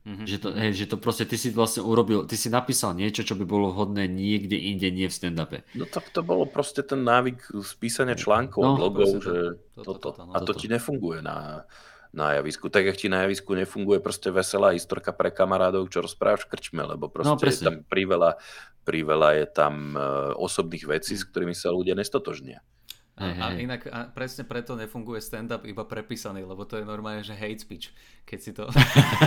Mm-hmm. 0.00 0.26
Že, 0.26 0.36
to, 0.40 0.48
hej, 0.56 0.72
že 0.72 0.86
to 0.88 0.96
proste 0.96 1.28
ty 1.28 1.36
si 1.36 1.52
vlastne 1.52 1.84
urobil, 1.84 2.24
ty 2.24 2.32
si 2.32 2.48
napísal 2.48 2.96
niečo, 2.96 3.20
čo 3.20 3.36
by 3.36 3.44
bolo 3.44 3.68
vhodné 3.68 4.08
niekde 4.08 4.56
inde, 4.56 4.88
nie 4.88 5.04
v 5.04 5.12
stand-upe. 5.12 5.60
No 5.76 5.84
tak 5.84 6.08
to 6.08 6.24
bolo 6.24 6.48
proste 6.48 6.80
ten 6.80 7.04
návyk 7.04 7.52
z 7.60 7.70
písania 7.76 8.16
článkov, 8.16 8.64
no, 8.64 8.80
blogov, 8.80 9.20
že 9.20 9.60
to, 9.76 9.84
toto. 9.84 10.08
To, 10.08 10.08
to, 10.16 10.20
no, 10.24 10.32
a 10.32 10.40
to, 10.40 10.56
to 10.56 10.64
ti 10.64 10.72
nefunguje 10.72 11.20
na, 11.20 11.68
na 12.16 12.40
javisku. 12.40 12.72
Tak, 12.72 12.88
jak 12.88 12.96
ti 12.96 13.12
na 13.12 13.28
javisku 13.28 13.52
nefunguje 13.52 14.00
proste 14.00 14.32
veselá 14.32 14.72
historka 14.72 15.12
pre 15.12 15.28
kamarádov, 15.28 15.92
čo 15.92 16.00
rozprávaš 16.00 16.48
v 16.48 16.56
krčme, 16.56 16.80
lebo 16.80 17.12
proste 17.12 17.36
no, 17.36 17.52
je 17.52 17.60
tam 17.60 17.76
priveľa, 17.84 18.40
priveľa 18.88 19.30
je 19.36 19.46
tam 19.52 19.74
uh, 19.94 20.32
osobných 20.32 20.88
vecí, 20.88 21.12
s 21.12 21.28
ktorými 21.28 21.52
sa 21.52 21.76
ľudia 21.76 21.92
nestotožnia. 21.92 22.64
A, 23.20 23.26
a 23.36 23.46
inak 23.52 23.84
a 23.92 24.08
presne 24.08 24.48
preto 24.48 24.72
nefunguje 24.80 25.20
stand-up 25.20 25.68
iba 25.68 25.84
prepísaný, 25.84 26.40
lebo 26.48 26.64
to 26.64 26.80
je 26.80 26.88
normálne, 26.88 27.20
že 27.20 27.36
hate 27.36 27.60
speech, 27.60 27.92
keď 28.24 28.38
si 28.40 28.50
to... 28.56 28.64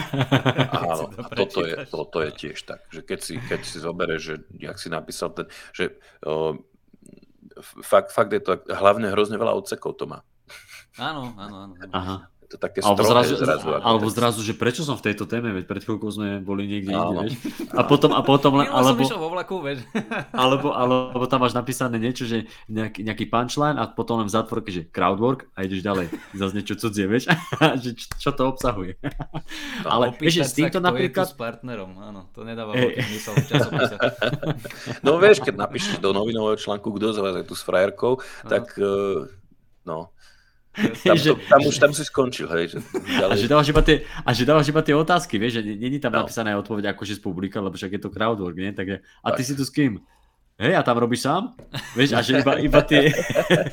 Áno, 0.81 1.13
a 1.13 1.29
toto 1.29 1.61
je, 1.61 1.77
toto 1.85 2.17
je 2.25 2.31
tiež 2.33 2.57
tak, 2.65 2.89
že 2.89 3.05
keď 3.05 3.19
si, 3.21 3.37
keď 3.37 3.61
si 3.61 3.77
zoberieš, 3.77 4.21
že 4.25 4.35
jak 4.57 4.77
si 4.81 4.89
napísal 4.89 5.29
ten, 5.37 5.45
že 5.77 5.93
uh, 6.25 6.57
fakt, 7.85 8.09
fakt 8.09 8.33
je 8.33 8.41
to, 8.41 8.65
hlavne 8.65 9.13
hrozne 9.13 9.37
veľa 9.37 9.53
odsekov 9.53 9.93
to 10.01 10.09
má. 10.09 10.25
Áno, 10.97 11.37
áno, 11.37 11.55
áno. 11.69 11.73
Aha 11.93 12.32
to 12.53 12.61
také 12.61 12.85
alebo 12.85 13.01
zrazu, 13.01 13.33
zrazu. 13.33 13.65
Alebo 13.81 14.05
zrazu, 14.13 14.45
že 14.45 14.53
prečo 14.53 14.85
som 14.85 14.93
v 14.93 15.09
tejto 15.09 15.25
téme, 15.25 15.49
veď 15.49 15.65
pred 15.65 15.81
chvíľkou 15.81 16.09
sme 16.13 16.37
boli 16.37 16.69
niekde 16.69 16.93
inde, 16.93 17.15
vieš. 17.25 17.33
A 17.73 17.81
potom, 17.81 18.13
a 18.13 18.21
potom 18.21 18.61
len, 18.61 18.69
alebo, 18.69 19.01
vo 19.01 19.29
vlaku, 19.33 19.65
vieš. 19.65 19.81
Alebo, 20.43 20.75
alebo 20.75 21.23
tam 21.29 21.45
máš 21.45 21.55
napísané 21.55 21.95
niečo, 22.01 22.25
že 22.27 22.49
nejaký, 22.67 23.05
nejaký 23.05 23.25
punchline 23.29 23.77
a 23.79 23.87
potom 23.87 24.19
len 24.19 24.27
v 24.27 24.33
zátvorke, 24.33 24.69
že 24.73 24.85
crowdwork 24.89 25.47
a 25.55 25.63
ideš 25.63 25.85
ďalej. 25.85 26.07
Zase 26.35 26.53
niečo 26.53 26.75
cudzie, 26.75 27.05
vieš. 27.07 27.31
že 27.83 27.95
čo 27.95 28.29
to 28.35 28.49
obsahuje. 28.49 28.99
No, 29.85 29.87
Ale 29.87 30.05
vieš, 30.19 30.51
s 30.51 30.57
týmto 30.57 30.83
napríklad... 30.83 31.29
s 31.29 31.35
partnerom, 31.37 31.95
áno, 32.01 32.29
to 32.35 32.43
nedáva 32.43 32.75
hey. 32.75 32.99
mysel 33.13 33.37
v 33.37 33.45
časopise. 33.47 33.95
no 35.05 35.17
vieš, 35.21 35.41
keď 35.45 35.55
napíšeš 35.55 36.03
do 36.03 36.11
novinového 36.11 36.57
článku, 36.59 36.89
kto 36.91 37.13
z 37.15 37.19
vás 37.23 37.35
je 37.39 37.45
tu 37.47 37.55
s 37.55 37.63
frajerkou, 37.63 38.19
no. 38.19 38.49
tak 38.49 38.73
uh, 38.77 39.29
no, 39.87 40.11
tam, 41.05 41.15
to, 41.17 41.37
tam 41.37 41.61
už 41.61 41.75
tam 41.77 41.91
si 41.93 42.03
skončil, 42.05 42.49
hej. 42.49 42.73
Že 42.73 42.77
a, 43.29 43.35
že 43.37 43.45
dávaš 43.45 43.69
iba 43.69 43.81
tie, 43.85 44.01
a 44.25 44.29
že 44.33 44.43
dávaš 44.43 44.73
iba 44.73 44.81
tie 44.81 44.97
otázky, 44.97 45.37
vieš, 45.37 45.61
že 45.61 45.77
není 45.77 46.01
tam 46.01 46.17
no. 46.17 46.25
napísaná 46.25 46.57
odpoveď 46.57 46.97
akože 46.97 47.17
z 47.17 47.21
publika, 47.21 47.61
lebo 47.61 47.77
však 47.77 47.93
je 47.93 48.01
to 48.01 48.09
crowdwork, 48.09 48.57
nie? 48.57 48.73
Takže, 48.73 49.05
a 49.21 49.27
ty 49.37 49.41
tak. 49.45 49.47
si 49.47 49.53
tu 49.53 49.63
s 49.65 49.69
kým? 49.69 50.01
Hej, 50.53 50.77
a 50.77 50.81
tam 50.85 51.01
robíš 51.01 51.25
sám? 51.25 51.57
Vieš, 51.97 52.13
a 52.13 52.21
že 52.21 52.45
iba, 52.45 52.61
iba 52.61 52.81
tie... 52.85 53.09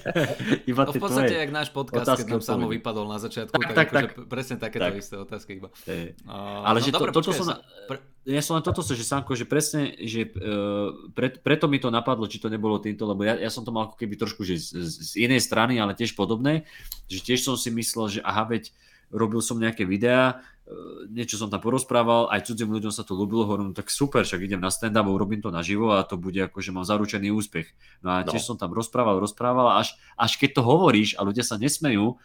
iba 0.72 0.82
tie 0.88 0.96
no 0.96 1.00
v 1.00 1.02
podstate, 1.04 1.28
tvoje 1.28 1.44
jak 1.44 1.52
náš 1.52 1.68
podcast, 1.76 2.08
otázky, 2.08 2.24
keď 2.24 2.32
nám 2.32 2.44
samo 2.44 2.66
vypadol 2.72 3.04
na 3.04 3.20
začiatku, 3.20 3.52
tak, 3.52 3.72
tak, 3.76 3.88
tak, 3.92 4.04
tak 4.16 4.24
presne 4.24 4.56
takéto 4.56 4.88
tak. 4.88 4.96
isté 4.96 5.14
otázky 5.20 5.60
iba. 5.60 5.68
Hey. 5.84 6.16
Uh, 6.24 6.64
Ale 6.64 6.80
no, 6.80 6.84
že 6.88 6.90
dobre, 6.96 7.12
to, 7.12 7.20
toto 7.20 7.36
som... 7.36 7.52
Sa... 7.52 7.60
Pre... 7.84 8.00
Ja 8.28 8.44
som 8.44 8.60
len 8.60 8.64
toto, 8.64 8.84
že 8.84 9.00
Sanko, 9.00 9.32
že 9.32 9.48
presne, 9.48 9.96
že 9.96 10.28
uh, 10.28 10.92
pre, 11.16 11.32
preto 11.32 11.72
mi 11.72 11.80
to 11.80 11.88
napadlo, 11.88 12.28
či 12.28 12.36
to 12.36 12.52
nebolo 12.52 12.76
týmto, 12.76 13.08
lebo 13.08 13.24
ja, 13.24 13.40
ja 13.40 13.48
som 13.48 13.64
to 13.64 13.72
mal 13.72 13.88
ako 13.88 13.96
keby 13.96 14.20
trošku, 14.20 14.44
že 14.44 14.60
z, 14.60 14.76
z 14.76 15.24
inej 15.24 15.40
strany, 15.40 15.80
ale 15.80 15.96
tiež 15.96 16.12
podobné, 16.12 16.68
že 17.08 17.24
tiež 17.24 17.40
som 17.40 17.56
si 17.56 17.72
myslel, 17.72 18.20
že 18.20 18.20
aha, 18.20 18.44
veď 18.44 18.76
robil 19.08 19.40
som 19.40 19.56
nejaké 19.56 19.88
videá, 19.88 20.44
E, 20.70 21.10
niečo 21.10 21.34
som 21.34 21.50
tam 21.50 21.58
porozprával, 21.58 22.30
aj 22.30 22.46
cudzím 22.46 22.70
ľuďom 22.70 22.94
sa 22.94 23.02
to 23.02 23.18
ľúbilo, 23.18 23.42
hovorím, 23.42 23.74
no 23.74 23.76
tak 23.76 23.90
super, 23.90 24.22
však 24.22 24.46
idem 24.46 24.62
na 24.62 24.70
stand-up, 24.70 25.06
robím 25.10 25.42
to 25.42 25.50
naživo 25.50 25.98
a 25.98 26.06
to 26.06 26.14
bude 26.14 26.38
ako, 26.38 26.62
že 26.62 26.70
mám 26.70 26.86
zaručený 26.86 27.34
úspech. 27.34 27.74
No 28.06 28.14
a 28.14 28.22
tiež 28.22 28.46
no. 28.46 28.48
som 28.54 28.56
tam 28.56 28.70
rozprával, 28.70 29.18
rozprával 29.18 29.82
až, 29.82 29.98
až 30.14 30.38
keď 30.38 30.60
to 30.60 30.62
hovoríš 30.62 31.18
a 31.18 31.26
ľudia 31.26 31.42
sa 31.42 31.58
nesmejú 31.58 32.22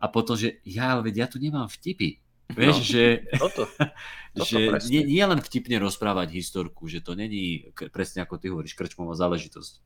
a 0.00 0.06
potom, 0.08 0.34
že 0.40 0.64
ja, 0.64 0.96
ale 0.96 1.12
veď 1.12 1.14
ja 1.20 1.26
tu 1.28 1.36
nemám 1.36 1.68
vtipy. 1.68 2.16
Vieš, 2.52 2.76
no, 2.76 2.84
že, 2.84 3.04
toto, 3.42 3.62
toto 4.36 4.46
že 4.46 4.58
nie, 4.88 5.02
nie 5.04 5.24
len 5.24 5.40
vtipne 5.40 5.80
rozprávať 5.80 6.36
historku, 6.36 6.86
že 6.86 7.00
to 7.00 7.16
není 7.16 7.72
presne 7.90 8.22
ako 8.22 8.38
ty 8.38 8.52
hovoríš, 8.52 8.76
krčmová 8.76 9.16
záležitosť. 9.16 9.80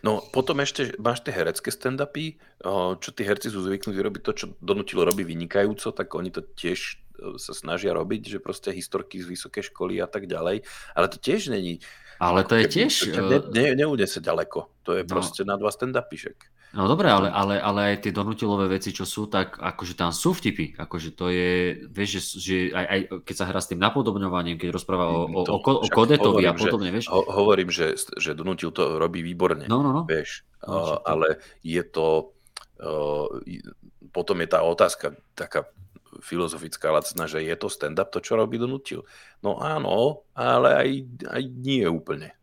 No 0.00 0.24
potom 0.32 0.62
ešte 0.62 0.96
máš 0.96 1.20
tie 1.20 1.36
herecké 1.36 1.68
stand-upy, 1.68 2.40
čo 2.96 3.10
tí 3.12 3.22
herci 3.26 3.52
sú 3.52 3.60
zvyknutí 3.60 3.98
robiť 4.00 4.22
to, 4.24 4.32
čo 4.32 4.46
donutilo 4.62 5.04
robí 5.04 5.26
vynikajúco, 5.26 5.92
tak 5.92 6.08
oni 6.16 6.32
to 6.32 6.40
tiež 6.56 7.02
sa 7.36 7.52
snažia 7.52 7.92
robiť, 7.92 8.38
že 8.38 8.44
proste 8.44 8.72
historky 8.72 9.20
z 9.20 9.36
vysokej 9.36 9.72
školy 9.72 10.00
a 10.00 10.08
tak 10.08 10.28
ďalej, 10.28 10.64
ale 10.96 11.06
to 11.12 11.16
tiež 11.20 11.52
není 11.52 11.80
ale 12.16 12.48
to 12.48 12.56
je 12.56 12.64
tiež... 12.64 13.12
Ne, 13.12 13.38
ne, 13.52 13.64
neúde 13.76 14.08
sa 14.08 14.24
ďaleko. 14.24 14.72
To 14.88 14.96
je 14.96 15.04
no. 15.04 15.08
proste 15.08 15.44
na 15.44 15.60
dva 15.60 15.68
stand-upíšek. 15.68 16.48
No 16.76 16.84
dobre, 16.84 17.08
ale, 17.08 17.32
ale, 17.32 17.56
ale 17.56 17.80
aj 17.96 18.04
tie 18.04 18.12
donutilové 18.12 18.68
veci, 18.68 18.92
čo 18.92 19.08
sú, 19.08 19.32
tak 19.32 19.56
akože 19.56 19.96
tam 19.96 20.12
sú 20.12 20.36
vtipy. 20.36 20.76
Akože 20.76 21.16
to 21.16 21.32
je, 21.32 21.80
vieš, 21.88 22.20
že, 22.20 22.20
že 22.36 22.56
aj, 22.76 22.84
aj 22.84 23.00
keď 23.24 23.34
sa 23.34 23.48
hrá 23.48 23.60
s 23.64 23.72
tým 23.72 23.80
napodobňovaním, 23.80 24.60
keď 24.60 24.76
rozpráva 24.76 25.08
o, 25.08 25.24
o, 25.24 25.40
to, 25.48 25.56
o, 25.56 25.60
o 25.80 25.88
kodetovi 25.88 26.44
hovorím, 26.44 26.52
a 26.52 26.60
podobne, 26.60 26.90
vieš. 26.92 27.08
Ho, 27.08 27.24
hovorím, 27.24 27.72
že, 27.72 27.96
že 27.96 28.36
donutil 28.36 28.76
to 28.76 29.00
robí 29.00 29.24
výborne, 29.24 29.64
no, 29.64 29.80
no, 29.80 29.90
no. 29.96 30.02
vieš. 30.04 30.44
No, 30.68 31.00
uh, 31.00 31.00
ale 31.08 31.40
je 31.64 31.80
to, 31.80 32.36
uh, 32.84 33.32
potom 34.12 34.36
je 34.44 34.48
tá 34.52 34.60
otázka 34.60 35.16
taká 35.32 35.64
filozofická 36.20 36.92
lacná, 36.92 37.24
že 37.24 37.40
je 37.40 37.56
to 37.56 37.72
stand-up 37.72 38.12
to, 38.12 38.20
čo 38.20 38.36
robí 38.36 38.60
donutil. 38.60 39.08
No 39.40 39.64
áno, 39.64 40.28
ale 40.36 40.68
aj, 40.76 40.88
aj 41.24 41.42
nie 41.56 41.88
úplne. 41.88 42.35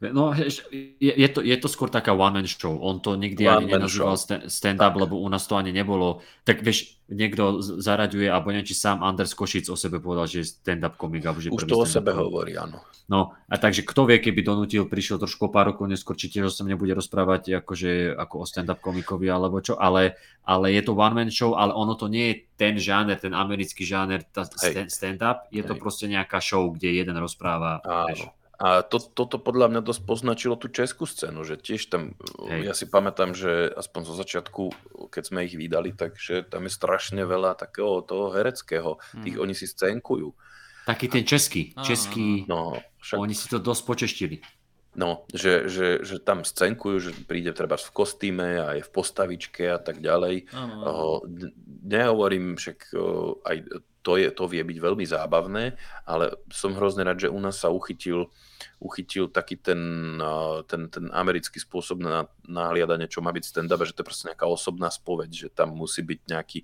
No, 0.00 0.32
je, 0.32 1.12
je, 1.12 1.28
to, 1.28 1.44
je 1.44 1.56
to 1.60 1.68
skôr 1.68 1.92
taká 1.92 2.16
one-man 2.16 2.48
show. 2.48 2.72
On 2.80 3.04
to 3.04 3.20
nikdy 3.20 3.44
one 3.44 3.68
ani 3.68 3.76
nenazýval 3.76 4.16
stand-up, 4.48 4.96
lebo 4.96 5.20
u 5.20 5.28
nás 5.28 5.44
to 5.44 5.60
ani 5.60 5.76
nebolo. 5.76 6.24
Tak 6.48 6.64
vieš, 6.64 6.96
niekto 7.12 7.60
zaraďuje, 7.60 8.32
alebo 8.32 8.48
neviem, 8.48 8.64
či 8.64 8.72
sám 8.72 9.04
Anders 9.04 9.36
Košic 9.36 9.68
o 9.68 9.76
sebe 9.76 10.00
povedal, 10.00 10.24
že 10.24 10.40
je 10.40 10.56
stand-up 10.56 10.96
komik. 10.96 11.28
Alebo 11.28 11.44
že 11.44 11.52
Už 11.52 11.68
to 11.68 11.84
o 11.84 11.84
sebe 11.84 12.16
hovorí, 12.16 12.56
áno. 12.56 12.80
No, 13.12 13.36
a 13.44 13.60
takže 13.60 13.84
kto 13.84 14.08
vie, 14.08 14.24
keby 14.24 14.40
donútil, 14.40 14.88
prišiel 14.88 15.20
trošku 15.20 15.52
pár 15.52 15.76
rokov 15.76 15.84
neskôr, 15.84 16.16
či 16.16 16.32
tiež 16.32 16.48
sa 16.48 16.64
nebude 16.64 16.96
rozprávať 16.96 17.60
akože, 17.60 18.16
ako 18.16 18.34
o 18.40 18.48
stand-up 18.48 18.80
komikovi, 18.80 19.28
alebo 19.28 19.60
čo, 19.60 19.76
ale, 19.76 20.16
ale 20.48 20.72
je 20.72 20.80
to 20.80 20.96
one-man 20.96 21.28
show, 21.28 21.60
ale 21.60 21.76
ono 21.76 21.92
to 21.92 22.08
nie 22.08 22.32
je 22.32 22.34
ten 22.56 22.80
žáner, 22.80 23.20
ten 23.20 23.36
americký 23.36 23.84
žáner, 23.84 24.24
tá 24.32 24.48
stand-up, 24.88 25.44
je 25.52 25.60
Hej. 25.60 25.68
to 25.68 25.74
proste 25.76 26.08
nejaká 26.08 26.40
show, 26.40 26.72
kde 26.72 27.04
jeden 27.04 27.20
rozpráva. 27.20 27.84
Áno. 27.84 28.08
Vieš. 28.08 28.39
A 28.60 28.84
to, 28.84 29.00
toto 29.00 29.40
podľa 29.40 29.72
mňa 29.72 29.80
dosť 29.80 30.04
poznačilo 30.04 30.52
tú 30.52 30.68
českú 30.68 31.08
scénu, 31.08 31.48
že 31.48 31.56
tiež 31.56 31.88
tam, 31.88 32.12
Hej. 32.44 32.60
ja 32.68 32.74
si 32.76 32.84
pamätám, 32.84 33.32
že 33.32 33.72
aspoň 33.72 34.00
zo 34.04 34.14
začiatku, 34.20 34.62
keď 35.08 35.22
sme 35.32 35.48
ich 35.48 35.56
vydali, 35.56 35.96
takže 35.96 36.44
tam 36.44 36.68
je 36.68 36.72
strašne 36.76 37.24
veľa 37.24 37.56
takého 37.56 38.04
toho 38.04 38.36
hereckého, 38.36 39.00
tých 39.24 39.40
hmm. 39.40 39.44
oni 39.48 39.54
si 39.56 39.64
scénkujú. 39.64 40.28
Taký 40.84 41.06
ten 41.08 41.24
český, 41.24 41.72
český, 41.80 42.44
no, 42.52 42.76
však... 43.00 43.16
oni 43.16 43.32
si 43.32 43.48
to 43.48 43.56
dosť 43.64 43.82
počeštili. 43.88 44.36
No, 44.90 45.24
že, 45.32 45.70
že, 45.70 46.02
že 46.02 46.20
tam 46.20 46.42
scénkujú, 46.42 46.96
že 47.00 47.10
príde 47.24 47.54
treba 47.54 47.78
v 47.78 47.94
kostýme 47.94 48.60
a 48.60 48.68
je 48.76 48.82
v 48.82 48.90
postavičke 48.90 49.70
a 49.70 49.78
tak 49.78 50.02
ďalej. 50.02 50.50
Ano. 50.50 51.22
Nehovorím 51.86 52.58
však 52.58 52.92
aj 53.46 53.56
to, 54.02 54.12
je, 54.18 54.28
to 54.34 54.44
vie 54.50 54.60
byť 54.66 54.78
veľmi 54.82 55.06
zábavné, 55.06 55.78
ale 56.04 56.34
som 56.50 56.74
hrozne 56.74 57.06
rád, 57.06 57.28
že 57.28 57.32
u 57.32 57.38
nás 57.38 57.60
sa 57.60 57.70
uchytil, 57.70 58.28
uchytil 58.80 59.28
taký 59.28 59.60
ten, 59.60 59.78
ten, 60.64 60.88
ten 60.88 61.12
americký 61.12 61.60
spôsob 61.60 62.00
na 62.00 62.32
nahliadanie, 62.48 63.12
čo 63.12 63.20
má 63.20 63.28
byť 63.28 63.44
stand-up, 63.44 63.84
že 63.84 63.92
to 63.92 64.00
je 64.00 64.08
proste 64.08 64.26
nejaká 64.32 64.48
osobná 64.48 64.88
spoveď, 64.88 65.30
že 65.30 65.48
tam 65.52 65.76
musí 65.76 66.00
byť 66.00 66.20
nejaký 66.24 66.58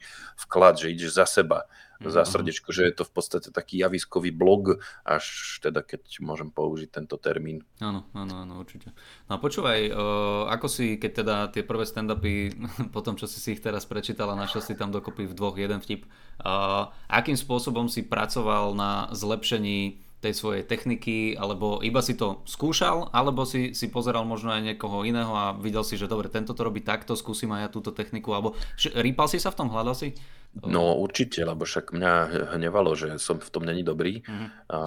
vklad, 0.48 0.80
že 0.80 0.96
ideš 0.96 1.12
za 1.12 1.28
seba, 1.28 1.68
mm-hmm. 1.68 2.08
za 2.08 2.24
srdečko, 2.24 2.72
že 2.72 2.88
je 2.88 2.94
to 2.96 3.04
v 3.04 3.12
podstate 3.12 3.48
taký 3.52 3.84
javiskový 3.84 4.32
blog, 4.32 4.80
až 5.04 5.60
teda 5.60 5.84
keď 5.84 6.24
môžem 6.24 6.48
použiť 6.48 6.88
tento 6.88 7.20
termín. 7.20 7.68
Áno, 7.84 8.08
áno, 8.16 8.40
áno, 8.40 8.64
určite. 8.64 8.96
No 9.28 9.36
a 9.36 9.38
počúvaj, 9.38 9.92
uh, 9.92 10.48
ako 10.48 10.66
si, 10.72 10.96
keď 10.96 11.12
teda 11.12 11.36
tie 11.52 11.62
prvé 11.68 11.84
stand-upy, 11.84 12.56
po 12.96 13.04
tom, 13.04 13.20
čo 13.20 13.28
si 13.28 13.44
si 13.44 13.52
ich 13.52 13.60
teraz 13.60 13.84
prečítala, 13.84 14.32
našiel 14.32 14.64
si 14.64 14.72
tam 14.72 14.88
dokopy 14.88 15.28
v 15.28 15.36
dvoch 15.36 15.60
jeden 15.60 15.84
vtip, 15.84 16.08
uh, 16.40 16.88
akým 17.12 17.36
spôsobom 17.36 17.92
si 17.92 18.00
pracoval 18.00 18.72
na 18.72 19.12
zlepšení 19.12 20.05
tej 20.20 20.32
svojej 20.32 20.62
techniky, 20.64 21.36
alebo 21.36 21.84
iba 21.84 22.00
si 22.00 22.16
to 22.16 22.40
skúšal, 22.48 23.12
alebo 23.12 23.44
si, 23.44 23.76
si 23.76 23.92
pozeral 23.92 24.24
možno 24.24 24.50
aj 24.50 24.64
niekoho 24.64 25.04
iného 25.04 25.30
a 25.36 25.52
videl 25.52 25.84
si, 25.84 26.00
že 26.00 26.08
dobre, 26.08 26.32
tento 26.32 26.56
to 26.56 26.64
robí 26.64 26.80
takto, 26.80 27.12
skúsim 27.12 27.52
aj 27.52 27.60
ja 27.60 27.68
túto 27.68 27.92
techniku, 27.92 28.32
alebo 28.32 28.56
rýpal 28.96 29.28
si 29.28 29.36
sa 29.36 29.52
v 29.52 29.58
tom, 29.60 29.68
hľadal 29.68 29.92
si? 29.92 30.16
No 30.56 30.96
určite, 30.96 31.44
lebo 31.44 31.68
však 31.68 31.92
mňa 31.92 32.12
hnevalo, 32.56 32.96
že 32.96 33.20
som 33.20 33.36
v 33.36 33.50
tom 33.52 33.68
není 33.68 33.84
dobrý. 33.84 34.24
Uh-huh. 34.24 34.48
A 34.72 34.78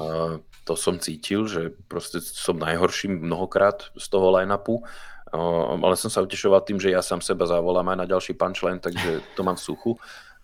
to 0.65 0.73
som 0.73 0.97
cítil, 0.97 1.45
že 1.45 1.77
proste 1.85 2.25
som 2.25 2.57
najhorší 2.57 3.13
mnohokrát 3.13 3.93
z 3.93 4.05
toho 4.09 4.33
line-upu, 4.33 4.81
ale 5.29 5.93
som 5.93 6.09
sa 6.09 6.25
utešoval 6.25 6.65
tým, 6.65 6.81
že 6.81 6.89
ja 6.89 7.05
sám 7.05 7.21
seba 7.21 7.45
zavolám 7.45 7.85
aj 7.93 7.97
na 8.01 8.09
ďalší 8.09 8.33
punchline, 8.33 8.81
takže 8.81 9.21
to 9.37 9.45
mám 9.45 9.61
v 9.61 9.65
suchu. 9.69 9.91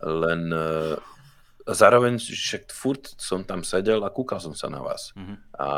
Len 0.05 0.53
zároveň 1.65 2.21
však 2.21 2.69
furt 2.69 3.17
som 3.17 3.41
tam 3.41 3.65
sedel 3.65 4.05
a 4.05 4.13
kúkal 4.13 4.37
som 4.37 4.53
sa 4.53 4.69
na 4.69 4.85
vás. 4.85 5.11
Mm-hmm. 5.17 5.37
A 5.57 5.69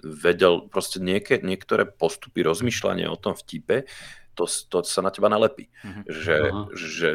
vedel 0.00 0.64
proste 0.72 0.96
nieke, 0.96 1.36
niektoré 1.44 1.84
postupy 1.84 2.40
rozmýšľania 2.40 3.12
o 3.12 3.20
tom 3.20 3.36
vtipe, 3.36 3.84
to, 4.34 4.48
to 4.48 4.82
sa 4.82 5.04
na 5.04 5.14
teba 5.14 5.28
nalepí. 5.30 5.70
Mm-hmm. 5.84 6.04
Že, 6.08 6.36
že 6.74 7.08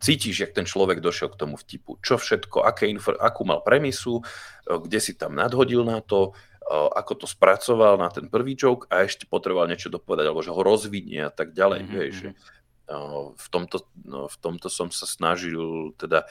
cítiš, 0.00 0.46
jak 0.46 0.56
ten 0.56 0.64
človek 0.64 1.02
došiel 1.02 1.28
k 1.34 1.40
tomu 1.42 1.60
vtipu. 1.60 1.98
Čo 2.00 2.16
všetko, 2.16 2.64
aké 2.64 2.88
infor- 2.88 3.20
akú 3.20 3.44
mal 3.44 3.60
premisu, 3.60 4.24
kde 4.64 4.98
si 5.02 5.18
tam 5.18 5.36
nadhodil 5.36 5.84
na 5.84 6.00
to, 6.00 6.32
ako 6.70 7.20
to 7.20 7.26
spracoval 7.28 8.00
na 8.00 8.08
ten 8.08 8.32
prvý 8.32 8.56
joke 8.56 8.88
a 8.88 9.04
ešte 9.04 9.28
potreboval 9.28 9.68
niečo 9.68 9.92
dopovedať, 9.92 10.24
alebo 10.24 10.40
že 10.40 10.54
ho 10.54 10.62
rozvinie 10.64 11.20
a 11.28 11.32
tak 11.34 11.52
ďalej. 11.52 11.80
Mm-hmm. 11.84 11.98
Vieš, 11.98 12.14
že 12.16 12.30
mhm 12.32 12.62
v 13.34 13.46
tomto, 13.48 13.88
no, 14.04 14.28
v 14.28 14.36
tomto 14.40 14.68
som 14.68 14.92
sa 14.92 15.08
snažil, 15.08 15.92
teda 15.96 16.28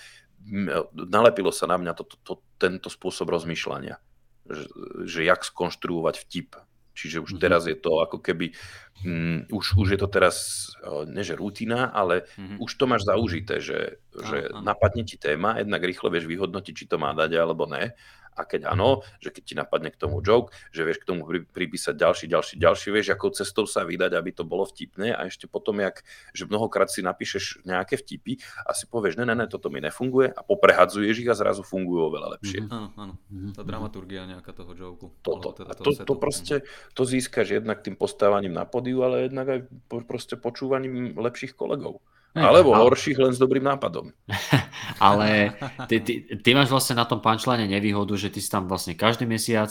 nalepilo 0.93 1.49
sa 1.49 1.65
na 1.65 1.79
mňa 1.79 1.93
to, 1.97 2.03
to, 2.03 2.17
to, 2.21 2.33
tento 2.59 2.91
spôsob 2.91 3.31
rozmýšľania, 3.31 3.97
že, 4.45 4.67
že 5.07 5.19
jak 5.25 5.41
skonštruovať 5.41 6.15
vtip. 6.27 6.49
Čiže 6.93 7.25
už 7.25 7.33
mm-hmm. 7.33 7.41
teraz 7.41 7.65
je 7.65 7.73
to 7.73 8.05
ako 8.05 8.21
keby, 8.21 8.53
um, 9.01 9.49
už, 9.49 9.81
už 9.81 9.97
je 9.97 9.99
to 9.99 10.05
teraz, 10.05 10.69
ne 11.09 11.25
že 11.25 11.33
rutina, 11.33 11.89
ale 11.89 12.29
mm-hmm. 12.37 12.61
už 12.61 12.69
to 12.77 12.85
máš 12.85 13.09
zaužité, 13.09 13.57
že, 13.57 13.97
že 14.13 14.53
napadne 14.61 15.01
ti 15.01 15.17
téma, 15.17 15.57
jednak 15.57 15.81
rýchle 15.81 16.13
vieš 16.13 16.29
vyhodnotiť, 16.29 16.73
či 16.77 16.85
to 16.85 17.01
má 17.01 17.17
dať 17.17 17.33
alebo 17.33 17.65
ne 17.65 17.97
a 18.33 18.41
keď 18.43 18.73
áno, 18.73 19.05
že 19.21 19.29
keď 19.29 19.43
ti 19.43 19.53
napadne 19.57 19.89
k 19.93 19.97
tomu 19.97 20.19
joke, 20.19 20.53
že 20.73 20.83
vieš 20.83 21.01
k 21.01 21.09
tomu 21.13 21.25
pripísať 21.25 21.93
ďalší, 21.93 22.25
ďalší, 22.29 22.55
ďalší, 22.57 22.87
vieš, 22.89 23.13
akou 23.13 23.29
cestou 23.31 23.69
sa 23.69 23.85
vydať, 23.85 24.17
aby 24.17 24.31
to 24.33 24.43
bolo 24.43 24.65
vtipné 24.65 25.13
a 25.13 25.29
ešte 25.29 25.45
potom, 25.45 25.79
jak, 25.79 26.01
že 26.33 26.49
mnohokrát 26.49 26.89
si 26.89 27.05
napíšeš 27.05 27.63
nejaké 27.63 27.97
vtipy 28.01 28.41
a 28.65 28.73
si 28.73 28.89
povieš, 28.89 29.21
ne, 29.21 29.25
ne, 29.29 29.35
ne, 29.37 29.45
toto 29.45 29.69
mi 29.69 29.79
nefunguje 29.79 30.33
a 30.33 30.41
poprehadzuješ 30.41 31.15
ich 31.23 31.29
a 31.29 31.37
zrazu 31.37 31.61
fungujú 31.61 32.09
oveľa 32.09 32.39
lepšie. 32.39 32.65
Mm-hmm. 32.65 32.73
Áno, 32.73 32.87
áno, 32.97 33.13
tá 33.53 33.61
dramaturgia 33.61 34.25
nejaká 34.25 34.51
toho 34.51 34.73
joke. 34.73 35.13
Toto, 35.21 35.53
teda 35.53 35.77
to, 35.77 35.93
to, 35.93 36.13
proste, 36.17 36.65
to 36.97 37.03
získaš 37.05 37.61
jednak 37.61 37.85
tým 37.85 37.95
postávaním 37.95 38.55
na 38.55 38.65
podiu, 38.65 39.05
ale 39.05 39.29
jednak 39.29 39.47
aj 39.49 39.59
proste 40.09 40.35
počúvaním 40.39 41.13
lepších 41.13 41.53
kolegov. 41.53 42.01
Alebo 42.33 42.73
ale... 42.73 42.81
horších 42.89 43.17
len 43.21 43.33
s 43.33 43.39
dobrým 43.39 43.61
nápadom. 43.61 44.09
ale 44.97 45.53
ty, 45.85 46.01
ty, 46.01 46.13
ty 46.41 46.49
máš 46.57 46.73
vlastne 46.73 46.97
na 46.97 47.05
tom 47.05 47.21
punchline 47.21 47.69
nevýhodu, 47.69 48.17
že 48.17 48.33
ty 48.33 48.41
si 48.41 48.49
tam 48.49 48.65
vlastne 48.65 48.97
každý 48.97 49.29
mesiac 49.29 49.69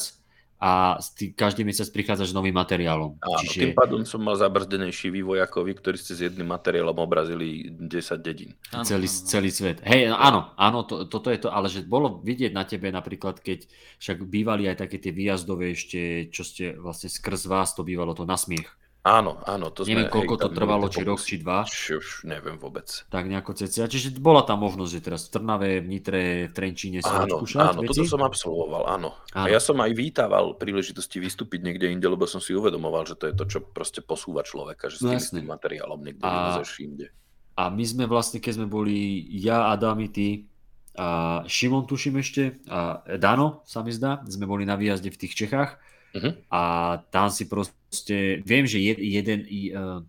a 0.62 0.94
ty 1.18 1.34
každý 1.34 1.66
mesiac 1.66 1.90
prichádzaš 1.90 2.30
s 2.30 2.38
novým 2.38 2.54
materiálom. 2.54 3.18
Áno, 3.18 3.42
Čiže... 3.42 3.66
tým 3.66 3.74
pádom 3.74 4.06
som 4.06 4.22
mal 4.22 4.38
zabrzdenejší 4.38 5.10
vývoj 5.10 5.42
ako 5.42 5.66
vy, 5.66 5.74
ktorí 5.74 5.98
ste 5.98 6.14
s 6.14 6.22
jedným 6.22 6.46
materiálom 6.46 6.94
obrazili 7.02 7.66
10 7.66 7.90
dedín. 8.22 8.54
Áno, 8.70 8.86
celý, 8.86 9.10
áno. 9.10 9.26
celý 9.26 9.50
svet. 9.50 9.82
Hej, 9.82 10.14
no, 10.14 10.22
áno, 10.22 10.54
áno, 10.54 10.86
to, 10.86 11.10
toto 11.10 11.34
je 11.34 11.42
to, 11.42 11.50
ale 11.50 11.66
že 11.66 11.82
bolo 11.82 12.22
vidieť 12.22 12.54
na 12.54 12.62
tebe 12.62 12.94
napríklad, 12.94 13.42
keď 13.42 13.66
však 13.98 14.22
bývali 14.22 14.70
aj 14.70 14.86
také 14.86 15.02
tie 15.02 15.10
výjazdové 15.10 15.74
ešte, 15.74 16.30
čo 16.30 16.46
ste 16.46 16.78
vlastne 16.78 17.10
skrz 17.10 17.50
vás 17.50 17.74
to 17.74 17.82
bývalo 17.82 18.14
to 18.14 18.22
na 18.22 18.38
smiech. 18.38 18.70
Áno, 19.02 19.42
áno. 19.50 19.74
To 19.74 19.82
Neviem, 19.82 20.06
sme, 20.06 20.14
koľko 20.14 20.34
hej, 20.38 20.42
to 20.46 20.48
trvalo, 20.54 20.86
či 20.86 21.02
rok, 21.02 21.18
či 21.18 21.36
dva. 21.42 21.66
Už 21.66 22.22
neviem 22.22 22.54
vôbec. 22.54 22.86
Tak 23.10 23.26
nejako 23.26 23.58
cca. 23.58 23.90
Čiže 23.90 24.14
bola 24.22 24.46
tam 24.46 24.62
možnosť, 24.62 24.90
že 24.94 25.00
teraz 25.02 25.26
v 25.26 25.30
Trnave, 25.34 25.82
v 25.82 25.86
Nitre, 25.90 26.22
v 26.46 26.52
Trenčíne 26.54 27.02
sa 27.02 27.26
áno, 27.26 27.42
skúšať 27.42 27.66
Áno, 27.66 27.82
veci? 27.82 27.98
toto 27.98 28.06
som 28.06 28.22
absolvoval, 28.22 28.86
áno. 28.86 29.18
áno. 29.34 29.46
A 29.46 29.50
ja 29.50 29.58
som 29.58 29.74
aj 29.82 29.90
vítával 29.90 30.54
príležitosti 30.54 31.18
vystúpiť 31.18 31.66
niekde 31.66 31.90
inde, 31.90 32.06
lebo 32.06 32.30
som 32.30 32.38
si 32.38 32.54
uvedomoval, 32.54 33.02
že 33.10 33.18
to 33.18 33.26
je 33.26 33.34
to, 33.34 33.44
čo 33.50 33.58
proste 33.58 34.06
posúva 34.06 34.46
človeka, 34.46 34.86
že 34.86 35.02
s 35.02 35.02
tým, 35.02 35.18
s 35.18 35.34
tým 35.34 35.50
materiálom 35.50 35.98
niekde 35.98 36.22
a... 36.22 36.62
inde. 36.78 37.10
A 37.58 37.74
my 37.74 37.82
sme 37.82 38.06
vlastne, 38.06 38.38
keď 38.38 38.62
sme 38.62 38.66
boli 38.70 39.26
ja, 39.34 39.66
Adam, 39.74 39.98
ty, 40.14 40.46
a 40.94 41.42
Šimon 41.50 41.90
tuším 41.90 42.22
ešte, 42.22 42.62
a 42.70 43.02
Dano 43.18 43.66
sa 43.66 43.82
mi 43.82 43.90
zdá, 43.90 44.22
sme 44.30 44.46
boli 44.46 44.62
na 44.62 44.78
výjazde 44.78 45.10
v 45.10 45.20
tých 45.26 45.34
Čechách 45.34 45.80
uh-huh. 46.14 46.32
a 46.52 46.62
tam 47.10 47.28
si 47.32 47.48
proste 47.48 48.40
viem, 48.44 48.64
že 48.68 48.78
jed, 48.80 48.98
jeden, 49.00 49.38
uh, 49.76 50.00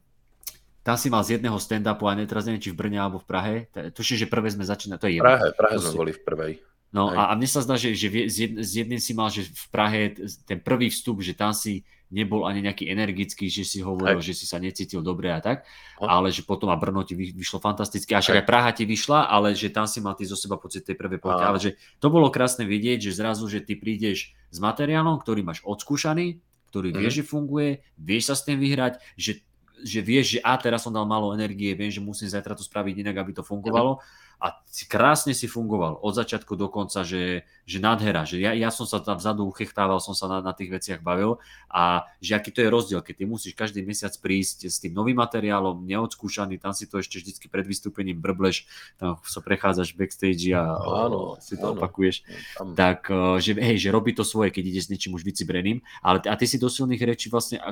tam 0.84 0.96
si 1.00 1.08
mal 1.08 1.24
z 1.24 1.40
jedného 1.40 1.56
stand-upu, 1.56 2.08
a 2.08 2.14
ne, 2.16 2.28
teraz 2.28 2.44
neviem, 2.44 2.60
či 2.60 2.76
v 2.76 2.80
Brne 2.80 3.00
alebo 3.00 3.24
v 3.24 3.28
Prahe, 3.28 3.56
tuším, 3.72 4.24
že 4.24 4.32
prvé 4.32 4.52
sme 4.52 4.68
začínali, 4.68 5.00
to 5.00 5.08
je 5.08 5.24
Prahe, 5.24 5.56
Prahe 5.56 5.76
sme 5.80 5.96
boli 5.96 6.12
v 6.12 6.22
prvej. 6.24 6.54
No 6.94 7.10
a, 7.10 7.30
a 7.30 7.34
mne 7.34 7.50
sa 7.50 7.66
zdá, 7.66 7.74
že, 7.74 7.98
že 7.98 8.08
s 8.54 8.72
jedným 8.78 9.02
si 9.02 9.18
mal, 9.18 9.34
že 9.34 9.50
v 9.50 9.66
Prahe 9.74 10.02
ten 10.46 10.62
prvý 10.62 10.94
vstup, 10.94 11.26
že 11.26 11.34
tam 11.34 11.50
si 11.50 11.82
nebol 12.14 12.46
ani 12.46 12.62
nejaký 12.62 12.86
energický, 12.86 13.50
že 13.50 13.66
si 13.66 13.82
hovoril, 13.82 14.22
aj. 14.22 14.26
že 14.30 14.38
si 14.38 14.46
sa 14.46 14.62
necítil 14.62 15.02
dobre 15.02 15.34
a 15.34 15.42
tak, 15.42 15.66
aj. 15.98 16.06
ale 16.06 16.30
že 16.30 16.46
potom 16.46 16.70
a 16.70 16.78
Brno 16.78 17.02
ti 17.02 17.18
vyšlo 17.18 17.58
fantasticky, 17.58 18.14
a 18.14 18.22
však 18.22 18.46
aj 18.46 18.46
Praha 18.46 18.70
ti 18.70 18.86
vyšla, 18.86 19.26
ale 19.26 19.58
že 19.58 19.74
tam 19.74 19.90
si 19.90 19.98
mal 19.98 20.14
ty 20.14 20.30
zo 20.30 20.38
seba 20.38 20.62
pocit 20.62 20.86
tej 20.86 20.94
prvej 20.94 21.18
poľky, 21.18 21.44
ale 21.44 21.58
že 21.58 21.74
to 21.98 22.14
bolo 22.14 22.30
krásne 22.30 22.70
vidieť, 22.70 23.10
že 23.10 23.18
zrazu, 23.18 23.50
že 23.50 23.66
ty 23.66 23.74
prídeš 23.74 24.38
s 24.54 24.58
materiálom, 24.62 25.18
ktorý 25.18 25.42
máš 25.42 25.66
odskúšaný, 25.66 26.38
ktorý 26.70 26.94
mm. 26.94 26.98
vieš, 27.02 27.14
že 27.18 27.26
funguje, 27.26 27.82
vieš 27.98 28.30
sa 28.30 28.36
s 28.38 28.46
tým 28.46 28.62
vyhrať, 28.62 29.02
že 29.18 29.42
že 29.84 30.00
vieš, 30.00 30.38
že 30.38 30.40
a 30.48 30.56
teraz 30.56 30.88
som 30.88 30.96
dal 30.96 31.04
málo 31.04 31.36
energie, 31.36 31.76
viem, 31.76 31.92
že 31.92 32.00
musím 32.00 32.32
zajtra 32.32 32.56
to 32.56 32.64
spraviť 32.64 33.04
inak, 33.04 33.20
aby 33.20 33.36
to 33.36 33.44
fungovalo 33.44 34.00
a 34.44 34.60
krásne 34.92 35.32
si 35.32 35.48
fungoval 35.48 36.04
od 36.04 36.20
začiatku 36.20 36.60
do 36.60 36.68
konca, 36.68 37.08
že, 37.08 37.48
že 37.64 37.80
nádhera, 37.80 38.28
že 38.28 38.44
ja, 38.44 38.52
ja 38.52 38.76
som 38.76 38.84
sa 38.84 39.00
tam 39.00 39.16
vzadu 39.16 39.48
uchechtával, 39.48 40.04
som 40.04 40.12
sa 40.12 40.28
na, 40.28 40.44
na 40.44 40.52
tých 40.52 40.68
veciach 40.68 41.00
bavil 41.00 41.40
a 41.72 42.04
že 42.20 42.36
aký 42.36 42.52
to 42.52 42.60
je 42.60 42.68
rozdiel, 42.68 43.00
keď 43.00 43.24
ty 43.24 43.26
musíš 43.26 43.56
každý 43.56 43.88
mesiac 43.88 44.12
prísť 44.20 44.68
s 44.68 44.84
tým 44.84 44.92
novým 44.92 45.16
materiálom, 45.16 45.88
neodskúšaný, 45.88 46.60
tam 46.60 46.76
si 46.76 46.92
to 46.92 47.00
ešte 47.00 47.24
vždycky 47.24 47.48
pred 47.48 47.64
vystúpením 47.64 48.20
brbleš, 48.20 48.68
tam 49.00 49.16
sa 49.24 49.40
prechádzaš 49.40 49.96
backstage 49.96 50.52
a 50.52 50.76
áno, 50.76 51.40
si 51.40 51.56
to 51.56 51.72
áno. 51.72 51.80
opakuješ, 51.80 52.28
tam. 52.60 52.76
tak 52.76 53.08
že, 53.40 53.56
hej, 53.56 53.80
že 53.80 53.96
robí 53.96 54.12
to 54.12 54.28
svoje, 54.28 54.52
keď 54.52 54.64
ide 54.76 54.82
s 54.84 54.92
niečím 54.92 55.16
už 55.16 55.24
vycibreným, 55.24 55.80
ale 56.04 56.20
a 56.28 56.36
ty 56.36 56.44
si 56.44 56.60
do 56.60 56.68
silných 56.68 57.00
rečí 57.08 57.32
vlastne, 57.32 57.64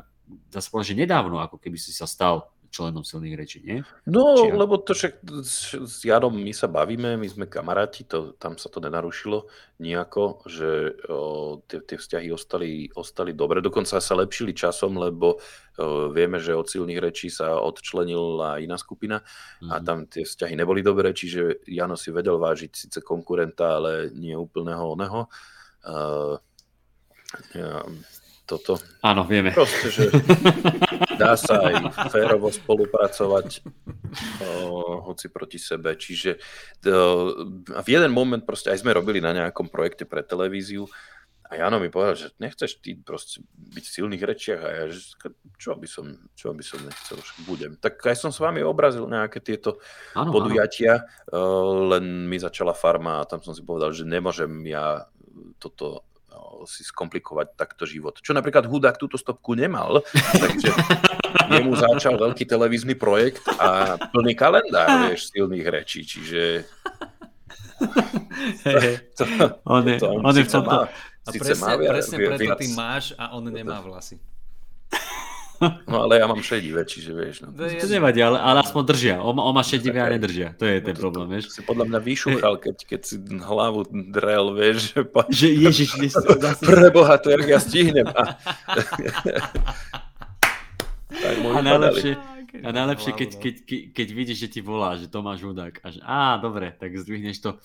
dá 0.47 0.63
sa 0.63 0.72
povedať, 0.72 0.95
že 0.95 1.03
nedávno, 1.03 1.43
ako 1.43 1.59
keby 1.59 1.76
si 1.76 1.91
sa 1.91 2.07
stal 2.07 2.47
členom 2.72 3.03
silných 3.03 3.36
rečí, 3.36 3.59
nie? 3.59 3.84
No, 4.07 4.39
Či 4.39 4.55
lebo 4.55 4.80
to 4.80 4.95
však 4.95 5.19
s 5.43 5.99
Jarom 6.07 6.39
my 6.39 6.55
sa 6.55 6.72
bavíme, 6.72 7.19
my 7.19 7.28
sme 7.28 7.45
kamaráti, 7.51 8.07
to, 8.07 8.34
tam 8.39 8.55
sa 8.55 8.72
to 8.72 8.80
nenarušilo 8.80 9.51
nejako, 9.84 10.47
že 10.47 10.95
o, 11.11 11.59
tie, 11.67 11.84
tie 11.84 11.99
vzťahy 11.99 12.32
ostali, 12.32 12.88
ostali 12.95 13.36
dobre, 13.36 13.59
dokonca 13.59 13.99
sa 13.99 14.13
lepšili 14.15 14.55
časom, 14.55 14.95
lebo 14.95 15.36
o, 15.36 15.39
vieme, 16.15 16.39
že 16.39 16.55
od 16.55 16.72
silných 16.72 17.03
rečí 17.03 17.28
sa 17.28 17.59
odčlenila 17.59 18.63
iná 18.63 18.80
skupina 18.80 19.19
mm. 19.59 19.69
a 19.69 19.76
mhm. 19.78 19.84
tam 19.84 19.97
tie 20.07 20.24
vzťahy 20.24 20.55
neboli 20.55 20.80
dobré, 20.80 21.11
čiže 21.11 21.67
Jano 21.67 21.99
si 21.99 22.15
vedel 22.15 22.39
vážiť 22.39 22.72
síce 22.72 22.99
konkurenta, 23.03 23.84
ale 23.84 24.15
nie 24.15 24.34
úplného 24.34 24.95
oného. 24.95 25.28
Uh, 25.82 26.39
ja, 27.57 27.84
toto. 28.52 28.76
Áno, 28.99 29.24
vieme. 29.24 29.56
Proste, 29.56 29.88
že 29.88 30.04
dá 31.22 31.39
sa 31.39 31.64
aj 31.72 32.10
férovo 32.12 32.52
spolupracovať 32.52 33.64
o, 34.43 35.08
hoci 35.08 35.32
proti 35.32 35.56
sebe. 35.56 35.95
Čiže 35.95 36.36
o, 36.91 37.47
v 37.64 37.88
jeden 37.88 38.12
moment 38.12 38.43
proste 38.43 38.76
aj 38.76 38.84
sme 38.84 38.91
robili 38.91 39.24
na 39.24 39.32
nejakom 39.32 39.72
projekte 39.72 40.04
pre 40.04 40.20
televíziu 40.28 40.84
a 41.52 41.60
Jano 41.60 41.84
mi 41.84 41.91
povedal, 41.91 42.16
že 42.16 42.28
nechceš 42.39 42.80
ty 42.80 42.95
proste 42.95 43.43
byť 43.52 43.84
v 43.84 43.95
silných 43.99 44.24
rečiach 44.24 44.62
a 44.64 44.70
ja, 44.72 44.84
že 44.88 45.04
čo 45.60 45.76
by 45.76 45.84
som, 45.84 46.16
čo 46.32 46.56
by 46.56 46.64
som 46.64 46.80
nechcel, 46.80 47.20
že 47.20 47.34
budem. 47.43 47.76
Tak 47.76 47.99
aj 48.08 48.24
som 48.24 48.32
s 48.32 48.39
vami 48.39 48.64
obrazil 48.64 49.04
nejaké 49.04 49.43
tieto 49.43 49.84
ano, 50.16 50.32
podujatia, 50.32 51.04
ano. 51.28 51.91
len 51.91 52.32
mi 52.32 52.39
začala 52.39 52.72
farma 52.72 53.20
a 53.20 53.28
tam 53.28 53.43
som 53.43 53.52
si 53.52 53.68
povedal, 53.68 53.91
že 53.91 54.08
nemôžem 54.08 54.47
ja 54.64 55.12
toto 55.60 56.08
si 56.69 56.86
skomplikovať 56.86 57.57
takto 57.57 57.89
život. 57.89 58.21
Čo 58.21 58.38
napríklad 58.38 58.69
Hudák 58.69 59.01
túto 59.01 59.17
stopku 59.17 59.57
nemal, 59.57 60.05
takže 60.13 60.69
jemu 61.51 61.73
začal 61.75 62.15
veľký 62.21 62.45
televízny 62.45 62.95
projekt 62.95 63.43
a 63.57 63.97
plný 64.11 64.34
kalendár, 64.38 65.09
vieš, 65.09 65.34
silných 65.34 65.67
rečí, 65.67 66.05
čiže... 66.05 66.65
To, 69.17 69.23
on 69.65 69.84
je, 69.89 69.97
to, 69.97 70.05
on, 70.13 70.21
on 70.21 70.34
je 70.38 70.45
v 70.45 70.51
tomto... 70.53 70.77
A 71.21 71.29
presne, 71.29 71.61
má, 71.61 71.77
presne 71.77 72.17
preto 72.17 72.53
ty 72.57 72.67
máš 72.73 73.13
a 73.13 73.38
on 73.38 73.45
nemá 73.45 73.77
vlasy. 73.82 74.17
No 75.62 76.09
ale 76.09 76.18
ja 76.18 76.26
mám 76.26 76.41
šedivé, 76.41 76.82
čiže 76.89 77.14
vieš. 77.14 77.45
No. 77.45 77.53
To, 77.53 77.70
to 77.70 77.86
nevadí, 77.86 78.18
ale, 78.18 78.41
ale 78.41 78.66
aspoň 78.66 78.82
držia. 78.82 79.16
On, 79.22 79.38
on 79.38 79.53
má 79.53 79.62
šedivé 79.62 80.01
a 80.01 80.09
nedržia. 80.09 80.57
To 80.57 80.66
je 80.66 80.82
ten 80.82 80.97
problém, 80.97 81.30
vieš. 81.30 81.53
Si 81.53 81.62
podľa 81.62 81.86
mňa 81.86 81.99
vyšúchal, 82.01 82.57
keď, 82.57 82.76
keď 82.89 83.01
si 83.05 83.22
hlavu 83.22 83.86
drel, 84.09 84.57
vieš. 84.57 84.97
Že, 84.97 85.01
pa... 85.05 85.22
že 85.30 85.53
ježiš, 85.53 86.18
Preboha, 86.66 87.22
to 87.22 87.30
jak 87.30 87.45
ja 87.45 87.59
stihnem. 87.62 88.09
A, 88.09 88.41
a 91.53 91.62
najlepšie, 91.62 92.18
a 92.66 92.70
najlepšie 92.74 93.12
keď, 93.14 93.30
keď, 93.38 93.55
keď, 93.62 93.80
keď 93.93 94.07
vidíš, 94.18 94.39
že 94.41 94.49
ti 94.57 94.59
volá, 94.66 94.97
že 94.97 95.14
Tomáš 95.14 95.45
Hudák. 95.45 95.78
A 95.86 95.88
že, 95.93 96.01
á, 96.01 96.41
dobre, 96.41 96.74
tak 96.74 96.97
zdvihneš 96.97 97.38
to. 97.38 97.62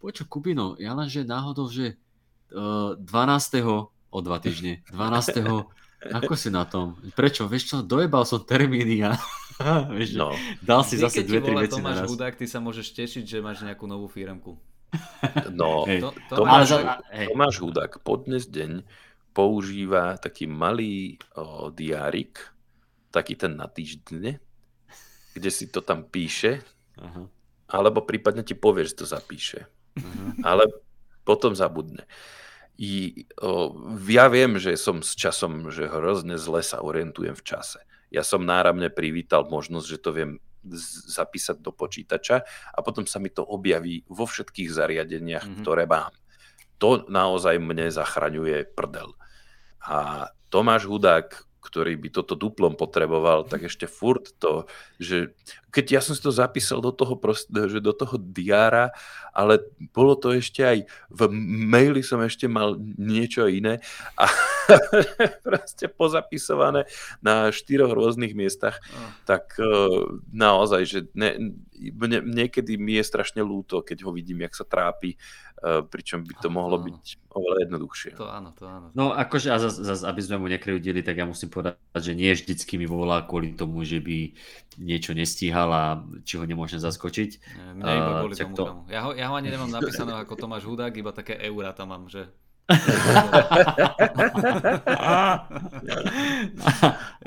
Počo, 0.00 0.24
Kubino, 0.24 0.80
ja 0.80 0.96
len, 0.96 1.12
že 1.12 1.28
náhodou, 1.28 1.68
že 1.68 2.00
uh, 2.56 2.96
12. 2.96 3.60
o 4.08 4.18
dva 4.24 4.40
týždne, 4.40 4.80
12. 4.88 5.83
Ako 6.12 6.36
si 6.36 6.52
na 6.52 6.68
tom? 6.68 7.00
Prečo? 7.16 7.48
Vieš 7.48 7.64
čo, 7.64 7.76
dojebal 7.80 8.28
som 8.28 8.44
termíny 8.44 9.00
a 9.06 9.16
vieš, 9.96 10.18
no. 10.18 10.34
dal 10.60 10.82
si 10.82 10.98
zase 10.98 11.22
dve, 11.24 11.40
tri 11.40 11.54
veci 11.54 11.78
Tomáš 11.78 12.04
Hudák, 12.10 12.34
ty 12.34 12.44
sa 12.44 12.58
môžeš 12.60 12.92
tešiť, 12.92 13.24
že 13.24 13.38
máš 13.40 13.62
nejakú 13.64 13.86
novú 13.88 14.10
firmku. 14.10 14.58
No, 15.50 15.82
hey. 15.90 15.98
to, 15.98 16.14
to 16.30 16.34
Tomáš, 16.38 16.70
za... 16.70 17.02
Tomáš 17.10 17.54
Hudák 17.58 17.98
po 18.06 18.14
dnes 18.22 18.46
deň 18.46 18.86
používa 19.34 20.14
taký 20.22 20.46
malý 20.46 21.18
o, 21.34 21.74
diárik, 21.74 22.38
taký 23.10 23.34
ten 23.34 23.58
na 23.58 23.66
týždne, 23.66 24.38
kde 25.34 25.50
si 25.50 25.66
to 25.66 25.82
tam 25.82 26.06
píše, 26.06 26.62
uh-huh. 26.94 27.26
alebo 27.66 28.06
prípadne 28.06 28.46
ti 28.46 28.54
povie, 28.54 28.86
že 28.86 29.02
to 29.02 29.06
zapíše. 29.10 29.66
Uh-huh. 29.98 30.38
Ale 30.46 30.70
potom 31.26 31.58
zabudne. 31.58 32.06
I, 32.74 33.24
o, 33.38 33.70
ja 34.10 34.26
viem, 34.26 34.58
že 34.58 34.74
som 34.74 34.98
s 34.98 35.14
časom, 35.14 35.70
že 35.70 35.86
hrozne 35.86 36.34
zle 36.34 36.58
sa 36.58 36.82
orientujem 36.82 37.38
v 37.38 37.46
čase. 37.46 37.80
Ja 38.10 38.26
som 38.26 38.42
náramne 38.42 38.90
privítal 38.90 39.46
možnosť, 39.46 39.86
že 39.86 39.98
to 40.02 40.10
viem 40.10 40.32
zapísať 41.14 41.60
do 41.60 41.70
počítača 41.70 42.42
a 42.72 42.78
potom 42.80 43.04
sa 43.04 43.20
mi 43.20 43.28
to 43.28 43.44
objaví 43.44 44.02
vo 44.08 44.24
všetkých 44.24 44.70
zariadeniach, 44.72 45.44
mm-hmm. 45.44 45.60
ktoré 45.62 45.84
mám. 45.84 46.14
To 46.82 47.04
naozaj 47.06 47.60
mne 47.60 47.92
zachraňuje 47.92 48.74
prdel. 48.74 49.12
A 49.84 50.28
Tomáš 50.48 50.88
Hudák 50.88 51.44
ktorý 51.64 51.96
by 51.96 52.08
toto 52.12 52.36
duplom 52.36 52.76
potreboval, 52.76 53.48
tak 53.48 53.64
ešte 53.64 53.88
furt 53.88 54.36
to, 54.36 54.68
že 55.00 55.32
keď 55.74 55.86
ja 55.90 56.00
som 56.04 56.14
si 56.14 56.22
to 56.22 56.30
zapísal 56.30 56.78
do 56.78 56.94
toho, 56.94 57.18
prost, 57.18 57.50
že 57.50 57.82
do 57.82 57.90
toho 57.90 58.14
diára, 58.20 58.94
ale 59.34 59.58
bolo 59.90 60.14
to 60.14 60.30
ešte 60.30 60.62
aj, 60.62 60.78
v 61.10 61.20
maili 61.66 62.04
som 62.04 62.22
ešte 62.22 62.46
mal 62.46 62.78
niečo 62.78 63.50
iné 63.50 63.82
a 64.14 64.30
proste 65.46 65.90
pozapisované 65.90 66.86
na 67.18 67.50
štyroch 67.50 67.90
rôznych 67.90 68.38
miestach, 68.38 68.78
oh. 68.78 69.10
tak 69.26 69.58
uh, 69.58 70.22
naozaj, 70.30 70.82
že 70.86 70.98
ne, 71.18 71.58
mne, 71.74 72.22
niekedy 72.22 72.78
mi 72.78 72.94
je 73.00 73.10
strašne 73.10 73.42
ľúto, 73.42 73.82
keď 73.82 74.06
ho 74.06 74.14
vidím, 74.14 74.46
jak 74.46 74.54
sa 74.54 74.62
trápi, 74.62 75.18
pričom 75.62 76.26
by 76.26 76.34
to 76.42 76.48
mohlo 76.52 76.76
byť 76.82 77.30
oveľa 77.34 77.58
jednoduchšie. 77.66 78.10
To 78.20 78.28
áno, 78.28 78.52
to 78.52 78.68
áno. 78.68 78.92
No 78.92 79.10
akože, 79.16 79.48
a 79.48 79.56
zas, 79.58 79.80
zas, 79.80 80.04
aby 80.04 80.20
sme 80.20 80.36
mu 80.38 80.46
nekryjudili, 80.46 81.00
tak 81.00 81.18
ja 81.18 81.26
musím 81.26 81.48
povedať, 81.50 81.78
že 81.98 82.12
nie 82.12 82.30
vždycky 82.30 82.76
mi 82.76 82.84
volá 82.84 83.24
kvôli 83.24 83.56
tomu, 83.56 83.82
že 83.82 83.98
by 83.98 84.34
niečo 84.78 85.16
nestíhal 85.16 85.70
a 85.72 85.84
či 86.22 86.36
ho 86.36 86.44
nemôžem 86.44 86.78
zaskočiť. 86.78 87.30
Mne 87.80 87.92
iba 87.96 88.12
kvôli 88.22 88.34
uh, 88.36 88.40
tomu. 88.40 88.54
To... 88.54 88.64
Ja, 88.92 89.00
ho, 89.08 89.10
ja 89.16 89.32
ho 89.32 89.34
ani 89.34 89.48
nemám 89.50 89.72
napísané 89.72 90.12
ako 90.14 90.36
Tomáš 90.36 90.68
Hudák, 90.68 90.94
iba 90.94 91.10
také 91.16 91.40
eurá 91.40 91.72
tam 91.72 91.90
mám, 91.96 92.06
že 92.12 92.28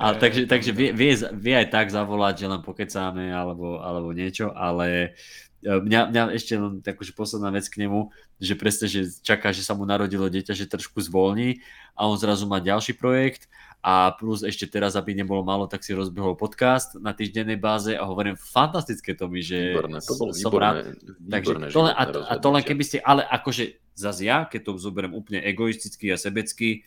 a, 0.01 0.13
takže, 0.17 0.49
takže 0.49 0.73
vie, 0.73 0.89
vie, 0.89 1.13
vie 1.13 1.53
aj 1.53 1.69
tak 1.69 1.93
zavolať, 1.93 2.41
že 2.41 2.49
len 2.49 2.57
pokecáme 2.65 3.30
alebo, 3.30 3.78
alebo 3.78 4.17
niečo, 4.17 4.49
ale 4.49 5.13
e, 5.13 5.46
mňa, 5.66 6.14
mňa 6.14 6.24
ešte 6.38 6.53
len 6.53 6.86
takože 6.86 7.18
posledná 7.18 7.49
vec 7.49 7.66
k 7.66 7.82
nemu, 7.82 8.14
že 8.38 8.53
presne, 8.53 8.86
že 8.86 9.10
čaká, 9.26 9.49
že 9.49 9.66
sa 9.66 9.74
mu 9.74 9.89
narodilo 9.89 10.30
dieťa, 10.30 10.53
že 10.53 10.70
trošku 10.70 11.01
zvolní 11.01 11.66
a 11.97 12.05
on 12.05 12.18
zrazu 12.18 12.45
má 12.45 12.62
ďalší 12.62 12.93
projekt 12.93 13.49
a 13.82 14.14
plus 14.14 14.41
ešte 14.45 14.70
teraz, 14.70 14.93
aby 14.93 15.18
nebolo 15.18 15.41
málo, 15.41 15.66
tak 15.70 15.82
si 15.86 15.97
rozbehol 15.97 16.38
podcast 16.38 16.97
na 16.97 17.14
týždennej 17.14 17.58
báze 17.58 17.93
a 17.93 18.03
hovorím, 18.05 18.38
fantastické 18.38 19.18
to 19.18 19.30
mi, 19.30 19.41
že 19.41 19.74
výborné, 19.74 19.97
to 20.01 20.14
bolo 20.18 20.32
som 20.34 20.49
výborné, 20.49 20.66
rád. 20.66 20.76
Takže 21.30 21.53
to 21.74 21.82
len, 21.86 21.93
a, 21.93 22.03
a 22.05 22.34
to 22.38 22.47
len 22.53 22.64
keby 22.66 22.84
ste, 22.86 22.97
ale 23.01 23.26
akože 23.26 23.82
zase 23.97 24.30
ja, 24.30 24.45
keď 24.45 24.62
to 24.62 24.72
zoberiem 24.78 25.14
úplne 25.18 25.41
egoisticky 25.41 26.14
a 26.14 26.18
sebecky, 26.22 26.86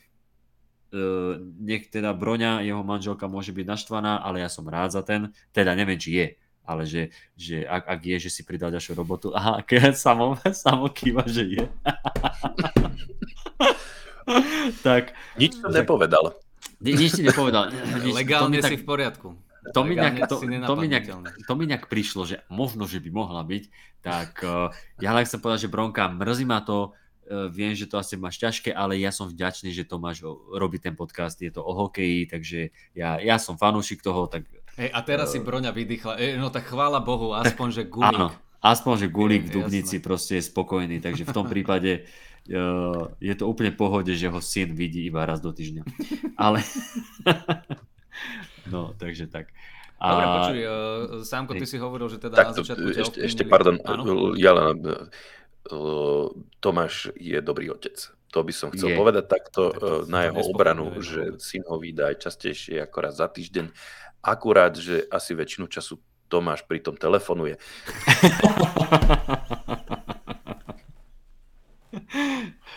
uh, 0.94 1.38
nech 1.58 1.90
teda 1.90 2.14
Broňa, 2.14 2.62
jeho 2.62 2.82
manželka 2.86 3.26
môže 3.26 3.50
byť 3.50 3.66
naštvaná, 3.66 4.22
ale 4.22 4.42
ja 4.42 4.50
som 4.50 4.66
rád 4.66 4.94
za 4.94 5.02
ten, 5.02 5.34
teda 5.50 5.74
neviem, 5.74 5.98
či 5.98 6.10
je, 6.20 6.26
ale 6.64 6.86
že, 6.86 7.10
že 7.34 7.66
ak, 7.66 7.86
ak 7.86 8.06
je, 8.06 8.16
že 8.28 8.30
si 8.30 8.42
pridal 8.46 8.70
ďalšiu 8.70 8.94
robotu, 8.94 9.32
aha, 9.38 9.62
keď 9.66 9.96
samo, 9.96 10.36
samo 10.54 10.88
kýva, 10.90 11.24
že 11.26 11.44
je. 11.46 11.64
tak. 14.86 15.12
Nič 15.36 15.58
som 15.58 15.72
tak, 15.72 15.84
nepovedal. 15.84 16.34
Ni, 16.80 16.96
nič 16.96 17.20
si 17.20 17.22
nepovedal. 17.22 17.68
Nič, 18.04 18.14
Legálne 18.16 18.64
si 18.64 18.76
tak... 18.76 18.80
v 18.80 18.88
poriadku. 18.88 19.28
to, 19.76 19.80
mi 19.84 19.92
nejak, 19.92 20.24
to, 20.24 20.40
to, 20.40 20.74
mi 20.76 20.88
nejak, 20.88 21.06
to 21.44 21.52
mi 21.52 21.68
nejak 21.68 21.92
prišlo, 21.92 22.24
že 22.24 22.40
možno, 22.48 22.88
že 22.88 23.04
by 23.04 23.12
mohla 23.12 23.44
byť, 23.44 23.64
tak 24.00 24.40
uh, 24.40 24.72
ja 24.96 25.12
len 25.12 25.28
chcem 25.28 25.36
povedať, 25.36 25.68
že 25.68 25.72
Bronka, 25.72 26.08
mrzí 26.08 26.48
ma 26.48 26.64
to, 26.64 26.96
uh, 27.28 27.52
viem, 27.52 27.76
že 27.76 27.84
to 27.84 28.00
asi 28.00 28.16
máš 28.16 28.40
ťažké, 28.40 28.72
ale 28.72 28.96
ja 28.96 29.12
som 29.12 29.28
vďačný, 29.28 29.76
že 29.76 29.84
Tomáš 29.84 30.24
robí 30.56 30.80
ten 30.80 30.96
podcast, 30.96 31.36
je 31.36 31.52
to 31.52 31.60
o 31.60 31.76
hokeji, 31.76 32.32
takže 32.32 32.72
ja, 32.96 33.20
ja 33.20 33.36
som 33.36 33.60
fanúšik 33.60 34.00
toho, 34.00 34.24
tak... 34.24 34.48
Hej, 34.78 34.88
a 34.94 35.00
teraz 35.02 35.30
uh, 35.30 35.32
si 35.34 35.38
Broňa 35.42 35.74
vydýchla, 35.74 36.14
e, 36.20 36.38
no 36.38 36.52
tak 36.52 36.70
chvála 36.70 37.02
Bohu, 37.02 37.34
aspoň, 37.34 37.68
že 37.70 37.82
Gulík. 37.92 38.14
Áno, 38.14 38.30
aspoň, 38.62 38.94
že 39.02 39.06
Gulík 39.10 39.42
v 39.48 39.60
Dubnici 39.60 39.98
jasné. 39.98 40.06
proste 40.06 40.32
je 40.38 40.44
spokojný, 40.46 41.02
takže 41.02 41.26
v 41.26 41.34
tom 41.34 41.46
prípade 41.50 42.06
uh, 42.52 43.10
je 43.28 43.34
to 43.34 43.44
úplne 43.50 43.74
pohode, 43.74 44.12
že 44.14 44.30
ho 44.30 44.38
syn 44.38 44.76
vidí 44.76 45.08
iba 45.08 45.26
raz 45.26 45.42
do 45.42 45.50
týždňa. 45.50 45.82
Ale... 46.44 46.62
no, 48.70 48.94
takže 48.94 49.26
tak. 49.26 49.50
A... 50.00 50.06
Dobre, 50.08 50.26
počuj, 50.32 50.58
uh, 50.64 50.72
Sámko, 51.26 51.52
ty 51.58 51.66
si 51.68 51.76
hovoril, 51.76 52.08
že 52.08 52.16
teda 52.16 52.40
Takto, 52.40 52.50
na 52.50 52.56
začiatku 52.64 52.88
ešte, 52.96 53.18
ešte, 53.20 53.42
pardon, 53.44 53.76
ja 54.40 54.56
len, 54.56 54.80
uh, 55.68 56.26
Tomáš 56.64 57.12
je 57.20 57.36
dobrý 57.44 57.68
otec. 57.68 58.00
To 58.30 58.46
by 58.46 58.52
som 58.54 58.70
chcel 58.70 58.94
je. 58.94 58.98
povedať 58.98 59.26
takto 59.26 59.74
tak 59.74 59.82
to, 59.82 60.06
na 60.06 60.30
jeho 60.30 60.40
obranu, 60.54 61.02
že 61.02 61.34
syn 61.42 61.66
ho 61.66 61.82
vydá 61.82 62.14
aj 62.14 62.30
častejšie 62.30 62.78
ako 62.78 62.96
raz 63.02 63.18
za 63.18 63.26
týždeň. 63.26 63.66
Akurát, 64.20 64.76
že 64.76 65.08
asi 65.08 65.32
väčšinu 65.32 65.66
času 65.66 65.96
Tomáš 66.30 66.62
pri 66.62 66.78
tom 66.78 66.94
telefonuje. 66.94 67.58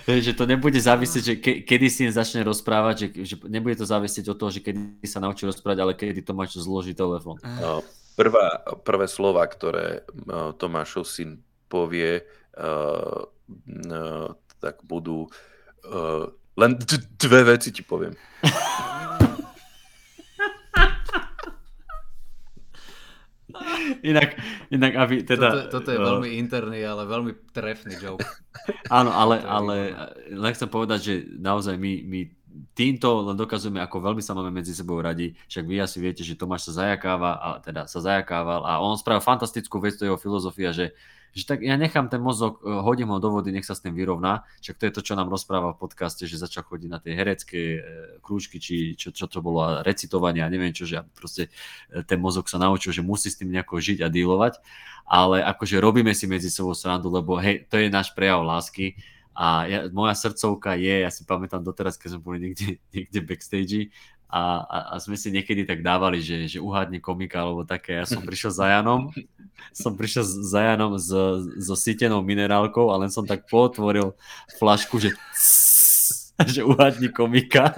že 0.07 0.33
to 0.35 0.43
nebude 0.43 0.75
závisieť, 0.75 1.23
že 1.23 1.35
ke, 1.39 1.53
kedy 1.63 1.87
si 1.87 2.03
začne 2.11 2.43
rozprávať, 2.43 2.95
že, 2.97 3.07
že 3.23 3.35
nebude 3.47 3.79
to 3.79 3.87
závisieť 3.87 4.35
od 4.35 4.37
toho, 4.37 4.51
že 4.51 4.59
kedy 4.59 5.05
sa 5.07 5.23
naučí 5.23 5.47
rozprávať, 5.47 5.79
ale 5.79 5.93
kedy 5.95 6.21
Tomáš 6.25 6.59
zloží 6.59 6.91
telefón. 6.91 7.39
Prvá, 8.13 8.61
prvé 8.83 9.07
slova, 9.07 9.47
ktoré 9.47 10.03
Tomášov 10.59 11.07
syn 11.07 11.41
povie, 11.71 12.21
uh, 12.57 13.25
uh, 13.25 14.29
tak 14.61 14.85
budú 14.85 15.25
uh, 15.89 16.29
len 16.53 16.77
dve 17.17 17.41
veci 17.57 17.73
ti 17.73 17.81
poviem. 17.81 18.13
inak, 24.11 24.37
inak, 24.69 24.93
aby 24.97 25.23
teda... 25.23 25.69
Toto, 25.69 25.81
toto 25.81 25.89
je 25.93 25.99
uh, 25.99 26.05
veľmi 26.05 26.29
interný, 26.37 26.81
ale 26.83 27.05
veľmi 27.05 27.31
trefný 27.53 27.95
joke. 28.01 28.25
Áno, 28.93 29.13
ale, 29.13 29.41
ale 29.43 29.75
len 30.29 30.51
chcem 30.53 30.69
povedať, 30.69 30.99
že 31.01 31.13
naozaj 31.37 31.75
my, 31.77 31.93
my 32.05 32.19
týmto 32.77 33.25
len 33.25 33.37
dokazujeme, 33.37 33.81
ako 33.81 33.97
veľmi 34.01 34.21
sa 34.21 34.37
máme 34.37 34.53
medzi 34.53 34.77
sebou 34.77 35.01
radi. 35.01 35.33
Však 35.49 35.65
vy 35.65 35.75
asi 35.81 35.97
viete, 35.97 36.21
že 36.21 36.37
Tomáš 36.37 36.69
sa 36.69 36.85
zajakáva, 36.85 37.37
a 37.41 37.47
teda 37.61 37.89
sa 37.89 37.99
zajakával 38.01 38.61
a 38.65 38.77
on 38.81 38.93
spravil 38.97 39.25
fantastickú 39.25 39.81
vec, 39.81 39.97
to 39.97 40.05
jeho 40.05 40.21
filozofia, 40.21 40.69
že 40.69 40.93
že 41.33 41.49
tak 41.49 41.65
ja 41.65 41.73
nechám 41.73 42.13
ten 42.13 42.21
mozog, 42.21 42.61
e, 42.61 42.69
hodím 42.69 43.09
ho 43.09 43.17
do 43.17 43.33
vody, 43.33 43.49
nech 43.49 43.65
sa 43.65 43.73
s 43.73 43.81
tým 43.81 43.97
vyrovná. 43.97 44.45
Však 44.61 44.77
to 44.77 44.83
je 44.85 44.93
to, 44.93 45.01
čo 45.01 45.13
nám 45.17 45.33
rozpráva 45.33 45.73
v 45.73 45.81
podcaste, 45.81 46.29
že 46.29 46.37
začal 46.37 46.61
chodiť 46.69 46.89
na 46.93 47.01
tie 47.01 47.17
herecké 47.17 47.61
e, 47.77 47.79
krúžky, 48.21 48.61
či 48.61 48.93
čo, 48.93 49.09
čo 49.09 49.25
to 49.25 49.41
bolo, 49.41 49.65
a 49.65 49.69
recitovanie 49.81 50.45
a 50.45 50.53
neviem 50.53 50.69
čo, 50.69 50.85
že 50.85 51.01
proste 51.17 51.49
e, 51.89 52.05
ten 52.05 52.21
mozog 52.21 52.45
sa 52.45 52.61
naučil, 52.61 52.93
že 52.93 53.01
musí 53.01 53.33
s 53.33 53.41
tým 53.41 53.49
nejako 53.49 53.81
žiť 53.81 54.05
a 54.05 54.13
dealovať. 54.13 54.61
Ale 55.09 55.41
akože 55.41 55.81
robíme 55.81 56.13
si 56.13 56.29
medzi 56.29 56.53
sebou 56.53 56.77
srandu, 56.77 57.09
lebo 57.09 57.35
hej, 57.41 57.65
to 57.65 57.81
je 57.81 57.89
náš 57.89 58.13
prejav 58.13 58.45
lásky. 58.45 58.95
A 59.33 59.65
ja, 59.65 59.89
moja 59.89 60.13
srdcovka 60.13 60.77
je, 60.77 61.01
ja 61.01 61.09
si 61.09 61.25
pamätám 61.25 61.65
doteraz, 61.65 61.97
keď 61.97 62.15
sme 62.15 62.21
boli 62.21 62.37
niekde, 62.37 62.77
niekde 62.93 63.19
backstage 63.25 63.89
a, 64.33 64.65
a, 64.65 64.77
a 64.91 64.95
sme 64.97 65.13
si 65.13 65.29
niekedy 65.29 65.61
tak 65.61 65.85
dávali, 65.85 66.17
že, 66.17 66.49
že 66.49 66.57
uhádne 66.57 66.97
komika 66.97 67.45
alebo 67.45 67.61
také. 67.61 68.01
Ja 68.01 68.09
som 68.09 68.25
prišiel 68.25 68.49
za 68.49 68.65
Janom, 68.65 69.13
som 69.69 69.93
prišiel 69.93 70.25
za 70.25 70.73
Janom 70.73 70.97
s, 70.97 71.13
so 71.61 71.77
sítenou 71.77 72.25
minerálkou 72.25 72.89
a 72.89 72.97
len 72.97 73.13
som 73.13 73.21
tak 73.21 73.45
potvoril 73.45 74.17
flašku, 74.57 74.97
že 74.97 75.13
že 76.49 76.65
uhádni 76.65 77.13
komika. 77.13 77.69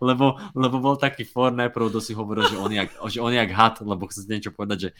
lebo, 0.00 0.40
lebo 0.56 0.76
bol 0.80 0.96
taký 0.96 1.28
for 1.28 1.52
najprv, 1.52 1.92
si 2.00 2.16
hovoril, 2.16 2.48
že 2.48 2.56
on 2.56 2.72
jak, 2.72 2.88
že 3.12 3.20
on 3.20 3.36
jak 3.36 3.52
had, 3.52 3.76
lebo 3.84 4.08
chce 4.08 4.24
niečo 4.24 4.48
povedať, 4.48 4.88
že 4.88 4.90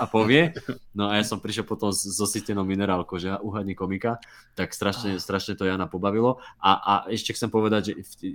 a 0.00 0.04
povie. 0.06 0.54
No 0.94 1.10
a 1.10 1.18
ja 1.18 1.24
som 1.24 1.42
prišiel 1.42 1.66
potom 1.66 1.90
so 1.92 2.26
sítenou 2.26 2.62
minerálkou, 2.62 3.18
že 3.20 3.34
uhadní 3.40 3.74
komika, 3.74 4.22
tak 4.54 4.72
strašne, 4.72 5.18
strašne 5.20 5.58
to 5.58 5.66
Jana 5.68 5.90
pobavilo. 5.90 6.38
A, 6.58 6.70
a 6.76 6.92
ešte 7.10 7.34
chcem 7.34 7.50
povedať, 7.50 7.92
že 7.92 7.92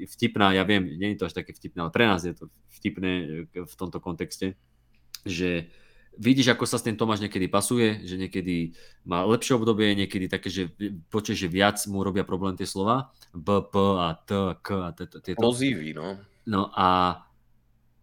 vtipná, 0.10 0.54
ja 0.56 0.64
viem, 0.68 0.86
nie 0.86 1.14
je 1.14 1.24
to 1.24 1.28
až 1.30 1.38
také 1.38 1.56
vtipné, 1.56 1.82
ale 1.82 1.92
pre 1.94 2.06
nás 2.08 2.24
je 2.24 2.36
to 2.36 2.52
vtipné 2.82 3.46
v 3.52 3.76
tomto 3.78 4.02
kontexte, 4.02 4.58
že 5.22 5.70
vidíš, 6.18 6.54
ako 6.54 6.68
sa 6.68 6.76
s 6.76 6.86
tým 6.86 7.00
Tomáš 7.00 7.24
niekedy 7.24 7.48
pasuje, 7.48 8.04
že 8.04 8.20
niekedy 8.20 8.76
má 9.08 9.24
lepšie 9.24 9.56
obdobie, 9.56 9.96
niekedy 9.96 10.28
také, 10.28 10.52
že 10.52 10.68
počuješ, 11.08 11.48
že 11.48 11.50
viac 11.50 11.78
mu 11.88 12.04
robia 12.04 12.28
problém 12.28 12.58
tie 12.60 12.68
slova, 12.68 13.16
B, 13.32 13.64
P 13.64 13.76
a 13.80 14.18
T, 14.20 14.30
K 14.60 14.68
a 14.86 14.90
tieto. 14.94 15.40
Pozívy, 15.40 15.96
no. 15.96 16.20
No 16.46 16.74
a 16.74 17.22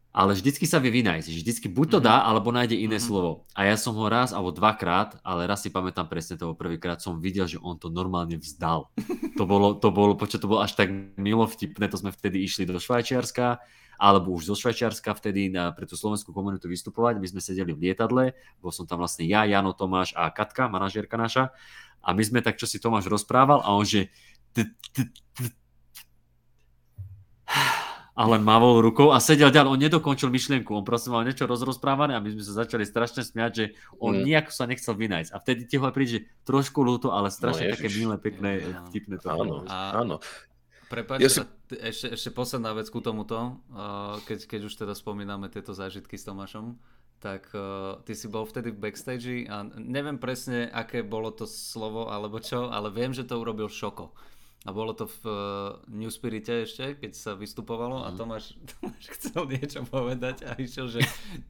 ale 0.08 0.32
vždycky 0.32 0.64
sa 0.64 0.80
vie 0.80 0.88
vynájsť. 0.88 1.28
Vždycky 1.28 1.66
buď 1.68 1.86
to 1.88 1.98
mhm. 2.00 2.06
dá, 2.08 2.16
alebo 2.24 2.48
nájde 2.48 2.74
iné 2.74 2.96
mm-hmm. 2.96 3.08
slovo. 3.08 3.44
A 3.52 3.68
ja 3.68 3.76
som 3.76 3.94
ho 3.94 4.06
raz 4.08 4.32
alebo 4.32 4.50
dvakrát, 4.50 5.20
ale 5.20 5.44
raz 5.44 5.62
si 5.62 5.70
pamätám 5.70 6.08
presne 6.08 6.40
toho 6.40 6.56
prvýkrát, 6.56 6.98
som 6.98 7.20
videl, 7.20 7.44
že 7.44 7.60
on 7.60 7.76
to 7.76 7.92
normálne 7.92 8.40
vzdal. 8.40 8.88
to 9.38 9.44
bolo, 9.44 9.76
to 9.76 9.92
bolo, 9.92 10.16
počo, 10.16 10.40
to 10.40 10.48
bolo 10.48 10.64
až 10.64 10.74
tak 10.74 10.88
milo 11.20 11.44
vtipné, 11.44 11.86
to 11.92 12.00
sme 12.00 12.10
vtedy 12.10 12.40
išli 12.42 12.64
do 12.64 12.80
Švajčiarska, 12.80 13.60
alebo 13.98 14.32
už 14.32 14.48
zo 14.48 14.56
Švajčiarska 14.56 15.10
vtedy 15.12 15.50
na, 15.50 15.74
pre 15.74 15.84
tú 15.84 15.98
slovenskú 15.98 16.30
komunitu 16.30 16.70
vystupovať. 16.70 17.18
My 17.18 17.26
sme 17.28 17.42
sedeli 17.42 17.74
v 17.74 17.90
lietadle, 17.90 18.32
bol 18.62 18.70
som 18.70 18.86
tam 18.86 19.02
vlastne 19.02 19.26
ja, 19.26 19.44
Jano, 19.44 19.74
Tomáš 19.74 20.14
a 20.14 20.30
Katka, 20.30 20.70
manažérka 20.70 21.18
naša. 21.18 21.50
A 21.98 22.14
my 22.14 22.22
sme 22.22 22.40
tak, 22.40 22.56
čo 22.56 22.64
si 22.64 22.78
Tomáš 22.78 23.10
rozprával 23.10 23.58
a 23.60 23.74
on 23.74 23.82
že 23.82 24.08
a 28.18 28.22
len 28.26 28.42
mávol 28.42 28.82
rukou 28.82 29.14
a 29.14 29.22
sedel 29.22 29.54
ďalej. 29.54 29.70
On 29.70 29.78
nedokončil 29.78 30.26
myšlienku, 30.26 30.74
on 30.74 30.82
prosím 30.82 31.14
mal 31.14 31.22
niečo 31.22 31.46
rozrozprávané 31.46 32.18
a 32.18 32.20
my 32.20 32.34
sme 32.34 32.42
sa 32.42 32.66
začali 32.66 32.82
strašne 32.82 33.22
smiať, 33.22 33.50
že 33.54 33.64
on 34.02 34.18
mm. 34.18 34.26
nejako 34.26 34.50
sa 34.50 34.66
nechcel 34.66 34.98
vynajsť. 34.98 35.30
A 35.30 35.38
vtedy 35.38 35.70
ti 35.70 35.78
ho 35.78 35.86
príde, 35.94 36.10
že 36.10 36.20
trošku 36.42 36.82
ľúto, 36.82 37.14
ale 37.14 37.30
strašne 37.30 37.70
no, 37.70 37.78
také 37.78 37.94
milé, 37.94 38.18
pekné, 38.18 38.50
vtipné 38.90 39.22
to. 39.22 39.30
Áno, 39.30 39.62
áno. 39.70 40.18
Prepač, 40.90 41.22
ja 41.22 41.30
si... 41.30 41.46
ešte, 41.78 42.18
ešte 42.18 42.30
posledná 42.34 42.74
vec 42.74 42.90
ku 42.90 42.98
tomuto, 42.98 43.62
keď, 44.26 44.50
keď 44.50 44.60
už 44.66 44.74
teda 44.74 44.98
spomíname 44.98 45.46
tieto 45.46 45.70
zážitky 45.70 46.18
s 46.18 46.26
Tomášom, 46.26 46.74
tak 47.22 47.50
uh, 47.54 47.98
ty 48.06 48.14
si 48.14 48.30
bol 48.30 48.46
vtedy 48.46 48.70
v 48.70 48.78
backstage 48.78 49.46
a 49.50 49.66
neviem 49.74 50.22
presne, 50.22 50.70
aké 50.70 51.02
bolo 51.02 51.34
to 51.34 51.50
slovo 51.50 52.10
alebo 52.10 52.38
čo, 52.38 52.70
ale 52.70 52.94
viem, 52.94 53.10
že 53.10 53.26
to 53.26 53.42
urobil 53.42 53.66
Šoko. 53.66 54.14
A 54.66 54.74
bolo 54.74 54.90
to 54.90 55.06
v 55.06 55.22
uh, 55.22 55.78
New 55.86 56.10
Spirite 56.10 56.66
ešte, 56.66 56.98
keď 56.98 57.14
sa 57.14 57.38
vystupovalo 57.38 58.02
a 58.02 58.10
mhm. 58.10 58.16
Tomáš, 58.18 58.58
Tomáš 58.74 59.04
chcel 59.14 59.46
niečo 59.46 59.86
povedať 59.86 60.42
a 60.48 60.58
išiel, 60.58 60.90
že 60.90 61.00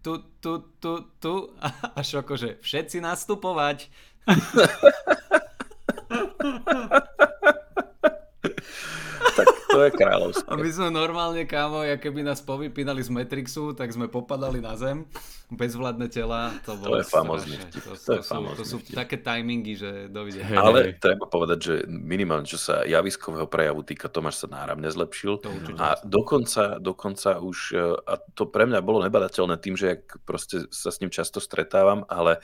tu, 0.04 0.20
tu, 0.44 0.60
tu, 0.76 1.08
tu 1.16 1.34
a, 1.58 1.96
a 1.96 2.00
šoko, 2.04 2.36
že 2.36 2.60
všetci 2.60 3.00
nastupovať. 3.00 3.88
to 9.78 9.86
je 9.86 9.92
kráľovské. 9.94 10.48
A 10.50 10.58
my 10.58 10.70
sme 10.74 10.88
normálne, 10.90 11.42
kámo, 11.46 11.86
ja 11.86 11.94
keby 11.94 12.26
nás 12.26 12.42
povypínali 12.42 12.98
z 12.98 13.14
Matrixu, 13.14 13.70
tak 13.78 13.94
sme 13.94 14.10
popadali 14.10 14.58
na 14.58 14.74
zem, 14.74 15.06
bezvládne 15.48 16.10
tela. 16.10 16.50
To, 16.66 16.74
to 16.74 16.98
je 16.98 17.06
famózny 17.06 17.56
vtip. 17.56 17.82
To, 17.86 17.92
to, 17.94 18.12
to, 18.18 18.22
sú, 18.26 18.36
to 18.58 18.64
sú 18.66 18.76
také 18.90 19.16
timingy, 19.22 19.78
že 19.78 20.10
dovidenia. 20.10 20.58
Ale 20.58 20.98
treba 20.98 21.30
povedať, 21.30 21.58
že 21.62 21.74
minimálne, 21.86 22.44
čo 22.44 22.58
sa 22.58 22.82
javiskového 22.82 23.46
prejavu 23.46 23.86
týka, 23.86 24.10
Tomáš 24.10 24.44
sa 24.44 24.48
náramne 24.50 24.90
zlepšil. 24.90 25.38
a 25.78 25.96
dokonca, 26.02 26.82
dokonca 26.82 27.38
už, 27.38 27.58
e, 27.72 27.96
a 28.02 28.14
to 28.34 28.50
pre 28.50 28.66
mňa 28.66 28.84
bolo 28.84 29.00
nebadateľné 29.06 29.56
tým, 29.62 29.78
že 29.78 29.86
jak 29.96 30.02
proste 30.26 30.66
sa 30.74 30.90
s 30.90 31.00
ním 31.00 31.08
často 31.08 31.38
stretávam, 31.38 32.02
ale 32.10 32.42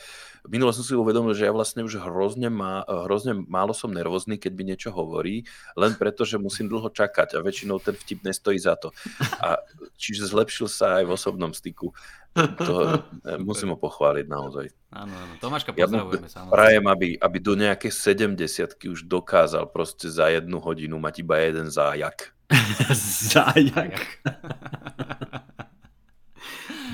minule 0.49 0.73
som 0.77 0.85
si 0.85 0.93
uvedomil, 0.93 1.33
že 1.33 1.49
ja 1.49 1.53
vlastne 1.57 1.85
už 1.85 2.01
hrozne, 2.05 2.53
má, 2.53 2.85
hrozne 3.09 3.33
málo 3.37 3.73
som 3.73 3.93
nervózny, 3.93 4.37
keď 4.37 4.53
mi 4.53 4.65
niečo 4.69 4.91
hovorí, 4.93 5.49
len 5.77 5.97
preto, 5.97 6.29
že 6.29 6.37
musím 6.37 6.69
dlho 6.69 6.93
čakať 6.93 7.24
čakať 7.25 7.41
a 7.41 7.45
väčšinou 7.45 7.81
ten 7.81 7.97
vtip 7.97 8.21
nestojí 8.25 8.61
za 8.61 8.77
to. 8.77 8.93
A 9.41 9.57
čiže 9.97 10.29
zlepšil 10.29 10.69
sa 10.69 11.01
aj 11.01 11.05
v 11.09 11.15
osobnom 11.17 11.53
styku. 11.57 11.97
To 12.37 13.01
musím 13.41 13.73
ho 13.73 13.79
pochváliť 13.79 14.27
naozaj. 14.29 14.67
Áno, 14.91 15.15
áno. 15.15 15.33
Tomáška 15.41 15.73
pozdravujeme 15.73 16.29
ja 16.29 16.47
Prajem, 16.51 16.85
aby, 16.87 17.09
aby 17.19 17.39
do 17.41 17.55
nejakej 17.55 17.91
70 17.91 18.75
už 18.91 19.07
dokázal 19.07 19.71
proste 19.71 20.11
za 20.11 20.29
jednu 20.31 20.61
hodinu 20.61 20.99
mať 21.01 21.15
iba 21.23 21.39
jeden 21.41 21.71
zájak. 21.71 22.35
zájak. 23.33 23.99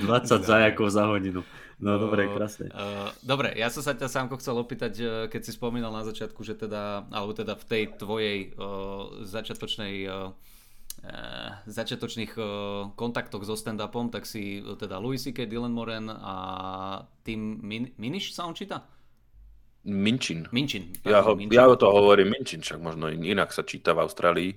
20 0.01 0.49
zájakov 0.49 0.89
za 0.89 1.05
hodinu. 1.09 1.45
No 1.81 1.97
dobre, 1.97 2.29
krásne. 2.29 2.69
Uh, 2.69 3.09
dobre, 3.25 3.57
ja 3.57 3.73
som 3.73 3.81
sa 3.81 3.97
ťa 3.97 4.13
sámko 4.13 4.37
chcel 4.37 4.53
opýtať, 4.61 4.93
e, 5.01 5.05
keď 5.33 5.49
si 5.49 5.57
spomínal 5.57 5.89
na 5.89 6.05
začiatku, 6.05 6.45
že 6.45 6.53
teda, 6.53 7.09
alebo 7.09 7.33
teda 7.33 7.57
v 7.57 7.65
tej 7.65 7.83
tvojej 7.97 8.39
uh, 8.61 9.25
začiatočnej 9.25 9.95
uh, 10.07 10.29
začiatočných 11.65 12.37
kontaktoch 12.93 13.41
so 13.49 13.57
stand-upom, 13.57 14.13
tak 14.13 14.29
si 14.29 14.61
teda 14.61 15.01
Louis 15.01 15.17
C.K., 15.17 15.49
Dylan 15.49 15.73
Moran 15.73 16.13
a 16.13 16.35
Tim 17.25 17.57
Min- 17.65 17.97
Minish 17.97 18.37
sa 18.37 18.45
on 18.45 18.53
číta? 18.53 18.85
Minčin. 19.85 20.45
Minčin. 20.53 20.93
Ja, 21.09 21.25
ho, 21.25 21.33
Minčin. 21.33 21.57
ja 21.57 21.65
to 21.73 21.89
hovorím 21.89 22.37
Minčin, 22.37 22.61
však 22.61 22.81
možno 22.81 23.09
inak 23.09 23.49
sa 23.55 23.65
číta 23.65 23.97
v 23.97 24.05
Austrálii, 24.05 24.51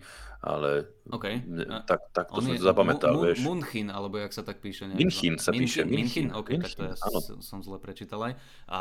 ale 0.43 0.91
okay. 1.07 1.39
tak, 1.87 2.11
tak 2.11 2.27
to 2.27 2.43
On 2.43 2.43
som 2.43 2.59
zapamätal, 2.59 3.15
mu, 3.15 3.23
vieš. 3.23 3.39
Munchin, 3.39 3.87
alebo 3.87 4.19
jak 4.19 4.35
sa 4.35 4.43
tak 4.43 4.59
píše. 4.59 4.91
Neviem. 4.91 5.07
Minchin 5.07 5.39
sa 5.39 5.55
píše. 5.55 5.87
Minchin, 5.87 6.35
ok, 6.35 6.59
Minchin, 6.59 6.63
tak 6.67 6.71
to 6.75 6.83
ja 6.91 6.95
som, 6.99 7.39
som 7.39 7.59
zle 7.63 7.79
prečítal 7.79 8.19
aj. 8.19 8.33
A 8.67 8.79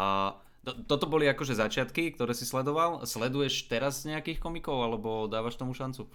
to, 0.67 0.75
toto 0.91 1.07
boli 1.07 1.31
akože 1.31 1.55
začiatky, 1.55 2.19
ktoré 2.19 2.35
si 2.35 2.43
sledoval. 2.43 3.07
Sleduješ 3.07 3.71
teraz 3.71 4.03
nejakých 4.03 4.43
komikov, 4.43 4.83
alebo 4.83 5.31
dávaš 5.31 5.55
tomu 5.55 5.71
šancu? 5.79 6.11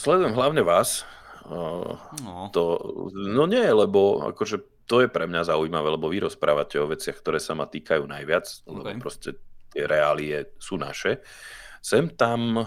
Sledujem 0.00 0.32
hlavne 0.32 0.64
vás. 0.64 1.04
No. 2.24 2.48
To, 2.56 2.80
no 3.12 3.44
nie, 3.44 3.68
lebo 3.68 4.24
akože 4.32 4.64
to 4.84 5.00
je 5.04 5.08
pre 5.08 5.24
mňa 5.24 5.48
zaujímavé, 5.48 5.88
lebo 5.96 6.12
vy 6.12 6.28
rozprávate 6.28 6.76
o 6.76 6.88
veciach, 6.88 7.16
ktoré 7.16 7.40
sa 7.40 7.56
ma 7.56 7.64
týkajú 7.64 8.04
najviac, 8.04 8.46
okay. 8.64 8.72
lebo 8.72 8.88
proste 9.00 9.40
tie 9.72 9.84
reálie 9.88 10.54
sú 10.60 10.76
naše. 10.76 11.24
Sem 11.80 12.12
tam, 12.12 12.64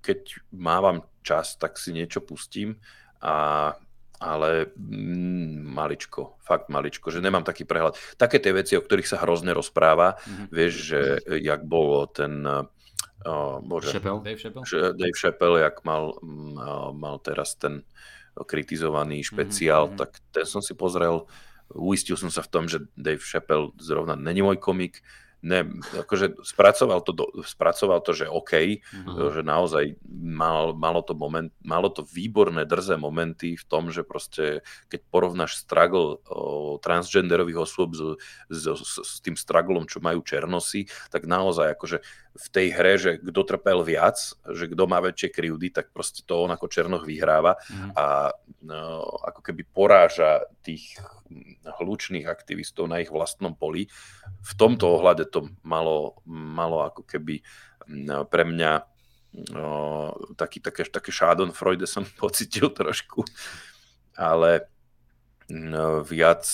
keď 0.00 0.20
mávam 0.52 1.04
čas, 1.20 1.56
tak 1.56 1.76
si 1.76 1.92
niečo 1.92 2.24
pustím, 2.24 2.76
a, 3.20 3.72
ale 4.20 4.72
mm, 4.76 5.64
maličko, 5.64 6.40
fakt 6.40 6.68
maličko, 6.72 7.12
že 7.12 7.24
nemám 7.24 7.44
taký 7.44 7.64
prehľad. 7.64 7.96
Také 8.16 8.40
tie 8.40 8.52
veci, 8.52 8.76
o 8.76 8.84
ktorých 8.84 9.08
sa 9.08 9.20
hrozne 9.20 9.52
rozpráva, 9.52 10.16
mm-hmm. 10.16 10.46
vieš, 10.52 10.74
že 10.92 11.00
jak 11.40 11.64
bolo 11.64 12.08
ten... 12.08 12.44
Oh, 13.20 13.60
bože, 13.60 13.92
Chappelle. 13.92 14.24
Dave 14.24 14.40
Chappelle? 14.40 14.64
Dave 14.96 15.16
Chappelle, 15.16 15.60
jak 15.60 15.84
mal, 15.84 16.16
mm, 16.24 16.56
mal 16.96 17.20
teraz 17.20 17.52
ten 17.60 17.84
kritizovaný 18.34 19.22
mhm, 19.22 19.26
špeciál, 19.26 19.82
mm-hmm. 19.90 20.00
tak 20.00 20.10
ten 20.30 20.46
som 20.46 20.62
si 20.62 20.74
pozrel. 20.74 21.26
Uistil 21.70 22.18
som 22.18 22.34
sa 22.34 22.42
v 22.42 22.50
tom, 22.50 22.64
že 22.66 22.82
Dave 22.98 23.22
Chappelle 23.22 23.70
zrovna 23.78 24.18
není 24.18 24.42
môj 24.42 24.58
komik, 24.58 25.06
ne, 25.40 25.64
akože 25.96 26.44
spracoval 26.44 27.00
to, 27.00 27.12
do, 27.16 27.24
spracoval 27.44 28.04
to 28.04 28.12
že 28.12 28.28
OK, 28.28 28.52
uh-huh. 28.84 29.32
že 29.32 29.40
naozaj 29.40 29.96
mal, 30.08 30.76
malo, 30.76 31.00
to 31.00 31.16
moment, 31.16 31.48
malo 31.64 31.88
to 31.88 32.04
výborné 32.04 32.68
drzé 32.68 33.00
momenty 33.00 33.56
v 33.56 33.64
tom, 33.64 33.88
že 33.88 34.04
proste 34.04 34.60
keď 34.92 35.00
porovnáš 35.08 35.64
struggle 35.64 36.20
o, 36.28 36.76
transgenderových 36.84 37.64
osôb 37.64 37.96
s, 37.96 38.02
s, 38.52 38.62
s, 38.68 38.92
s 39.00 39.12
tým 39.24 39.34
strugglom, 39.34 39.88
čo 39.88 40.04
majú 40.04 40.20
černosy, 40.20 40.84
tak 41.08 41.24
naozaj 41.24 41.72
akože 41.72 41.98
v 42.30 42.46
tej 42.52 42.66
hre, 42.70 42.94
že 43.00 43.10
kto 43.18 43.40
trpel 43.42 43.82
viac, 43.82 44.16
že 44.54 44.70
kto 44.70 44.84
má 44.86 45.02
väčšie 45.02 45.28
krivdy, 45.34 45.72
tak 45.74 45.90
proste 45.90 46.22
to 46.22 46.46
on 46.46 46.54
ako 46.54 46.70
Černoch 46.70 47.02
vyhráva 47.02 47.58
uh-huh. 47.58 47.90
a 47.96 48.06
no, 48.62 49.02
ako 49.24 49.40
keby 49.40 49.66
poráža 49.66 50.46
tých 50.62 51.00
hlučných 51.80 52.26
aktivistov 52.26 52.90
na 52.90 53.00
ich 53.00 53.10
vlastnom 53.10 53.54
poli. 53.54 53.86
V 54.42 54.52
tomto 54.58 54.98
ohľade 54.98 55.30
to 55.30 55.46
malo, 55.62 56.20
malo 56.26 56.82
ako 56.84 57.06
keby 57.06 57.42
pre 58.30 58.44
mňa 58.46 58.72
no, 59.54 60.14
taký, 60.34 60.58
také, 60.62 60.86
také 60.86 61.10
schadenfreude 61.14 61.86
som 61.86 62.02
pocitil 62.20 62.70
trošku, 62.70 63.26
ale 64.18 64.66
viac, 66.06 66.46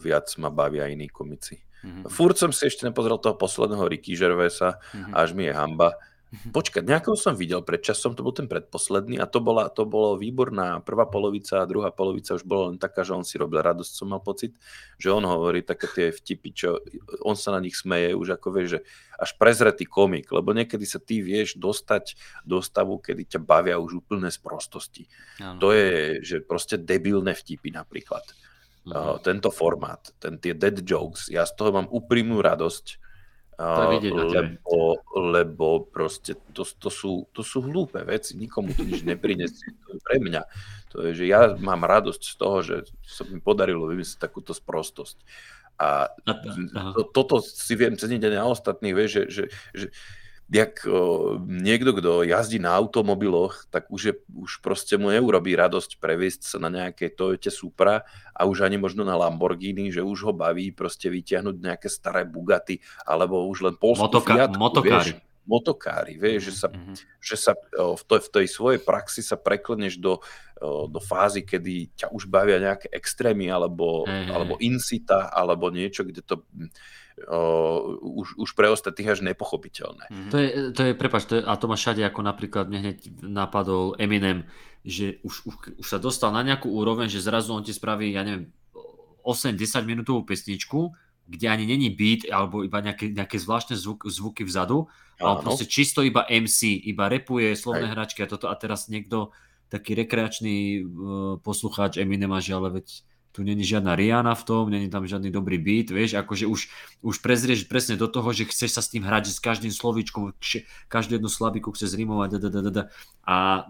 viac 0.00 0.26
ma 0.40 0.48
bavia 0.48 0.88
iní 0.88 1.08
komici. 1.12 1.60
Mm-hmm. 1.80 2.12
Furt 2.12 2.36
som 2.36 2.52
si 2.52 2.68
ešte 2.68 2.84
nepozrel 2.84 3.16
toho 3.16 3.36
posledného 3.36 3.88
Ricky 3.88 4.12
Gervaisa, 4.12 4.76
mm-hmm. 4.92 5.12
až 5.16 5.32
mi 5.32 5.48
je 5.48 5.52
hamba. 5.56 5.96
Počkať, 6.56 6.86
nejakého 6.86 7.18
som 7.18 7.34
videl 7.34 7.58
pred 7.66 7.82
časom, 7.82 8.14
to 8.14 8.22
bol 8.22 8.30
ten 8.30 8.46
predposledný 8.46 9.18
a 9.18 9.26
to, 9.26 9.42
bola, 9.42 9.66
to 9.66 9.82
bolo 9.82 10.14
výborná 10.14 10.78
prvá 10.78 11.10
polovica 11.10 11.58
a 11.58 11.66
druhá 11.66 11.90
polovica 11.90 12.38
už 12.38 12.46
bola 12.46 12.70
len 12.70 12.78
taká, 12.78 13.02
že 13.02 13.18
on 13.18 13.26
si 13.26 13.34
robil 13.34 13.58
radosť, 13.58 13.90
som 13.90 14.14
mal 14.14 14.22
pocit, 14.22 14.54
že 14.94 15.10
on 15.10 15.26
hovorí 15.26 15.66
také 15.66 15.90
tie 15.90 16.06
vtipy, 16.14 16.50
čo 16.54 16.78
on 17.26 17.34
sa 17.34 17.50
na 17.50 17.60
nich 17.60 17.74
smeje 17.74 18.14
už 18.14 18.38
ako 18.38 18.46
vieš, 18.54 18.68
že 18.78 18.80
až 19.18 19.30
prezretý 19.42 19.90
komik, 19.90 20.30
lebo 20.30 20.54
niekedy 20.54 20.86
sa 20.86 21.02
ty 21.02 21.18
vieš 21.18 21.58
dostať 21.58 22.14
do 22.46 22.62
stavu, 22.62 23.02
kedy 23.02 23.36
ťa 23.36 23.40
bavia 23.42 23.82
už 23.82 24.06
úplne 24.06 24.30
z 24.30 24.38
prostosti. 24.38 25.10
Ano. 25.42 25.58
To 25.58 25.74
je, 25.74 26.22
že 26.22 26.46
proste 26.46 26.78
debilné 26.78 27.34
vtipy 27.34 27.74
napríklad. 27.74 28.22
Mhm. 28.86 28.94
Uh, 28.94 29.16
tento 29.20 29.50
formát, 29.50 30.00
ten, 30.22 30.38
tie 30.38 30.54
dead 30.54 30.78
jokes, 30.86 31.28
ja 31.28 31.42
z 31.44 31.52
toho 31.58 31.74
mám 31.74 31.90
úprimnú 31.90 32.38
radosť, 32.40 32.99
to 33.60 33.82
vidieť 33.92 34.14
lebo, 34.16 35.04
lebo 35.12 35.66
proste 35.84 36.32
to, 36.56 36.64
to, 36.64 36.88
sú, 36.88 37.28
to 37.36 37.44
sú 37.44 37.60
hlúpe 37.60 38.00
veci, 38.08 38.32
nikomu 38.40 38.72
to 38.72 38.88
nič 38.88 39.04
neprinesie. 39.04 39.76
To 39.84 39.96
je 39.96 40.00
pre 40.00 40.16
mňa. 40.16 40.42
To 40.96 40.96
je, 41.04 41.10
že 41.12 41.24
ja 41.28 41.52
mám 41.60 41.84
radosť 41.84 42.22
z 42.24 42.34
toho, 42.40 42.56
že 42.64 42.76
sa 43.04 43.28
mi 43.28 43.36
podarilo 43.36 43.84
vymyslieť 43.84 44.16
takúto 44.16 44.56
sprostosť. 44.56 45.20
A 45.80 46.12
to, 46.24 47.08
toto 47.12 47.40
si 47.40 47.72
viem 47.76 47.96
ceniť 47.96 48.20
aj 48.20 48.34
na 48.36 48.44
ostatných, 48.48 48.96
vieš, 48.96 49.10
že, 49.10 49.24
že, 49.28 49.44
že 49.72 49.86
jak 50.50 50.82
niekto, 51.46 51.94
kto 51.94 52.26
jazdí 52.26 52.58
na 52.58 52.74
automobiloch, 52.74 53.70
tak 53.70 53.86
už, 53.86 54.02
je, 54.02 54.14
už 54.34 54.58
proste 54.58 54.98
mu 54.98 55.14
neurobí 55.14 55.54
radosť 55.54 56.02
previesť 56.02 56.42
sa 56.42 56.58
na 56.58 56.68
nejaké 56.68 57.14
Toyota 57.14 57.54
Supra 57.54 58.02
a 58.34 58.50
už 58.50 58.66
ani 58.66 58.74
možno 58.74 59.06
na 59.06 59.14
Lamborghini, 59.14 59.94
že 59.94 60.02
už 60.02 60.26
ho 60.26 60.32
baví 60.34 60.74
proste 60.74 61.06
vytiahnuť 61.06 61.54
nejaké 61.54 61.86
staré 61.86 62.26
Bugaty 62.26 62.82
alebo 63.06 63.46
už 63.46 63.70
len 63.70 63.74
polskú 63.78 64.10
Motoka- 64.10 64.34
Fiatku, 64.34 64.58
motokári. 64.58 65.14
Vieš, 65.14 65.28
motokári, 65.46 66.14
vieš, 66.18 66.42
že 66.50 66.54
sa, 66.66 66.68
mm-hmm. 66.70 66.96
že 67.18 67.36
sa 67.38 67.52
v, 67.74 68.02
tej, 68.06 68.20
v 68.22 68.28
tej 68.30 68.46
svojej 68.46 68.80
praxi 68.82 69.22
sa 69.22 69.34
prekleneš 69.34 69.98
do, 69.98 70.22
do 70.62 71.00
fázy, 71.02 71.42
kedy 71.46 71.94
ťa 71.94 72.06
už 72.10 72.26
bavia 72.30 72.58
nejaké 72.62 72.90
extrémy 72.90 73.50
alebo, 73.50 74.06
mm-hmm. 74.06 74.30
alebo 74.30 74.54
incita 74.62 75.30
alebo 75.30 75.70
niečo, 75.70 76.06
kde 76.06 76.22
to 76.22 76.46
uh, 77.26 77.80
už, 78.00 78.38
už 78.40 78.50
pre 78.56 78.70
ostatných 78.72 79.12
až 79.12 79.20
nepochopiteľné. 79.26 80.04
Mm-hmm. 80.08 80.30
To 80.32 80.36
je, 80.36 80.48
to 80.72 80.80
je 80.86 80.92
prepáč, 80.96 81.22
to 81.28 81.34
je, 81.38 81.42
a 81.44 81.52
to 81.56 81.66
má 81.68 81.76
všade, 81.76 82.00
ako 82.04 82.20
napríklad 82.24 82.70
mne 82.70 82.80
hneď 82.84 82.98
napadol 83.24 83.98
Eminem, 84.00 84.48
že 84.86 85.20
už, 85.26 85.34
už, 85.44 85.54
už 85.80 85.86
sa 85.86 86.00
dostal 86.00 86.32
na 86.32 86.40
nejakú 86.40 86.72
úroveň, 86.72 87.12
že 87.12 87.20
zrazu 87.20 87.52
on 87.52 87.64
ti 87.66 87.76
spraví, 87.76 88.16
ja 88.16 88.24
neviem, 88.24 88.48
8-10 89.24 89.84
minútovú 89.84 90.24
pesničku, 90.24 90.96
kde 91.30 91.46
ani 91.46 91.64
není 91.68 91.92
beat 91.94 92.26
alebo 92.26 92.66
iba 92.66 92.82
nejaké, 92.82 93.14
nejaké 93.14 93.38
zvláštne 93.38 93.78
zvuk, 93.78 94.02
zvuky 94.08 94.42
vzadu, 94.42 94.90
ale 95.20 95.44
proste 95.44 95.68
čisto 95.68 96.00
iba 96.02 96.26
MC, 96.26 96.80
iba 96.88 97.06
repuje 97.06 97.52
slovné 97.54 97.92
Aj. 97.92 97.94
hračky 97.94 98.24
a 98.24 98.30
toto 98.30 98.48
a 98.48 98.54
teraz 98.56 98.88
niekto 98.88 99.30
taký 99.70 99.94
rekreačný 99.94 100.56
uh, 100.82 100.82
poslucháč 101.44 102.02
Eminema, 102.02 102.42
že 102.42 102.58
ale 102.58 102.82
veď 102.82 103.06
tu 103.30 103.46
není 103.46 103.62
žiadna 103.62 103.94
Rihanna 103.94 104.34
v 104.34 104.44
tom, 104.44 104.70
není 104.70 104.90
tam 104.90 105.06
žiadny 105.06 105.30
dobrý 105.30 105.58
beat, 105.58 105.94
vieš, 105.94 106.18
akože 106.18 106.50
už, 106.50 106.60
už 107.06 107.16
prezrieš 107.22 107.70
presne 107.70 107.94
do 107.94 108.10
toho, 108.10 108.26
že 108.34 108.50
chceš 108.50 108.74
sa 108.74 108.82
s 108.82 108.90
tým 108.90 109.06
hrať, 109.06 109.30
že 109.30 109.38
s 109.38 109.40
každým 109.40 109.70
slovíčkom, 109.70 110.34
každú 110.90 111.18
jednu 111.18 111.30
slabiku 111.30 111.70
chceš 111.70 111.94
zrimovať, 111.94 112.42
a 113.22 113.64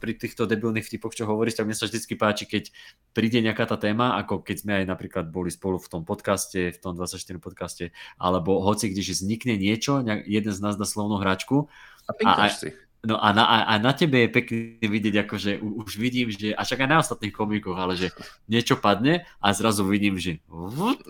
pri 0.00 0.12
týchto 0.16 0.48
debilných 0.48 0.88
vtipoch, 0.88 1.12
čo 1.12 1.28
hovoríš, 1.28 1.60
tak 1.60 1.68
mne 1.68 1.76
sa 1.76 1.84
vždycky 1.84 2.16
páči, 2.16 2.48
keď 2.48 2.72
príde 3.12 3.44
nejaká 3.44 3.68
tá 3.68 3.76
téma, 3.76 4.16
ako 4.16 4.40
keď 4.40 4.56
sme 4.64 4.72
aj 4.82 4.84
napríklad 4.88 5.28
boli 5.28 5.52
spolu 5.52 5.76
v 5.76 5.88
tom 5.92 6.02
podcaste, 6.08 6.72
v 6.72 6.78
tom 6.80 6.96
24 6.96 7.20
podcaste, 7.36 7.92
alebo 8.16 8.64
hoci, 8.64 8.88
když 8.88 9.20
vznikne 9.20 9.60
niečo, 9.60 10.00
jeden 10.24 10.52
z 10.56 10.60
nás 10.64 10.80
dá 10.80 10.88
slovnú 10.88 11.20
hračku, 11.20 11.68
a, 12.08 12.12
a, 12.34 12.50
si. 12.50 12.74
No 13.02 13.18
a 13.18 13.34
na, 13.34 13.66
a 13.66 13.74
na 13.82 13.90
tebe 13.90 14.14
je 14.22 14.28
pekne 14.30 14.78
vidieť, 14.78 15.26
akože 15.26 15.58
už 15.58 15.98
vidím, 15.98 16.30
že, 16.30 16.54
a 16.54 16.62
aj 16.62 16.86
na 16.86 17.02
ostatných 17.02 17.34
komikoch, 17.34 17.74
ale 17.74 17.98
že 17.98 18.14
niečo 18.46 18.78
padne 18.78 19.26
a 19.42 19.50
zrazu 19.50 19.82
vidím, 19.82 20.22
že 20.22 20.38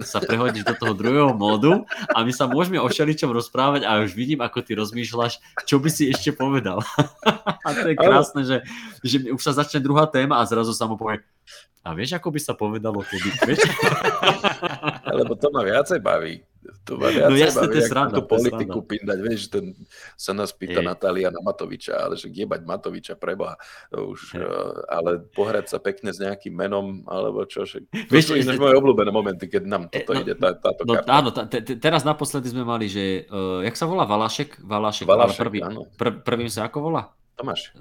sa 0.01 0.25
prehodíš 0.25 0.65
do 0.65 0.73
toho 0.73 0.97
druhého 0.97 1.37
módu 1.37 1.85
a 2.17 2.25
my 2.25 2.33
sa 2.33 2.49
môžeme 2.49 2.81
o 2.81 2.89
šeličom 2.89 3.29
rozprávať 3.29 3.85
a 3.85 4.01
už 4.09 4.17
vidím, 4.17 4.41
ako 4.41 4.65
ty 4.65 4.73
rozmýšľaš, 4.73 5.37
čo 5.69 5.77
by 5.85 5.93
si 5.93 6.09
ešte 6.09 6.33
povedal. 6.33 6.81
a 7.69 7.69
to 7.77 7.93
je 7.93 7.97
krásne, 8.01 8.41
že, 8.49 8.57
že 9.05 9.29
už 9.29 9.45
sa 9.45 9.53
začne 9.53 9.85
druhá 9.85 10.09
téma 10.09 10.41
a 10.41 10.49
zrazu 10.49 10.73
sa 10.73 10.89
mu 10.89 10.97
povie, 10.97 11.21
a 11.83 11.89
vieš, 11.99 12.15
ako 12.15 12.31
by 12.31 12.41
sa 12.41 12.55
povedalo 12.55 13.03
keby, 13.03 13.31
vieš? 13.51 13.63
Lebo 15.11 15.35
to 15.35 15.51
ma 15.51 15.67
viacej 15.67 15.99
baví. 15.99 16.47
To 16.87 16.95
ma 16.95 17.11
viac 17.11 17.27
no 17.27 17.35
jasne, 17.35 17.67
to 17.67 17.75
je 17.75 17.91
sranda, 17.91 18.23
tú 18.23 18.31
politiku 18.31 18.87
pindať, 18.87 19.19
vieš, 19.19 19.51
ten, 19.51 19.75
sa 20.15 20.31
nás 20.31 20.55
pýta 20.55 20.79
je. 20.79 20.87
Natália 20.87 21.35
na 21.35 21.43
Matoviča, 21.43 22.07
ale 22.07 22.15
že 22.15 22.31
jebať 22.31 22.63
Matoviča 22.63 23.19
preboha, 23.19 23.59
už, 23.91 24.39
uh, 24.39 24.87
ale 24.87 25.27
pohrať 25.35 25.75
sa 25.75 25.79
pekne 25.83 26.15
s 26.15 26.23
nejakým 26.23 26.55
menom, 26.55 27.03
alebo 27.11 27.43
čo, 27.51 27.67
že, 27.67 27.83
to 27.91 28.07
vieš, 28.07 28.31
sú 28.31 28.35
ináč 28.39 28.63
moje 28.63 28.79
obľúbené 28.79 29.11
momenty, 29.11 29.51
keď 29.51 29.63
nám 29.67 29.83
toto 29.91 30.15
no, 30.15 30.23
ide, 30.23 30.39
tá, 30.39 30.55
táto 30.55 30.87
no, 30.87 31.03
karta. 31.03 31.11
Áno, 31.11 31.29
t- 31.35 31.63
t- 31.67 31.79
teraz 31.83 32.07
naposledy 32.07 32.47
sme 32.55 32.63
mali, 32.63 32.87
že, 32.87 33.27
uh, 33.27 33.59
jak 33.67 33.75
sa 33.75 33.91
volá 33.91 34.07
Valašek? 34.07 34.63
Valašek, 34.63 35.07
Valašek 35.11 35.43
prvý, 35.43 35.67
áno. 35.67 35.91
Pr- 35.99 36.23
prvým 36.23 36.47
sa 36.47 36.71
ako 36.71 36.79
volá? 36.79 37.11
Tomáš. 37.35 37.75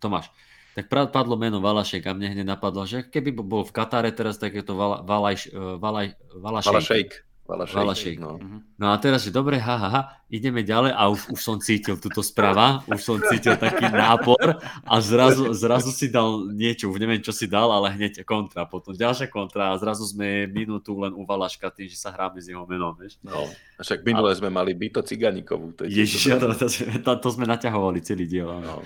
Tomáš. 0.00 0.32
Tak 0.72 0.88
padlo 0.88 1.36
meno 1.36 1.60
Valašek 1.60 2.08
a 2.08 2.16
mne 2.16 2.32
hneď 2.32 2.46
napadlo, 2.48 2.88
že 2.88 3.04
keby 3.04 3.36
bol 3.36 3.62
v 3.68 3.72
Katare 3.76 4.08
teraz, 4.08 4.40
tak 4.40 4.56
je 4.56 4.64
to 4.64 4.72
Valaj, 4.78 5.52
Valaj, 5.52 6.16
Valašek. 6.40 7.28
Valašek. 7.42 8.16
No. 8.16 8.38
Mhm. 8.38 8.78
no 8.78 8.86
a 8.94 8.96
teraz, 8.96 9.26
že 9.26 9.34
dobre, 9.34 9.58
ha, 9.58 9.76
ha, 9.76 9.88
ha, 9.90 10.02
ideme 10.30 10.62
ďalej 10.62 10.94
a 10.94 11.02
už, 11.10 11.34
už 11.34 11.40
som 11.42 11.56
cítil 11.58 11.98
túto 11.98 12.22
správa, 12.24 12.80
už 12.86 13.02
som 13.02 13.16
cítil 13.18 13.58
taký 13.58 13.82
nápor 13.92 14.62
a 14.86 14.94
zrazu, 15.02 15.50
zrazu 15.52 15.90
si 15.92 16.08
dal 16.08 16.48
niečo, 16.48 16.88
už 16.88 17.02
neviem, 17.02 17.20
čo 17.20 17.34
si 17.34 17.50
dal, 17.50 17.68
ale 17.68 17.92
hneď 17.92 18.22
kontra, 18.24 18.64
potom 18.64 18.94
ďalšia 18.94 19.28
kontra 19.28 19.74
a 19.74 19.78
zrazu 19.82 20.06
sme 20.06 20.46
minútu 20.48 20.96
len 20.96 21.12
u 21.12 21.26
Valaška 21.26 21.68
tým, 21.74 21.90
že 21.90 21.98
sa 21.98 22.14
hráme 22.14 22.40
s 22.40 22.48
jeho 22.48 22.64
menom, 22.64 22.94
vieš. 22.96 23.18
No, 23.20 23.44
však 23.82 24.06
minule 24.06 24.32
a... 24.32 24.38
sme 24.38 24.48
mali 24.48 24.72
Byto 24.72 25.02
Ciganíkovú. 25.02 25.74
Ježiš, 25.82 26.38
to, 26.38 26.46
to, 26.56 26.66
to, 27.04 27.10
to, 27.18 27.28
sme 27.28 27.44
naťahovali 27.44 28.00
celý 28.00 28.24
diel. 28.30 28.48
No 28.48 28.80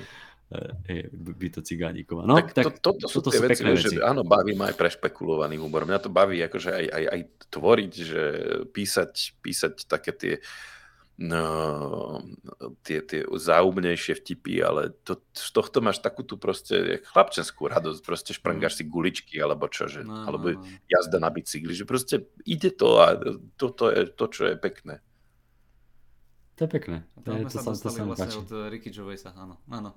e, 0.53 1.51
to 1.51 1.61
Cigánikova. 1.63 2.23
No, 2.23 2.39
tak, 2.39 2.55
tak 2.55 2.79
to, 2.79 2.95
to, 2.95 3.07
to 3.07 3.09
sú 3.09 3.19
tie 3.27 3.43
veci, 3.43 3.67
veci. 3.67 3.99
Že, 3.99 4.07
áno, 4.07 4.23
baví 4.23 4.55
ma 4.55 4.71
aj 4.71 4.79
prešpekulovaný 4.79 5.59
humor. 5.59 5.89
Mňa 5.89 6.01
to 6.03 6.11
baví 6.11 6.39
akože 6.43 6.71
aj, 6.71 6.87
aj, 6.87 7.05
aj 7.11 7.21
tvoriť, 7.51 7.93
že 7.95 8.23
písať, 8.71 9.13
písať 9.43 9.75
také 9.91 10.13
tie 10.15 10.35
no, 11.17 12.21
tie, 12.85 13.01
tie 13.01 13.25
záumnejšie 13.25 14.21
vtipy, 14.21 14.61
ale 14.61 14.93
to, 15.05 15.25
z 15.33 15.49
tohto 15.53 15.81
máš 15.81 16.05
takú 16.05 16.21
tú 16.21 16.37
proste 16.37 17.01
chlapčenskú 17.09 17.73
radosť, 17.73 18.01
proste 18.05 18.33
šprangáš 18.37 18.81
si 18.81 18.85
guličky 18.85 19.41
alebo 19.41 19.67
čo, 19.73 19.89
že, 19.89 20.05
no, 20.05 20.29
alebo 20.29 20.53
no, 20.53 20.61
no. 20.61 20.69
jazda 20.87 21.17
na 21.17 21.33
bicykli, 21.33 21.73
že 21.73 21.89
proste 21.89 22.29
ide 22.45 22.69
to 22.69 23.01
a 23.01 23.17
toto 23.57 23.89
je 23.89 24.13
to, 24.13 24.25
čo 24.29 24.43
je 24.53 24.55
pekné. 24.61 25.01
To 26.57 26.65
je 26.65 26.71
pekné. 26.73 27.05
To, 27.21 27.37
to, 27.37 27.53
to, 27.53 27.61
sa 27.61 27.77
to 27.77 27.93
sa 27.93 28.01
vlastne 28.09 28.33
páči. 28.33 28.41
od 28.41 28.49
eh, 28.49 28.73
Ricky 28.73 28.89
Gervaisa, 28.89 29.29
áno. 29.37 29.61
áno. 29.69 29.93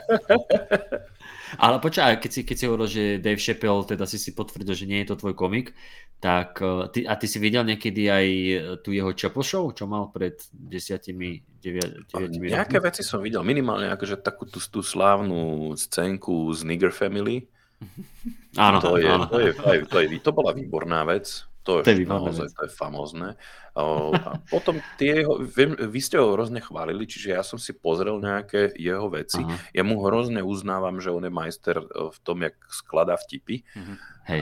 Ale 1.64 1.76
počkaj, 1.84 2.16
keď 2.16 2.30
si, 2.32 2.40
keď 2.48 2.56
si 2.56 2.64
hovoril, 2.64 2.88
že 2.88 3.04
Dave 3.20 3.36
Chappelle, 3.36 3.84
teda 3.84 4.08
si 4.08 4.16
si 4.16 4.32
potvrdil, 4.32 4.72
že 4.72 4.88
nie 4.88 5.04
je 5.04 5.12
to 5.12 5.20
tvoj 5.20 5.36
komik, 5.36 5.76
tak 6.16 6.64
eh, 6.64 6.88
ty, 6.88 7.04
a 7.04 7.12
ty 7.20 7.28
si 7.28 7.36
videl 7.36 7.60
niekedy 7.68 8.08
aj 8.08 8.26
eh, 8.26 8.58
tu 8.80 8.96
jeho 8.96 9.12
Chapo 9.12 9.44
Show, 9.44 9.68
čo 9.76 9.84
mal 9.84 10.08
pred 10.08 10.40
desiatimi, 10.48 11.44
deviatimi 11.60 12.48
Nejaké 12.48 12.80
rokmi? 12.80 12.88
veci 12.88 13.02
som 13.04 13.20
videl, 13.20 13.44
minimálne 13.44 13.92
akože 13.92 14.24
takú 14.24 14.48
tú, 14.48 14.64
tú 14.64 14.80
slávnu 14.80 15.76
scénku 15.76 16.56
z 16.56 16.64
Nigger 16.64 16.88
Family. 16.96 17.44
Áno, 18.56 18.80
to 18.80 18.96
je, 18.96 19.12
áno. 19.12 19.28
To, 19.28 19.44
je, 19.44 19.52
to, 19.52 19.68
je, 19.76 19.78
to, 19.84 19.96
je, 20.00 20.06
to 20.24 20.32
bola 20.32 20.56
výborná 20.56 21.04
vec. 21.04 21.44
To 21.64 21.80
je, 21.80 21.88
to 21.88 21.96
je 21.96 22.04
naozaj, 22.04 22.52
to 22.52 22.68
je 22.68 22.72
famózne. 22.76 23.40
A 23.72 24.36
potom 24.52 24.84
tie 25.00 25.24
jeho, 25.24 25.40
vy, 25.40 25.88
vy 25.88 26.00
ste 26.04 26.20
ho 26.20 26.36
hrozne 26.36 26.60
chválili, 26.60 27.08
čiže 27.08 27.32
ja 27.32 27.40
som 27.40 27.56
si 27.56 27.72
pozrel 27.72 28.20
nejaké 28.20 28.76
jeho 28.76 29.08
veci. 29.08 29.40
Aha. 29.40 29.56
Ja 29.72 29.80
mu 29.80 30.04
hrozne 30.04 30.44
uznávam, 30.44 31.00
že 31.00 31.08
on 31.08 31.24
je 31.24 31.32
majster 31.32 31.80
v 31.88 32.18
tom, 32.20 32.44
jak 32.44 32.60
skladá 32.68 33.16
vtipy. 33.16 33.64
Uh-huh. 33.64 33.96
Hej. 34.28 34.40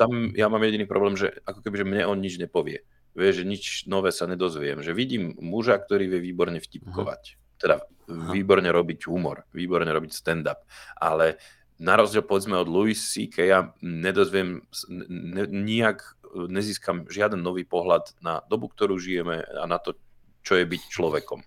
Tam 0.00 0.32
ja 0.32 0.48
mám 0.48 0.64
jediný 0.64 0.88
problém, 0.88 1.12
že 1.14 1.30
ako 1.44 1.60
keby, 1.60 1.76
že 1.84 1.86
mne 1.86 2.02
on 2.08 2.18
nič 2.24 2.40
nepovie. 2.40 2.88
Vie, 3.12 3.30
že 3.36 3.44
nič 3.44 3.84
nové 3.84 4.08
sa 4.08 4.24
nedozviem. 4.24 4.80
Že 4.80 4.96
vidím 4.96 5.36
muža, 5.36 5.76
ktorý 5.76 6.08
vie 6.08 6.32
výborne 6.32 6.56
vtipkovať. 6.56 7.22
Uh-huh. 7.36 7.60
Teda 7.60 7.76
Aha. 7.84 8.32
výborne 8.32 8.72
robiť 8.72 9.04
humor, 9.12 9.44
výborne 9.52 9.92
robiť 9.92 10.10
stand-up. 10.10 10.64
Ale 10.96 11.36
na 11.82 12.00
rozdiel 12.00 12.24
povedzme 12.24 12.56
od 12.56 12.70
Louis 12.70 12.96
C.K. 12.96 13.36
ja 13.44 13.76
nedozviem 13.84 14.64
ne, 14.88 15.44
nijak 15.50 16.16
nezískam 16.48 17.04
žiaden 17.08 17.40
nový 17.40 17.68
pohľad 17.68 18.16
na 18.24 18.40
dobu, 18.48 18.72
ktorú 18.72 18.96
žijeme 18.96 19.44
a 19.44 19.64
na 19.68 19.76
to, 19.76 19.96
čo 20.42 20.56
je 20.58 20.64
byť 20.64 20.82
človekom. 20.88 21.40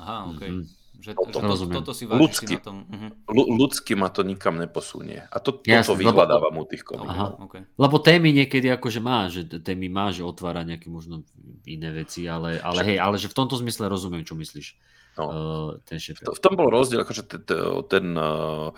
Aha, 0.00 0.16
OK. 0.34 0.42
Mm-hmm. 0.42 0.82
Že, 1.04 1.12
toto, 1.20 1.36
že 1.36 1.68
toto, 1.68 1.84
toto 1.84 1.92
si 1.92 2.08
ľudsky, 2.08 2.56
na 2.56 2.64
tom. 2.64 2.88
Uh-huh. 2.88 3.12
ľudsky 3.60 3.92
ma 3.92 4.08
to 4.08 4.24
nikam 4.24 4.56
neposunie. 4.56 5.28
A 5.28 5.36
to, 5.36 5.60
Jasne, 5.60 5.92
toto 5.92 6.00
vyhľadávam 6.00 6.56
u 6.56 6.64
tých 6.64 6.80
komikov. 6.80 7.44
Okay. 7.44 7.68
Lebo 7.76 8.00
témy 8.00 8.32
niekedy 8.32 8.72
akože 8.72 9.04
má, 9.04 9.28
že 9.28 9.44
témy 9.44 9.92
má, 9.92 10.16
že 10.16 10.24
otvára 10.24 10.64
nejaké 10.64 10.88
možno 10.88 11.20
iné 11.68 11.92
veci, 11.92 12.24
ale, 12.24 12.56
ale 12.56 12.80
hej, 12.88 12.96
ale 13.04 13.20
že 13.20 13.28
v 13.28 13.36
tomto 13.36 13.60
zmysle 13.60 13.84
rozumiem, 13.92 14.24
čo 14.24 14.32
myslíš. 14.32 14.80
No. 15.20 15.24
Uh, 15.28 15.70
ten 15.84 16.00
v, 16.00 16.16
v 16.24 16.40
tom 16.40 16.56
bol 16.56 16.72
rozdiel, 16.72 17.04
akože 17.04 17.22
ten, 17.28 17.42
ten 17.86 18.06
uh, 18.16 18.72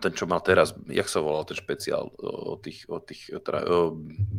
ten, 0.00 0.12
čo 0.16 0.24
mal 0.24 0.40
teraz, 0.40 0.72
jak 0.88 1.08
sa 1.10 1.20
volal 1.20 1.44
ten 1.44 1.58
špeciál 1.58 2.08
o 2.20 2.56
tých, 2.56 2.88
o 2.88 2.98
tých 3.04 3.28
teda, 3.44 3.60
o, 3.68 3.96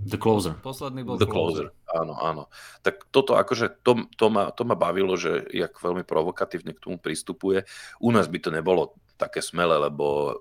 The 0.09 0.17
Closer. 0.17 0.57
Posledný 0.57 1.05
bol 1.05 1.21
The 1.21 1.29
Closer. 1.29 1.69
Closer. 1.69 1.93
Áno, 1.93 2.13
áno. 2.17 2.43
Tak 2.81 3.13
toto 3.13 3.37
akože, 3.37 3.85
to, 3.85 4.09
to, 4.17 4.27
ma, 4.33 4.49
to 4.49 4.65
ma 4.65 4.73
bavilo, 4.73 5.13
že 5.17 5.45
jak 5.53 5.77
veľmi 5.77 6.01
provokatívne 6.01 6.73
k 6.73 6.81
tomu 6.81 6.97
pristupuje. 6.97 7.65
U 8.01 8.09
nás 8.09 8.25
by 8.25 8.39
to 8.41 8.49
nebolo 8.49 8.97
také 9.19 9.43
smele, 9.43 9.77
lebo 9.77 10.33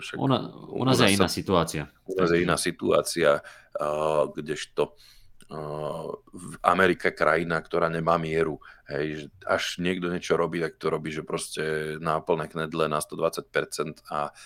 však, 0.00 0.16
u, 0.18 0.26
na, 0.26 0.50
u 0.72 0.82
nás 0.82 0.98
je 0.98 1.14
iná 1.14 1.28
situácia. 1.30 1.86
U 2.08 2.16
nás 2.16 2.32
je 2.32 2.38
iná 2.42 2.56
situácia, 2.58 3.44
uh, 3.78 4.26
kdežto 4.32 4.96
v 6.32 6.56
Amerike 6.64 7.12
krajina, 7.12 7.60
ktorá 7.60 7.92
nemá 7.92 8.16
mieru. 8.16 8.56
Hej, 8.92 9.06
že 9.16 9.26
až 9.48 9.64
niekto 9.80 10.12
niečo 10.12 10.36
robí, 10.36 10.60
tak 10.60 10.76
to 10.76 10.92
robí, 10.92 11.08
že 11.08 11.24
proste 11.24 11.96
na 11.96 12.20
plné 12.20 12.52
knedle 12.52 12.92
na 12.92 13.00
120% 13.00 14.04
a 14.12 14.36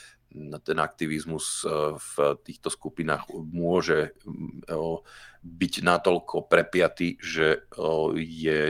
ten 0.62 0.78
aktivizmus 0.78 1.64
e, 1.64 1.96
v 1.96 2.14
týchto 2.44 2.68
skupinách 2.70 3.30
môže 3.34 4.14
byť 5.42 5.74
natoľko 5.82 6.46
prepiatý, 6.50 7.16
že 7.22 7.66
je, 8.18 8.60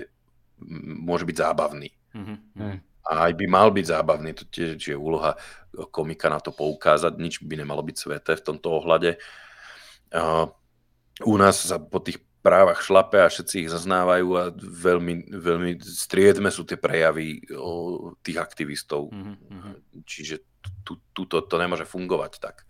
môže 0.85 1.25
byť 1.25 1.37
zábavný. 1.37 1.89
Mm-hmm. 2.13 2.77
A 3.07 3.31
aj 3.31 3.33
by 3.39 3.47
mal 3.47 3.69
byť 3.71 3.87
zábavný, 3.87 4.35
to 4.35 4.45
tiež 4.51 4.83
je 4.83 4.97
úloha 4.97 5.39
komika 5.95 6.27
na 6.27 6.43
to 6.43 6.51
poukázať, 6.51 7.15
nič 7.17 7.39
by 7.45 7.55
nemalo 7.63 7.81
byť 7.87 7.97
sveté 7.97 8.33
v 8.35 8.45
tomto 8.45 8.83
ohľade. 8.83 9.21
U 11.23 11.35
nás 11.39 11.57
sa 11.63 11.79
po 11.79 12.03
tých 12.03 12.19
právach 12.47 12.79
šlape 12.79 13.19
a 13.19 13.27
všetci 13.27 13.67
ich 13.67 13.71
zaznávajú 13.75 14.29
a 14.39 14.55
veľmi, 14.55 15.35
veľmi 15.35 15.83
striedme 15.83 16.47
sú 16.55 16.63
tie 16.63 16.79
prejavy 16.79 17.43
o 17.59 18.15
tých 18.23 18.39
aktivistov. 18.39 19.11
Mm-hmm. 19.11 20.07
Čiže 20.07 20.47
tu, 20.87 21.03
tu 21.11 21.27
to, 21.27 21.43
nemôže 21.59 21.83
fungovať 21.83 22.39
tak. 22.39 22.63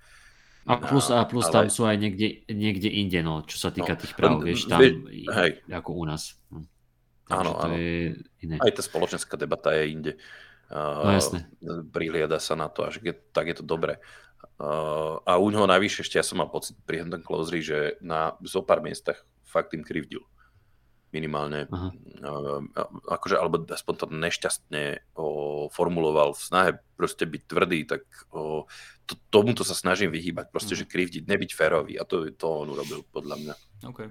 A 0.66 0.80
plus, 0.80 1.12
a 1.12 1.22
plus 1.28 1.46
ale... 1.52 1.52
tam 1.52 1.66
sú 1.68 1.84
aj 1.84 1.94
niekde, 2.00 2.42
niekde 2.50 2.88
inde, 2.90 3.20
no, 3.20 3.44
čo 3.44 3.60
sa 3.60 3.70
týka 3.70 3.94
no, 3.94 4.00
tých 4.00 4.12
práv, 4.16 4.40
vieš, 4.42 4.66
tam 4.66 4.80
hej. 4.82 5.62
ako 5.68 5.90
u 5.92 6.04
nás. 6.08 6.34
Hm. 6.50 6.66
áno, 7.30 7.50
áno. 7.60 7.74
Je 7.76 8.18
iné. 8.42 8.56
Aj 8.58 8.72
tá 8.72 8.82
spoločenská 8.82 9.36
debata 9.36 9.76
je 9.76 9.84
inde. 9.92 10.12
No 10.72 11.14
jasne. 11.14 11.46
Prihliada 11.94 12.42
sa 12.42 12.58
na 12.58 12.66
to, 12.66 12.82
až 12.82 12.98
je, 12.98 13.14
tak 13.30 13.46
je 13.46 13.62
to 13.62 13.64
dobré. 13.68 14.02
Uh, 14.56 15.20
a 15.28 15.36
u 15.36 15.52
neho 15.52 15.68
najvyššie 15.68 16.02
ešte 16.02 16.16
ja 16.16 16.24
som 16.24 16.40
mal 16.40 16.48
pocit 16.48 16.80
pri 16.88 17.04
Hendon 17.04 17.20
Closery, 17.20 17.60
že 17.60 17.78
na 18.00 18.34
zo 18.40 18.64
pár 18.64 18.80
miestach 18.80 19.20
fakt 19.46 19.72
im 19.72 19.86
krivdil. 19.86 20.26
Minimálne. 21.14 21.70
Aha. 21.70 21.94
Akože, 23.08 23.38
alebo 23.38 23.62
aspoň 23.62 23.94
to 23.94 24.06
nešťastne 24.10 25.14
o, 25.14 25.26
formuloval 25.70 26.34
v 26.34 26.42
snahe 26.42 26.70
proste 26.98 27.24
byť 27.24 27.42
tvrdý, 27.46 27.80
tak 27.86 28.02
o, 28.34 28.66
to, 29.06 29.14
tomuto 29.30 29.62
sa 29.62 29.72
snažím 29.72 30.10
vyhýbať. 30.10 30.50
Proste, 30.50 30.74
mm. 30.74 30.78
že 30.82 30.90
krivdiť, 30.90 31.22
nebyť 31.24 31.50
férový. 31.54 31.94
A 31.96 32.04
to, 32.04 32.26
to 32.34 32.46
on 32.50 32.68
urobil, 32.74 33.06
podľa 33.14 33.36
mňa. 33.38 33.54
Okay. 33.94 34.08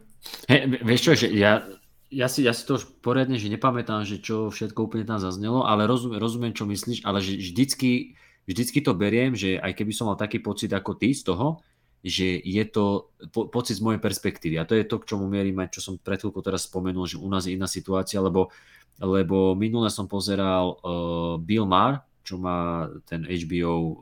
Hey, 0.48 0.66
vieš 0.82 1.02
čo, 1.04 1.12
že 1.20 1.28
ja, 1.36 1.68
ja 2.10 2.28
si, 2.32 2.48
ja 2.48 2.56
si 2.56 2.64
to 2.64 2.80
už 2.80 3.04
poriadne, 3.04 3.36
že 3.36 3.52
nepamätám, 3.52 4.08
že 4.08 4.24
čo 4.24 4.48
všetko 4.48 4.88
úplne 4.88 5.04
tam 5.06 5.20
zaznelo, 5.20 5.68
ale 5.68 5.86
rozumiem, 5.86 6.18
rozumiem 6.18 6.54
čo 6.56 6.64
myslíš, 6.64 7.04
ale 7.04 7.20
že 7.20 7.38
vždycky, 7.38 8.16
vždycky 8.48 8.80
to 8.80 8.96
beriem, 8.96 9.36
že 9.36 9.60
aj 9.60 9.76
keby 9.76 9.92
som 9.92 10.08
mal 10.08 10.18
taký 10.18 10.40
pocit 10.40 10.72
ako 10.72 10.96
ty 10.96 11.12
z 11.12 11.28
toho, 11.28 11.60
že 12.06 12.38
je 12.38 12.64
to 12.70 13.10
po, 13.34 13.50
pocit 13.50 13.82
z 13.82 13.82
mojej 13.82 13.98
perspektívy. 13.98 14.62
A 14.62 14.70
to 14.70 14.78
je 14.78 14.86
to, 14.86 15.02
k 15.02 15.10
čomu 15.10 15.26
mierim 15.26 15.58
aj, 15.58 15.74
čo 15.74 15.82
som 15.82 15.98
pred 15.98 16.22
chvíľkou 16.22 16.46
teraz 16.46 16.70
spomenul, 16.70 17.10
že 17.10 17.18
u 17.18 17.26
nás 17.26 17.50
je 17.50 17.58
iná 17.58 17.66
situácia, 17.66 18.22
lebo, 18.22 18.54
lebo 19.02 19.58
minule 19.58 19.90
som 19.90 20.06
pozeral 20.06 20.78
uh, 20.86 21.42
Bill 21.42 21.66
Maher, 21.66 22.06
čo 22.22 22.38
má 22.38 22.86
ten 23.10 23.26
HBO, 23.26 23.74
uh, 23.74 23.98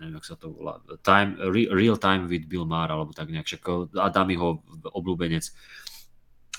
neviem, 0.00 0.16
jak 0.16 0.32
sa 0.32 0.40
to 0.40 0.48
volá, 0.56 0.80
time, 1.04 1.36
Re, 1.36 1.68
Real 1.68 2.00
Time 2.00 2.24
with 2.24 2.48
Bill 2.48 2.64
Maher, 2.64 2.96
alebo 2.96 3.12
tak 3.12 3.28
nejak, 3.28 3.44
však 3.44 3.92
Adamiho 4.00 4.64
obľúbenec. 4.96 5.44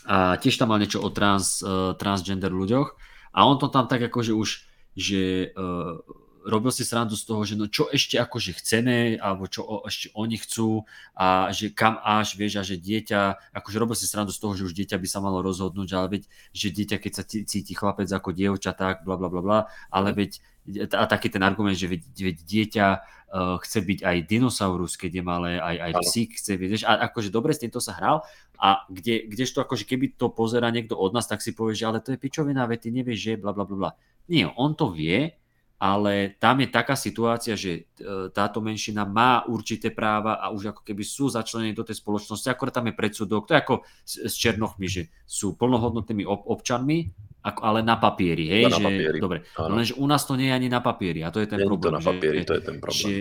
A 0.05 0.37
tiež 0.37 0.61
tam 0.61 0.69
mal 0.69 0.77
niečo 0.77 1.01
o 1.01 1.09
trans, 1.09 1.65
uh, 1.65 1.97
transgender 1.97 2.53
ľuďoch. 2.53 2.93
A 3.33 3.49
on 3.49 3.57
to 3.57 3.73
tam 3.73 3.89
tak 3.89 4.05
akože 4.05 4.29
už, 4.29 4.69
že 4.93 5.51
uh, 5.57 5.97
robil 6.47 6.71
si 6.71 6.87
srandu 6.87 7.19
z 7.19 7.27
toho, 7.27 7.43
že 7.43 7.59
no 7.59 7.67
čo 7.67 7.91
ešte 7.91 8.15
akože 8.15 8.55
chceme, 8.57 9.19
alebo 9.19 9.51
čo 9.51 9.67
o, 9.67 9.83
ešte 9.83 10.15
oni 10.15 10.39
chcú 10.39 10.87
a 11.13 11.51
že 11.51 11.75
kam 11.75 11.99
až, 11.99 12.39
vieš, 12.39 12.57
a 12.57 12.63
že 12.63 12.79
dieťa, 12.79 13.51
akože 13.51 13.77
robil 13.77 13.99
si 13.99 14.07
srandu 14.07 14.31
z 14.31 14.39
toho, 14.39 14.55
že 14.55 14.63
už 14.71 14.73
dieťa 14.73 14.95
by 14.95 15.07
sa 15.11 15.19
malo 15.19 15.43
rozhodnúť, 15.43 15.89
ale 15.93 16.07
veď, 16.17 16.23
že 16.55 16.67
dieťa, 16.71 16.97
keď 17.03 17.11
sa 17.11 17.23
cíti 17.27 17.73
chlapec 17.75 18.07
ako 18.07 18.31
dievča, 18.31 18.71
tak 18.71 19.03
bla 19.03 19.19
bla 19.19 19.27
bla 19.27 19.41
bla, 19.43 19.59
ale 19.91 20.15
veď, 20.15 20.39
a 20.95 21.03
taký 21.07 21.27
ten 21.27 21.43
argument, 21.43 21.75
že 21.75 21.91
veď, 21.91 22.01
veď 22.15 22.37
dieťa 22.43 22.87
uh, 22.95 23.55
chce 23.63 23.79
byť 23.83 23.99
aj 24.07 24.17
dinosaurus, 24.27 24.95
keď 24.95 25.11
je 25.19 25.23
malé, 25.23 25.51
aj, 25.59 25.75
aj 25.83 25.91
psík 26.07 26.39
chce, 26.39 26.53
vieš, 26.55 26.83
a 26.87 27.11
akože 27.11 27.27
dobre 27.27 27.51
s 27.51 27.59
týmto 27.59 27.83
sa 27.83 27.95
hral, 27.95 28.23
a 28.55 28.87
kde, 28.87 29.27
kdežto 29.27 29.63
akože 29.63 29.83
keby 29.83 30.15
to 30.15 30.31
pozera 30.31 30.71
niekto 30.71 30.95
od 30.95 31.11
nás, 31.11 31.27
tak 31.27 31.43
si 31.43 31.51
povie, 31.51 31.75
že 31.75 31.87
ale 31.87 31.99
to 31.99 32.15
je 32.15 32.19
pičovina, 32.19 32.67
veď 32.67 32.79
ty 32.87 32.89
nevieš, 32.95 33.19
že 33.19 33.33
bla 33.39 33.51
bla 33.51 33.63
bla 33.63 33.77
bla. 33.77 33.91
Nie, 34.27 34.51
on 34.59 34.75
to 34.75 34.91
vie, 34.91 35.31
ale 35.77 36.33
tam 36.41 36.57
je 36.65 36.67
taká 36.73 36.97
situácia, 36.97 37.53
že 37.53 37.85
e, 38.01 38.33
táto 38.33 38.65
menšina 38.65 39.05
má 39.05 39.45
určité 39.45 39.93
práva 39.93 40.41
a 40.41 40.49
už 40.49 40.73
ako 40.73 40.81
keby 40.81 41.05
sú 41.05 41.29
začlenení 41.29 41.77
do 41.77 41.85
tej 41.85 42.01
spoločnosti, 42.01 42.49
akorát 42.49 42.81
tam 42.81 42.89
je 42.89 42.97
predsudok, 42.97 43.45
to 43.45 43.53
je 43.53 43.61
ako 43.61 43.75
s 44.05 44.33
Černochmi, 44.33 44.89
že 44.89 45.13
sú 45.29 45.53
plnohodnotnými 45.53 46.25
občanmi, 46.25 47.13
ako, 47.45 47.59
ale 47.61 47.79
na 47.85 47.95
papieri, 47.95 48.49
hej, 48.49 48.63
na 48.67 48.81
že, 48.81 48.85
papieri. 48.89 49.17
dobre, 49.21 49.39
lenže 49.55 49.93
u 49.95 50.05
nás 50.09 50.25
to 50.25 50.33
nie 50.33 50.49
je 50.49 50.57
ani 50.57 50.67
na 50.67 50.81
papieri 50.81 51.21
a 51.21 51.29
to 51.29 51.39
je 51.39 51.47
ten 51.47 51.61
nie 51.61 51.69
problém, 51.69 51.93
to 51.93 51.95
na 51.95 52.01
papieri, 52.01 52.41
že, 52.41 52.47
to 52.49 52.53
je 52.57 52.63
ten 52.65 52.77
problém. 52.81 53.05
Že, 53.05 53.15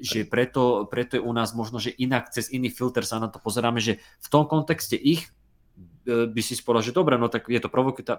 že 0.00 0.20
preto, 0.24 0.62
preto 0.86 1.12
je 1.18 1.22
u 1.26 1.32
nás 1.34 1.50
možno, 1.52 1.82
že 1.82 1.92
inak 1.98 2.30
cez 2.30 2.48
iný 2.54 2.70
filter 2.70 3.02
sa 3.02 3.18
na 3.18 3.26
to 3.26 3.42
pozeráme, 3.42 3.82
že 3.82 3.98
v 3.98 4.28
tom 4.30 4.46
kontexte 4.46 4.94
ich 4.94 5.26
by 6.08 6.40
si 6.40 6.56
spolo, 6.56 6.80
že 6.80 6.96
dobre, 6.96 7.20
no 7.20 7.28
tak 7.28 7.46
je 7.52 7.60
to 7.60 7.68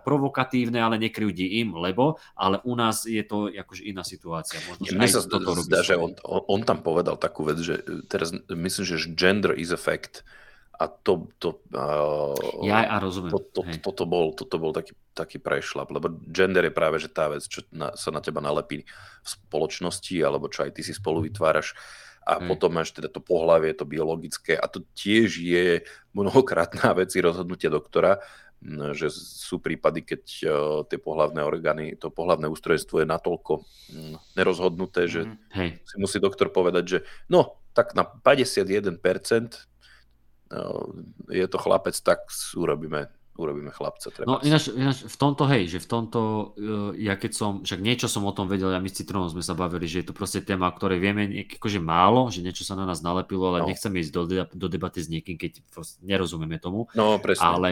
provokatívne, 0.05 0.77
ale 0.77 1.01
nekryjdi 1.01 1.65
im, 1.65 1.73
lebo, 1.73 2.21
ale 2.37 2.61
u 2.61 2.77
nás 2.77 3.09
je 3.09 3.21
to 3.25 3.49
akože 3.49 3.83
iná 3.89 4.05
situácia. 4.05 4.61
Možno, 4.69 4.85
že 4.85 4.93
Mne 4.93 5.09
sa 5.09 5.25
toto 5.25 5.57
zdá, 5.65 5.81
že 5.81 5.97
on, 5.97 6.13
on 6.23 6.61
tam 6.61 6.85
povedal 6.85 7.17
takú 7.17 7.49
vec, 7.49 7.57
že 7.57 7.81
teraz 8.05 8.29
myslím, 8.47 8.83
že 8.85 9.09
gender 9.17 9.57
is 9.57 9.73
a 9.73 9.79
fact 9.79 10.21
a 10.79 10.87
to, 10.87 11.27
to, 11.43 11.59
uh, 11.75 12.63
ja 12.63 12.87
a 12.87 13.03
rozumiem. 13.03 13.35
To, 13.35 13.43
to, 13.43 13.61
to, 13.67 13.77
toto, 13.83 14.03
bol, 14.07 14.31
toto 14.31 14.55
bol 14.55 14.71
taký, 14.71 14.95
taký 15.11 15.35
prešlap, 15.35 15.91
lebo 15.91 16.07
gender 16.31 16.63
je 16.63 16.71
práve 16.71 17.03
že 17.03 17.11
tá 17.11 17.27
vec, 17.27 17.43
čo 17.43 17.67
na, 17.75 17.91
sa 17.99 18.15
na 18.15 18.23
teba 18.23 18.39
nalepí 18.39 18.87
v 18.87 19.27
spoločnosti, 19.27 20.15
alebo 20.23 20.47
čo 20.47 20.63
aj 20.63 20.79
ty 20.79 20.81
si 20.87 20.95
spolu 20.95 21.27
vytváraš. 21.27 21.75
Uh, 21.75 22.08
a 22.29 22.37
hmm. 22.37 22.45
potom 22.45 22.69
máš 22.69 22.93
teda 22.93 23.09
to 23.09 23.17
pohlavie, 23.17 23.73
to 23.73 23.89
biologické 23.89 24.53
a 24.53 24.69
to 24.69 24.85
tiež 24.93 25.41
je 25.41 25.81
mnohokrát 26.13 26.69
na 26.77 26.93
veci 27.01 27.17
rozhodnutia 27.25 27.73
doktora, 27.73 28.21
že 28.91 29.07
sú 29.09 29.63
prípady, 29.63 30.03
keď 30.03 30.23
uh, 30.43 30.51
tie 30.83 30.99
pohlavné 30.99 31.41
orgány, 31.41 31.95
to 31.95 32.11
pohlavné 32.11 32.51
ústrojstvo 32.51 32.99
je 33.01 33.07
natoľko 33.07 33.63
nerozhodnuté, 34.35 35.07
že 35.07 35.31
hmm. 35.55 35.79
si 35.81 35.95
musí 35.95 36.19
doktor 36.19 36.51
povedať, 36.51 36.83
že 36.85 36.99
no, 37.31 37.57
tak 37.71 37.95
na 37.95 38.03
51% 38.03 38.99
uh, 38.99 38.99
je 41.31 41.45
to 41.47 41.57
chlapec, 41.57 41.95
tak 42.03 42.27
urobíme 42.53 43.07
urobíme 43.39 43.71
chlapca. 43.71 44.11
Treba 44.11 44.27
no 44.27 44.35
ináč, 44.43 44.67
ináč, 44.75 45.07
v 45.07 45.17
tomto, 45.17 45.47
hej, 45.47 45.71
že 45.71 45.79
v 45.79 45.87
tomto, 45.87 46.19
uh, 46.19 46.91
ja 46.99 47.15
keď 47.15 47.31
som, 47.31 47.51
však 47.63 47.79
niečo 47.79 48.11
som 48.11 48.27
o 48.27 48.35
tom 48.35 48.51
vedel, 48.51 48.75
ja 48.75 48.83
my 48.83 48.91
s 48.91 48.99
Citronom 48.99 49.31
sme 49.31 49.39
sa 49.39 49.55
bavili, 49.55 49.87
že 49.87 50.03
je 50.03 50.11
to 50.11 50.13
proste 50.13 50.43
téma, 50.43 50.67
o 50.67 50.75
ktorej 50.75 50.99
vieme 50.99 51.47
akože 51.47 51.79
málo, 51.79 52.27
že 52.27 52.43
niečo 52.43 52.67
sa 52.67 52.75
na 52.75 52.83
nás 52.83 52.99
nalepilo, 52.99 53.55
ale 53.55 53.63
no. 53.63 53.71
nechcem 53.71 53.95
ísť 53.95 54.11
do, 54.11 54.23
do 54.43 54.67
debaty 54.67 54.99
s 54.99 55.07
niekým, 55.07 55.39
keď 55.39 55.63
nerozumieme 56.03 56.59
tomu. 56.59 56.91
No, 56.91 57.15
presne. 57.23 57.47
Ale, 57.47 57.69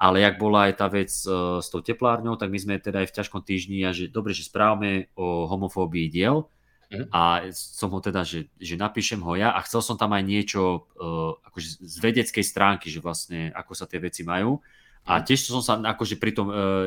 ale 0.00 0.24
jak 0.24 0.40
bola 0.40 0.72
aj 0.72 0.72
tá 0.80 0.88
vec 0.88 1.12
uh, 1.28 1.60
s 1.60 1.68
tou 1.68 1.84
teplárňou, 1.84 2.40
tak 2.40 2.48
my 2.48 2.56
sme 2.56 2.74
teda 2.80 3.04
aj 3.04 3.12
v 3.12 3.16
ťažkom 3.20 3.44
týždni 3.44 3.84
a 3.84 3.92
že 3.92 4.08
dobre, 4.08 4.32
že 4.32 4.48
správame 4.48 5.12
o 5.20 5.44
homofóbii 5.44 6.08
diel, 6.08 6.48
Mm. 6.90 7.06
A 7.14 7.46
som 7.54 7.94
ho 7.94 8.02
teda, 8.02 8.26
že, 8.26 8.50
že 8.58 8.74
napíšem 8.74 9.22
ho 9.22 9.38
ja 9.38 9.54
a 9.54 9.62
chcel 9.62 9.78
som 9.78 9.94
tam 9.94 10.10
aj 10.10 10.26
niečo 10.26 10.90
uh, 10.98 11.38
akože 11.46 11.86
z 11.86 11.96
vedeckej 12.02 12.42
stránky, 12.42 12.90
že 12.90 12.98
vlastne 12.98 13.54
ako 13.54 13.78
sa 13.78 13.86
tie 13.86 14.02
veci 14.02 14.26
majú. 14.26 14.58
A 15.08 15.24
tiež 15.24 15.48
som 15.48 15.64
sa 15.64 15.80
akože 15.80 16.20
pri 16.20 16.32
tom 16.36 16.52
uh, 16.52 16.84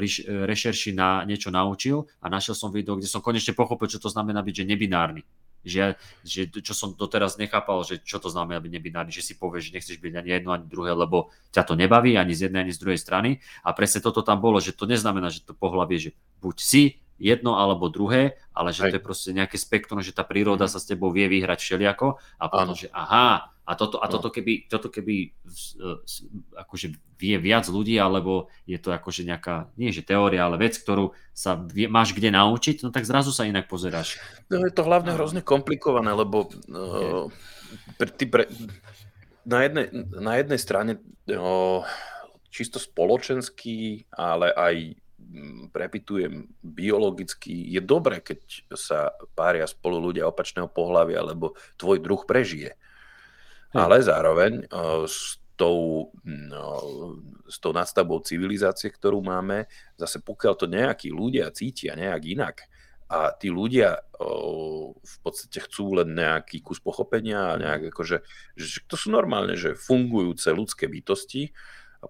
rešerši 0.48 0.94
na 0.94 1.26
niečo 1.26 1.50
naučil 1.50 2.06
a 2.22 2.30
našiel 2.30 2.54
som 2.54 2.70
video, 2.70 2.96
kde 2.96 3.10
som 3.10 3.20
konečne 3.20 3.58
pochopil, 3.58 3.90
čo 3.90 4.00
to 4.00 4.08
znamená 4.08 4.46
byť 4.46 4.64
že 4.64 4.66
nebinárny. 4.70 5.24
Že, 5.64 5.96
že 6.28 6.42
čo 6.60 6.76
som 6.76 6.92
doteraz 6.92 7.40
nechápal, 7.40 7.88
že 7.88 8.04
čo 8.04 8.20
to 8.20 8.28
znamená 8.28 8.60
byť 8.60 8.72
nebinárny, 8.72 9.16
že 9.16 9.24
si 9.24 9.40
povieš, 9.40 9.72
že 9.72 9.76
nechceš 9.80 9.96
byť 9.96 10.14
ani 10.20 10.30
jedno, 10.36 10.52
ani 10.52 10.68
druhé, 10.68 10.92
lebo 10.92 11.32
ťa 11.56 11.64
to 11.64 11.80
nebaví 11.80 12.20
ani 12.20 12.36
z 12.36 12.52
jednej, 12.52 12.68
ani 12.68 12.76
z 12.76 12.84
druhej 12.84 13.00
strany. 13.00 13.40
A 13.64 13.72
presne 13.72 14.04
toto 14.04 14.28
tam 14.28 14.44
bolo, 14.44 14.60
že 14.60 14.76
to 14.76 14.84
neznamená, 14.84 15.32
že 15.32 15.40
to 15.40 15.56
pohľavie, 15.56 15.98
že 16.04 16.12
buď 16.44 16.56
si 16.60 16.84
jedno 17.16 17.56
alebo 17.56 17.88
druhé, 17.88 18.36
ale 18.52 18.76
že 18.76 18.84
Hej. 18.84 18.92
to 18.92 18.96
je 19.00 19.08
proste 19.08 19.30
nejaké 19.32 19.56
spektrum, 19.56 20.04
že 20.04 20.12
tá 20.12 20.28
príroda 20.28 20.68
mhm. 20.68 20.72
sa 20.76 20.80
s 20.84 20.90
tebou 20.90 21.16
vie 21.16 21.32
vyhrať 21.32 21.64
všelijako 21.64 22.20
a 22.20 22.46
potom, 22.52 22.76
ano. 22.76 22.80
že 22.80 22.92
aha, 22.92 23.53
a 23.64 23.80
toto, 23.80 24.04
a 24.04 24.12
no. 24.12 24.12
toto 24.12 24.28
keby, 24.28 24.68
toto 24.68 24.92
keby 24.92 25.32
akože 26.60 27.00
vie 27.16 27.36
viac 27.40 27.64
ľudí, 27.72 27.96
alebo 27.96 28.52
je 28.68 28.76
to 28.76 28.92
akože 28.92 29.24
nejaká, 29.24 29.72
nie 29.80 29.96
že 29.96 30.04
teória, 30.04 30.44
ale 30.44 30.60
vec, 30.60 30.76
ktorú 30.76 31.16
sa 31.32 31.56
vie, 31.56 31.88
máš 31.88 32.12
kde 32.12 32.36
naučiť, 32.36 32.84
no 32.84 32.92
tak 32.92 33.08
zrazu 33.08 33.32
sa 33.32 33.48
inak 33.48 33.72
pozeráš. 33.72 34.20
No 34.52 34.68
je 34.68 34.74
to 34.76 34.84
hlavne 34.84 35.16
hrozne 35.16 35.40
komplikované, 35.40 36.12
lebo 36.12 36.52
uh, 36.52 37.32
pre, 37.96 38.10
ty 38.12 38.28
pre, 38.28 38.52
na, 39.48 39.64
jednej, 39.64 39.88
na 40.12 40.34
jednej 40.36 40.60
strane 40.60 40.92
uh, 41.32 41.88
čisto 42.52 42.84
spoločenský, 42.84 44.12
ale 44.12 44.52
aj 44.52 44.76
prepitujem 45.72 46.52
biologicky, 46.60 47.72
je 47.72 47.80
dobré, 47.80 48.20
keď 48.20 48.40
sa 48.76 49.16
pária 49.34 49.64
spolu 49.66 50.12
ľudia 50.12 50.28
opačného 50.28 50.68
pohľavia, 50.68 51.24
lebo 51.24 51.56
tvoj 51.80 52.04
druh 52.04 52.22
prežije 52.28 52.76
ale 53.74 54.06
zároveň 54.06 54.70
s 55.10 55.42
tou, 55.54 56.10
no, 56.26 56.70
s 57.46 57.58
tou 57.62 57.72
nastavbou 57.74 58.22
civilizácie, 58.26 58.90
ktorú 58.90 59.22
máme, 59.22 59.70
zase 59.98 60.22
pokiaľ 60.22 60.54
to 60.58 60.66
nejakí 60.70 61.14
ľudia 61.14 61.54
cítia 61.54 61.94
nejak 61.94 62.24
inak 62.26 62.56
a 63.14 63.30
tí 63.38 63.54
ľudia 63.54 64.02
o, 64.18 64.98
v 64.98 65.16
podstate 65.22 65.62
chcú 65.70 66.02
len 66.02 66.18
nejaký 66.18 66.66
kus 66.66 66.82
pochopenia 66.82 67.54
a 67.54 67.60
nejak 67.62 67.94
akože, 67.94 68.26
že 68.58 68.82
to 68.90 68.98
sú 68.98 69.14
normálne, 69.14 69.54
že 69.54 69.78
fungujúce 69.78 70.50
ľudské 70.50 70.90
bytosti, 70.90 71.54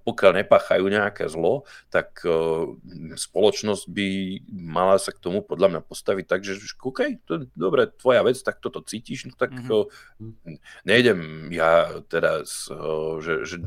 pokiaľ 0.02 0.42
nepáchajú 0.42 0.86
nejaké 0.90 1.30
zlo, 1.30 1.70
tak 1.94 2.26
uh, 2.26 2.74
spoločnosť 3.14 3.84
by 3.86 4.08
mala 4.50 4.98
sa 4.98 5.14
k 5.14 5.22
tomu 5.22 5.46
podľa 5.46 5.78
mňa 5.78 5.82
postaviť 5.86 6.26
tak, 6.26 6.42
že 6.42 6.58
OK, 6.82 7.22
to 7.30 7.32
je 7.38 7.40
dobre, 7.54 7.94
tvoja 7.94 8.26
vec, 8.26 8.42
tak 8.42 8.58
toto 8.58 8.82
cítiš, 8.82 9.30
no 9.30 9.38
tak 9.38 9.54
mm-hmm. 9.54 10.58
nejdem 10.90 11.54
ja 11.54 12.02
teraz, 12.10 12.66
uh, 12.74 13.22
že, 13.22 13.46
že 13.46 13.62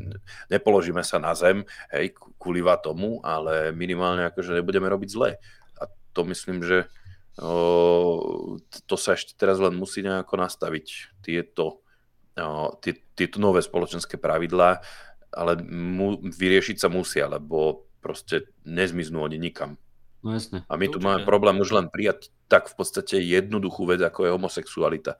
nepoložíme 0.50 1.06
sa 1.06 1.22
na 1.22 1.38
zem, 1.38 1.62
hej, 1.94 2.12
kuliva 2.42 2.74
tomu, 2.76 3.22
ale 3.22 3.70
minimálne 3.70 4.26
akože 4.26 4.58
nebudeme 4.58 4.90
robiť 4.90 5.08
zle. 5.14 5.38
A 5.78 5.86
to 6.10 6.26
myslím, 6.26 6.66
že 6.66 6.90
to 7.36 8.96
sa 8.96 9.12
ešte 9.12 9.36
teraz 9.36 9.60
len 9.60 9.76
musí 9.76 10.00
nejako 10.00 10.40
nastaviť 10.40 11.20
tieto, 11.20 11.84
tie, 12.80 12.92
tieto 13.12 13.36
nové 13.36 13.60
spoločenské 13.60 14.16
pravidlá, 14.16 14.80
ale 15.32 15.58
mu, 15.66 16.20
vyriešiť 16.22 16.76
sa 16.78 16.88
musia, 16.92 17.26
lebo 17.26 17.86
proste 18.00 18.50
nezmiznú 18.62 19.26
oni 19.26 19.38
nikam. 19.40 19.80
No 20.22 20.34
jasne. 20.34 20.66
A 20.66 20.74
my 20.74 20.86
tu 20.90 20.98
máme 20.98 21.22
problém 21.22 21.58
už 21.62 21.74
len 21.74 21.86
prijať 21.86 22.34
tak 22.46 22.70
v 22.70 22.74
podstate 22.78 23.18
jednoduchú 23.22 23.86
vec, 23.86 24.02
ako 24.02 24.26
je 24.26 24.34
homosexualita. 24.34 25.12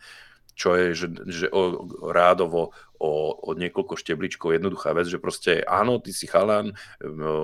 Čo 0.57 0.73
je, 0.73 0.87
že, 0.97 1.07
že 1.28 1.47
o, 1.53 1.85
rádovo 2.11 2.73
o, 2.97 3.11
o 3.37 3.51
niekoľko 3.53 3.95
štebličkov 4.01 4.57
jednoduchá 4.57 4.97
vec, 4.97 5.05
že 5.07 5.20
proste 5.20 5.61
áno, 5.69 6.01
ty 6.01 6.16
si 6.16 6.24
chalan 6.24 6.73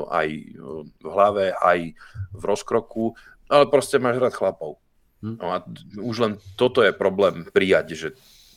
aj 0.08 0.28
v 0.96 1.06
hlave, 1.06 1.52
aj 1.52 1.92
v 2.32 2.42
rozkroku, 2.42 3.12
ale 3.52 3.68
proste 3.68 4.00
máš 4.00 4.16
rád 4.16 4.32
chlapov. 4.32 4.80
Hm. 5.20 5.36
No 5.38 5.46
a 5.52 5.62
už 6.00 6.16
len 6.18 6.32
toto 6.56 6.80
je 6.80 6.90
problém 6.90 7.46
prijať, 7.46 7.94
že, 7.94 8.08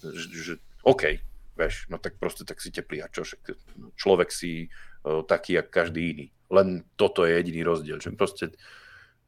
že, 0.02 0.28
že 0.34 0.54
OK, 0.88 1.20
Veš, 1.56 1.88
no 1.88 1.98
tak 1.98 2.20
proste 2.20 2.44
tak 2.44 2.60
si 2.60 2.70
teplý 2.72 3.00
a 3.00 3.08
čo, 3.08 3.24
človek 3.96 4.30
si 4.32 4.68
uh, 5.08 5.24
taký, 5.24 5.56
jak 5.56 5.72
každý 5.72 6.02
iný. 6.12 6.28
Len 6.52 6.84
toto 7.00 7.24
je 7.24 7.32
jediný 7.32 7.64
rozdiel, 7.64 7.98
že 8.04 8.12
proste 8.14 8.52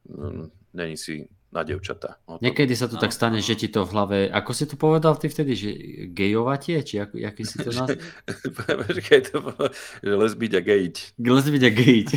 um, 0.06 0.52
není 0.76 1.00
si 1.00 1.32
na 1.48 1.64
devčatá. 1.64 2.20
No. 2.28 2.36
Niekedy 2.44 2.76
sa 2.76 2.92
to 2.92 3.00
tak 3.00 3.08
stane, 3.08 3.40
že 3.40 3.56
ti 3.56 3.72
to 3.72 3.88
v 3.88 3.92
hlave, 3.96 4.18
ako 4.28 4.50
si 4.52 4.68
to 4.68 4.76
povedal 4.76 5.16
ty 5.16 5.32
vtedy, 5.32 5.52
že 5.56 5.70
gejovatie, 6.12 6.84
či 6.84 7.00
ako, 7.00 7.16
aký 7.24 7.42
si 7.48 7.56
to 7.64 7.72
nazval? 7.76 7.96
Počkaj, 8.84 9.20
to 9.32 9.36
bolo, 9.40 9.64
že 10.04 10.12
lesbiť 10.12 10.52
a 10.52 10.60
gejiť. 10.60 10.96
Lesbiť 11.16 11.62
a 11.64 11.70
gejiť. 11.72 12.10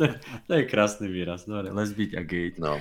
to, 0.00 0.04
to 0.48 0.52
je 0.56 0.62
krásny 0.64 1.12
výraz, 1.12 1.44
dobre, 1.44 1.68
lesbiť 1.76 2.10
a 2.16 2.22
gejiť. 2.24 2.54
No. 2.56 2.80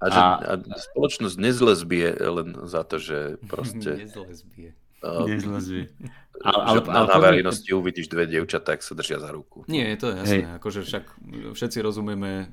A, 0.00 0.04
že, 0.08 0.16
a... 0.16 0.26
a 0.48 0.52
spoločnosť 0.80 1.36
nezlesbie 1.36 2.16
len 2.16 2.56
za 2.64 2.80
to, 2.88 2.96
že 2.96 3.36
proste... 3.44 4.00
Nezlesbie. 4.00 4.72
Nezlezvi. 5.02 5.88
Ale, 6.40 6.80
ale, 6.80 6.80
ale, 6.88 7.04
na 7.04 7.18
verejnosti 7.20 7.68
uvidíš 7.68 8.08
dve 8.08 8.24
dievčatá, 8.24 8.72
ak 8.72 8.80
sa 8.80 8.96
držia 8.96 9.20
za 9.20 9.28
ruku. 9.28 9.60
Nie, 9.68 9.92
to 10.00 10.08
je 10.08 10.24
jasné. 10.24 10.40
Hej. 10.40 10.56
Akože 10.56 10.80
však 10.88 11.04
všetci 11.52 11.78
rozumieme 11.84 12.48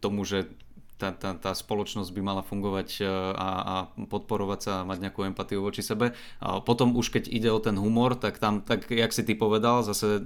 tomu, 0.00 0.24
že 0.24 0.48
tá, 0.94 1.10
tá, 1.10 1.34
tá 1.34 1.52
spoločnosť 1.52 2.10
by 2.14 2.22
mala 2.22 2.42
fungovať 2.46 2.88
e, 3.02 3.06
a, 3.34 3.50
a 3.58 3.74
podporovať 4.06 4.60
sa 4.62 4.72
a 4.80 4.86
mať 4.86 4.98
nejakú 5.02 5.26
empatiu 5.26 5.58
voči 5.58 5.82
sebe. 5.82 6.14
A 6.38 6.62
potom 6.62 6.94
už 6.94 7.10
keď 7.10 7.26
ide 7.26 7.50
o 7.50 7.58
ten 7.58 7.74
humor, 7.74 8.14
tak 8.14 8.38
tam, 8.38 8.62
tak 8.62 8.86
jak 8.86 9.10
si 9.10 9.26
ty 9.26 9.34
povedal, 9.34 9.82
zase 9.82 10.22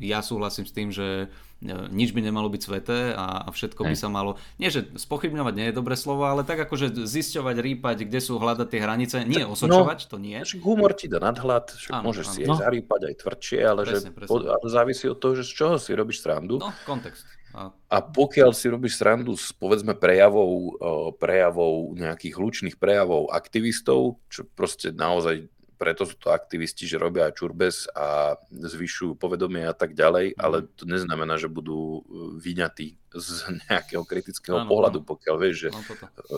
ja 0.00 0.24
súhlasím 0.24 0.64
s 0.64 0.72
tým, 0.72 0.88
že 0.88 1.28
e, 1.60 1.92
nič 1.92 2.16
by 2.16 2.24
nemalo 2.24 2.48
byť 2.48 2.62
sveté 2.64 3.12
a, 3.12 3.44
a 3.44 3.48
všetko 3.52 3.84
Hej. 3.84 3.90
by 3.92 3.96
sa 4.00 4.08
malo, 4.08 4.40
nie 4.56 4.72
že 4.72 4.88
spochybňovať 4.96 5.54
nie 5.54 5.66
je 5.68 5.74
dobré 5.76 6.00
slovo, 6.00 6.24
ale 6.24 6.48
tak 6.48 6.64
akože 6.64 6.96
zisťovať, 6.96 7.56
rýpať, 7.60 7.96
kde 8.08 8.20
sú 8.24 8.40
hľadať 8.40 8.68
tie 8.72 8.80
hranice, 8.80 9.16
nie 9.28 9.44
tak, 9.44 9.52
osočovať, 9.52 9.98
no, 10.00 10.08
to 10.08 10.16
nie. 10.16 10.38
Humor 10.64 10.96
ti 10.96 11.12
dá 11.12 11.20
nadhľad, 11.20 11.76
áno, 11.92 12.08
môžeš 12.08 12.24
áno. 12.24 12.32
si 12.32 12.40
aj 12.40 12.48
no. 12.48 12.56
zarýpať 12.56 13.00
aj 13.12 13.14
tvrdšie, 13.20 13.60
ale, 13.60 13.80
presne, 13.84 14.08
že 14.08 14.16
presne. 14.16 14.48
Ale 14.48 14.66
závisí 14.72 15.04
od 15.12 15.18
toho, 15.20 15.36
že 15.36 15.44
z 15.44 15.52
čoho 15.52 15.76
si 15.76 15.92
robíš 15.92 16.24
srandu. 16.24 16.56
No, 16.56 16.72
kontext 16.88 17.28
A... 17.56 17.98
pokiaľ 18.04 18.52
si 18.52 18.68
robíš 18.68 19.00
srandu 19.00 19.32
s 19.32 19.48
povedzme 19.56 19.96
prejavou, 19.96 20.76
prejavou 21.16 21.96
nejakých 21.96 22.36
hlučných 22.36 22.76
prejavov 22.76 23.32
aktivistov, 23.32 24.20
čo 24.28 24.44
proste 24.44 24.92
naozaj 24.92 25.48
preto 25.76 26.08
sú 26.08 26.16
to 26.16 26.32
aktivisti, 26.32 26.88
že 26.88 26.96
robia 26.96 27.28
čurbes 27.30 27.86
a 27.92 28.40
zvyšujú 28.48 29.20
povedomie 29.20 29.68
a 29.68 29.76
tak 29.76 29.92
ďalej, 29.92 30.34
mm. 30.34 30.38
ale 30.40 30.64
to 30.72 30.88
neznamená, 30.88 31.36
že 31.36 31.52
budú 31.52 32.00
e, 32.00 32.40
vyňatí 32.40 32.88
z 33.12 33.28
nejakého 33.68 34.02
kritického 34.08 34.64
ano, 34.64 34.68
pohľadu, 34.68 35.04
pokiaľ 35.04 35.36
vieš, 35.36 35.56
že 35.56 35.70
no, 35.70 35.80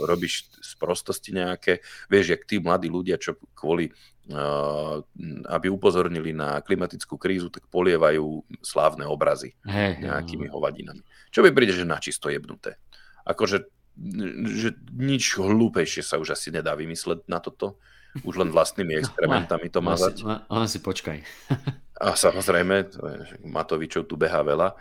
robíš 0.04 0.50
z 0.58 0.72
prostosti 0.76 1.30
nejaké, 1.32 1.80
vieš, 2.10 2.34
jak 2.34 2.42
tí 2.44 2.58
mladí 2.58 2.90
ľudia, 2.90 3.16
čo 3.16 3.38
kvôli 3.54 3.94
uh, 4.30 5.00
aby 5.48 5.66
upozornili 5.72 6.36
na 6.36 6.60
klimatickú 6.60 7.16
krízu, 7.16 7.48
tak 7.48 7.64
polievajú 7.72 8.44
slávne 8.60 9.08
obrazy 9.08 9.56
hey, 9.64 9.98
nejakými 9.98 10.52
hovadinami. 10.52 11.02
Čo 11.32 11.40
by 11.42 11.50
príde, 11.50 11.72
že 11.72 11.88
načisto 11.88 12.28
jebnuté. 12.28 12.76
Akože 13.24 13.66
že 14.46 14.78
nič 14.94 15.34
hlúpejšie 15.34 16.06
sa 16.06 16.22
už 16.22 16.38
asi 16.38 16.54
nedá 16.54 16.78
vymysleť 16.78 17.26
na 17.26 17.42
toto 17.42 17.82
už 18.24 18.34
len 18.38 18.50
vlastnými 18.50 18.98
experimentami 18.98 19.68
to 19.68 19.80
mazať. 19.82 20.22
Len 20.24 20.68
si 20.68 20.78
počkaj. 20.82 21.18
A 21.98 22.14
samozrejme, 22.14 22.94
Matovičov 23.42 24.06
tu 24.06 24.14
behá 24.14 24.42
veľa. 24.46 24.78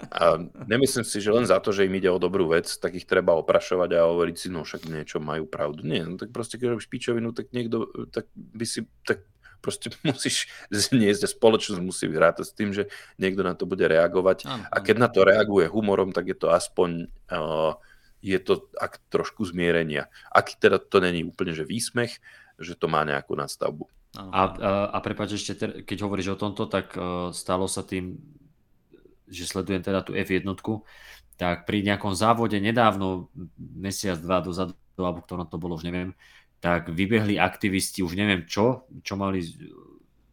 A 0.00 0.40
nemyslím 0.64 1.04
si, 1.04 1.20
že 1.20 1.28
len 1.28 1.44
za 1.44 1.60
to, 1.60 1.76
že 1.76 1.84
im 1.84 1.92
ide 1.92 2.08
o 2.08 2.16
dobrú 2.16 2.48
vec, 2.48 2.72
tak 2.80 2.96
ich 2.96 3.04
treba 3.04 3.36
oprašovať 3.36 3.90
a 4.00 4.08
hovoriť 4.08 4.36
si, 4.36 4.48
no 4.48 4.64
však 4.64 4.88
niečo 4.88 5.20
majú 5.20 5.44
pravdu. 5.44 5.84
Nie, 5.84 6.08
no 6.08 6.16
tak 6.16 6.32
proste, 6.32 6.56
keď 6.56 6.76
robíš 6.76 6.88
pičovinu, 6.88 7.36
tak 7.36 7.52
niekto, 7.52 7.84
tak 8.08 8.24
by 8.32 8.64
si, 8.64 8.88
tak 9.04 9.28
proste 9.60 9.92
musíš 10.08 10.48
zniesť 10.72 11.28
a 11.28 11.28
spoločnosť 11.28 11.80
musí 11.84 12.08
vyrátať 12.08 12.44
s 12.48 12.56
tým, 12.56 12.72
že 12.72 12.88
niekto 13.20 13.44
na 13.44 13.52
to 13.52 13.68
bude 13.68 13.84
reagovať. 13.84 14.48
A 14.48 14.76
keď 14.80 14.96
na 14.96 15.08
to 15.12 15.20
reaguje 15.22 15.68
humorom, 15.68 16.16
tak 16.16 16.32
je 16.32 16.36
to 16.36 16.48
aspoň 16.48 17.12
uh, 17.28 17.76
je 18.20 18.38
to 18.40 18.68
ak 18.76 19.00
trošku 19.08 19.48
zmierenia. 19.48 20.12
Ak 20.28 20.52
teda 20.56 20.76
to 20.76 21.00
není 21.00 21.24
úplne, 21.24 21.56
že 21.56 21.64
výsmech, 21.64 22.20
že 22.60 22.76
to 22.76 22.86
má 22.86 23.04
nejakú 23.04 23.32
nadstavbu. 23.32 23.88
A, 24.10 24.20
a, 24.20 24.42
a 24.90 24.98
prepáč 25.00 25.38
ešte, 25.40 25.52
ter, 25.56 25.70
keď 25.86 25.98
hovoríš 26.04 26.34
o 26.34 26.40
tomto, 26.40 26.66
tak 26.66 26.92
uh, 26.98 27.30
stalo 27.30 27.70
sa 27.70 27.86
tým, 27.86 28.18
že 29.30 29.46
sledujem 29.46 29.80
teda 29.80 30.02
tú 30.02 30.12
F1, 30.12 30.42
tak 31.38 31.64
pri 31.64 31.86
nejakom 31.86 32.12
závode 32.12 32.58
nedávno, 32.58 33.30
mesiac, 33.56 34.18
dva 34.18 34.42
dozadu, 34.42 34.76
alebo 34.98 35.22
ktorom 35.24 35.46
to 35.46 35.56
bolo, 35.56 35.78
už 35.78 35.86
neviem, 35.86 36.12
tak 36.60 36.92
vybehli 36.92 37.40
aktivisti, 37.40 38.04
už 38.04 38.18
neviem 38.18 38.44
čo, 38.44 38.84
čo 39.00 39.16
mali 39.16 39.46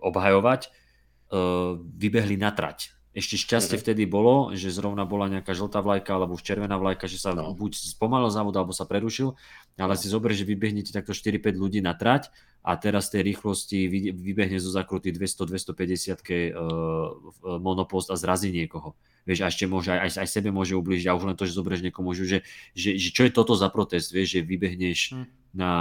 obhajovať, 0.02 0.62
uh, 0.68 1.78
vybehli 1.80 2.36
na 2.36 2.52
trať 2.52 2.97
ešte 3.18 3.34
šťastie 3.42 3.82
mm-hmm. 3.82 3.84
vtedy 3.90 4.04
bolo, 4.06 4.54
že 4.54 4.70
zrovna 4.70 5.02
bola 5.02 5.26
nejaká 5.26 5.58
žltá 5.58 5.82
vlajka 5.82 6.14
alebo 6.14 6.38
už 6.38 6.46
červená 6.46 6.78
vlajka, 6.78 7.10
že 7.10 7.18
sa 7.18 7.34
no. 7.34 7.50
buď 7.58 7.74
spomalil 7.98 8.30
závod 8.30 8.54
alebo 8.54 8.78
sa 8.78 8.86
prerušil, 8.86 9.34
ale 9.78 9.94
si 9.94 10.10
zober, 10.10 10.34
že 10.34 10.42
vybehnete 10.42 10.90
takto 10.90 11.14
4-5 11.14 11.54
ľudí 11.54 11.80
na 11.86 11.94
trať 11.94 12.34
a 12.66 12.76
teraz 12.76 13.14
tej 13.14 13.24
rýchlosti 13.32 13.88
vybehne 14.12 14.58
zo 14.58 14.74
zakruty 14.74 15.14
200-250 15.14 16.18
uh, 16.18 17.58
monopost 17.62 18.10
a 18.10 18.18
zrazí 18.18 18.50
niekoho. 18.50 18.98
Vieš, 19.24 19.40
a 19.44 19.48
ešte 19.48 19.70
môže 19.70 19.94
aj, 19.94 20.20
aj 20.20 20.28
sebe 20.28 20.50
môže 20.52 20.76
ubližiť 20.76 21.08
a 21.08 21.16
už 21.16 21.32
len 21.32 21.38
to, 21.38 21.48
že 21.48 21.56
zoberieš 21.56 21.86
niekomu, 21.86 22.12
že, 22.18 22.44
že, 22.76 22.98
že 22.98 23.10
čo 23.14 23.24
je 23.24 23.32
toto 23.32 23.54
za 23.56 23.72
protest, 23.72 24.12
vieš, 24.12 24.40
že 24.40 24.48
vybehneš 24.48 25.00
mm. 25.14 25.26
na, 25.56 25.72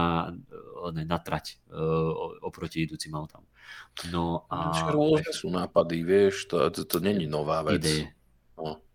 ne, 0.95 1.03
na 1.03 1.19
trať 1.19 1.59
uh, 1.73 2.47
oproti 2.47 2.87
idúcim 2.87 3.15
autám. 3.19 3.43
No 4.13 4.47
a... 4.47 4.93
Rôzne 4.93 5.33
sú 5.35 5.51
nápady, 5.51 6.07
vieš, 6.07 6.47
to, 6.53 6.71
to, 6.71 6.87
to 6.87 6.99
není 7.03 7.27
nová 7.27 7.67
vec. 7.67 7.83
Ideje. 7.83 8.15
No. 8.61 8.86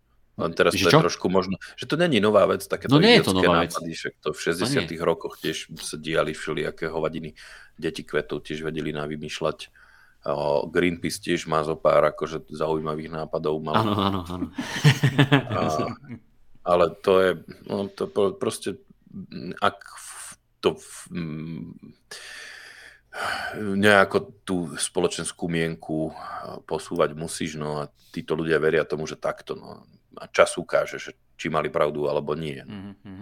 Len 0.42 0.52
teraz 0.58 0.74
že 0.74 0.86
to 0.86 0.90
je 0.90 0.94
čo? 0.98 1.02
trošku 1.06 1.28
možno, 1.30 1.62
že 1.78 1.86
to 1.86 1.96
není 1.96 2.18
nová 2.18 2.50
vec, 2.50 2.66
takéto 2.66 2.98
no 2.98 3.04
nie 3.04 3.22
je 3.22 3.30
to 3.30 3.38
nová 3.38 3.62
nápady, 3.62 3.94
vec. 3.94 4.00
však 4.02 4.14
to 4.18 4.30
v 4.34 4.40
60 4.42 4.90
no 4.90 5.06
rokoch 5.06 5.38
tiež 5.38 5.70
sa 5.78 5.96
diali 6.02 6.34
všelijaké 6.34 6.90
hovadiny. 6.90 7.38
Deti 7.78 8.02
kvetov 8.02 8.42
tiež 8.42 8.66
vedeli 8.66 8.90
na 8.90 9.06
vymýšľať. 9.06 9.70
Greenpeace 10.70 11.18
tiež 11.18 11.50
má 11.50 11.66
zo 11.66 11.74
pár 11.74 12.06
akože 12.14 12.46
zaujímavých 12.50 13.10
nápadov. 13.10 13.58
Mal. 13.62 13.74
Áno, 13.74 13.94
áno, 13.98 14.20
áno. 14.30 14.48
ale 16.62 16.86
to 17.02 17.14
je, 17.18 17.32
no 17.66 17.90
to 17.90 18.06
proste, 18.38 18.78
ak 19.58 19.82
to 20.62 20.78
nejako 23.60 24.18
tú 24.48 24.58
spoločenskú 24.80 25.52
mienku 25.52 26.16
posúvať 26.64 27.12
musíš, 27.12 27.60
no 27.60 27.84
a 27.84 27.92
títo 28.16 28.40
ľudia 28.40 28.60
veria 28.60 28.88
tomu, 28.88 29.04
že 29.04 29.20
takto, 29.20 29.60
no 29.60 29.84
a 30.16 30.28
čas 30.32 30.56
ukáže, 30.56 31.00
že 31.00 31.12
či 31.36 31.48
mali 31.52 31.72
pravdu 31.72 32.08
alebo 32.08 32.36
nie. 32.36 32.60
Mm-hmm. 32.62 33.20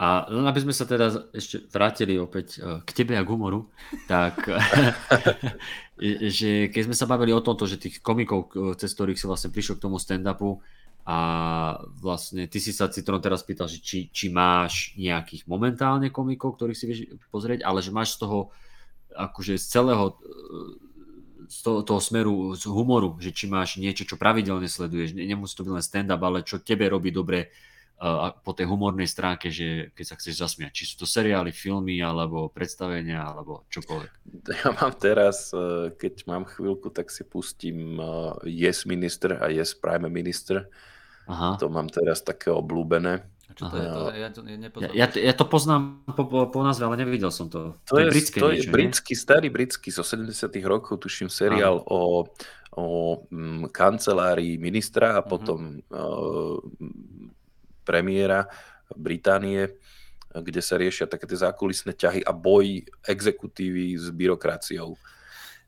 A 0.00 0.24
len 0.32 0.46
aby 0.48 0.64
sme 0.64 0.72
sa 0.72 0.88
teda 0.88 1.12
ešte 1.34 1.66
vrátili 1.68 2.16
opäť 2.16 2.56
e, 2.56 2.80
k 2.86 2.90
tebe 2.94 3.18
a 3.18 3.26
k 3.26 3.28
humoru, 3.28 3.68
tak 4.08 4.48
že 6.38 6.72
keď 6.72 6.82
sme 6.88 6.96
sa 6.96 7.04
bavili 7.04 7.36
o 7.36 7.44
tomto, 7.44 7.68
že 7.68 7.76
tých 7.76 8.00
komikov, 8.00 8.48
e, 8.54 8.74
cez 8.80 8.96
ktorých 8.96 9.18
si 9.20 9.28
vlastne 9.28 9.52
prišiel 9.52 9.76
k 9.76 9.84
tomu 9.84 10.00
stand-upu 10.00 10.62
a 11.04 11.18
vlastne 12.00 12.48
ty 12.48 12.62
si 12.62 12.72
sa 12.72 12.88
Citron 12.88 13.20
teraz 13.20 13.44
pýtal, 13.44 13.68
že 13.68 13.82
či, 13.82 14.08
či 14.08 14.32
máš 14.32 14.96
nejakých 14.96 15.44
momentálne 15.44 16.08
komikov, 16.08 16.56
ktorých 16.56 16.78
si 16.78 16.86
vieš 16.88 17.00
pozrieť, 17.28 17.66
ale 17.66 17.84
že 17.84 17.92
máš 17.92 18.16
z 18.16 18.24
toho 18.24 18.54
akože 19.16 19.58
z 19.58 19.66
celého 19.66 20.18
z 21.50 21.58
toho, 21.66 21.82
toho 21.82 21.98
smeru, 21.98 22.54
z 22.54 22.70
humoru, 22.70 23.18
že 23.18 23.34
či 23.34 23.50
máš 23.50 23.82
niečo, 23.82 24.06
čo 24.06 24.14
pravidelne 24.14 24.70
sleduješ, 24.70 25.18
nemusí 25.18 25.58
to 25.58 25.66
byť 25.66 25.74
len 25.74 25.82
stand-up, 25.82 26.22
ale 26.22 26.46
čo 26.46 26.62
tebe 26.62 26.86
robí 26.86 27.10
dobre 27.10 27.50
uh, 27.98 28.30
po 28.46 28.54
tej 28.54 28.70
humornej 28.70 29.10
stránke, 29.10 29.50
že 29.50 29.90
keď 29.98 30.04
sa 30.06 30.14
chceš 30.14 30.38
zasmiať. 30.38 30.70
Či 30.70 30.84
sú 30.94 30.94
to 31.02 31.06
seriály, 31.10 31.50
filmy, 31.50 31.98
alebo 31.98 32.46
predstavenia, 32.54 33.26
alebo 33.26 33.66
čokoľvek. 33.66 34.12
Ja 34.62 34.70
mám 34.78 34.94
teraz, 34.94 35.50
e, 35.50 35.90
keď 35.90 36.14
mám 36.30 36.46
chvíľku, 36.46 36.94
tak 36.94 37.10
si 37.10 37.26
pustím 37.26 37.98
e, 37.98 38.06
Yes 38.46 38.86
Minister 38.86 39.42
a 39.42 39.50
Yes 39.50 39.74
Prime 39.74 40.06
Minister. 40.06 40.70
Aha. 41.26 41.58
To 41.58 41.66
mám 41.66 41.90
teraz 41.90 42.22
také 42.22 42.54
obľúbené. 42.54 43.26
A 43.50 43.52
čo 43.58 43.66
to 43.66 43.74
Aha. 43.74 43.82
je? 43.82 43.88
To, 43.90 44.02
ja, 44.14 44.28
to 44.30 44.40
ja, 44.78 44.90
ja, 44.94 45.06
ja 45.10 45.34
to 45.34 45.42
poznám 45.42 46.06
po, 46.06 46.22
po, 46.22 46.46
po 46.46 46.60
názve, 46.62 46.86
ale 46.86 47.02
nevidel 47.02 47.34
som 47.34 47.50
to. 47.50 47.74
To, 47.90 47.98
to 47.98 48.00
je, 48.00 48.06
je 48.06 48.12
britské 48.14 48.38
to 48.38 48.48
niečo, 48.54 48.70
je 48.70 48.70
britský, 48.70 49.12
nie? 49.18 49.22
starý 49.26 49.48
britský, 49.50 49.88
zo 49.90 50.06
70 50.06 50.54
rokov, 50.62 51.02
tuším, 51.02 51.26
seriál 51.26 51.82
o, 51.82 52.30
o 52.78 52.84
m, 53.26 53.66
mm, 53.66 53.74
kancelárii 53.74 54.54
ministra 54.54 55.18
a 55.18 55.22
mhm. 55.26 55.28
potom 55.28 55.82
uh-huh. 55.90 55.98
uh, 55.98 56.58
premiéra 57.82 58.46
Británie, 58.94 59.74
kde 60.30 60.62
sa 60.62 60.78
riešia 60.78 61.10
také 61.10 61.26
tie 61.26 61.42
zákulisné 61.42 61.98
ťahy 61.98 62.22
a 62.22 62.30
boj 62.30 62.86
exekutívy 63.02 63.98
s 63.98 64.14
byrokraciou. 64.14 64.94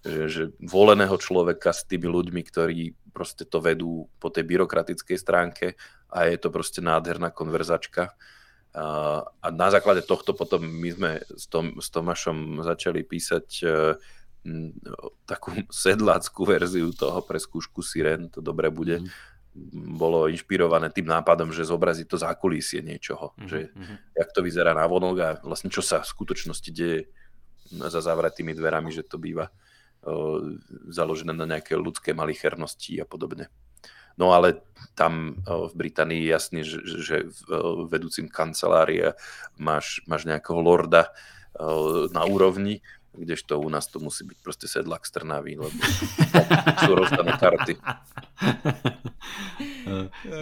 Že, 0.03 0.23
že 0.27 0.43
voleného 0.59 1.15
človeka 1.19 1.71
s 1.71 1.87
tými 1.87 2.11
ľuďmi, 2.11 2.43
ktorí 2.47 2.95
proste 3.15 3.47
to 3.47 3.63
vedú 3.63 4.11
po 4.19 4.35
tej 4.35 4.43
byrokratickej 4.49 5.19
stránke 5.19 5.67
a 6.13 6.29
je 6.29 6.37
to 6.37 6.53
proste 6.53 6.85
nádherná 6.85 7.33
konverzačka. 7.33 8.13
A, 8.73 8.85
a 9.25 9.47
na 9.53 9.69
základe 9.73 10.05
tohto 10.05 10.37
potom 10.37 10.65
my 10.65 10.91
sme 10.93 11.11
s, 11.25 11.49
Tom, 11.49 11.81
s 11.81 11.89
Tomášom 11.89 12.61
začali 12.65 13.05
písať 13.05 13.49
uh, 13.65 13.97
m, 14.45 14.77
takú 15.25 15.57
sedláckú 15.85 16.45
verziu 16.45 16.93
toho 16.93 17.25
pre 17.25 17.41
skúšku 17.41 17.81
Siren, 17.81 18.29
to 18.29 18.45
dobre 18.45 18.69
bude. 18.69 19.01
Mm. 19.01 19.09
Bolo 20.01 20.33
inšpirované 20.33 20.89
tým 20.89 21.05
nápadom, 21.05 21.53
že 21.53 21.69
zobrazí 21.69 22.09
to 22.09 22.17
zákulisie 22.17 22.81
niečoho, 22.81 23.37
mm. 23.37 23.49
že 23.49 23.59
mm. 23.73 24.17
jak 24.17 24.29
to 24.33 24.41
vyzerá 24.41 24.73
na 24.73 24.89
vonok 24.89 25.17
a 25.21 25.29
vlastne 25.45 25.69
čo 25.69 25.85
sa 25.85 26.01
v 26.01 26.09
skutočnosti 26.09 26.71
deje 26.73 27.09
za 27.73 28.01
zavretými 28.05 28.53
dverami, 28.53 28.93
že 28.93 29.05
to 29.05 29.17
býva 29.17 29.49
uh, 29.49 30.41
založené 30.89 31.37
na 31.37 31.45
nejaké 31.45 31.77
ľudské 31.77 32.17
malichernosti 32.17 33.01
a 33.01 33.09
podobne. 33.09 33.53
No 34.17 34.37
ale 34.37 34.65
tam 34.93 35.41
v 35.47 35.73
Británii 35.73 36.21
je 36.21 36.29
jasne, 36.29 36.61
že, 36.67 36.79
že 36.85 37.17
vedúcim 37.89 38.29
kancelárie 38.29 39.17
máš, 39.57 40.05
máš 40.05 40.29
nejakého 40.29 40.61
lorda 40.61 41.13
na 42.13 42.23
úrovni, 42.29 42.85
kdežto 43.13 43.61
u 43.61 43.69
nás 43.69 43.89
to 43.89 44.01
musí 44.01 44.25
byť 44.25 44.39
proste 44.41 44.67
sedlak 44.69 45.05
z 45.05 45.21
Trnavy, 45.21 45.61
lebo 45.61 45.81
sú 46.81 46.93
rozdané 46.97 47.33
karty. 47.37 47.75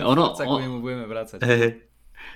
ono, 0.07 0.35
on, 0.35 0.61
mu 0.71 0.79
budeme 0.79 1.07
vrácať. 1.11 1.43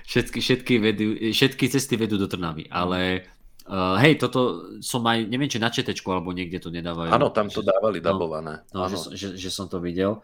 Všetky, 0.05 0.39
všetky, 0.43 0.73
vedú, 0.77 1.05
všetky 1.31 1.65
cesty 1.71 1.95
vedú 1.95 2.19
do 2.19 2.27
Trnavy, 2.27 2.67
ale 2.67 3.31
Uh, 3.65 3.97
hej, 3.97 4.21
toto 4.21 4.69
som 4.77 5.01
aj, 5.09 5.25
neviem, 5.25 5.49
či 5.49 5.57
na 5.57 5.73
četečku 5.73 6.05
alebo 6.13 6.29
niekde 6.29 6.61
to 6.61 6.69
nedávajú. 6.69 7.09
Áno, 7.09 7.33
tam 7.33 7.49
to 7.49 7.65
dávali 7.65 7.97
no, 7.97 8.13
dabované. 8.13 8.61
No, 8.69 8.85
že, 8.85 9.17
že, 9.17 9.33
že 9.33 9.49
som 9.49 9.65
to 9.65 9.81
videl. 9.81 10.21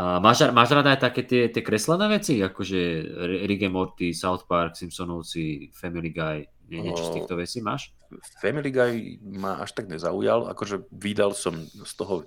A 0.00 0.16
máš, 0.16 0.48
máš 0.48 0.72
rada 0.72 0.96
aj 0.96 1.12
také 1.12 1.28
tie, 1.28 1.52
tie 1.52 1.60
kreslené 1.60 2.08
veci, 2.08 2.40
akože 2.40 2.80
and 3.68 3.68
Morty, 3.68 4.16
South 4.16 4.48
Park, 4.48 4.72
Simpsonovci, 4.72 5.68
Family 5.76 6.08
Guy, 6.08 6.48
nie, 6.72 6.88
niečo 6.88 7.04
z 7.04 7.20
týchto 7.20 7.36
vecí 7.36 7.60
máš? 7.60 7.92
Family 8.40 8.72
Guy 8.72 9.20
ma 9.36 9.60
až 9.60 9.76
tak 9.76 9.92
nezaujal, 9.92 10.48
akože 10.56 10.88
vydal 10.88 11.36
som 11.36 11.52
z 11.68 11.92
toho 12.00 12.24
e, 12.24 12.26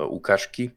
ukážky, 0.00 0.72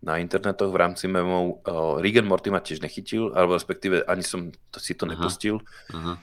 na 0.00 0.16
internetoch 0.16 0.72
v 0.72 0.80
rámci 0.80 1.04
memov. 1.12 1.60
Rick 2.00 2.24
and 2.24 2.28
Morty 2.30 2.48
ma 2.48 2.64
tiež 2.64 2.80
nechytil, 2.80 3.36
alebo 3.36 3.52
respektíve 3.52 4.00
ani 4.08 4.24
som 4.24 4.48
si 4.80 4.96
to 4.96 5.04
aha, 5.04 5.12
nepustil. 5.12 5.60
Aha. 5.92 6.16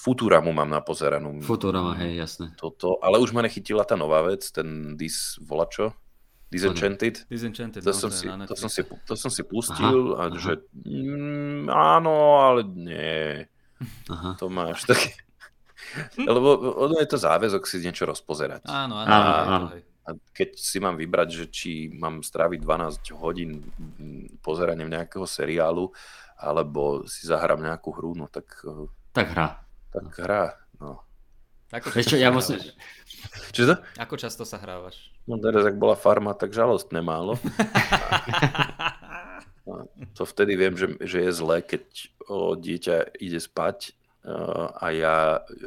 Futuramu 0.00 0.48
mám 0.56 0.72
napozeranú. 0.72 1.44
Futurama, 1.44 1.92
hej, 2.00 2.16
jasné. 2.24 2.56
Toto, 2.56 2.96
ale 3.04 3.20
už 3.20 3.36
ma 3.36 3.44
nechytila 3.44 3.84
tá 3.84 4.00
nová 4.00 4.24
vec, 4.24 4.48
ten 4.48 4.96
Dis 4.96 5.36
volačo. 5.44 5.92
Disenchanted. 6.46 7.26
Disenchanted, 7.26 7.82
to, 7.82 7.90
no, 7.90 7.98
som 7.98 8.10
si, 8.10 8.26
to, 8.30 8.54
som 8.54 8.70
si, 8.70 8.82
to 8.86 9.14
som 9.18 9.30
si 9.34 9.42
pustil 9.42 10.14
aha, 10.14 10.18
a 10.18 10.22
aha. 10.30 10.38
že 10.38 10.52
mm, 10.86 11.66
áno, 11.66 12.14
ale 12.38 12.62
nie. 12.62 13.50
Aha. 14.14 14.40
To 14.40 14.48
máš 14.48 14.88
taký... 14.88 15.12
Lebo 16.16 16.56
ono 16.80 16.96
je 16.96 17.08
to 17.10 17.18
záväzok 17.20 17.68
si 17.68 17.82
niečo 17.84 18.08
rozpozerať. 18.08 18.64
Áno, 18.64 18.96
áno. 19.04 19.10
áno, 19.10 19.32
áno. 19.52 19.66
A 20.06 20.14
keď 20.32 20.54
si 20.54 20.78
mám 20.78 20.94
vybrať, 20.94 21.28
že 21.34 21.44
či 21.50 21.70
mám 21.90 22.22
stráviť 22.22 22.62
12 22.62 23.10
hodín 23.18 23.66
pozeraním 24.38 24.94
nejakého 24.94 25.26
seriálu, 25.26 25.90
alebo 26.38 27.04
si 27.10 27.26
zahrám 27.26 27.58
nejakú 27.58 27.90
hru, 27.90 28.14
no 28.14 28.30
tak... 28.30 28.46
Eh, 28.62 28.86
tak 29.10 29.34
hra. 29.34 29.60
Tak 29.90 30.14
hra, 30.22 30.54
no. 30.78 31.02
Ako 31.74 31.90
čo, 31.98 32.14
ja 32.14 32.30
musím... 32.30 32.62
Čo 33.50 33.74
to? 33.74 33.74
Ako 33.98 34.14
často 34.14 34.46
sa 34.46 34.62
hrávaš? 34.62 35.10
No 35.26 35.42
teraz, 35.42 35.66
ak 35.66 35.74
bola 35.74 35.98
farma, 35.98 36.38
tak 36.38 36.54
žalostne 36.54 37.02
málo. 37.02 37.34
A 39.66 39.82
to 40.14 40.22
vtedy 40.22 40.54
viem, 40.54 40.78
že, 40.78 40.94
že 41.02 41.26
je 41.26 41.32
zlé, 41.34 41.58
keď 41.58 41.82
o, 42.30 42.54
dieťa 42.54 43.18
ide 43.18 43.42
spať 43.42 43.98
a 44.82 44.86
ja 44.90 45.16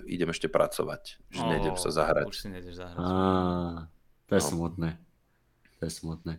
idem 0.04 0.36
ešte 0.36 0.52
pracovať. 0.52 1.16
Že 1.32 1.42
oh, 1.44 1.48
nejdem 1.48 1.76
sa 1.80 1.90
zahrať. 1.96 2.28
Už 2.28 2.40
si 2.44 2.48
nejdeš 2.52 2.76
zahrať. 2.76 3.00
Ah. 3.00 3.88
To 4.28 4.34
je 4.36 4.44
no. 4.44 4.50
smutné. 4.52 4.90
To 5.80 5.82
je 5.88 5.92
smutné. 5.96 6.34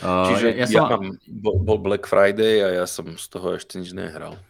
Uh, 0.00 0.32
Čiže 0.32 0.48
ja, 0.56 0.64
ja, 0.64 0.66
som... 0.72 0.88
ja 0.88 0.98
bol, 1.28 1.60
bol 1.60 1.76
Black 1.76 2.08
Friday 2.08 2.64
a 2.64 2.80
ja 2.80 2.86
som 2.88 3.20
z 3.20 3.26
toho 3.28 3.60
ešte 3.60 3.76
nič 3.76 3.92
nehral. 3.92 4.40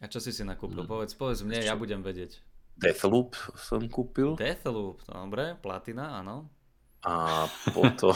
A 0.00 0.08
čo 0.08 0.20
si 0.20 0.36
si 0.36 0.44
nakúpil? 0.44 0.84
Hmm. 0.84 1.00
Povedz, 1.00 1.16
povedz 1.16 1.40
mne, 1.40 1.64
ja 1.64 1.72
budem 1.80 2.04
vedieť. 2.04 2.36
Deathloop 2.76 3.36
som 3.56 3.80
kúpil. 3.88 4.36
Deathloop, 4.36 5.00
dobre, 5.08 5.56
platina, 5.64 6.20
áno. 6.20 6.48
A 7.00 7.48
potom, 7.72 8.12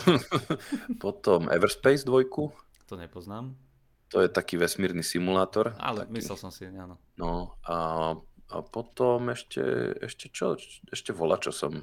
potom 1.04 1.48
Everspace 1.48 2.04
2. 2.04 2.28
To 2.88 2.94
nepoznám. 3.00 3.56
To 4.12 4.20
je 4.20 4.28
taký 4.28 4.60
vesmírny 4.60 5.00
simulátor. 5.00 5.72
Ale 5.80 6.04
taký. 6.04 6.12
myslel 6.20 6.36
som 6.38 6.52
si, 6.52 6.68
áno. 6.68 7.00
No 7.16 7.56
a, 7.64 8.12
a 8.52 8.56
potom 8.62 9.32
ešte, 9.32 9.96
ešte 10.04 10.28
čo? 10.28 10.60
Ešte 10.92 11.10
vola, 11.16 11.40
čo 11.40 11.50
som 11.50 11.82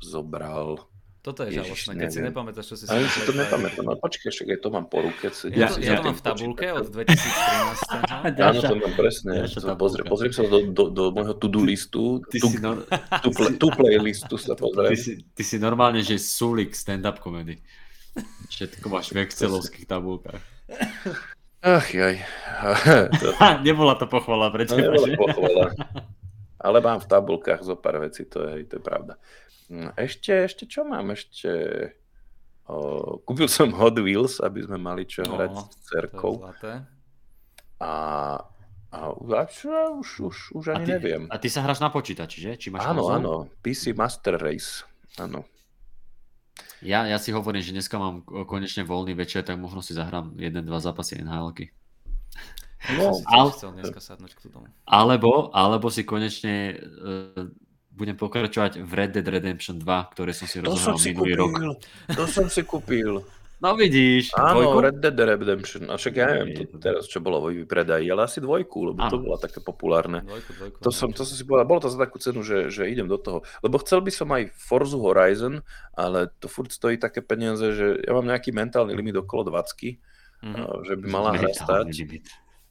zobral. 0.00 0.88
Toto 1.20 1.44
je 1.44 1.52
žalostné, 1.52 2.00
keď 2.00 2.08
si 2.08 2.20
nepamätáš, 2.24 2.64
čo 2.72 2.76
si 2.80 2.88
si... 2.88 2.96
si 2.96 3.20
to 3.28 3.36
nepamätám, 3.36 3.84
no 3.84 3.92
počkaj, 4.00 4.32
však 4.32 4.56
aj 4.56 4.58
to 4.64 4.68
mám 4.72 4.88
po 4.88 5.04
ruke. 5.04 5.28
Ja, 5.52 5.68
ja, 5.68 5.68
ja 5.76 6.00
to 6.00 6.08
mám 6.08 6.16
v 6.16 6.24
tabulke 6.24 6.66
od 6.72 6.88
2013. 6.88 8.40
Áno, 8.40 8.60
to 8.64 8.76
mám 8.80 8.94
presne. 8.96 9.44
To 9.44 9.76
pozriem, 9.76 10.06
pozriem 10.08 10.32
sa 10.32 10.48
do, 10.48 10.72
do, 10.72 10.88
do 10.88 11.12
môjho 11.12 11.36
to-do 11.36 11.60
listu, 11.60 12.24
tu, 12.24 12.48
no... 12.64 12.80
tu, 13.20 13.28
tu 13.60 13.68
playlistu 13.68 14.40
sa 14.40 14.56
pozriem. 14.56 14.96
Ty 14.96 14.96
si, 14.96 15.12
ty 15.36 15.42
si 15.44 15.60
normálne, 15.60 16.00
že 16.00 16.16
sulik 16.16 16.72
stand-up 16.72 17.20
comedy. 17.20 17.60
Všetko 18.48 18.88
máš 18.88 19.12
v 19.12 19.20
excelovských 19.20 19.84
tabulkách. 19.84 20.40
Ach 21.60 21.88
jaj. 21.92 22.16
to... 23.20 23.28
Nebola 23.60 23.92
to 24.00 24.08
pochvala 24.08 24.48
pre 24.48 24.64
teba, 24.64 24.96
Nebola 24.96 25.16
pochvala. 25.20 25.64
Ale 26.60 26.84
mám 26.84 27.00
v 27.00 27.08
tabulkách 27.08 27.64
zo 27.64 27.74
pár 27.74 28.04
vecí, 28.04 28.28
to 28.28 28.44
je, 28.44 28.68
to 28.68 28.76
je 28.76 28.82
pravda. 28.84 29.16
Hm, 29.72 29.96
ešte, 29.96 30.44
ešte 30.44 30.68
čo 30.68 30.84
mám? 30.84 31.08
Ešte... 31.08 31.50
O, 32.68 33.16
kúpil 33.24 33.48
som 33.52 33.72
Hot 33.72 33.96
Wheels, 33.96 34.44
aby 34.44 34.68
sme 34.68 34.76
mali 34.76 35.08
čo 35.08 35.24
no, 35.24 35.40
hrať 35.40 35.50
s 35.56 35.64
cerkou. 35.88 36.44
A, 37.80 37.92
a, 38.92 39.42
čo, 39.48 39.72
už, 40.04 40.08
už, 40.28 40.36
už 40.52 40.64
ani 40.76 40.84
a 40.84 40.86
ty, 40.86 40.92
neviem. 41.00 41.22
A 41.32 41.40
ty 41.40 41.48
sa 41.48 41.64
hráš 41.64 41.80
na 41.80 41.88
počítači, 41.88 42.44
že? 42.44 42.52
Či 42.60 42.68
máš 42.68 42.92
áno, 42.92 43.08
konzol? 43.08 43.16
áno. 43.16 43.34
PC 43.64 43.96
Master 43.96 44.36
Race. 44.36 44.84
Áno. 45.16 45.48
Ja, 46.84 47.04
ja 47.08 47.16
si 47.16 47.32
hovorím, 47.32 47.64
že 47.64 47.72
dneska 47.76 47.96
mám 47.96 48.24
konečne 48.24 48.84
voľný 48.84 49.16
večer, 49.16 49.44
tak 49.44 49.56
možno 49.56 49.80
si 49.80 49.96
zahrám 49.96 50.36
jeden, 50.36 50.64
dva 50.64 50.80
zápasy 50.80 51.20
NHL-ky. 51.20 51.72
No, 52.96 53.12
ale, 53.28 53.52
alebo, 54.88 55.52
alebo 55.52 55.86
si 55.92 56.00
konečne 56.08 56.80
uh, 56.80 57.44
budem 57.92 58.16
pokračovať 58.16 58.80
v 58.80 58.92
Red 58.96 59.10
Dead 59.20 59.28
Redemption 59.28 59.76
2, 59.76 60.12
ktoré 60.16 60.32
som 60.32 60.48
si 60.48 60.64
rozohral 60.64 60.96
minulý 61.04 61.36
rok. 61.36 61.52
To 62.16 62.24
som 62.24 62.48
si 62.48 62.64
kúpil. 62.64 63.20
No 63.60 63.76
vidíš. 63.76 64.32
Áno, 64.40 64.64
dvojku? 64.64 64.76
Red 64.80 64.96
Dead 65.04 65.18
Redemption. 65.20 65.82
A 65.92 66.00
však 66.00 66.14
ja 66.16 66.32
neviem 66.32 66.64
to 66.64 66.80
teraz, 66.80 67.04
čo 67.04 67.20
bolo 67.20 67.44
vo 67.44 67.52
vypredaji, 67.52 68.08
ale 68.08 68.24
asi 68.24 68.40
dvojku, 68.40 68.96
lebo 68.96 69.04
ano. 69.04 69.12
to 69.12 69.20
bolo 69.20 69.36
také 69.36 69.60
populárne. 69.60 70.24
Dvojku, 70.24 70.50
dvojku, 70.56 70.76
to, 70.80 70.88
som, 70.88 71.12
to 71.12 71.28
som 71.28 71.36
si 71.36 71.44
povedal, 71.44 71.68
bolo 71.68 71.84
to 71.84 71.92
za 71.92 72.00
takú 72.00 72.16
cenu, 72.16 72.40
že, 72.40 72.72
že 72.72 72.88
idem 72.88 73.04
do 73.04 73.20
toho. 73.20 73.44
Lebo 73.60 73.76
chcel 73.84 74.00
by 74.00 74.08
som 74.08 74.32
aj 74.32 74.48
Forza 74.56 74.96
Horizon, 74.96 75.60
ale 75.92 76.32
to 76.40 76.48
furt 76.48 76.72
stojí 76.72 76.96
také 76.96 77.20
peniaze, 77.20 77.76
že 77.76 78.00
ja 78.00 78.16
mám 78.16 78.24
nejaký 78.24 78.48
mentálny 78.48 78.96
limit 78.96 79.20
okolo 79.20 79.52
20, 79.52 79.60
mm-hmm. 80.40 80.64
že 80.88 80.94
by 80.96 81.06
mala 81.12 81.36
hra 81.36 81.52
stať. 81.52 82.16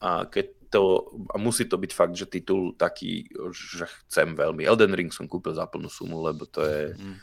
A 0.00 0.24
keď 0.26 0.56
to, 0.70 1.10
a 1.34 1.36
musí 1.36 1.66
to 1.66 1.76
byť 1.76 1.92
fakt, 1.92 2.14
že 2.14 2.30
titul 2.30 2.72
taký, 2.78 3.26
že 3.50 3.90
chcem 4.06 4.38
veľmi. 4.38 4.62
Elden 4.62 4.94
Ring 4.94 5.10
som 5.10 5.26
kúpil 5.26 5.52
za 5.52 5.66
plnú 5.66 5.90
sumu, 5.90 6.22
lebo 6.22 6.46
to 6.46 6.62
je, 6.62 6.94
mm. 6.94 7.16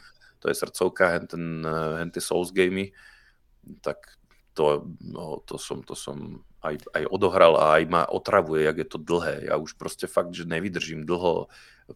to 0.43 0.45
je 0.51 0.55
srdcovka, 0.59 1.05
hen, 1.15 1.25
ten, 1.25 1.43
hen 1.63 2.11
tie 2.11 2.19
Souls 2.19 2.51
gamey, 2.51 2.91
tak 3.79 4.03
to, 4.51 4.89
no, 4.99 5.39
to 5.47 5.55
som, 5.55 5.79
to 5.85 5.95
som 5.95 6.43
aj, 6.65 6.81
aj 6.91 7.03
odohral 7.07 7.55
a 7.55 7.79
aj 7.79 7.83
ma 7.87 8.03
otravuje, 8.03 8.67
jak 8.67 8.77
je 8.83 8.87
to 8.89 8.99
dlhé. 8.99 9.47
Ja 9.47 9.55
už 9.61 9.79
proste 9.79 10.09
fakt, 10.09 10.35
že 10.35 10.49
nevydržím 10.49 11.07
dlho 11.07 11.47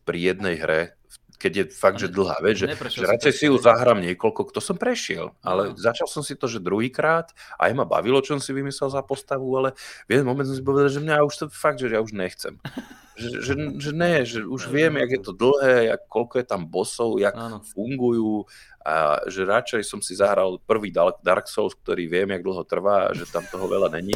pri 0.08 0.32
jednej 0.32 0.56
hre 0.56 0.82
v 1.10 1.18
keď 1.42 1.54
je 1.58 1.66
fakt, 1.74 1.98
že 1.98 2.14
dlhá 2.14 2.38
vec, 2.46 2.62
že, 2.62 2.70
že 2.70 3.10
radšej 3.10 3.34
si 3.34 3.46
ju 3.50 3.58
zahrám 3.58 3.98
niekoľko, 3.98 4.54
kto 4.54 4.62
som 4.62 4.78
prešiel, 4.78 5.34
ale 5.42 5.74
no. 5.74 5.76
začal 5.76 6.06
som 6.06 6.22
si 6.22 6.38
to, 6.38 6.46
že 6.46 6.62
druhýkrát, 6.62 7.34
aj 7.58 7.72
ma 7.74 7.90
bavilo, 7.90 8.22
čo 8.22 8.38
som 8.38 8.44
si 8.46 8.54
vymyslel 8.54 8.94
za 8.94 9.02
postavu, 9.02 9.50
ale 9.58 9.74
v 10.06 10.14
jeden 10.14 10.30
moment 10.30 10.46
som 10.46 10.54
si 10.54 10.62
povedal, 10.62 10.94
že 10.94 11.02
mňa 11.02 11.26
už 11.26 11.34
to 11.34 11.46
fakt, 11.50 11.82
že 11.82 11.90
ja 11.90 12.06
už 12.06 12.14
nechcem. 12.14 12.62
Že, 13.12 13.44
že, 13.44 13.54
že 13.78 13.92
ne, 13.92 14.26
že 14.26 14.40
už 14.42 14.72
viem, 14.72 14.98
jak 14.98 15.12
je 15.12 15.22
to 15.22 15.34
dlhé, 15.36 15.94
jak, 15.94 16.02
koľko 16.10 16.42
je 16.42 16.46
tam 16.48 16.64
bosov, 16.66 17.20
jak 17.22 17.36
ano. 17.36 17.62
fungujú 17.62 18.48
a 18.82 19.20
že 19.30 19.46
radšej 19.46 19.84
som 19.86 20.00
si 20.02 20.18
zahral 20.18 20.58
prvý 20.64 20.90
Dark 21.22 21.46
Souls, 21.46 21.78
ktorý 21.78 22.10
viem, 22.10 22.34
jak 22.34 22.42
dlho 22.42 22.64
trvá 22.66 23.12
a 23.12 23.14
že 23.14 23.30
tam 23.30 23.46
toho 23.46 23.70
veľa 23.70 23.94
není 23.94 24.16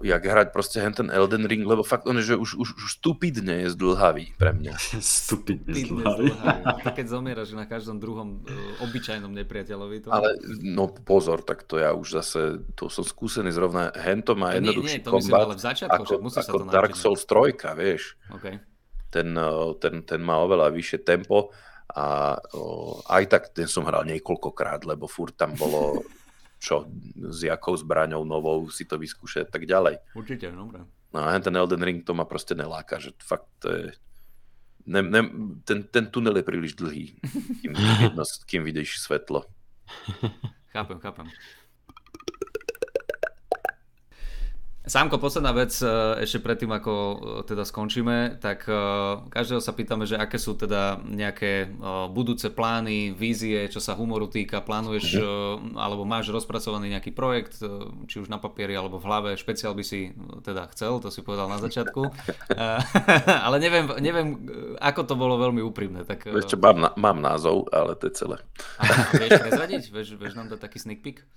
jak 0.00 0.24
hrať 0.24 0.48
proste 0.48 0.80
hen 0.80 0.96
ten 0.96 1.12
Elden 1.12 1.44
Ring, 1.44 1.60
lebo 1.68 1.84
fakt 1.84 2.08
on 2.08 2.16
je, 2.16 2.32
že 2.32 2.34
už, 2.40 2.56
už, 2.56 2.68
už 2.80 2.88
stupidne 3.00 3.66
je 3.66 3.76
zdlhavý 3.76 4.32
pre 4.40 4.56
mňa. 4.56 4.74
stupidne 5.04 5.72
zdlhavý. 5.76 6.32
keď 6.98 7.06
zomieraš 7.06 7.52
na 7.52 7.68
každom 7.68 8.00
druhom 8.00 8.40
uh, 8.40 8.84
obyčajnom 8.88 9.28
nepriateľovi. 9.28 9.96
To... 10.04 10.08
Ale 10.08 10.40
no 10.64 10.88
pozor, 10.88 11.44
tak 11.44 11.68
to 11.68 11.76
ja 11.76 11.92
už 11.92 12.24
zase, 12.24 12.64
to 12.72 12.88
som 12.88 13.04
skúsený 13.04 13.52
zrovna, 13.52 13.92
hento 13.92 14.32
má 14.32 14.56
jednoduchší 14.56 14.88
nie, 14.88 15.00
nie, 15.00 15.06
to 15.06 15.12
kombat, 15.12 15.28
myslím, 15.28 15.44
ale 15.44 15.54
v 15.54 15.62
začiatku, 15.62 16.02
ako, 16.02 16.12
ako 16.16 16.28
sa 16.32 16.42
to 16.48 16.58
Dark 16.72 16.94
Souls 16.96 17.22
3, 17.28 17.76
vieš. 17.76 18.16
Okay. 18.32 18.56
Ten, 19.12 19.36
eh, 19.36 19.68
ten, 19.80 19.94
ten 20.04 20.20
má 20.24 20.40
oveľa 20.40 20.72
vyššie 20.72 21.04
tempo 21.04 21.52
a 21.88 22.36
o, 22.52 23.00
aj 23.08 23.24
tak 23.32 23.42
ten 23.56 23.64
som 23.64 23.88
hral 23.88 24.04
niekoľkokrát, 24.04 24.84
lebo 24.84 25.08
furt 25.08 25.32
tam 25.40 25.56
bolo 25.56 26.04
čo, 26.58 26.90
s 27.16 27.46
jakou 27.46 27.78
zbraňou 27.78 28.26
novou 28.26 28.66
si 28.68 28.84
to 28.84 28.98
vyskúšať 28.98 29.50
tak 29.50 29.64
ďalej. 29.64 30.02
Určite, 30.14 30.50
dobre. 30.50 30.82
No 31.14 31.24
a 31.24 31.32
ten 31.40 31.56
Elden 31.56 31.80
Ring 31.80 32.04
to 32.04 32.12
ma 32.12 32.28
proste 32.28 32.52
neláka, 32.52 33.00
že 33.00 33.16
fakt 33.22 33.48
to 33.62 33.68
je... 33.70 33.84
Ne, 34.88 35.04
ne, 35.04 35.20
ten, 35.68 35.84
ten 35.84 36.08
tunel 36.08 36.40
je 36.40 36.44
príliš 36.48 36.72
dlhý, 36.76 37.16
kým, 37.60 37.72
kým 38.48 38.62
vidíš 38.64 39.04
svetlo. 39.04 39.44
Chápem, 40.72 40.98
chápem. 41.00 41.26
Sámko, 44.88 45.20
posledná 45.20 45.52
vec 45.52 45.76
e, 45.84 45.84
ešte 46.24 46.40
predtým, 46.40 46.72
ako 46.72 46.92
e, 46.96 47.16
teda 47.44 47.68
skončíme, 47.68 48.40
tak 48.40 48.64
e, 48.64 48.72
každého 49.28 49.60
sa 49.60 49.76
pýtame, 49.76 50.08
že 50.08 50.16
aké 50.16 50.40
sú 50.40 50.56
teda 50.56 50.96
nejaké 51.04 51.68
budúce 52.08 52.48
plány, 52.48 53.12
vízie, 53.12 53.68
čo 53.68 53.84
sa 53.84 53.92
humoru 53.92 54.32
týka, 54.32 54.64
plánuješ 54.64 55.20
mhm. 55.20 55.76
alebo 55.76 56.08
máš 56.08 56.32
rozpracovaný 56.32 56.88
nejaký 56.96 57.12
projekt, 57.12 57.60
či 58.08 58.16
už 58.24 58.32
na 58.32 58.40
papieri 58.40 58.72
alebo 58.72 58.96
v 58.96 59.04
hlave, 59.04 59.30
špeciál 59.36 59.76
by 59.76 59.84
si 59.84 60.16
teda 60.40 60.64
chcel, 60.72 61.04
to 61.04 61.12
si 61.12 61.20
povedal 61.20 61.52
na 61.52 61.60
začiatku, 61.60 62.08
ale 63.46 63.56
neviem, 63.60 63.86
neviem, 64.00 64.28
ako 64.80 65.04
to 65.04 65.14
bolo 65.20 65.36
veľmi 65.36 65.60
úprimné. 65.60 66.08
Tak... 66.08 66.32
Vieš 66.32 66.56
čo, 66.56 66.58
mám, 66.58 66.96
mám 66.96 67.18
názov, 67.20 67.68
ale 67.76 67.92
to 68.00 68.08
je 68.08 68.14
celé. 68.16 68.36
Aha, 68.80 69.12
vieš 69.20 69.36
prezradiť? 69.36 69.82
Vieš, 69.92 70.08
vieš 70.16 70.32
nám 70.32 70.48
dať 70.48 70.60
taký 70.64 70.78
sneak 70.80 71.04
peek? 71.04 71.28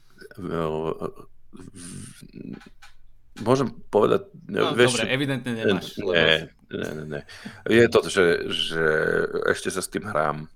Môžem 3.41 3.69
povedať... 3.89 4.29
No, 4.47 4.73
vieš, 4.77 5.01
dobre, 5.01 5.09
evidentne 5.09 5.51
nemáš. 5.57 5.97
Nie, 5.97 6.53
nie, 6.71 6.89
nie, 6.95 7.05
nie. 7.17 7.21
Je 7.67 7.85
to, 7.89 7.99
že, 8.07 8.25
že 8.49 8.83
ešte 9.49 9.69
sa 9.73 9.81
s 9.81 9.89
tým 9.89 10.05
hrám. 10.07 10.47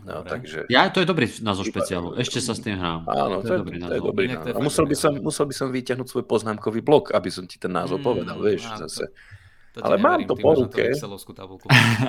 No, 0.00 0.24
takže... 0.24 0.64
Ja, 0.72 0.88
to 0.88 1.04
je 1.04 1.06
dobrý 1.06 1.28
názov 1.44 1.68
špeciálu. 1.68 2.16
Ešte 2.16 2.40
sa 2.40 2.56
s 2.56 2.64
tým 2.64 2.80
hrám. 2.80 3.04
Áno, 3.04 3.44
to, 3.44 3.48
to 3.48 3.52
je 3.52 3.60
dobrý 3.60 3.76
názov. 3.76 3.92
To 3.92 3.96
je 4.00 4.08
dobrý 4.08 4.26
názov. 4.32 4.56
A 4.56 4.60
musel 4.64 4.84
by, 4.88 4.96
som, 4.96 5.12
musel 5.20 5.44
by 5.44 5.54
som 5.54 5.68
vyťahnuť 5.68 6.08
svoj 6.08 6.24
poznámkový 6.24 6.80
blok, 6.80 7.12
aby 7.12 7.28
som 7.28 7.44
ti 7.44 7.60
ten 7.60 7.68
názov 7.68 8.00
mm, 8.00 8.04
povedal, 8.08 8.36
vieš, 8.40 8.72
zase. 8.72 9.12
To, 9.76 9.80
to 9.80 9.84
ale 9.86 10.00
mám 10.00 10.24
to 10.24 10.32
po 10.32 10.56
ruke. 10.56 10.96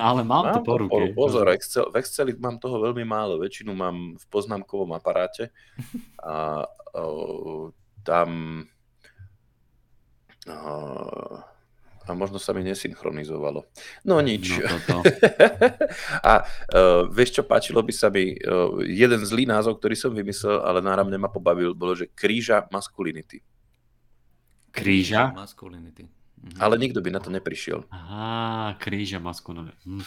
ale 0.00 0.20
mám, 0.24 0.48
mám 0.48 0.54
to 0.56 0.60
po 0.64 0.74
ruke. 0.80 1.12
Pozor, 1.12 1.44
Excel, 1.52 1.92
v 1.92 2.00
Exceli 2.00 2.32
mám 2.40 2.56
toho 2.56 2.80
veľmi 2.80 3.04
málo. 3.04 3.36
Väčšinu 3.36 3.76
mám 3.76 4.16
v 4.16 4.24
poznámkovom 4.32 4.96
aparáte. 4.96 5.52
A 6.24 6.64
o, 6.96 7.68
tam... 8.00 8.64
A 12.04 12.12
možno 12.12 12.36
sa 12.36 12.52
mi 12.52 12.60
nesynchronizovalo. 12.60 13.64
No 14.04 14.20
nič. 14.20 14.60
No, 14.92 15.00
a 16.30 16.44
uh, 16.44 17.08
vieš 17.08 17.40
čo, 17.40 17.42
páčilo 17.48 17.80
by 17.80 17.92
sa 17.96 18.12
mi, 18.12 18.36
uh, 18.36 18.76
jeden 18.84 19.24
zlý 19.24 19.48
názov, 19.48 19.80
ktorý 19.80 19.96
som 19.96 20.12
vymyslel, 20.12 20.60
ale 20.60 20.84
náramne 20.84 21.16
ma 21.16 21.32
pobavil, 21.32 21.72
bolo, 21.72 21.96
že 21.96 22.12
kríža 22.12 22.68
masculinity. 22.68 23.40
Kríža? 24.68 25.32
Masculinity. 25.32 26.04
Mhm. 26.44 26.60
Ale 26.60 26.76
nikto 26.76 27.00
by 27.00 27.08
na 27.08 27.20
to 27.24 27.32
neprišiel. 27.32 27.88
Aha, 27.88 28.76
kríža 28.76 29.16
masculinity. 29.16 29.80
Hm. 29.88 30.04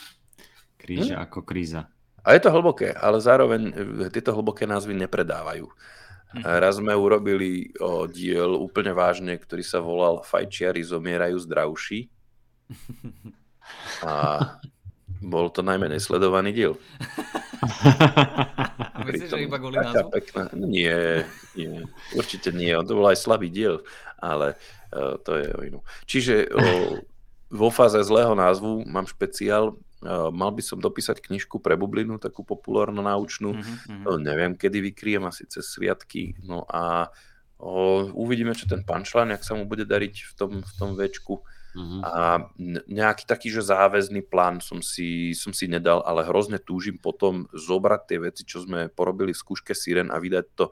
Kríža 0.78 1.18
hm? 1.18 1.24
ako 1.26 1.40
kríza. 1.42 1.90
A 2.22 2.36
je 2.36 2.44
to 2.44 2.52
hlboké, 2.52 2.92
ale 2.92 3.24
zároveň 3.24 3.62
e, 3.72 3.74
tieto 4.12 4.36
hlboké 4.36 4.68
názvy 4.68 4.92
nepredávajú. 5.00 5.66
Mhm. 6.36 6.44
Raz 6.44 6.76
sme 6.84 6.92
urobili 6.92 7.72
o, 7.80 8.04
diel 8.04 8.52
úplne 8.60 8.92
vážne, 8.92 9.40
ktorý 9.40 9.64
sa 9.64 9.80
volal 9.80 10.20
Fajčiari 10.28 10.84
zomierajú 10.84 11.40
zdravší. 11.40 12.12
A 14.04 14.14
bol 15.24 15.50
to 15.50 15.64
najmä 15.64 15.88
nesledovaný 15.88 16.52
diel. 16.52 16.74
Myslíš, 19.08 19.30
že 19.32 19.48
iba 19.48 19.58
kvôli 19.58 19.80
názvu? 19.80 20.12
Pekná. 20.12 20.52
Nie, 20.54 21.24
nie, 21.56 21.88
určite 22.14 22.52
nie. 22.52 22.76
On 22.76 22.84
to 22.84 23.00
bol 23.00 23.08
aj 23.08 23.18
slabý 23.18 23.48
diel, 23.48 23.82
ale 24.20 24.60
uh, 24.92 25.16
to 25.24 25.32
je 25.40 25.48
o 25.56 25.62
inú. 25.64 25.80
Čiže 26.06 26.52
uh, 26.52 27.00
vo 27.48 27.70
fáze 27.72 27.98
zlého 28.04 28.36
názvu 28.36 28.84
mám 28.84 29.08
špeciál 29.08 29.80
mal 30.06 30.52
by 30.54 30.62
som 30.62 30.78
dopísať 30.78 31.26
knižku 31.26 31.58
pre 31.58 31.74
bublinu, 31.74 32.22
takú 32.22 32.46
populárnu 32.46 33.02
naučnú. 33.02 33.58
Mm-hmm. 33.58 34.04
No, 34.06 34.22
neviem, 34.22 34.54
kedy 34.54 34.94
vykriem, 34.94 35.26
asi 35.26 35.50
cez 35.50 35.74
sviatky. 35.74 36.38
No 36.46 36.62
a 36.70 37.10
o, 37.58 38.06
uvidíme, 38.14 38.54
čo 38.54 38.70
ten 38.70 38.86
punchline, 38.86 39.34
ak 39.34 39.42
sa 39.42 39.58
mu 39.58 39.66
bude 39.66 39.90
dariť 39.90 40.16
v 40.22 40.34
tom, 40.38 40.52
v 40.62 40.72
tom 40.78 40.94
večku. 40.94 41.42
Mm-hmm. 41.78 42.02
A 42.06 42.46
nejaký 42.90 43.26
taký, 43.26 43.54
že 43.54 43.66
záväzný 43.66 44.26
plán 44.26 44.62
som 44.62 44.82
si, 44.82 45.34
som 45.38 45.54
si 45.54 45.70
nedal, 45.70 46.02
ale 46.06 46.26
hrozne 46.26 46.58
túžim 46.62 46.98
potom 46.98 47.50
zobrať 47.54 48.02
tie 48.06 48.18
veci, 48.22 48.42
čo 48.46 48.66
sme 48.66 48.90
porobili 48.90 49.34
v 49.34 49.42
skúške 49.42 49.78
Siren 49.78 50.10
a 50.10 50.18
vydať 50.18 50.46
to 50.58 50.66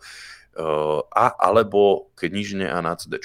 uh, 0.57 1.01
a 1.13 1.25
alebo 1.37 2.09
knižne 2.17 2.65
a 2.65 2.81
na 2.81 2.97
CD. 2.97 3.21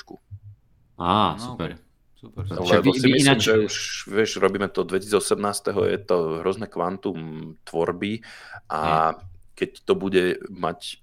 Á, 1.01 1.37
no, 1.37 1.41
super. 1.41 1.73
Okay. 1.73 1.90
Super. 2.21 2.45
Lebo 2.53 2.93
si 2.93 3.09
myslím, 3.09 3.41
že 3.41 3.53
už 3.65 3.77
vieš, 4.13 4.37
robíme 4.45 4.69
to 4.69 4.85
2018. 4.85 5.73
je 5.73 6.01
to 6.05 6.45
hrozné 6.45 6.69
kvantum 6.69 7.17
tvorby 7.65 8.21
a 8.69 9.17
keď 9.57 9.71
to 9.89 9.93
bude 9.97 10.25
mať 10.53 11.01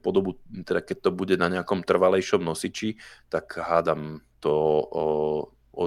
podobu, 0.00 0.40
teda 0.64 0.80
keď 0.80 0.96
to 1.04 1.10
bude 1.12 1.36
na 1.36 1.52
nejakom 1.52 1.84
trvalejšom 1.84 2.40
nosiči, 2.40 2.96
tak 3.28 3.60
hádam 3.60 4.24
to 4.40 4.52
o, 4.52 5.04
o, 5.72 5.82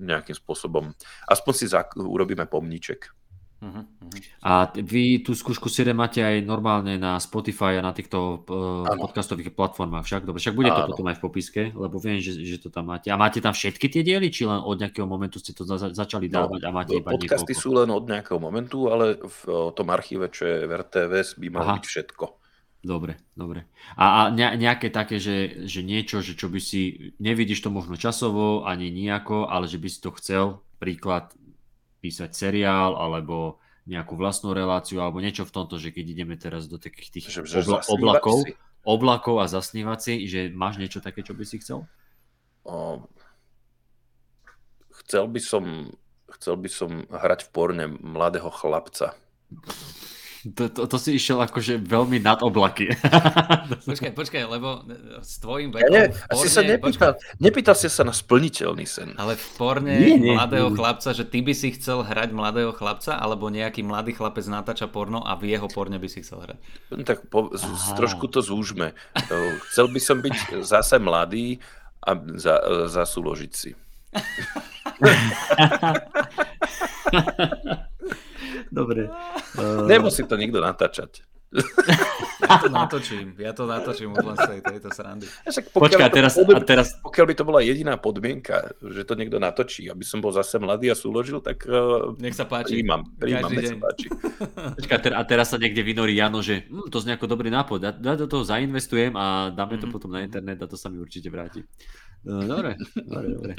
nejakým 0.00 0.36
spôsobom. 0.36 0.92
Aspoň 1.24 1.52
si 1.56 1.66
zak- 1.68 1.96
urobíme 1.96 2.44
pomníček. 2.44 3.12
Uh-huh, 3.58 3.82
uh-huh. 3.82 4.22
A 4.46 4.70
vy 4.70 5.18
tú 5.18 5.34
skúšku 5.34 5.66
si 5.66 5.82
máte 5.90 6.22
aj 6.22 6.46
normálne 6.46 6.94
na 6.94 7.18
Spotify 7.18 7.74
a 7.74 7.82
na 7.82 7.90
týchto 7.90 8.46
uh, 8.46 8.86
podcastových 8.86 9.50
platformách 9.50 10.06
však? 10.06 10.22
Dobre, 10.22 10.38
však 10.38 10.54
bude 10.54 10.70
to 10.70 10.86
ano. 10.86 10.90
potom 10.94 11.10
aj 11.10 11.18
v 11.18 11.22
popiske, 11.26 11.62
lebo 11.74 11.98
viem, 11.98 12.22
že, 12.22 12.38
že 12.38 12.62
to 12.62 12.70
tam 12.70 12.94
máte. 12.94 13.10
A 13.10 13.18
máte 13.18 13.42
tam 13.42 13.50
všetky 13.50 13.90
tie 13.90 14.06
diely, 14.06 14.30
či 14.30 14.46
len 14.46 14.62
od 14.62 14.78
nejakého 14.78 15.10
momentu 15.10 15.42
ste 15.42 15.58
to 15.58 15.66
za, 15.66 15.90
začali 15.90 16.30
no, 16.30 16.46
dávať 16.46 16.60
no, 16.62 16.66
a 16.66 16.70
máte 16.70 16.94
iba 17.02 17.10
Podcasty 17.10 17.50
niekoľko? 17.50 17.62
sú 17.66 17.70
len 17.74 17.88
od 17.90 18.04
nejakého 18.06 18.38
momentu, 18.38 18.78
ale 18.94 19.18
v 19.18 19.40
tom 19.74 19.88
archíve, 19.90 20.30
čo 20.30 20.46
je 20.46 20.56
v 20.62 20.72
RTVS, 20.78 21.28
by 21.42 21.46
malo 21.50 21.82
byť 21.82 21.86
všetko. 21.90 22.24
Dobre, 22.78 23.18
dobre. 23.34 23.66
A, 23.98 24.04
a 24.06 24.20
nejaké 24.34 24.94
také, 24.94 25.18
že, 25.18 25.66
že 25.66 25.82
niečo, 25.82 26.22
že 26.22 26.38
čo 26.38 26.46
by 26.46 26.62
si, 26.62 27.10
nevidíš 27.18 27.66
to 27.66 27.74
možno 27.74 27.98
časovo, 27.98 28.62
ani 28.62 28.94
nejako, 28.94 29.50
ale 29.50 29.66
že 29.66 29.82
by 29.82 29.88
si 29.90 29.98
to 29.98 30.14
chcel, 30.14 30.62
príklad, 30.78 31.34
písať 31.98 32.30
seriál 32.34 32.94
alebo 32.94 33.58
nejakú 33.88 34.14
vlastnú 34.20 34.52
reláciu 34.52 35.00
alebo 35.00 35.18
niečo 35.18 35.48
v 35.48 35.54
tomto, 35.54 35.80
že 35.80 35.90
keď 35.90 36.04
ideme 36.12 36.36
teraz 36.36 36.68
do 36.68 36.76
takých 36.76 37.08
tých 37.08 37.24
že, 37.32 37.40
že 37.48 37.64
obla- 37.64 37.84
oblakov, 37.88 38.38
si. 38.44 38.52
oblakov 38.84 39.36
a 39.40 39.46
zasnívať 39.48 39.98
si, 39.98 40.14
že 40.28 40.40
máš 40.52 40.76
niečo 40.76 41.00
také, 41.00 41.24
čo 41.24 41.32
by 41.32 41.44
si 41.48 41.56
chcel? 41.64 41.88
O, 42.68 43.08
chcel 45.04 45.24
by 45.24 45.40
som 45.40 45.64
chcel 46.36 46.54
by 46.60 46.68
som 46.68 46.90
hrať 47.08 47.48
v 47.48 47.50
porne 47.50 47.86
mladého 47.88 48.52
chlapca. 48.52 49.16
To, 50.38 50.70
to, 50.70 50.86
to 50.86 50.96
si 51.02 51.18
išiel 51.18 51.42
akože 51.42 51.82
veľmi 51.82 52.22
nad 52.22 52.38
oblaky. 52.46 52.94
počkaj, 53.90 54.14
počkaj, 54.14 54.46
lebo 54.46 54.86
s 55.18 55.42
tvojim 55.42 55.74
vekom... 55.74 55.90
Ja, 55.90 55.92
nie, 56.06 56.14
porne, 56.14 56.30
asi 56.30 56.46
sa 56.46 56.62
nepýtal, 56.62 57.18
nepýtal 57.42 57.74
si 57.74 57.90
sa 57.90 58.06
na 58.06 58.14
splniteľný 58.14 58.86
sen. 58.86 59.18
Ale 59.18 59.34
v 59.34 59.46
porne 59.58 59.98
nie, 59.98 60.14
nie, 60.14 60.38
mladého 60.38 60.70
nie. 60.70 60.78
chlapca, 60.78 61.10
že 61.10 61.26
ty 61.26 61.42
by 61.42 61.58
si 61.58 61.74
chcel 61.74 62.06
hrať 62.06 62.30
mladého 62.30 62.70
chlapca, 62.70 63.18
alebo 63.18 63.50
nejaký 63.50 63.82
mladý 63.82 64.14
chlapec 64.14 64.46
natáča 64.46 64.86
porno 64.86 65.26
a 65.26 65.34
v 65.34 65.58
jeho 65.58 65.66
porne 65.66 65.98
by 65.98 66.06
si 66.06 66.22
chcel 66.22 66.46
hrať? 66.46 66.58
No, 66.94 67.02
tak 67.02 67.26
po, 67.26 67.50
z, 67.50 67.66
trošku 67.98 68.30
to 68.30 68.38
zúžme. 68.38 68.94
Chcel 69.74 69.90
by 69.90 69.98
som 69.98 70.22
byť 70.22 70.62
zase 70.62 71.02
mladý 71.02 71.58
a 72.06 72.14
za, 72.38 72.62
zasúložiť 72.86 73.50
si. 73.50 73.74
Dobre. 78.70 79.08
Uh... 79.56 79.86
Nemusí 79.90 80.24
to 80.24 80.36
nikto 80.36 80.60
natáčať. 80.60 81.24
Ja 82.44 82.60
to 82.60 82.68
natočím, 82.68 83.32
ja 83.40 83.56
to 83.56 83.64
natočím 83.64 84.12
už 84.12 84.20
len 84.20 84.36
z 84.36 84.44
tej, 84.44 84.60
tejto 84.60 84.88
srandy. 84.92 85.24
Však 85.48 85.72
Počkaj, 85.72 86.04
a 86.04 86.12
teraz, 86.12 86.32
a 86.36 86.60
teraz... 86.60 86.86
Pokiaľ 87.00 87.24
by 87.24 87.34
to 87.40 87.44
bola 87.48 87.60
jediná 87.64 87.96
podmienka, 87.96 88.76
že 88.84 89.08
to 89.08 89.16
niekto 89.16 89.40
natočí, 89.40 89.88
aby 89.88 90.04
som 90.04 90.20
bol 90.20 90.28
zase 90.28 90.60
mladý 90.60 90.92
a 90.92 90.96
súložil, 90.96 91.40
tak 91.40 91.64
uh, 91.64 92.12
nech 92.20 92.36
sa 92.36 92.44
páči. 92.44 92.76
Príjmam, 92.76 93.00
príjmam 93.16 93.48
nech 93.48 93.72
sa 93.72 93.80
páči. 93.80 94.06
Počkaj, 94.76 95.08
a 95.16 95.22
teraz 95.24 95.48
sa 95.48 95.56
niekde 95.56 95.80
vynorí 95.80 96.12
Jano, 96.20 96.44
že 96.44 96.68
hm, 96.68 96.92
to 96.92 97.00
znie 97.00 97.16
ako 97.16 97.32
dobrý 97.32 97.48
nápad, 97.48 97.80
ja, 97.80 97.92
ja 97.96 98.12
do 98.12 98.28
toho 98.28 98.44
zainvestujem 98.44 99.16
a 99.16 99.48
dáme 99.48 99.80
to 99.80 99.88
mm-hmm. 99.88 99.92
potom 99.96 100.12
na 100.12 100.20
internet 100.20 100.60
a 100.60 100.68
to 100.68 100.76
sa 100.76 100.92
mi 100.92 101.00
určite 101.00 101.32
vráti. 101.32 101.64
No, 102.28 102.44
dobre, 102.44 102.76
dobre, 103.08 103.28
dobre. 103.32 103.52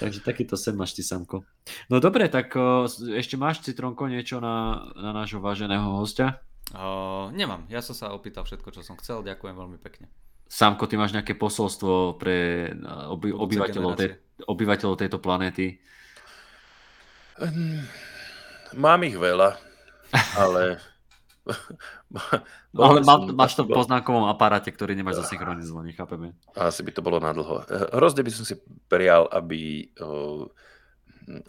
Takže 0.00 0.24
takýto 0.24 0.56
sen 0.56 0.74
máš 0.74 0.96
ty, 0.96 1.04
Samko. 1.04 1.44
No 1.92 2.00
dobre, 2.00 2.32
tak 2.32 2.56
o, 2.56 2.88
ešte 3.12 3.36
máš, 3.36 3.60
Citronko, 3.60 4.08
niečo 4.08 4.40
na, 4.40 4.88
na 4.96 5.12
nášho 5.12 5.44
váženého 5.44 6.00
hostia? 6.00 6.40
O, 6.72 7.28
nemám, 7.32 7.68
ja 7.68 7.84
som 7.84 7.92
sa 7.92 8.12
opýtal 8.12 8.48
všetko, 8.48 8.68
čo 8.72 8.80
som 8.80 8.96
chcel, 9.00 9.20
ďakujem 9.24 9.56
veľmi 9.56 9.78
pekne. 9.80 10.08
Samko, 10.48 10.88
ty 10.88 10.96
máš 10.96 11.12
nejaké 11.12 11.36
posolstvo 11.36 12.16
pre 12.16 12.72
oby, 13.12 13.36
obyvateľov, 13.36 13.92
tej, 14.00 14.16
obyvateľov 14.48 14.96
tejto 14.96 15.20
planéty? 15.20 15.76
Mám 18.72 19.00
ich 19.04 19.16
veľa, 19.16 19.60
ale 20.40 20.80
ale 22.76 23.00
má, 23.02 23.14
máš 23.32 23.56
to 23.56 23.64
v 23.64 23.72
poznákovom 23.72 24.28
aparáte, 24.28 24.68
ktorý 24.68 24.92
nemáš 24.92 25.24
zasynchronizovaný, 25.24 25.96
chápeme. 25.96 26.36
Asi 26.52 26.84
by 26.84 26.90
to 26.92 27.00
bolo 27.00 27.18
na 27.18 27.32
dlho. 27.32 27.64
Hrozne 27.96 28.20
by 28.20 28.32
som 28.32 28.44
si 28.44 28.60
prijal, 28.88 29.24
aby 29.32 29.88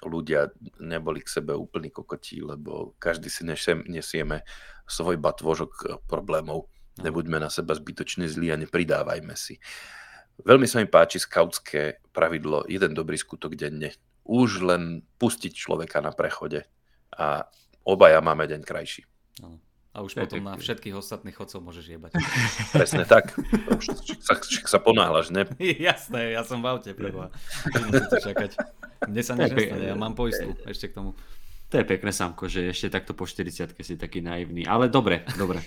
ľudia 0.03 0.51
neboli 0.79 1.23
k 1.23 1.39
sebe 1.39 1.55
úplní 1.55 1.91
kokotí, 1.91 2.43
lebo 2.43 2.95
každý 2.99 3.31
si 3.31 3.47
nesieme 3.87 4.43
svoj 4.87 5.15
batvožok 5.15 6.03
problémov. 6.09 6.67
No. 6.99 7.07
Nebuďme 7.07 7.39
na 7.39 7.47
seba 7.47 7.75
zbytočne 7.79 8.27
zlí 8.27 8.51
a 8.51 8.59
nepridávajme 8.59 9.31
si. 9.39 9.55
Veľmi 10.43 10.67
sa 10.67 10.83
mi 10.83 10.87
páči 10.87 11.19
skautské 11.19 12.03
pravidlo 12.11 12.67
jeden 12.67 12.91
dobrý 12.95 13.15
skutok 13.15 13.55
denne. 13.55 13.95
Už 14.27 14.63
len 14.63 15.03
pustiť 15.19 15.55
človeka 15.55 16.03
na 16.03 16.11
prechode 16.11 16.67
a 17.15 17.47
obaja 17.87 18.19
máme 18.19 18.47
deň 18.47 18.61
krajší. 18.63 19.07
No. 19.39 19.59
A 19.89 20.05
už 20.05 20.13
potom 20.13 20.45
na 20.45 20.53
všetkých 20.53 20.93
ostatných 20.93 21.33
chodcov 21.33 21.65
môžeš 21.65 21.85
jebať. 21.97 22.11
Presne 22.77 23.09
tak. 23.09 23.33
Však 23.33 24.21
sa, 24.21 24.33
sa 24.45 24.77
ponáhľaš, 24.77 25.33
ne? 25.33 25.49
Jasné, 25.89 26.37
ja 26.37 26.45
som 26.45 26.61
v 26.61 26.69
aute, 26.69 26.93
preboha. 26.93 27.33
čakať. 28.21 28.53
Mne 29.09 29.21
sa 29.25 29.33
nič 29.33 29.49
nestane, 29.49 29.85
ja 29.89 29.95
mám 29.97 30.13
poistku 30.13 30.53
ešte 30.69 30.93
k 30.93 31.01
tomu. 31.01 31.17
To 31.69 31.77
je 31.77 31.85
pekné, 31.85 32.09
Samko, 32.09 32.49
že 32.49 32.73
ešte 32.73 32.89
takto 32.89 33.13
po 33.13 33.29
40 33.29 33.77
si 33.77 33.93
taký 33.93 34.25
naivný. 34.25 34.65
Ale 34.65 34.89
dobre, 34.89 35.21
dobre. 35.37 35.61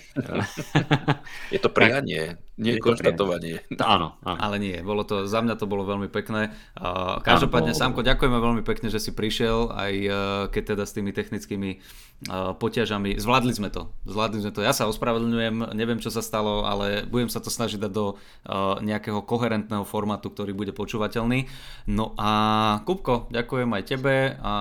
Je 1.55 1.63
to 1.63 1.71
prianie, 1.71 2.43
nie 2.59 2.77
je 2.77 2.81
konštatovanie. 2.83 3.63
Áno, 3.79 4.19
áno. 4.27 4.39
Ale 4.43 4.59
nie, 4.59 4.77
bolo 4.83 5.07
to, 5.07 5.31
za 5.31 5.39
mňa 5.41 5.55
to 5.55 5.71
bolo 5.71 5.87
veľmi 5.87 6.11
pekné. 6.11 6.51
Každopádne, 7.23 7.71
Samko, 7.71 8.03
ďakujeme 8.03 8.35
veľmi 8.35 8.63
pekne, 8.67 8.91
že 8.91 8.99
si 8.99 9.15
prišiel, 9.15 9.71
aj 9.71 9.93
e, 9.95 10.11
keď 10.51 10.63
teda 10.75 10.85
s 10.85 10.93
tými 10.93 11.15
technickými 11.15 11.71
e, 11.71 11.79
poťažami. 12.59 13.17
Zvládli 13.17 13.53
sme 13.55 13.71
to. 13.71 13.95
Zvládli 14.05 14.43
sme 14.43 14.53
to. 14.53 14.61
Ja 14.61 14.75
sa 14.75 14.91
ospravedlňujem, 14.91 15.73
neviem, 15.73 16.03
čo 16.03 16.11
sa 16.11 16.21
stalo, 16.21 16.67
ale 16.67 17.07
budem 17.07 17.31
sa 17.31 17.39
to 17.39 17.49
snažiť 17.49 17.79
dať 17.79 17.93
do 17.93 18.15
e, 18.15 18.55
nejakého 18.83 19.23
koherentného 19.23 19.87
formátu, 19.87 20.35
ktorý 20.35 20.51
bude 20.51 20.75
počúvateľný. 20.75 21.47
No 21.89 22.13
a 22.19 22.31
Kupko, 22.85 23.33
ďakujem 23.33 23.71
aj 23.71 23.83
tebe 23.87 24.37
a 24.41 24.53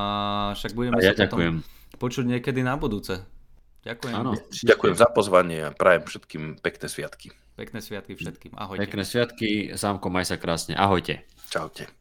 však 0.53 0.77
budeme 0.77 0.95
a 0.95 1.03
ja 1.03 1.15
sa 1.15 1.30
ďakujem. 1.31 1.55
počuť 1.97 2.25
niekedy 2.27 2.59
na 2.61 2.75
budúce. 2.75 3.23
Ďakujem. 3.81 4.13
Áno. 4.13 4.37
Ďakujem 4.51 4.95
za 4.95 5.07
pozvanie 5.09 5.59
a 5.65 5.69
prajem 5.73 6.05
všetkým 6.05 6.61
pekné 6.61 6.85
sviatky. 6.85 7.33
Pekné 7.57 7.81
sviatky 7.81 8.13
všetkým. 8.13 8.53
Ahojte. 8.53 8.81
Pekné 8.85 9.03
sviatky, 9.05 9.49
Sámko, 9.73 10.13
maj 10.13 10.29
sa 10.29 10.37
krásne. 10.37 10.77
Ahojte. 10.77 11.25
Čaute. 11.49 12.00